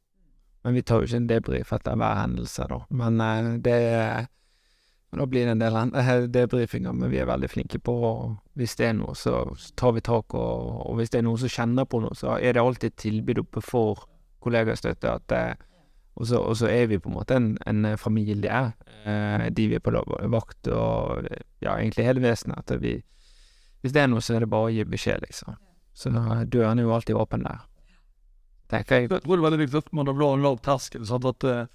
Men 0.64 0.74
vi 0.74 0.82
tar 0.82 1.02
jo 1.02 1.08
ikke 1.08 1.18
en 1.20 1.26
debrief 1.28 1.72
etter 1.76 1.98
hver 2.00 2.22
hendelse, 2.22 2.64
da. 2.70 2.78
Men 2.96 3.20
eh, 3.20 3.50
det 3.64 3.80
er 3.90 4.30
Da 5.14 5.26
blir 5.30 5.44
det 5.46 5.52
en 5.52 5.60
del 5.60 5.76
eh, 5.76 6.24
debrifinger, 6.26 6.92
men 6.92 7.10
vi 7.12 7.20
er 7.22 7.28
veldig 7.28 7.50
flinke 7.50 7.78
på 7.78 7.94
Hvis 8.58 8.74
det 8.80 8.88
er 8.88 8.96
noe, 8.98 9.14
så 9.14 9.44
tar 9.76 9.92
vi 9.94 10.00
tak, 10.00 10.34
og, 10.34 10.88
og 10.88 10.96
hvis 10.96 11.12
det 11.12 11.20
er 11.20 11.28
noen 11.28 11.38
som 11.38 11.52
kjenner 11.52 11.84
på 11.84 12.00
noe, 12.02 12.16
så 12.16 12.38
er 12.40 12.56
det 12.56 12.64
alltid 12.64 12.90
et 12.90 13.02
tilbud 13.04 13.42
oppe 13.44 13.62
for 13.62 14.08
kollegastøtte. 14.40 15.12
At, 15.20 15.36
eh, 15.36 15.54
og, 16.16 16.26
så, 16.26 16.40
og 16.40 16.56
så 16.56 16.72
er 16.72 16.88
vi 16.88 16.98
på 16.98 17.12
en 17.12 17.18
måte 17.18 17.36
en, 17.36 17.52
en 17.66 17.98
familie, 17.98 18.72
de 19.04 19.66
vi 19.68 19.76
er 19.76 19.82
på 19.84 19.92
vakt 20.32 20.68
og 20.72 21.26
ja, 21.60 21.74
egentlig 21.74 22.06
hele 22.06 22.22
vesenet. 22.24 22.64
At 22.64 22.80
vi 22.80 23.02
Hvis 23.82 23.92
det 23.92 24.00
er 24.00 24.06
noe, 24.08 24.22
så 24.24 24.34
er 24.34 24.40
det 24.40 24.48
bare 24.48 24.70
å 24.70 24.72
gi 24.72 24.84
beskjed, 24.88 25.26
liksom. 25.26 25.58
Så 25.94 26.10
dørene 26.10 26.44
døren 26.50 26.78
er 26.78 26.88
jo 26.88 26.94
alltid 26.94 27.16
åpen 27.16 27.46
der. 27.46 27.62
Jeg. 28.72 28.86
Jeg 28.90 29.08
tror 29.08 29.36
det 29.36 29.38
er 29.38 29.44
veldig 29.44 29.58
viktig 29.60 29.78
at 29.78 29.92
man 29.92 30.08
har 30.10 30.22
en 30.34 30.42
lav 30.42 30.58
terskel. 30.64 31.04
sånn 31.06 31.26
At 31.30 31.44
uh, 31.46 31.66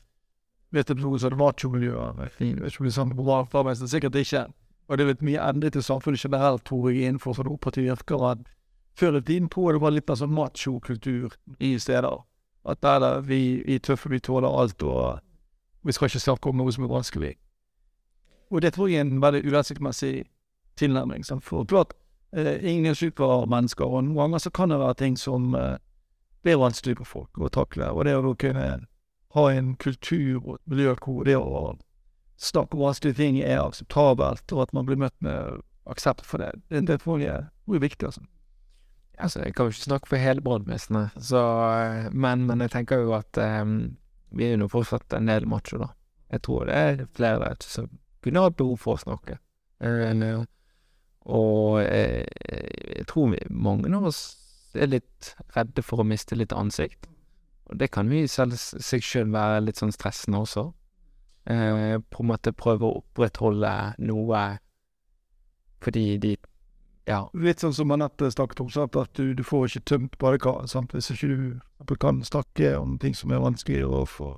vet 0.76 0.89
du 0.89 0.99
noe 0.99 1.20
som 1.20 1.32
er 1.32 1.39
machomiljøet 1.39 2.17
det 2.20 3.15
på 3.15 3.59
arbeidsplassen, 3.61 3.88
sikkert 3.88 4.15
ikke. 4.20 4.47
Og 4.89 4.97
det 4.97 5.05
er 5.05 5.11
litt 5.13 5.22
mye 5.22 5.43
endret 5.45 5.78
i 5.78 5.86
samfunnet 5.86 6.24
generelt, 6.26 6.65
tror 6.65 6.89
jeg, 6.89 7.05
innenfor 7.05 7.38
sånne 7.38 7.53
operative 7.53 7.93
yrker. 7.93 8.26
at 8.32 8.39
Før 8.97 9.17
i 9.17 9.22
tiden 9.22 9.49
tror 9.49 9.70
jeg 9.70 9.78
det 9.78 9.84
var 9.86 9.91
litt 9.91 10.09
mer 10.09 10.20
sånn 10.20 10.34
machokultur 10.34 11.36
i 11.59 11.78
steder. 11.80 12.26
At 12.65 12.82
der 12.82 12.99
der 12.99 13.22
vi, 13.22 13.63
er 13.67 13.80
tøffe, 13.80 14.09
vi 14.09 14.20
tåler 14.20 14.49
alt, 14.49 14.84
og 14.84 15.20
vi 15.84 15.91
skal 15.91 16.09
ikke 16.09 16.20
snakke 16.20 16.49
om 16.49 16.57
noe 16.57 16.72
som 16.72 16.84
er 16.84 16.91
vanskelig. 16.91 17.36
Og 18.49 18.61
det 18.61 18.74
tror 18.74 18.89
jeg 18.89 18.99
er 18.99 19.05
en 19.05 19.22
veldig 19.22 19.45
uhensiktsmessig 19.45 20.26
tilnærming. 20.76 21.24
Sant? 21.26 21.43
For 21.43 21.63
klart, 21.63 21.93
eh, 21.93 21.98
ingen 22.38 22.91
er 22.91 22.97
supermennesker, 22.97 23.86
og 23.86 24.03
noen 24.05 24.17
ganger 24.17 24.43
så 24.43 24.51
kan 24.53 24.69
det 24.69 24.80
være 24.80 24.97
ting 25.01 25.17
som 25.17 25.53
eh, 25.57 25.77
blir 26.45 26.59
vanskelig 26.61 26.99
for 27.01 27.13
folk 27.17 27.41
å 27.41 27.51
takle. 27.53 27.91
Og 27.91 28.05
det 28.05 28.15
å 28.15 28.36
kunne 28.39 28.65
ha 29.36 29.45
en 29.53 29.75
kultur 29.82 30.39
og 30.39 30.55
et 30.57 30.73
miljø 30.73 30.95
hvor 31.03 31.23
det 31.25 31.38
å 31.38 31.77
snakke 32.39 32.77
om 32.77 32.86
vanskelige 32.88 33.19
ting 33.19 33.39
er 33.41 33.63
akseptabelt, 33.63 34.45
og 34.53 34.63
at 34.63 34.73
man 34.73 34.88
blir 34.88 34.99
møtt 35.01 35.15
med 35.25 35.61
aksept 35.89 36.25
for 36.25 36.41
det, 36.41 36.53
det, 36.69 36.86
det 36.88 36.99
tror 37.03 37.19
jeg 37.23 37.34
er 37.49 37.82
viktig. 37.82 38.05
altså. 38.05 38.21
Altså, 39.19 39.41
jeg 39.43 39.55
kan 39.55 39.67
jo 39.67 39.73
ikke 39.73 39.88
snakke 39.89 40.07
for 40.07 40.21
hele 40.21 40.41
brannvesenet, 40.41 41.17
eh, 41.17 42.11
men, 42.13 42.45
men 42.47 42.61
jeg 42.63 42.71
tenker 42.77 43.03
jo 43.03 43.17
at 43.17 43.41
um, 43.41 43.97
vi 44.32 44.47
er 44.47 44.61
jo 44.61 44.69
fortsatt 44.71 45.17
en 45.17 45.27
del 45.27 45.47
macho, 45.49 45.82
da. 45.82 45.89
Jeg 46.30 46.45
tror 46.45 46.69
det 46.69 46.77
er 46.77 47.05
flere 47.17 47.41
der 47.41 47.65
som 47.65 47.89
kunne 48.23 48.45
hatt 48.45 48.57
behov 48.59 48.77
for 48.80 48.95
å 48.95 49.01
snakke. 49.01 49.39
Eh, 49.82 50.13
og 51.28 51.82
eh, 51.84 52.26
jeg 52.95 53.07
tror 53.09 53.36
mange 53.49 53.91
av 53.95 54.09
oss 54.09 54.22
er 54.78 54.91
litt 54.91 55.34
redde 55.55 55.84
for 55.84 56.01
å 56.01 56.07
miste 56.07 56.38
litt 56.38 56.53
ansikt. 56.53 57.09
Og 57.70 57.78
det 57.78 57.91
kan 57.93 58.09
jo 58.09 58.24
i 58.24 58.30
selv, 58.30 58.57
seg 58.57 59.03
sjøl 59.05 59.30
være 59.34 59.63
litt 59.65 59.82
sånn 59.82 59.93
stressende 59.93 60.41
også. 60.41 60.70
Eh, 61.49 61.97
på 61.99 62.24
en 62.24 62.30
måte 62.30 62.53
prøve 62.53 62.88
å 62.88 63.01
opprettholde 63.01 63.74
noe 64.05 64.43
fordi 65.80 66.17
de 66.20 66.38
Ja. 67.07 67.24
Litt 67.34 67.63
sånn 67.63 67.74
som 67.74 67.89
Anette 67.91 68.28
snakket 68.30 68.59
om, 68.61 68.67
at 69.01 69.13
du, 69.17 69.34
du 69.34 69.41
får 69.43 69.65
ikke 69.65 69.86
tømt 69.86 70.17
badekaret 70.22 70.91
hvis 70.93 71.09
ikke 71.09 71.30
du 71.88 71.95
kan 71.97 72.22
snakke 72.22 72.76
om 72.78 72.99
ting 72.99 73.15
som 73.15 73.32
er 73.32 73.41
vanskelig 73.41 73.88
å 73.88 74.03
få 74.05 74.36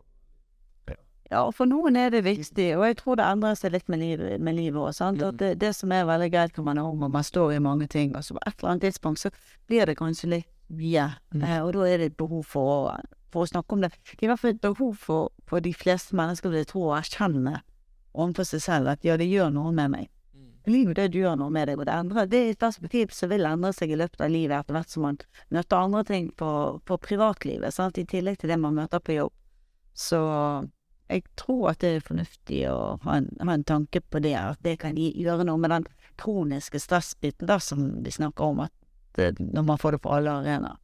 Ja, 1.32 1.46
og 1.48 1.54
for 1.56 1.70
noen 1.70 1.96
er 1.96 2.10
det 2.12 2.26
viktig, 2.26 2.66
og 2.76 2.84
jeg 2.90 2.98
tror 3.00 3.16
det 3.16 3.24
endrer 3.24 3.56
seg 3.56 3.72
litt 3.72 3.88
med 3.88 4.02
livet, 4.02 4.42
med 4.44 4.58
livet 4.58 4.82
også, 4.82 5.14
det, 5.40 5.54
det 5.62 5.70
som 5.78 5.92
er 5.96 6.04
veldig 6.10 6.28
greit 6.34 6.58
når 6.60 6.66
man 6.68 6.82
er 6.82 6.90
ung 6.90 7.06
og 7.08 7.14
man 7.14 7.24
står 7.24 7.54
i 7.56 7.62
mange 7.64 7.88
ting, 7.88 8.12
og 8.20 8.26
så 8.28 8.36
på 8.36 8.42
et 8.44 8.58
eller 8.60 8.74
annet 8.74 8.84
tidspunkt 8.90 9.22
så 9.24 9.32
blir 9.72 9.88
det 9.88 9.96
kanskje 10.02 10.28
litt 10.38 10.50
mye, 10.72 11.10
Mm. 11.32 11.44
eh, 11.44 11.60
og 11.64 11.74
da 11.74 11.86
er 11.88 11.98
det 11.98 12.06
et 12.12 12.18
behov 12.18 12.44
for 12.44 12.68
å, 12.68 12.96
for 13.32 13.44
å 13.46 13.48
snakke 13.48 13.76
om 13.76 13.82
det. 13.82 13.90
Det 13.92 14.20
er 14.20 14.26
i 14.26 14.32
hvert 14.34 14.40
fall 14.40 14.52
et 14.52 14.62
behov 14.62 14.96
for, 15.00 15.30
for 15.48 15.64
de 15.64 15.72
fleste 15.74 16.16
mennesker, 16.16 16.50
vil 16.52 16.66
jeg 16.66 16.68
tro, 16.68 16.82
å 16.90 16.98
erkjenne 16.98 17.62
overfor 18.14 18.44
seg 18.50 18.62
selv 18.62 18.92
at 18.92 19.06
ja, 19.08 19.16
det 19.16 19.30
gjør 19.32 19.54
noe 19.56 19.72
med 19.72 19.92
meg. 19.96 20.10
Livet 20.68 21.00
det 21.00 21.16
gjør 21.16 21.40
noe 21.40 21.50
med 21.50 21.68
deg, 21.72 21.80
og 21.80 21.88
det 21.88 21.94
endrer 21.96 22.28
Det 22.30 22.38
er 22.38 22.52
et 22.52 22.60
perspektiv 22.60 23.16
som 23.16 23.32
vil 23.32 23.48
endre 23.48 23.72
seg 23.74 23.90
i 23.92 23.96
løpet 23.98 24.22
av 24.22 24.30
livet 24.30 24.60
etter 24.60 24.76
hvert 24.76 24.92
som 24.92 25.08
man 25.08 25.18
møter 25.50 25.78
andre 25.80 26.04
ting 26.04 26.28
på, 26.38 26.52
på 26.86 26.98
privatlivet, 27.02 27.74
sant, 27.74 27.98
i 27.98 28.06
tillegg 28.06 28.38
til 28.44 28.52
det 28.52 28.60
man 28.60 28.76
møter 28.76 29.00
på 29.00 29.16
jobb. 29.16 29.32
Så 29.96 30.20
jeg 31.12 31.26
tror 31.39 31.72
at 31.72 31.82
det 31.84 31.95
er 31.95 32.05
fornuftig 32.05 32.62
å 32.72 32.78
ha 33.03 33.18
en, 33.20 33.28
ha 33.41 33.55
en 33.55 33.66
tanke 33.68 34.01
på 34.01 34.22
det, 34.24 34.36
at 34.39 34.62
det 34.66 34.78
kan 34.82 34.97
gjøre 34.97 35.45
noe 35.47 35.59
med 35.62 35.74
den 35.74 35.88
kroniske 36.22 36.80
stressbiten 36.80 37.49
da, 37.49 37.59
som 37.59 38.03
vi 38.03 38.14
snakker 38.14 38.47
om, 38.47 38.64
at 38.68 38.74
det, 39.18 39.34
når 39.39 39.68
man 39.68 39.82
får 39.82 39.97
det 39.97 40.03
på 40.05 40.14
alle 40.16 40.38
arenaer. 40.41 40.80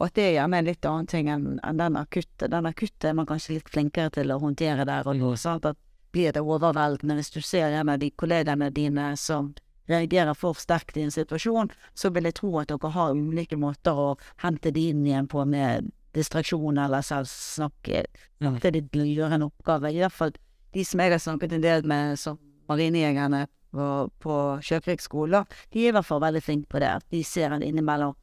Og 0.00 0.06
at 0.06 0.16
det 0.16 0.24
er 0.24 0.36
gjerne 0.38 0.60
en 0.60 0.68
litt 0.68 0.86
annen 0.88 1.08
ting 1.12 1.28
enn 1.28 1.48
enn 1.60 1.80
den 1.80 1.96
akutte. 2.00 2.48
Den 2.48 2.68
akutte 2.70 3.10
er 3.10 3.16
man 3.18 3.28
kanskje 3.28 3.58
litt 3.58 3.68
flinkere 3.68 4.12
til 4.14 4.32
å 4.32 4.38
håndtere 4.40 4.86
der 4.88 5.08
og 5.08 5.18
nå, 5.18 5.34
at 5.36 5.80
blir 6.10 6.32
det 6.32 6.40
overveldende 6.40 7.18
hvis 7.18 7.34
du 7.34 7.42
ser 7.44 7.76
en 7.76 7.92
av 7.92 8.00
de 8.00 8.08
kollegene 8.10 8.70
dine 8.74 9.12
som 9.20 9.52
reagerer 9.90 10.34
for 10.38 10.56
sterkt 10.58 10.96
i 10.96 11.04
en 11.04 11.14
situasjon, 11.14 11.70
så 11.94 12.10
vil 12.14 12.28
jeg 12.28 12.38
tro 12.40 12.52
at 12.60 12.70
dere 12.70 12.92
har 12.94 13.16
ulike 13.16 13.58
måter 13.60 13.98
å 13.98 14.10
hente 14.42 14.72
de 14.74 14.88
inn 14.90 15.04
igjen 15.06 15.28
på 15.30 15.44
med 15.44 15.90
distraksjon 16.16 16.78
eller 16.78 17.04
selv 17.06 17.28
snakke 17.30 18.04
til 18.40 18.74
de 18.74 18.82
gjør 18.82 19.08
gjøre 19.14 19.38
en 19.38 19.46
oppgave. 19.48 19.92
I 19.92 20.02
hvert 20.02 20.16
fall 20.16 20.32
de 20.74 20.84
som 20.86 21.00
jeg 21.02 21.12
har 21.12 21.22
snakket 21.22 21.52
en 21.56 21.64
del 21.64 21.86
med 21.86 22.18
som 22.18 22.38
marinejegerne 22.70 23.46
på, 23.70 23.86
på 24.22 24.36
Sjøkrigsskolen, 24.62 25.46
de 25.72 25.84
er 25.84 25.90
i 25.90 25.94
hvert 25.94 26.06
fall 26.06 26.22
veldig 26.22 26.42
flinke 26.42 26.70
på 26.70 26.82
det. 26.82 26.90
At 27.00 27.06
de 27.10 27.22
ser 27.24 27.54
en 27.54 27.62
innimellom 27.62 28.16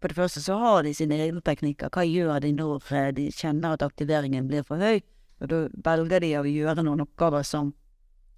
For 0.00 0.12
det 0.12 0.16
første 0.16 0.40
så 0.44 0.58
har 0.60 0.82
de 0.84 0.92
sine 0.94 1.16
egne 1.16 1.40
teknikker. 1.40 1.88
Hva 1.88 2.02
gjør 2.04 2.42
de 2.44 2.50
når 2.52 3.12
de 3.16 3.30
kjenner 3.32 3.72
at 3.72 3.82
aktiveringen 3.82 4.48
blir 4.48 4.62
for 4.62 4.76
høy? 4.76 5.00
Og 5.40 5.48
da 5.48 5.62
velger 5.86 6.20
de 6.20 6.34
å 6.36 6.44
gjøre 6.44 6.84
noen 6.84 7.00
oppgaver 7.06 7.42
som 7.42 7.72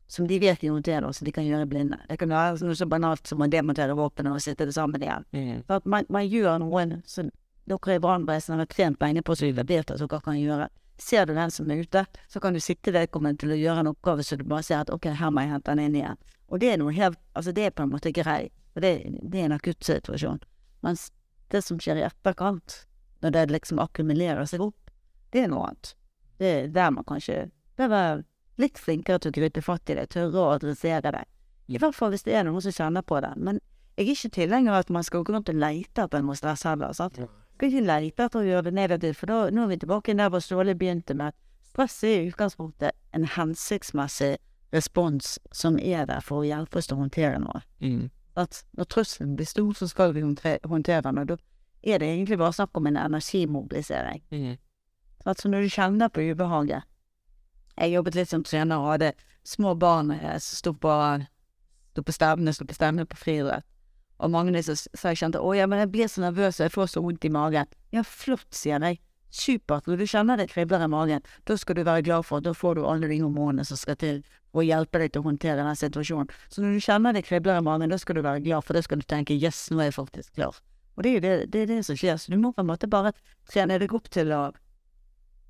som 0.07 0.27
de 0.27 0.39
vet 0.39 0.61
de 0.61 0.71
håndterer, 0.71 1.13
så 1.13 1.25
de 1.25 1.33
kan 1.35 1.43
gjøre 1.43 1.67
blinde. 1.67 1.99
Det 2.09 2.19
kan 2.21 2.31
være 2.31 2.63
noe 2.63 2.77
så 2.79 2.87
banalt 2.87 3.27
som 3.27 3.43
å 3.43 3.49
demontere 3.51 3.97
våpenet 3.99 4.37
og 4.37 4.43
sitte 4.45 4.69
det 4.69 4.75
sammen 4.77 5.03
igjen. 5.03 5.27
For 5.67 5.81
at 5.81 5.89
man, 5.91 6.07
man 6.09 6.29
gjør 6.31 6.61
noen 6.63 7.01
som 7.11 7.33
dere 7.67 7.97
i 7.97 8.03
brannvesenet 8.03 8.63
har 8.63 8.71
trent 8.71 8.99
beina 8.99 9.23
på 9.23 9.37
så 9.37 9.49
vi 9.49 9.53
vet 9.53 9.91
at 9.91 9.99
dere 9.99 10.21
kan 10.23 10.39
gjøre. 10.39 10.69
Ser 10.99 11.27
du 11.27 11.35
den 11.35 11.51
som 11.51 11.71
er 11.71 11.83
ute, 11.85 12.07
så 12.29 12.41
kan 12.41 12.55
du 12.55 12.61
sitte 12.61 12.93
vedkommende 12.95 13.43
til 13.43 13.53
å 13.53 13.59
gjøre 13.59 13.83
en 13.83 13.91
oppgave 13.93 14.25
så 14.25 14.39
du 14.39 14.47
bare 14.49 14.65
ser 14.65 14.81
at 14.81 14.93
ok, 14.95 15.11
her 15.19 15.31
må 15.31 15.45
jeg 15.45 15.53
hente 15.53 15.75
den 15.75 15.85
inn 15.85 15.99
igjen. 15.99 16.23
Og 16.49 16.63
det 16.63 16.73
er 16.73 16.81
noe 16.81 16.95
helt 16.95 17.19
Altså, 17.35 17.53
det 17.53 17.67
er 17.67 17.75
på 17.75 17.85
en 17.85 17.93
måte 17.93 18.13
grei, 18.15 18.49
Og 18.77 18.83
det, 18.83 18.91
det 19.23 19.41
er 19.41 19.49
en 19.49 19.57
akutt 19.57 19.85
situasjon. 19.85 20.41
Mens 20.85 21.11
det 21.51 21.63
som 21.65 21.79
skjer 21.81 22.01
i 22.01 22.05
etterkant, 22.07 22.87
når 23.25 23.33
det 23.33 23.45
liksom 23.51 23.81
akkumulerer 23.81 24.45
seg 24.45 24.61
opp, 24.61 24.91
det 25.33 25.45
er 25.45 25.49
noe 25.49 25.71
annet. 25.71 25.95
Det 26.39 26.51
er 26.53 26.67
der 26.75 26.91
man 26.93 27.07
kanskje 27.09 27.47
bør 27.77 27.89
være 27.93 28.19
litt 28.61 28.79
flinkere 28.81 29.21
til 29.21 29.33
å 29.33 29.37
gripe 29.39 29.63
fatt 29.65 29.91
i 29.91 29.97
det, 29.97 30.11
tørre 30.13 30.43
å 30.43 30.53
adressere 30.57 31.13
det. 31.13 31.25
I 31.73 31.81
hvert 31.81 31.97
fall 31.97 32.13
hvis 32.13 32.27
det 32.27 32.37
er 32.37 32.45
noen 32.47 32.63
som 32.65 32.75
kjenner 32.77 33.05
på 33.05 33.19
det. 33.25 33.33
Men 33.37 33.61
jeg 33.97 34.05
er 34.07 34.13
ikke 34.13 34.35
tilhenger 34.37 34.75
av 34.75 34.85
at 34.85 34.93
man 34.93 35.05
skal 35.07 35.25
gå 35.25 35.33
rundt 35.33 35.51
og 35.53 35.57
lete 35.61 36.05
etter 36.05 36.25
noe 36.25 36.37
stress 36.37 36.67
heller. 36.69 36.93
sant? 36.97 37.19
Skal 37.57 37.71
ikke 37.71 37.87
lete 37.89 38.25
etter 38.27 38.43
å 38.43 38.45
gjøre 38.45 38.69
det 38.69 38.75
negativt, 38.77 39.17
for 39.17 39.33
da, 39.33 39.37
nå 39.49 39.63
er 39.65 39.71
vi 39.71 39.79
tilbake 39.81 40.15
der 40.17 40.29
hvor 40.29 40.43
Ståle 40.45 40.75
begynte 40.77 41.15
med 41.17 41.33
at 41.33 41.37
stress 41.71 42.03
er 42.05 42.19
i 42.19 42.27
utgangspunktet 42.29 42.93
en 43.17 43.25
hensiktsmessig 43.33 44.35
respons 44.77 45.39
som 45.57 45.79
er 45.81 46.05
der 46.11 46.21
for 46.21 46.43
å 46.43 46.47
hjelpe 46.47 46.77
oss 46.77 46.91
til 46.91 46.99
å 46.99 47.05
håndtere 47.07 47.39
noe. 47.41 47.63
Mm. 47.81 48.11
At 48.37 48.61
når 48.77 48.91
trusselen 48.93 49.39
blir 49.39 49.49
stor, 49.49 49.73
så 49.73 49.89
skal 49.89 50.13
vi 50.13 50.21
håndtere 50.21 51.05
den, 51.07 51.23
og 51.23 51.31
da 51.31 51.39
er 51.87 52.03
det 52.03 52.11
egentlig 52.11 52.39
bare 52.39 52.53
snakk 52.53 52.77
om 52.77 52.91
en 52.91 52.99
energimobilisering. 53.01 54.21
Mm. 54.31 54.59
Altså 55.25 55.49
når 55.49 55.65
du 55.65 55.73
kjenner 55.73 56.09
på 56.09 56.21
ubehaget 56.21 56.85
Jeg 57.77 57.93
jobbet 57.93 58.15
litt 58.15 58.29
som 58.29 58.45
trener 58.45 58.79
og 58.79 58.93
hadde 58.93 59.13
små 59.45 59.75
barn 59.75 60.11
eh, 60.11 60.39
som 60.41 60.57
sto 60.61 60.73
på, 60.73 60.93
sto 61.93 62.03
på 62.03 62.13
stevne, 62.13 62.53
sto 62.53 62.65
på 62.65 62.75
stevne 62.75 63.05
på 63.05 63.17
friidrett. 63.17 63.67
Og 64.19 64.31
som 64.33 64.77
sa 64.77 65.09
jeg 65.11 65.19
kjente 65.19 65.41
'Å 65.41 65.57
ja, 65.57 65.67
men 65.67 65.79
jeg 65.79 65.93
blir 65.93 66.09
så 66.09 66.21
nervøs 66.21 66.61
og 66.61 66.65
jeg 66.65 66.73
får 66.73 66.87
så 66.87 67.03
vondt 67.03 67.25
i 67.25 67.29
magen'. 67.29 67.67
Ja, 67.93 68.03
flott, 68.03 68.49
sier 68.51 68.81
jeg. 68.81 69.01
Supert. 69.31 69.87
Når 69.87 69.97
du 69.97 70.07
kjenner 70.07 70.37
det 70.37 70.49
kribler 70.49 70.85
i 70.85 70.89
magen, 70.89 71.21
da 71.45 71.57
skal 71.57 71.75
du 71.75 71.85
være 71.85 72.03
glad 72.03 72.25
for 72.25 72.39
at 72.39 72.45
da 72.45 72.53
får 72.53 72.77
du 72.77 72.87
alle 72.87 73.09
de 73.09 73.21
hormonene 73.21 73.65
som 73.65 73.77
skal 73.77 73.97
til 73.97 74.23
for 74.53 74.63
å 74.63 74.65
hjelpe 74.65 74.99
deg 74.99 75.13
til 75.13 75.21
å 75.21 75.29
håndtere 75.29 75.61
den 75.61 75.77
situasjonen. 75.77 76.31
Så 76.49 76.63
når 76.63 76.73
du 76.73 76.81
kjenner 76.81 77.13
det 77.13 77.27
kribler 77.27 77.59
i 77.59 77.65
magen, 77.67 77.91
da 77.91 77.99
skal 77.99 78.17
du 78.17 78.23
være 78.23 78.41
glad, 78.41 78.65
for 78.65 78.73
da 78.73 78.83
skal 78.83 78.99
du 78.99 79.05
tenke 79.05 79.37
'yes, 79.37 79.71
nå 79.71 79.81
er 79.81 79.91
jeg 79.91 79.95
faktisk 79.95 80.33
klar'. 80.33 80.61
Og 80.97 81.03
det 81.03 81.11
er 81.11 81.15
jo 81.15 81.21
det, 81.21 81.53
det, 81.53 81.61
er 81.63 81.67
det 81.67 81.85
som 81.85 81.97
skjer. 81.97 82.17
Så 82.17 82.33
du 82.33 82.39
må 82.41 82.53
på 82.53 82.65
en 82.65 82.71
måte 82.71 82.89
bare 82.89 83.13
trene 83.51 83.79
deg 83.79 83.93
opp 83.93 84.09
til 84.09 84.33
å 84.33 84.53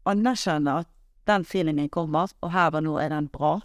anerkjenne 0.06 0.80
at 0.82 0.88
den 1.26 1.44
feelingen 1.44 1.88
kommer, 1.88 2.30
og 2.42 2.50
her 2.50 2.74
og 2.74 2.82
nå 2.82 2.98
er 2.98 3.10
den 3.14 3.28
bra. 3.28 3.60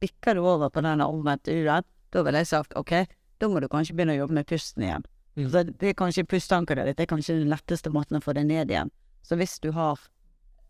Bikker 0.00 0.34
du 0.34 0.40
over 0.40 0.72
på 0.72 0.80
den 0.80 1.00
omvendte 1.00 1.52
U-en, 1.52 1.84
da 2.12 2.22
ville 2.22 2.38
jeg 2.38 2.46
sagt 2.46 2.76
ok, 2.76 3.06
da 3.38 3.48
må 3.50 3.60
du 3.60 3.68
kanskje 3.72 3.96
begynne 3.96 4.16
å 4.16 4.22
jobbe 4.24 4.38
med 4.38 4.48
pusten 4.48 4.84
igjen. 4.86 5.06
Mm. 5.36 5.48
Så 5.52 5.62
det 5.68 5.90
er 5.90 5.96
kanskje 5.98 6.24
pusteankeret 6.28 6.88
ditt, 6.88 6.98
det 6.98 7.06
er 7.06 7.12
kanskje 7.12 7.40
den 7.40 7.52
letteste 7.52 7.92
måten 7.92 8.18
å 8.18 8.24
få 8.24 8.34
det 8.36 8.46
ned 8.48 8.72
igjen. 8.72 8.92
Så 9.26 9.36
hvis 9.36 9.58
du 9.60 9.72
har 9.76 10.00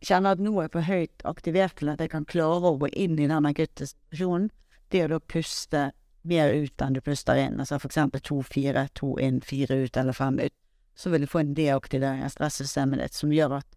kjenner 0.04 0.36
at 0.36 0.42
nå 0.42 0.52
er 0.58 0.66
jeg 0.66 0.74
for 0.74 0.86
høyt 0.86 1.24
aktivert 1.28 1.78
til 1.78 1.92
at 1.92 2.02
jeg 2.02 2.12
kan 2.12 2.26
klare 2.28 2.72
å 2.72 2.78
gå 2.80 2.90
inn 2.92 3.16
i 3.18 3.28
den 3.30 3.48
akutte 3.48 3.88
situasjonen, 3.88 4.50
det 4.92 5.06
å 5.06 5.14
da 5.14 5.20
puste 5.22 5.86
mer 6.26 6.52
ut 6.52 6.82
enn 6.82 6.96
du 6.96 7.00
puster 7.04 7.38
inn, 7.38 7.58
altså 7.62 7.78
for 7.78 7.90
eksempel 7.90 8.22
to, 8.22 8.40
fire, 8.42 8.88
to 8.98 9.14
inn, 9.22 9.40
fire 9.40 9.78
ut 9.86 9.96
eller 9.96 10.16
fem 10.16 10.38
ut, 10.42 10.54
så 10.96 11.10
vil 11.12 11.22
du 11.22 11.30
få 11.30 11.42
en 11.42 11.54
deaktivering 11.54 12.24
av 12.24 12.32
stressystemet 12.34 13.02
ditt 13.02 13.16
som 13.16 13.32
gjør 13.32 13.60
at 13.60 13.76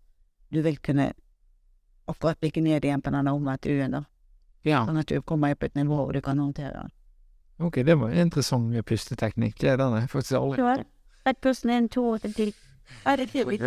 du 0.49 0.61
vil 0.65 0.79
kunne 0.81 1.11
akkurat 2.09 2.39
bikke 2.41 2.63
ned 2.65 2.85
igjen 2.85 3.03
på 3.05 3.13
denne 3.13 3.33
omvendte 3.35 3.69
U-en, 3.69 3.99
da. 3.99 4.03
Ja. 4.65 4.81
Sånn 4.87 4.97
at 4.99 5.11
du 5.11 5.21
kommer 5.21 5.53
opp 5.53 5.61
på 5.61 5.69
et 5.69 5.77
nivå 5.77 5.99
hvor 6.01 6.15
du 6.15 6.21
kan 6.25 6.39
håndtere 6.41 6.73
den. 6.73 6.95
Ok, 7.59 7.81
det 7.85 7.95
var 7.99 8.09
en 8.09 8.27
interessant 8.27 8.85
pusteteknikk. 8.85 9.59
Det 9.59 9.77
den 9.79 9.91
har 9.91 9.99
jeg 10.05 10.09
faktisk 10.09 10.39
aldri 10.39 10.63
Ja, 10.63 10.77
Rett 11.27 11.41
pusten 11.43 11.69
inn, 11.75 11.89
to 11.91 12.17
til 12.17 12.33
det 12.35 12.53
er 13.05 13.25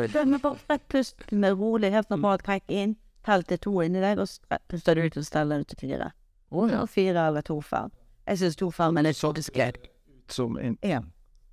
fint. 0.09 0.15
Men 0.29 0.41
bare 0.41 0.59
rett 0.71 0.89
pust 0.89 1.33
med 1.33 1.59
rolig, 1.59 1.93
helt 1.93 2.11
normalt 2.11 2.45
trekk 2.45 2.65
inn. 2.69 2.97
Tell 3.25 3.45
til 3.47 3.59
to 3.59 3.83
inni 3.85 4.01
deg, 4.03 4.19
og 4.19 4.29
så 4.29 4.59
puster 4.69 4.95
du 4.99 5.05
ut 5.07 5.17
og 5.17 5.25
steller 5.27 5.61
ut 5.61 5.69
til 5.69 5.79
fire. 5.79 6.11
Oh, 6.51 6.71
ja. 6.71 6.85
Fire 6.87 7.27
eller 7.29 7.41
to 7.47 7.61
fem. 7.61 7.91
Jeg 8.27 8.39
syns 8.39 8.57
to 8.57 8.71
fem 8.71 8.97
er 8.97 9.03
litt 9.03 9.23
diskré. 9.37 9.73
Som 10.29 10.59
en 10.59 10.79
Ja. 10.83 11.01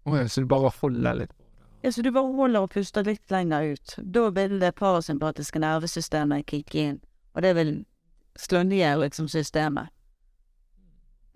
Ja, 0.06 0.28
så 0.28 0.42
du 0.42 0.48
bare 0.48 0.72
holder 0.82 1.14
litt 1.14 1.34
ja, 1.82 1.92
så 1.92 2.02
du 2.02 2.12
bare 2.12 2.34
holder 2.36 2.60
og 2.60 2.70
puster 2.70 3.04
litt 3.04 3.32
lenger 3.32 3.62
ut. 3.72 3.94
Da 4.04 4.30
vil 4.36 4.60
det 4.60 4.74
parasympatiske 4.76 5.60
nervesystemet 5.60 6.46
kicke 6.46 6.80
inn, 6.80 6.98
og 7.34 7.42
det 7.42 7.54
vil 7.56 7.86
ned 8.52 9.00
liksom 9.00 9.28
systemet. 9.28 9.88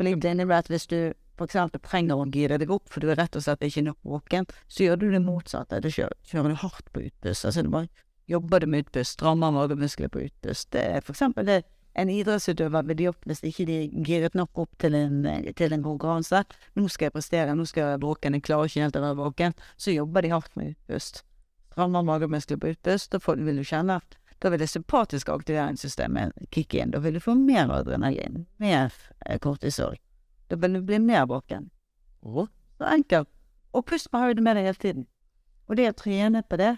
Litt 0.02 0.26
innebærer 0.26 0.64
at 0.66 0.72
hvis 0.72 0.88
du 0.89 0.98
f.eks. 1.38 1.58
trenger 1.84 2.18
å 2.18 2.30
gire 2.30 2.58
deg 2.62 2.72
opp, 2.74 2.88
for 2.89 3.04
du 3.04 3.12
er 3.12 3.20
rett 3.20 3.36
og 3.38 3.44
slett 3.46 3.66
ikke 3.66 3.86
nok 3.88 4.00
våken, 4.16 4.48
så 4.68 4.88
gjør 4.88 5.00
du 5.02 5.06
det 5.14 5.22
motsatte. 5.26 5.82
Du 5.82 5.89
kjører, 5.89 6.18
kjører 6.30 6.54
du 6.54 6.62
hardt 6.64 6.89
på 6.94 7.06
utpust. 7.08 7.46
Altså 7.50 7.64
du 7.66 7.72
bare 7.74 7.89
jobber 8.30 8.64
du 8.64 8.70
med 8.72 8.86
utpust, 8.86 9.18
strammer 9.18 9.54
magemuskler 9.54 10.12
på 10.14 10.28
utpust. 10.28 10.72
Det 10.74 10.84
er 10.98 11.06
for 11.06 11.16
eksempel 11.16 11.50
det 11.50 11.64
en 12.00 12.10
idrettsutøver 12.10 12.88
vil 12.89 13.04
gjøre 13.06 13.30
hvis 13.30 13.44
ikke 13.46 13.68
de 13.70 13.78
giret 14.08 14.38
nok 14.38 14.64
opp 14.64 14.72
til 14.82 14.96
en, 14.98 15.20
til 15.54 15.76
en 15.76 15.86
konkurranse. 15.86 16.41
Nå 16.78 16.88
skal 16.89 17.10
jeg 17.10 17.18
prestere, 17.18 17.54
nå 17.54 17.68
skal 17.70 17.84
jeg 17.84 17.91
være 17.91 18.06
våken, 18.06 18.38
jeg 18.38 18.46
klarer 18.48 18.72
ikke 18.72 18.88
helt 18.88 18.98
å 18.98 19.06
være 19.06 19.20
våken. 19.20 19.56
Så 19.78 19.94
jobber 19.94 20.26
de 20.26 20.34
hardt 20.34 20.58
med 20.58 20.74
utpust. 20.74 21.22
Strammer 21.74 22.06
magemuskler 22.06 22.60
på 22.62 22.74
utpust, 22.74 23.14
da 23.14 23.36
vil 23.38 23.62
du 23.62 23.66
kjenne 23.66 23.98
at 24.02 24.18
da 24.44 24.50
vil 24.52 24.60
det 24.60 24.70
sympatiske 24.70 25.32
aktiveringssystemet 25.32 26.34
kicke 26.52 26.82
inn. 26.82 26.91
Da 26.91 27.00
vil 27.00 27.16
du 27.16 27.24
få 27.24 27.36
mer 27.39 27.72
adrenalin, 27.72 28.44
mer 28.60 28.91
eh, 29.26 29.39
kortisol. 29.39 29.96
Da 30.52 30.58
vil 30.60 30.74
du 30.76 30.82
bli 30.84 31.00
mer 31.00 31.26
våken. 31.32 31.70
Så 32.78 32.89
enkelt. 32.91 33.30
Og 33.74 33.86
pust 33.86 34.12
med 34.12 34.22
høyde 34.22 34.44
med 34.44 34.60
deg 34.60 34.68
hele 34.68 34.82
tiden. 34.82 35.06
Og 35.68 35.80
det 35.80 35.88
å 35.89 35.96
trene 36.04 36.44
på 36.44 36.60
det 36.60 36.74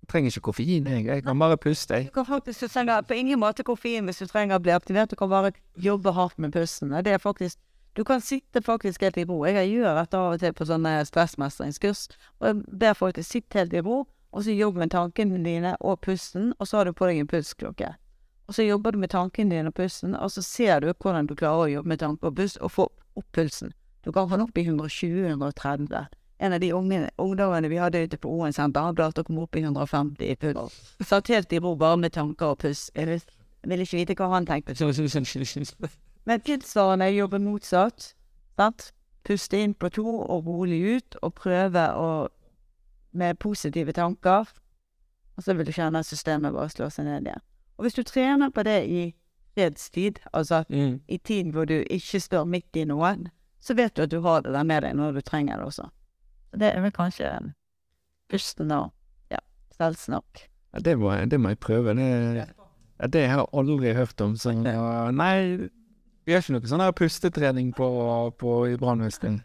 Jeg 0.00 0.08
trenger 0.08 0.32
ikke 0.32 0.44
koffein, 0.50 0.86
jeg. 0.86 1.06
Jeg 1.06 1.24
kan 1.24 1.38
bare 1.38 1.56
puste, 1.60 1.94
jeg. 1.94 2.06
Du 2.08 2.14
kan 2.14 2.26
faktisk 2.26 2.68
trenger 2.72 3.02
på 3.02 3.14
ingen 3.14 3.40
måte 3.40 3.64
koffein 3.64 4.04
hvis 4.08 4.20
du 4.20 4.26
trenger 4.26 4.56
å 4.56 4.62
bli 4.62 4.72
aktivert. 4.72 5.10
Du 5.10 5.16
kan 5.16 5.28
bare 5.30 5.52
jobbe 5.76 6.12
hardt 6.12 6.38
med 6.38 6.52
pusten. 6.52 6.90
Det 6.90 7.12
er 7.12 7.18
faktisk 7.18 7.58
Du 7.96 8.04
kan 8.04 8.20
sitte 8.20 8.62
faktisk 8.62 9.02
helt 9.02 9.16
i 9.18 9.24
ro. 9.26 9.44
Jeg 9.44 9.66
gjør 9.66 9.96
dette 9.98 10.16
av 10.16 10.34
og 10.36 10.40
til 10.40 10.52
på 10.54 10.64
sånne 10.64 11.00
stressmestringskurs. 11.04 12.04
Og 12.38 12.46
jeg 12.46 12.60
ber 12.78 12.94
folk 12.94 13.18
sitte 13.26 13.58
helt 13.58 13.72
i 13.74 13.80
ro, 13.82 14.04
og 14.32 14.44
så 14.44 14.54
jobbe 14.54 14.78
med 14.78 14.92
tankene 14.94 15.42
dine 15.44 15.74
og 15.80 16.00
pusten, 16.00 16.52
og 16.58 16.68
så 16.68 16.80
har 16.80 16.84
du 16.84 16.92
på 16.92 17.08
deg 17.10 17.18
en 17.20 17.30
pustklokke. 17.30 17.94
Og 18.46 18.54
så 18.54 18.62
jobber 18.62 18.90
du 18.90 18.98
med 18.98 19.10
tankene 19.10 19.54
dine 19.54 19.70
og 19.70 19.74
pusten, 19.74 20.14
og 20.14 20.30
så 20.30 20.42
ser 20.42 20.80
du 20.80 20.92
hvordan 20.92 21.26
du 21.26 21.34
klarer 21.34 21.66
å 21.66 21.72
jobbe 21.74 21.88
med 21.88 22.00
tanke 22.02 22.26
og 22.26 22.36
pust, 22.38 22.58
og 22.58 22.70
få 22.70 22.88
opp 23.18 23.28
pulsen. 23.32 23.74
Du 24.04 24.12
kan 24.12 24.28
få 24.28 24.36
den 24.36 24.46
opp 24.46 24.58
i 24.58 24.64
120-130. 24.64 26.06
En 26.40 26.52
av 26.52 26.60
de 26.60 26.72
unge, 26.72 27.10
ungdommene 27.20 27.68
vi 27.68 27.76
hadde 27.76 28.00
ute 28.02 28.16
på 28.16 28.30
Oen 28.32 28.54
senter, 28.56 28.80
han 28.80 28.96
klarte 28.96 29.20
å 29.20 29.26
komme 29.28 29.42
opp 29.44 29.56
i 29.56 29.60
150 29.60 30.24
i 30.24 30.36
puls. 30.40 30.78
Satt 31.04 31.28
helt 31.28 31.52
i 31.52 31.60
ro 31.60 31.74
bare 31.76 31.98
med 32.00 32.14
tanker 32.16 32.54
og 32.54 32.62
pust. 32.62 32.90
Jeg 32.96 33.20
vil 33.68 33.84
ikke 33.84 33.98
vite 33.98 34.16
hva 34.16 34.30
han 34.32 34.48
tenkte. 34.48 34.72
Men 36.26 36.40
tilsvarende 36.46 37.10
jobber 37.12 37.42
motsatt. 37.44 38.14
Sant? 38.56 38.92
Puste 39.26 39.60
inn 39.60 39.74
på 39.76 39.90
to 39.92 40.06
og 40.08 40.46
rolig 40.48 40.80
ut, 40.96 41.16
og 41.20 41.34
prøve 41.36 41.84
å 41.92 42.08
med 43.12 43.38
positive 43.38 43.92
tanker. 43.92 44.48
Og 45.36 45.42
så 45.44 45.54
vil 45.56 45.66
du 45.66 45.72
kjenne 45.72 45.98
at 46.02 46.06
systemet 46.06 46.52
bare 46.52 46.68
slår 46.68 46.90
seg 46.92 47.04
ned 47.06 47.26
igjen. 47.26 47.42
Og 47.78 47.84
hvis 47.86 47.94
du 47.96 48.02
trener 48.04 48.50
på 48.52 48.62
det 48.62 48.78
i 48.88 49.14
fredstid, 49.54 50.18
altså 50.32 50.64
Mm. 50.70 51.00
i 51.08 51.16
tiden 51.18 51.52
hvor 51.52 51.64
du 51.66 51.82
ikke 51.90 52.20
står 52.20 52.44
midt 52.44 52.76
i 52.76 52.84
noe, 52.84 53.16
så 53.60 53.74
vet 53.74 53.94
du 53.96 54.02
at 54.02 54.10
du 54.10 54.20
har 54.20 54.40
det 54.42 54.52
der 54.52 54.62
med 54.62 54.82
deg 54.82 54.94
når 54.96 55.12
du 55.12 55.20
trenger 55.20 55.56
det 55.56 55.64
også. 55.66 55.88
Så 56.50 56.58
det 56.58 56.74
er 56.74 56.80
vel 56.80 56.90
kanskje 56.92 57.52
pusten 58.30 58.70
og 58.72 58.92
ja, 59.30 59.38
selvsnakk. 59.76 60.46
Ja, 60.74 60.78
det, 60.78 60.98
må, 60.98 61.12
jeg- 61.12 61.30
det 61.30 61.40
må 61.40 61.48
jeg 61.48 61.58
prøve. 61.60 61.94
Det, 61.94 62.46
ja, 63.00 63.06
det 63.06 63.26
har 63.28 63.38
jeg 63.38 63.46
aldri 63.52 63.94
hørt 63.94 64.20
om. 64.20 64.36
Så, 64.36 64.52
ja, 64.64 65.10
nei, 65.10 65.68
vi 66.26 66.32
har 66.32 66.40
ikke 66.42 66.52
noe 66.52 66.68
sånn 66.70 66.92
pustetrening 66.94 67.72
på, 67.74 67.88
på 68.38 68.54
i 68.70 68.76
brannvesenet. 68.76 69.42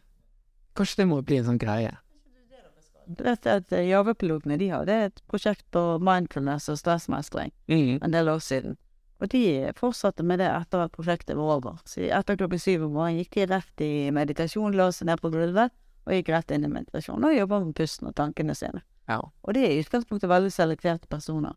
Kanskje 0.76 0.97
det 1.01 1.07
må 1.07 1.22
bli 1.24 1.38
en 1.39 1.45
sånn 1.45 1.57
greie. 1.61 1.95
Du 1.95 2.51
vet 2.51 2.66
at 2.66 2.78
eh, 2.78 2.95
Java-pilotene 3.06 4.58
de 4.62 4.72
hadde 4.72 4.97
et 5.08 5.22
prosjekt 5.30 5.66
på 5.76 5.84
mindfulness 6.03 6.70
og 6.74 6.80
stressmestring 6.82 7.53
en 7.70 8.16
del 8.16 8.32
år 8.32 8.41
siden. 8.43 8.78
Og 9.24 9.30
de 9.32 9.72
fortsatte 9.78 10.26
med 10.28 10.41
det 10.43 10.49
etter 10.51 10.84
at 10.84 10.93
prosjektet 10.95 11.38
var 11.39 11.58
over. 11.58 11.78
Så 11.88 12.03
etter 12.03 12.36
klokken 12.36 12.60
syv 12.60 12.88
om 12.89 12.97
morgenen 12.97 13.24
gikk 13.24 13.38
de 13.38 13.45
rett 13.53 13.84
i 13.84 13.91
meditasjon, 14.12 14.76
la 14.76 14.89
seg 14.91 15.08
ned 15.10 15.22
på 15.24 15.32
gulvet 15.32 15.72
og 16.06 16.14
gikk 16.14 16.34
rett 16.34 16.51
inn 16.51 16.68
i 16.68 16.72
meditasjon 16.72 17.24
og 17.24 17.36
jobba 17.36 17.62
med 17.64 17.78
pusten 17.78 18.10
og 18.12 18.16
tankene 18.18 18.56
sine. 18.58 18.84
Ja. 19.10 19.22
Og 19.45 19.56
det 19.56 19.64
er 19.64 19.76
i 19.76 19.86
utgangspunktet 19.86 20.30
veldig 20.30 20.51
selekterte 20.53 21.08
personer. 21.10 21.56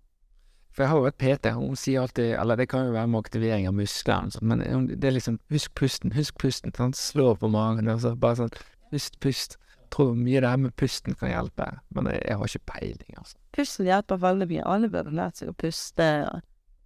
For 0.73 0.85
jeg 0.85 0.93
har 0.93 1.01
jo 1.01 1.09
et 1.09 1.19
PT, 1.19 1.51
hun 1.57 1.79
sier 1.81 2.05
alltid 2.05 2.35
Eller 2.39 2.59
det 2.61 2.69
kan 2.71 2.85
jo 2.87 2.93
være 2.93 3.09
med 3.09 3.19
aktivering 3.25 3.65
av 3.67 3.75
muskler, 3.75 4.29
sånt, 4.31 4.45
men 4.45 4.61
det 4.87 5.09
er 5.09 5.17
liksom 5.17 5.41
Husk 5.51 5.73
pusten, 5.75 6.13
husk 6.15 6.37
pusten. 6.39 6.75
Han 6.79 6.93
slår 6.95 7.41
på 7.41 7.49
magen 7.51 7.89
og 7.89 8.03
så 8.05 8.13
bare 8.15 8.45
sånn 8.45 8.53
Pust, 8.93 9.19
pust. 9.21 9.57
Tror 9.91 10.15
mye 10.15 10.41
det 10.41 10.49
her 10.51 10.61
med 10.61 10.75
pusten 10.77 11.17
kan 11.17 11.31
hjelpe, 11.31 11.67
men 11.97 12.11
jeg, 12.13 12.23
jeg 12.29 12.37
har 12.37 12.51
ikke 12.51 12.71
peiling, 12.73 13.13
altså. 13.17 13.37
Pusten 13.57 13.89
hjelper 13.89 14.21
veldig 14.23 14.49
mye. 14.51 14.65
Alle 14.69 14.91
burde 14.93 15.15
lært 15.17 15.41
seg 15.41 15.53
å 15.53 15.57
puste 15.57 16.09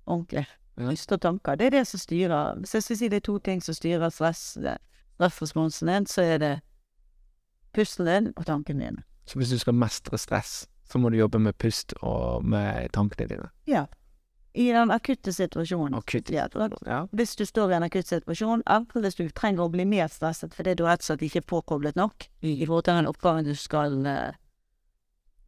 ordentlig. 0.07 0.45
Puste 0.77 1.19
og 1.19 1.21
tanker. 1.21 1.59
Det 1.61 1.67
er 1.67 1.75
det 1.75 1.83
som 1.87 2.01
styrer 2.01 2.61
Hvis 2.63 2.75
jeg 2.75 2.85
skal 2.87 2.97
si 2.97 3.09
det 3.13 3.19
er 3.21 3.25
to 3.27 3.35
ting 3.45 3.61
som 3.61 3.77
styrer 3.77 4.09
stress, 4.09 4.55
stressresponsen 4.57 5.91
din, 5.91 6.07
så 6.09 6.25
er 6.25 6.39
det 6.41 6.53
pusten 7.77 8.09
din 8.09 8.31
og 8.37 8.47
tankene 8.47 8.87
dine. 8.87 9.05
Så 9.27 9.39
hvis 9.39 9.53
du 9.53 9.59
skal 9.59 9.77
mestre 9.77 10.19
stress, 10.19 10.67
så 10.85 10.99
må 10.99 11.11
du 11.11 11.17
jobbe 11.17 11.39
med 11.39 11.59
pust 11.59 11.95
og 12.01 12.45
med 12.45 12.89
tankene 12.93 13.29
dine. 13.29 13.51
Ja. 13.69 13.85
I 14.55 14.67
den 14.73 14.91
akutte 14.93 15.33
situasjonen. 15.33 15.95
Akutt. 15.97 16.31
Ja, 16.31 16.49
Ja. 16.87 17.07
hvis 17.13 17.37
du 17.37 17.45
står 17.47 17.71
i 17.73 17.77
en 17.77 17.87
akutt 17.87 18.07
situasjon, 18.07 18.63
enten 18.67 19.03
hvis 19.03 19.17
du 19.17 19.29
trenger 19.31 19.65
å 19.65 19.71
bli 19.73 19.85
mer 19.89 20.09
stresset 20.13 20.53
fordi 20.55 20.75
du 20.77 20.85
rett 20.85 21.01
og 21.01 21.07
slett 21.07 21.23
ikke 21.23 21.41
er 21.41 21.49
påkoblet 21.49 21.97
nok 21.97 22.29
i 22.43 22.67
forhold 22.67 22.85
til 22.85 22.95
den 22.95 23.09
oppgaven 23.09 23.45
du 23.45 23.55
skal 23.55 24.07
uh, 24.07 24.33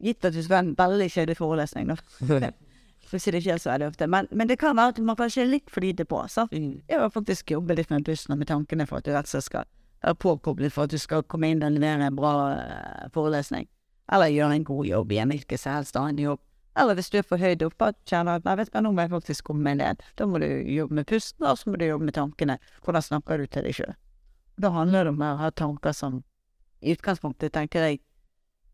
Gitt 0.00 0.24
at 0.24 0.34
du 0.34 0.42
skal 0.42 0.56
ha 0.56 0.62
en 0.64 0.74
veldig 0.76 1.06
kjedelig 1.10 1.36
forelesning, 1.38 1.88
da. 1.88 1.96
For 3.08 3.16
å 3.16 3.20
si 3.20 3.30
det 3.30 3.42
ikke 3.44 3.58
så 3.60 3.70
veldig 3.70 3.86
ofte. 3.92 4.08
Men, 4.10 4.26
men 4.32 4.48
det 4.48 4.58
kan 4.58 4.76
være 4.76 4.94
at 4.94 4.98
man 5.04 5.16
kanskje 5.16 5.44
er 5.44 5.52
litt 5.52 5.70
for 5.70 5.84
lite 5.84 6.04
på. 6.08 6.18
sant? 6.28 6.52
Jeg 6.52 6.98
har 6.98 7.12
faktisk 7.12 7.52
jobbet 7.52 7.78
litt 7.78 7.90
med 7.92 8.04
bussen 8.04 8.36
med 8.38 8.48
tankene 8.48 8.86
for 8.88 8.98
at 8.98 9.04
du 9.06 9.12
rett 9.12 9.28
og 9.28 9.32
slett 9.36 9.44
skal 9.44 9.68
være 10.04 10.18
påkoblet 10.20 10.72
for 10.72 10.84
at 10.88 10.92
du 10.92 10.98
skal 11.00 11.22
komme 11.28 11.52
inn 11.52 11.62
og 11.64 11.76
levere 11.76 12.08
en 12.08 12.16
bra 12.16 12.32
uh, 12.56 13.04
forelesning. 13.14 13.68
Eller 14.12 14.32
gjøre 14.32 14.58
en 14.58 14.66
god 14.68 14.86
jobb 14.86 15.12
i 15.12 15.20
en 15.22 15.32
hvilken 15.32 15.60
som 15.60 15.76
helst 15.78 15.96
annen 15.96 16.24
jobb. 16.24 16.40
Eller 16.76 16.98
hvis 16.98 17.10
du 17.12 17.18
er 17.20 17.26
for 17.26 17.38
høyt 17.38 17.62
oppe 17.62 17.90
og 17.92 17.98
kjenner 18.10 18.40
at 18.40 18.46
nei, 18.46 18.56
vet 18.58 18.72
du 18.72 18.80
nå 18.82 18.90
må 18.94 19.04
jeg 19.04 19.12
faktisk 19.12 19.50
komme 19.50 19.62
meg 19.68 19.78
ned. 19.78 20.02
Da 20.18 20.26
må 20.26 20.40
du 20.42 20.48
jobbe 20.48 20.98
med 20.98 21.06
pusten, 21.10 21.46
og 21.46 21.58
så 21.60 21.70
må 21.70 21.78
du 21.78 21.86
jobbe 21.86 22.08
med 22.08 22.16
tankene. 22.16 22.58
Hvordan 22.82 23.06
snakker 23.06 23.38
du 23.38 23.46
til 23.46 23.68
deg 23.68 23.76
sjøl? 23.78 23.94
Da 24.60 24.70
handler 24.74 25.06
det 25.06 25.14
om 25.14 25.22
å 25.22 25.34
ha 25.38 25.50
tanker 25.54 25.94
som 25.94 26.22
i 26.84 26.94
utgangspunktet, 26.94 27.54
tenker 27.54 27.86
jeg, 27.88 28.00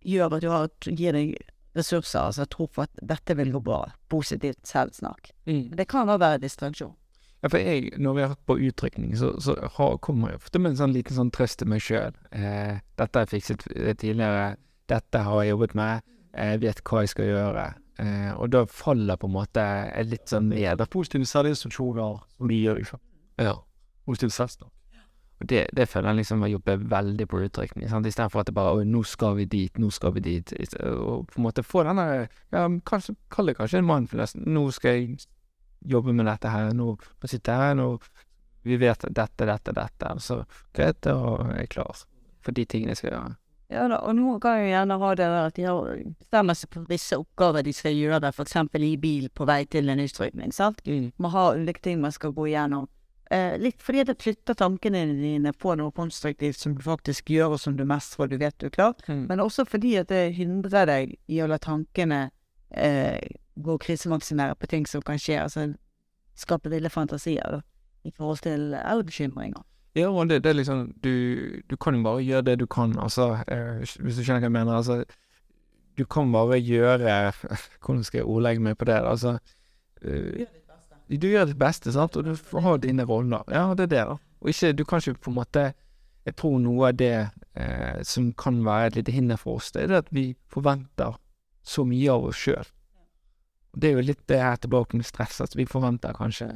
gjør 0.01 0.37
at 0.37 0.45
du 0.45 0.49
har, 0.51 0.71
gir 0.89 1.17
deg 1.17 1.35
ressurser, 1.77 2.25
altså 2.25 2.47
tro 2.51 2.67
på 2.73 2.83
at 2.83 3.03
dette 3.13 3.37
vil 3.39 3.53
gå 3.55 3.61
bra. 3.65 3.85
Positivt 4.11 4.65
selvsnakk. 4.67 5.31
Mm. 5.47 5.77
Det 5.77 5.87
kan 5.89 6.09
også 6.09 6.25
være 6.25 6.43
distraksjon. 6.43 6.97
Ja, 7.41 7.49
for 7.49 7.63
jeg, 7.63 7.93
når 7.97 8.17
vi 8.17 8.25
har 8.25 8.33
hatt 8.35 8.47
på 8.49 8.59
utrykning, 8.61 9.15
så, 9.17 9.33
så 9.41 9.55
har, 9.77 9.95
kommer 10.05 10.33
jeg 10.33 10.43
ofte 10.43 10.61
med 10.61 10.75
en 10.75 10.81
sånn 10.83 10.97
liten 10.97 11.17
sånn 11.17 11.31
trøst 11.33 11.63
til 11.63 11.71
meg 11.73 11.85
sjøl. 11.85 12.17
Eh, 12.37 12.81
'Dette 13.01 13.17
har 13.17 13.25
jeg 13.25 13.33
fikset 13.37 13.65
eh, 13.77 13.95
tidligere. 13.95 14.57
Dette 14.91 15.23
har 15.25 15.45
jeg 15.45 15.55
jobbet 15.55 15.77
med. 15.79 16.11
Jeg 16.35 16.61
vet 16.67 16.83
hva 16.85 17.05
jeg 17.05 17.15
skal 17.15 17.31
gjøre.' 17.31 17.71
Eh, 18.01 18.33
og 18.33 18.51
da 18.55 18.65
faller 18.65 19.19
på 19.21 19.29
en 19.29 19.35
måte 19.35 19.63
jeg 19.63 20.09
litt 20.09 20.33
sånn 20.33 20.51
ned. 20.53 20.79
da. 20.81 20.89
Positive 20.89 21.29
selvinstruksjoner 21.29 22.21
som 22.37 22.49
vi 22.49 22.63
gjør, 22.65 22.81
liksom. 22.81 23.03
Ja. 23.41 23.57
Positiv 24.09 24.33
selvsnakk. 24.35 24.73
Og 25.41 25.49
det, 25.49 25.61
det 25.73 25.87
føler 25.89 26.11
jeg 26.11 26.21
liksom 26.21 26.43
har 26.45 26.51
jobbet 26.53 26.83
veldig 26.91 27.27
på 27.29 27.39
utrykning. 27.47 27.89
sant? 27.89 28.07
Istedenfor 28.07 28.43
at 28.43 28.51
det 28.51 28.55
bare 28.55 28.85
nå 28.85 29.01
skal 29.09 29.39
vi 29.39 29.47
dit, 29.49 29.79
nå 29.81 29.89
skal 29.91 30.13
vi 30.13 30.21
dit'. 30.21 30.53
Og 30.85 31.27
på 31.27 31.41
en 31.41 31.47
måte 31.47 31.65
få 31.65 31.85
denne 31.89 32.29
Ja, 32.53 32.67
kanskje, 32.87 33.17
kall 33.31 33.47
det 33.47 33.57
kanskje 33.57 33.81
en 33.81 33.89
mindfulness. 33.89 34.37
Nå 34.37 34.71
skal 34.71 34.91
jeg 34.91 35.19
jobbe 35.89 36.13
med 36.13 36.27
dette 36.29 36.53
her. 36.53 36.75
Nå 36.77 36.93
må 36.93 37.25
jeg 37.25 37.37
sitte 37.39 37.57
her. 37.57 37.75
Nå 37.75 37.99
Vi 38.63 38.77
vet 38.77 39.01
dette, 39.09 39.47
dette, 39.47 39.73
dette. 39.73 40.13
Og 40.13 40.21
så 40.21 40.45
greit, 40.77 41.01
da 41.01 41.17
er 41.49 41.63
jeg 41.63 41.69
klar 41.69 42.05
for 42.45 42.53
de 42.53 42.65
tingene 42.65 42.93
jeg 42.93 43.01
skal 43.01 43.11
gjøre. 43.15 43.37
Ja 43.71 43.85
da, 43.87 44.01
og 44.03 44.17
noen 44.19 44.41
kan 44.43 44.59
jo 44.59 44.71
gjerne 44.73 44.97
ha 44.99 45.11
det 45.15 45.27
der 45.31 45.45
at 45.47 45.55
de 45.55 45.67
har 45.69 45.91
bestemmer 46.19 46.57
seg 46.59 46.73
for 46.75 46.91
visse 46.91 47.19
oppgaver 47.21 47.63
de 47.63 47.75
skal 47.75 47.95
gjøre, 47.95 48.33
eksempel 48.43 48.83
i 48.83 48.97
bil 48.99 49.29
på 49.31 49.47
vei 49.47 49.63
til 49.71 49.93
en 49.93 50.03
utrykning, 50.03 50.51
sant. 50.55 50.83
Man 51.17 51.31
har 51.31 51.59
ulike 51.59 51.85
ting 51.85 52.01
man 52.03 52.15
skal 52.15 52.35
gå 52.35 52.49
igjennom. 52.51 52.89
Eh, 53.31 53.55
litt 53.63 53.79
fordi 53.79 54.03
det 54.09 54.17
flytter 54.19 54.57
tankene 54.59 55.05
dine 55.15 55.53
på 55.55 55.77
noe 55.79 55.95
konstruktivt 55.95 56.59
som 56.59 56.75
du 56.75 56.83
faktisk 56.83 57.31
gjør, 57.31 57.55
og 57.55 57.61
som 57.63 57.77
du 57.79 57.85
mestrer 57.87 58.27
og 58.27 58.33
du 58.33 58.41
vet 58.43 58.57
du 58.59 58.67
er 58.67 58.75
klar. 58.75 58.97
Mm. 59.07 59.29
Men 59.29 59.43
også 59.45 59.65
fordi 59.71 59.95
at 60.01 60.11
det 60.11 60.33
hindrer 60.35 60.91
deg 60.91 61.15
i 61.31 61.39
å 61.39 61.47
la 61.47 61.61
tankene 61.63 62.25
eh, 62.75 63.23
gå 63.55 63.77
og 63.79 63.85
krisemaksimere 63.87 64.59
på 64.59 64.67
ting 64.67 64.89
som 64.91 65.05
kan 65.07 65.21
skje. 65.23 65.39
Altså 65.45 65.69
skape 66.35 66.73
ville 66.75 66.91
fantasier 66.91 67.55
da, 67.55 67.63
i 68.03 68.11
forhold 68.11 68.43
til 68.43 68.73
eller 68.75 69.07
bekymringer. 69.07 69.63
Ja, 69.97 70.09
og 70.09 70.29
det, 70.31 70.45
det 70.45 70.51
er 70.51 70.55
liksom 70.55 70.93
du, 71.03 71.63
du 71.71 71.77
kan 71.77 71.97
jo 71.97 72.03
bare 72.03 72.23
gjøre 72.23 72.47
det 72.47 72.61
du 72.61 72.67
kan, 72.71 72.95
altså. 72.99 73.41
Eh, 73.51 73.83
hvis 73.83 74.17
du 74.17 74.23
skjønner 74.23 74.45
hva 74.45 74.47
jeg 74.47 74.55
mener. 74.55 74.77
Altså, 74.77 75.05
du 75.99 76.05
kan 76.07 76.33
bare 76.33 76.61
gjøre 76.63 77.33
Hvordan 77.85 78.05
skal 78.05 78.23
jeg 78.23 78.27
ordlegge 78.27 78.63
meg 78.65 78.79
på 78.79 78.87
det? 78.89 79.01
Altså 79.03 79.39
eh, 80.03 80.47
Du 81.11 81.27
gjør 81.27 81.51
ditt 81.51 81.59
beste, 81.59 81.93
sant, 81.93 82.17
og 82.17 82.25
du 82.25 82.61
har 82.61 82.79
dine 82.79 83.05
roller. 83.05 83.43
Ja, 83.51 83.75
det 83.75 83.89
er 83.89 83.95
det, 83.95 84.05
da. 84.13 84.17
Og 84.41 84.53
ikke 84.53 84.73
Du 84.73 84.85
kan 84.85 85.03
ikke 85.03 85.27
på 85.27 85.31
en 85.31 85.41
måte 85.41 85.73
Jeg 86.25 86.37
tror 86.37 86.59
noe 86.63 86.89
av 86.89 86.97
det 87.01 87.15
eh, 87.57 88.03
som 88.07 88.33
kan 88.33 88.63
være 88.65 88.93
et 88.93 89.01
lite 89.01 89.13
hinder 89.13 89.41
for 89.41 89.59
oss, 89.59 89.73
det 89.73 89.83
er 89.83 89.89
det 89.89 90.03
at 90.05 90.11
vi 90.15 90.25
forventer 90.53 91.17
så 91.65 91.85
mye 91.89 92.13
av 92.13 92.27
oss 92.29 92.37
sjøl. 92.37 92.69
Det 93.73 93.89
er 93.89 93.97
jo 93.97 94.05
litt 94.05 94.21
det 94.29 94.41
her 94.41 94.59
tilbake 94.61 94.99
med 94.99 95.09
stress, 95.09 95.41
at 95.41 95.57
vi 95.57 95.65
forventer 95.67 96.13
kanskje 96.17 96.49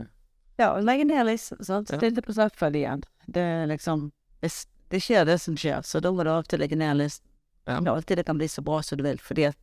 Ja, 0.57 0.70
og 0.76 0.84
legge 0.86 1.05
ned 1.09 1.26
liksom. 1.26 1.59
sant. 1.64 1.90
på 1.90 2.32
Stille 2.32 2.78
igjen. 2.78 3.02
Det 3.26 3.42
er 3.42 3.66
liksom 3.66 4.11
hvis 4.44 4.66
Det 4.92 5.00
skjer 5.00 5.24
det 5.24 5.38
som 5.40 5.57
skjer, 5.57 5.80
så 5.82 5.98
da 5.98 6.11
må 6.12 6.22
du 6.22 6.30
alltid 6.30 6.61
legge 6.61 6.76
ned 6.76 6.98
listen. 7.00 7.26
Ja. 7.64 7.80
Det 7.80 7.88
er 7.88 7.94
alltid 7.94 8.18
det 8.20 8.26
kan 8.28 8.38
bli 8.38 8.46
så 8.48 8.62
bra 8.62 8.82
som 8.82 8.98
du 8.98 9.02
vil, 9.02 9.18
fordi 9.18 9.46
at 9.48 9.57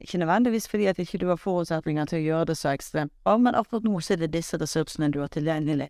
ikke 0.00 0.20
nødvendigvis 0.22 0.68
fordi 0.68 0.86
at 0.86 0.98
ikke 0.98 1.18
du 1.18 1.26
har 1.28 1.36
forutsetninger 1.36 2.06
til 2.06 2.20
å 2.20 2.22
gjøre 2.22 2.48
det 2.52 2.56
så 2.60 2.70
ekstremt 2.70 3.12
bra, 3.26 3.34
men 3.42 3.58
akkurat 3.58 3.84
nå 3.84 3.98
så 4.00 4.14
er 4.14 4.22
det 4.22 4.30
disse 4.36 4.56
ressursene 4.60 5.10
du 5.10 5.18
har 5.20 5.32
tilgjengelig. 5.34 5.88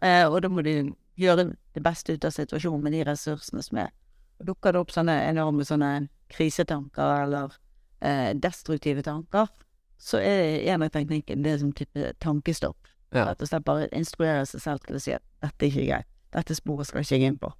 Eh, 0.00 0.24
og 0.24 0.40
da 0.42 0.48
må 0.48 0.64
du 0.64 0.72
gjøre 1.20 1.50
det 1.76 1.82
beste 1.84 2.16
ut 2.16 2.24
av 2.24 2.32
situasjonen 2.32 2.86
med 2.86 2.96
de 2.96 3.04
ressursene 3.04 3.62
som 3.62 3.82
er. 3.84 3.92
Dukker 4.40 4.72
det 4.72 4.80
opp 4.80 4.94
sånne 4.94 5.18
enorme 5.28 5.66
sånne 5.68 6.08
krisetanker 6.32 7.26
eller 7.26 7.52
eh, 8.00 8.32
destruktive 8.32 9.04
tanker, 9.04 9.52
så 10.00 10.22
er 10.24 10.64
en 10.72 10.86
av 10.86 10.94
teknikken 10.94 11.44
det 11.44 11.58
som 11.60 11.74
type 11.76 12.14
tankestopp. 12.24 12.89
Ja. 13.10 13.24
Rett 13.26 13.42
og 13.42 13.50
slett 13.50 13.66
bare 13.66 13.88
instruere 13.96 14.44
seg 14.46 14.62
selv 14.62 14.84
til 14.86 14.98
å 14.98 15.02
si 15.02 15.14
at 15.16 15.24
dette 15.42 15.66
er 15.66 15.72
ikke 15.72 15.88
greit, 15.88 16.08
dette 16.36 16.54
sporet 16.54 16.86
skal 16.86 17.02
ikke 17.02 17.18
jeg 17.18 17.32
inn 17.32 17.40
på. 17.42 17.50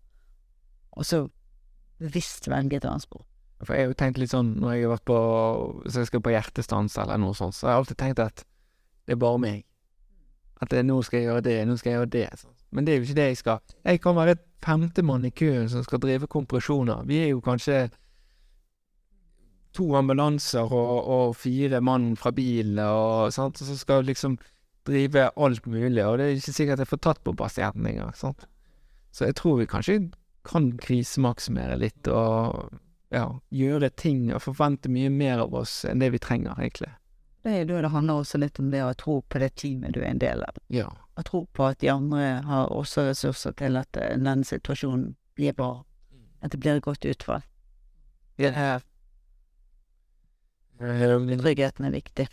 Og 0.99 1.07
så 1.07 1.25
bevisst 2.01 2.47
velge 2.51 2.79
et 2.79 2.87
annet 2.87 3.05
spor. 3.05 3.25
For 3.61 3.77
jeg 3.77 3.85
har 3.85 3.91
jo 3.91 3.99
tenkt 3.99 4.21
litt 4.21 4.33
sånn 4.33 4.55
når 4.61 4.73
jeg 4.73 4.85
har 4.87 4.93
vært 4.95 5.09
på 5.11 5.17
Hvis 5.83 5.99
jeg 5.99 6.09
skal 6.09 6.23
på 6.25 6.33
hjertestans 6.33 6.95
eller 7.03 7.21
noe 7.21 7.37
sånt, 7.37 7.53
så 7.57 7.67
har 7.67 7.75
jeg 7.75 7.83
alltid 7.83 7.99
tenkt 8.01 8.23
at 8.25 8.45
det 9.05 9.17
er 9.17 9.21
bare 9.21 9.41
meg. 9.43 9.67
At 10.61 10.71
det, 10.73 10.85
nå 10.87 11.01
skal 11.05 11.21
jeg 11.21 11.29
gjøre 11.29 11.45
det, 11.45 11.57
nå 11.67 11.77
skal 11.81 11.91
jeg 11.91 11.99
gjøre 11.99 12.13
det. 12.15 12.29
sånn. 12.41 12.55
Men 12.71 12.87
det 12.87 12.93
er 12.93 13.01
jo 13.01 13.09
ikke 13.09 13.19
det 13.19 13.27
jeg 13.31 13.41
skal. 13.41 13.75
Jeg 13.85 14.01
kan 14.05 14.17
være 14.17 14.37
femtemann 14.65 15.27
i 15.27 15.33
køen 15.35 15.69
som 15.73 15.85
skal 15.85 16.03
drive 16.03 16.29
kompresjoner. 16.31 17.03
Vi 17.09 17.19
er 17.25 17.31
jo 17.33 17.43
kanskje 17.45 17.89
to 19.77 19.87
ambulanser 19.97 20.73
og, 20.73 21.09
og 21.17 21.37
fire 21.39 21.81
mann 21.81 22.13
fra 22.19 22.33
bilen, 22.35 22.79
og 22.79 23.33
sant, 23.35 23.59
så 23.59 23.77
skal 23.79 24.05
liksom 24.07 24.39
drive 24.89 25.29
alt 25.37 25.67
mulig, 25.67 26.05
og 26.07 26.19
det 26.19 26.27
er 26.27 26.39
ikke 26.39 26.55
sikkert 26.57 26.83
jeg 26.85 26.91
får 26.91 27.03
tatt 27.07 27.25
på 27.25 27.35
pasienten 27.37 27.87
engang. 27.87 28.15
sant? 28.17 28.47
Så 29.11 29.27
jeg 29.29 29.37
tror 29.41 29.59
vi 29.59 29.67
kanskje 29.71 29.99
kan 30.47 30.71
krisemaksimere 30.81 31.77
litt 31.81 32.09
og 32.09 32.71
ja, 33.13 33.27
gjøre 33.51 33.91
ting 33.91 34.31
og 34.33 34.43
forvente 34.45 34.91
mye 34.93 35.11
mer 35.13 35.43
av 35.45 35.55
oss 35.55 35.83
enn 35.85 36.01
det 36.01 36.13
vi 36.15 36.23
trenger, 36.23 36.55
egentlig. 36.57 36.93
Det 37.43 37.55
er 37.57 37.69
da 37.69 37.81
det 37.81 37.93
handler 37.95 38.21
også 38.21 38.39
litt 38.41 38.59
om 38.61 38.69
det 38.73 38.83
å 38.85 38.93
tro 39.01 39.21
på 39.23 39.41
det 39.41 39.55
teamet 39.61 39.97
du 39.97 40.03
er 40.03 40.11
en 40.13 40.21
del 40.21 40.45
av. 40.45 40.59
Ja. 40.73 40.89
Å 41.17 41.25
tro 41.27 41.47
på 41.57 41.71
at 41.71 41.81
de 41.81 41.89
andre 41.93 42.43
har 42.47 42.73
også 42.73 43.07
ressurser 43.09 43.57
til 43.57 43.81
at 43.81 43.97
denne 43.97 44.45
situasjonen 44.47 45.15
blir 45.39 45.57
bra. 45.57 45.73
At 46.45 46.53
det 46.53 46.61
blir 46.61 46.79
et 46.79 46.85
godt 46.85 47.05
utfall. 47.09 47.43
Ja. 48.41 48.79
Tryggheten 50.81 51.89
er 51.89 51.97
viktig. 51.97 52.29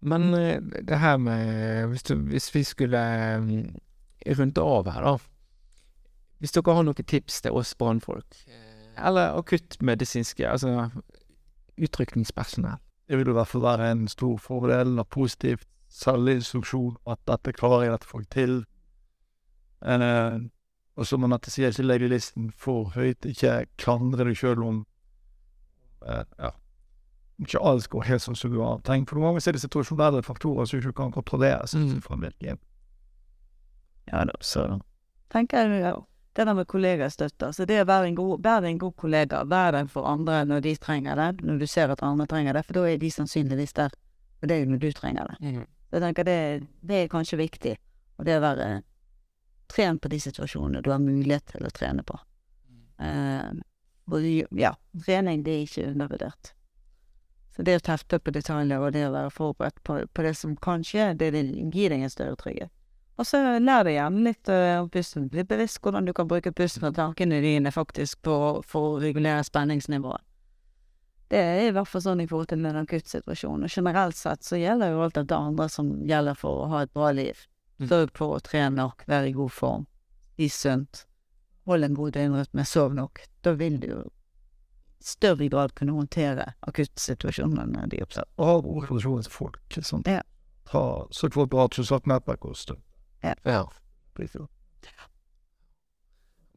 Men 0.00 0.34
eh, 0.34 0.60
det 0.60 0.98
her 0.98 1.16
med 1.16 1.88
Hvis, 1.88 2.02
du, 2.02 2.14
hvis 2.14 2.54
vi 2.54 2.62
skulle 2.64 3.00
mm, 3.38 3.74
runde 4.38 4.62
av 4.62 4.90
her, 4.90 5.02
da. 5.02 5.16
Hvis 6.38 6.54
dere 6.54 6.74
har 6.74 6.84
noen 6.86 7.06
tips 7.06 7.40
til 7.42 7.56
oss 7.58 7.74
brannfolk, 7.74 8.36
eller 8.98 9.34
akuttmedisinske, 9.38 10.46
altså 10.46 10.90
utrykningspersonell 11.78 12.78
Det 13.08 13.18
vil 13.18 13.30
i 13.30 13.34
hvert 13.34 13.48
fall 13.48 13.62
være 13.62 13.90
en 13.90 14.08
stor 14.08 14.36
fordel 14.38 14.98
av 14.98 15.08
positiv 15.10 15.64
selvinstruksjon, 15.88 16.98
at 17.08 17.18
dette 17.26 17.54
klarer 17.56 17.86
jeg, 17.86 17.92
dette 17.94 18.10
folk 18.10 18.30
til. 18.30 18.58
Eh, 19.80 20.38
og 20.98 21.06
som 21.06 21.22
man 21.24 21.38
sier, 21.46 21.72
ikke 21.72 21.86
legge 21.86 22.10
listen 22.12 22.50
for 22.52 22.92
høyt, 22.92 23.24
ikke 23.24 23.64
klandre 23.80 24.26
deg 24.28 24.36
sjøl 24.36 24.62
om 24.66 24.82
eh, 26.04 26.24
ja, 26.38 26.52
ikke 27.42 27.62
alt 27.62 27.88
går 27.92 28.06
helt 28.08 28.24
sånn 28.24 28.36
som 28.38 28.50
du 28.52 28.58
har 28.60 28.80
tenkt. 28.86 29.10
For 29.10 29.18
noen 29.18 29.32
ganger 29.32 29.44
så 29.44 29.50
er 29.50 29.58
det 29.58 29.62
situasjonelle 29.62 30.24
faktorer 30.26 30.66
som 30.66 30.80
du 30.80 30.88
ikke 30.88 30.98
kan 31.04 31.14
kontrollere. 31.14 31.68
Mm. 31.74 32.58
Ja 34.08 34.24
da, 34.24 34.36
så 34.40 34.66
tenker 35.32 35.68
jeg 35.68 35.82
ja, 35.82 35.94
det 36.34 36.46
der 36.48 36.54
med 36.56 36.68
kollegastøtte. 36.70 37.50
Altså 37.50 37.66
det 37.68 37.80
å 37.82 37.86
være 37.88 38.10
en 38.10 38.18
god, 38.18 38.42
være 38.44 38.70
en 38.72 38.80
god 38.80 38.96
kollega, 38.96 39.44
være 39.44 39.76
den 39.76 39.90
for 39.92 40.08
andre 40.08 40.44
når 40.48 40.64
de 40.66 40.74
trenger 40.80 41.18
det, 41.20 41.44
når 41.46 41.58
du 41.62 41.66
ser 41.66 41.92
at 41.94 42.02
andre 42.02 42.26
trenger 42.30 42.56
det, 42.56 42.64
for 42.66 42.80
da 42.80 42.86
er 42.88 43.00
de 43.02 43.10
sannsynligvis 43.12 43.76
der 43.78 43.94
for 44.38 44.54
jo 44.54 44.70
når 44.70 44.82
du 44.82 44.92
trenger 44.94 45.32
det. 45.32 45.54
Så 45.88 45.96
jeg 45.96 46.04
tenker 46.04 46.24
det, 46.28 46.38
det 46.80 47.02
er 47.02 47.10
kanskje 47.10 47.40
viktig, 47.40 47.74
og 48.18 48.26
det 48.28 48.36
å 48.38 48.44
være 48.44 48.68
trent 49.68 50.02
på 50.02 50.10
de 50.12 50.20
situasjonene 50.20 50.82
du 50.84 50.92
har 50.92 51.02
mulighet 51.02 51.44
til 51.52 51.66
å 51.66 51.72
trene 51.74 52.04
på. 52.06 52.18
Eh, 53.02 53.50
og 54.08 54.28
ja, 54.56 54.72
trening 55.04 55.42
det 55.44 55.54
er 55.54 55.66
ikke 55.66 55.88
undervurdert. 55.90 56.52
Så 57.58 57.64
det 57.66 57.74
å 57.74 57.80
tefte 57.82 58.20
på 58.22 58.30
detaljer 58.30 58.78
og 58.78 58.92
det 58.94 59.00
å 59.08 59.10
være 59.10 59.30
forberedt 59.34 59.80
på, 59.82 59.96
på 60.14 60.22
det 60.22 60.30
som 60.38 60.52
kan 60.62 60.84
skje, 60.86 61.08
det 61.18 61.32
vil 61.34 61.48
gi 61.74 61.88
deg 61.90 62.04
en 62.06 62.12
større 62.12 62.36
trygghet. 62.38 62.70
Og 63.18 63.26
så 63.26 63.40
lær 63.58 63.82
deg 63.82 63.96
igjen 63.96 64.20
litt 64.22 64.50
om 64.54 64.84
om 64.84 64.90
pusten. 64.94 65.24
Bli 65.26 65.42
bevisst 65.42 65.80
hvordan 65.82 66.06
du 66.06 66.12
kan 66.14 66.28
bruke 66.30 66.52
pusten 66.54 66.86
og 66.86 66.94
tankene 66.94 67.40
dine 67.42 67.72
faktisk 67.74 68.20
på, 68.22 68.36
for 68.62 68.92
å 68.92 69.00
regulere 69.02 69.42
spenningsnivået. 69.42 70.22
Det 71.34 71.40
er 71.42 71.64
i 71.64 71.72
hvert 71.74 71.90
fall 71.90 72.04
sånn 72.04 72.22
i 72.22 72.28
forhold 72.30 72.52
til 72.52 72.62
en 72.62 72.78
akuttsituasjon. 72.78 73.66
Og 73.66 73.74
generelt 73.74 74.16
sett 74.16 74.46
så 74.46 74.60
gjelder 74.60 74.94
jo 74.94 75.02
alt 75.02 75.18
dette 75.18 75.40
andre 75.48 75.66
som 75.68 75.90
gjelder 76.06 76.38
for 76.38 76.62
å 76.62 76.68
ha 76.70 76.84
et 76.86 76.94
bra 76.94 77.10
liv. 77.10 77.42
Mm. 77.82 77.88
Sørg 77.90 78.14
for 78.22 78.36
å 78.36 78.44
trene 78.46 78.78
nok, 78.78 79.02
være 79.10 79.32
i 79.32 79.34
god 79.34 79.56
form, 79.56 79.88
spis 80.36 80.60
sunt, 80.62 81.02
hold 81.66 81.90
en 81.90 81.98
god 81.98 82.14
døgnrytme, 82.14 82.64
sov 82.64 82.94
nok. 82.94 83.26
Da 83.42 83.58
vil 83.58 83.82
du 83.82 83.90
jo 83.90 84.00
større 85.00 85.48
grad 85.48 85.74
kunne 85.78 85.94
håndtere 85.96 86.52
akuttsituasjonene 86.66 87.86
de 87.92 88.02
oppstår. 88.02 88.26
Av 88.36 88.66
organisasjonens 88.66 89.30
folk. 89.32 89.60
Sånn. 89.78 90.04
Ja. 90.08 90.22
Så 90.68 90.82
Sørg 91.14 91.36
for 91.36 91.48
et 91.48 91.52
bra 91.52 91.66
sosialt 91.72 92.08
nettverk 92.10 92.44
hos 92.44 92.66
dem. 92.68 92.80
Ja. 93.24 93.34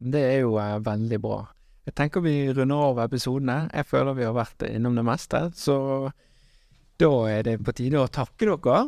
Det 0.02 0.20
er 0.20 0.40
jo 0.42 0.56
eh, 0.60 0.78
veldig 0.82 1.18
bra. 1.22 1.44
Jeg 1.86 1.96
tenker 1.98 2.22
vi 2.22 2.34
runder 2.54 2.82
av 2.90 3.00
episodene. 3.06 3.64
Jeg 3.72 3.88
føler 3.90 4.18
vi 4.18 4.26
har 4.26 4.34
vært 4.36 4.66
innom 4.68 4.98
det 4.98 5.06
meste, 5.06 5.48
så 5.58 5.76
da 7.02 7.12
er 7.30 7.46
det 7.46 7.56
på 7.64 7.74
tide 7.74 8.02
å 8.02 8.10
takke 8.10 8.46
dere. 8.46 8.82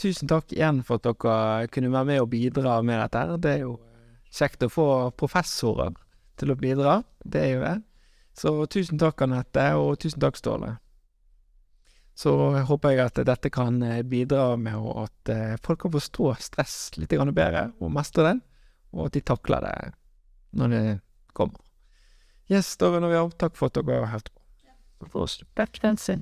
Tusen 0.00 0.30
takk 0.30 0.52
igjen 0.54 0.80
for 0.86 1.00
at 1.00 1.08
dere 1.08 1.68
kunne 1.72 1.92
være 1.92 2.08
med 2.08 2.22
og 2.22 2.30
bidra 2.32 2.78
med 2.84 3.02
dette. 3.02 3.24
Det 3.44 3.56
er 3.56 3.64
jo 3.66 3.74
eh, 3.76 4.20
kjekt 4.32 4.64
å 4.66 4.72
få 4.72 4.86
professorer 5.18 5.96
til 6.40 6.54
å 6.54 6.58
bidra. 6.58 7.00
Det 7.24 7.42
er 7.42 7.52
jo 7.52 7.64
det. 7.64 7.76
Så 8.36 8.54
tusen 8.72 9.00
takk, 9.00 9.20
Anette, 9.26 9.66
og 9.76 9.98
tusen 10.00 10.22
takk, 10.22 10.38
Ståle. 10.40 10.76
Så 12.14 12.32
håper 12.68 12.92
jeg 12.92 13.06
at 13.06 13.20
dette 13.26 13.50
kan 13.52 13.80
eh, 13.84 14.02
bidra 14.04 14.56
med 14.60 14.76
at 14.76 15.32
eh, 15.32 15.54
folk 15.64 15.84
kan 15.84 15.94
forstå 15.94 16.34
stress 16.44 16.76
litt 17.00 17.12
bedre, 17.12 17.70
og 17.80 17.92
mestre 17.92 18.26
det, 18.28 18.34
og 18.92 19.06
at 19.06 19.16
de 19.16 19.24
takler 19.32 19.64
det 19.64 19.76
når 20.52 20.68
det 20.74 20.84
kommer. 21.32 21.60
Yes, 22.52 22.76
da 22.76 22.90
runder 22.92 23.08
vi 23.08 23.16
av. 23.16 23.32
Takk 23.40 23.56
for 23.56 23.70
at 23.72 23.78
dere 23.78 24.02
har 24.04 24.12
hørt 24.18 24.28
på. 24.34 25.24
Takk, 25.56 25.78
Nancy. 25.82 26.20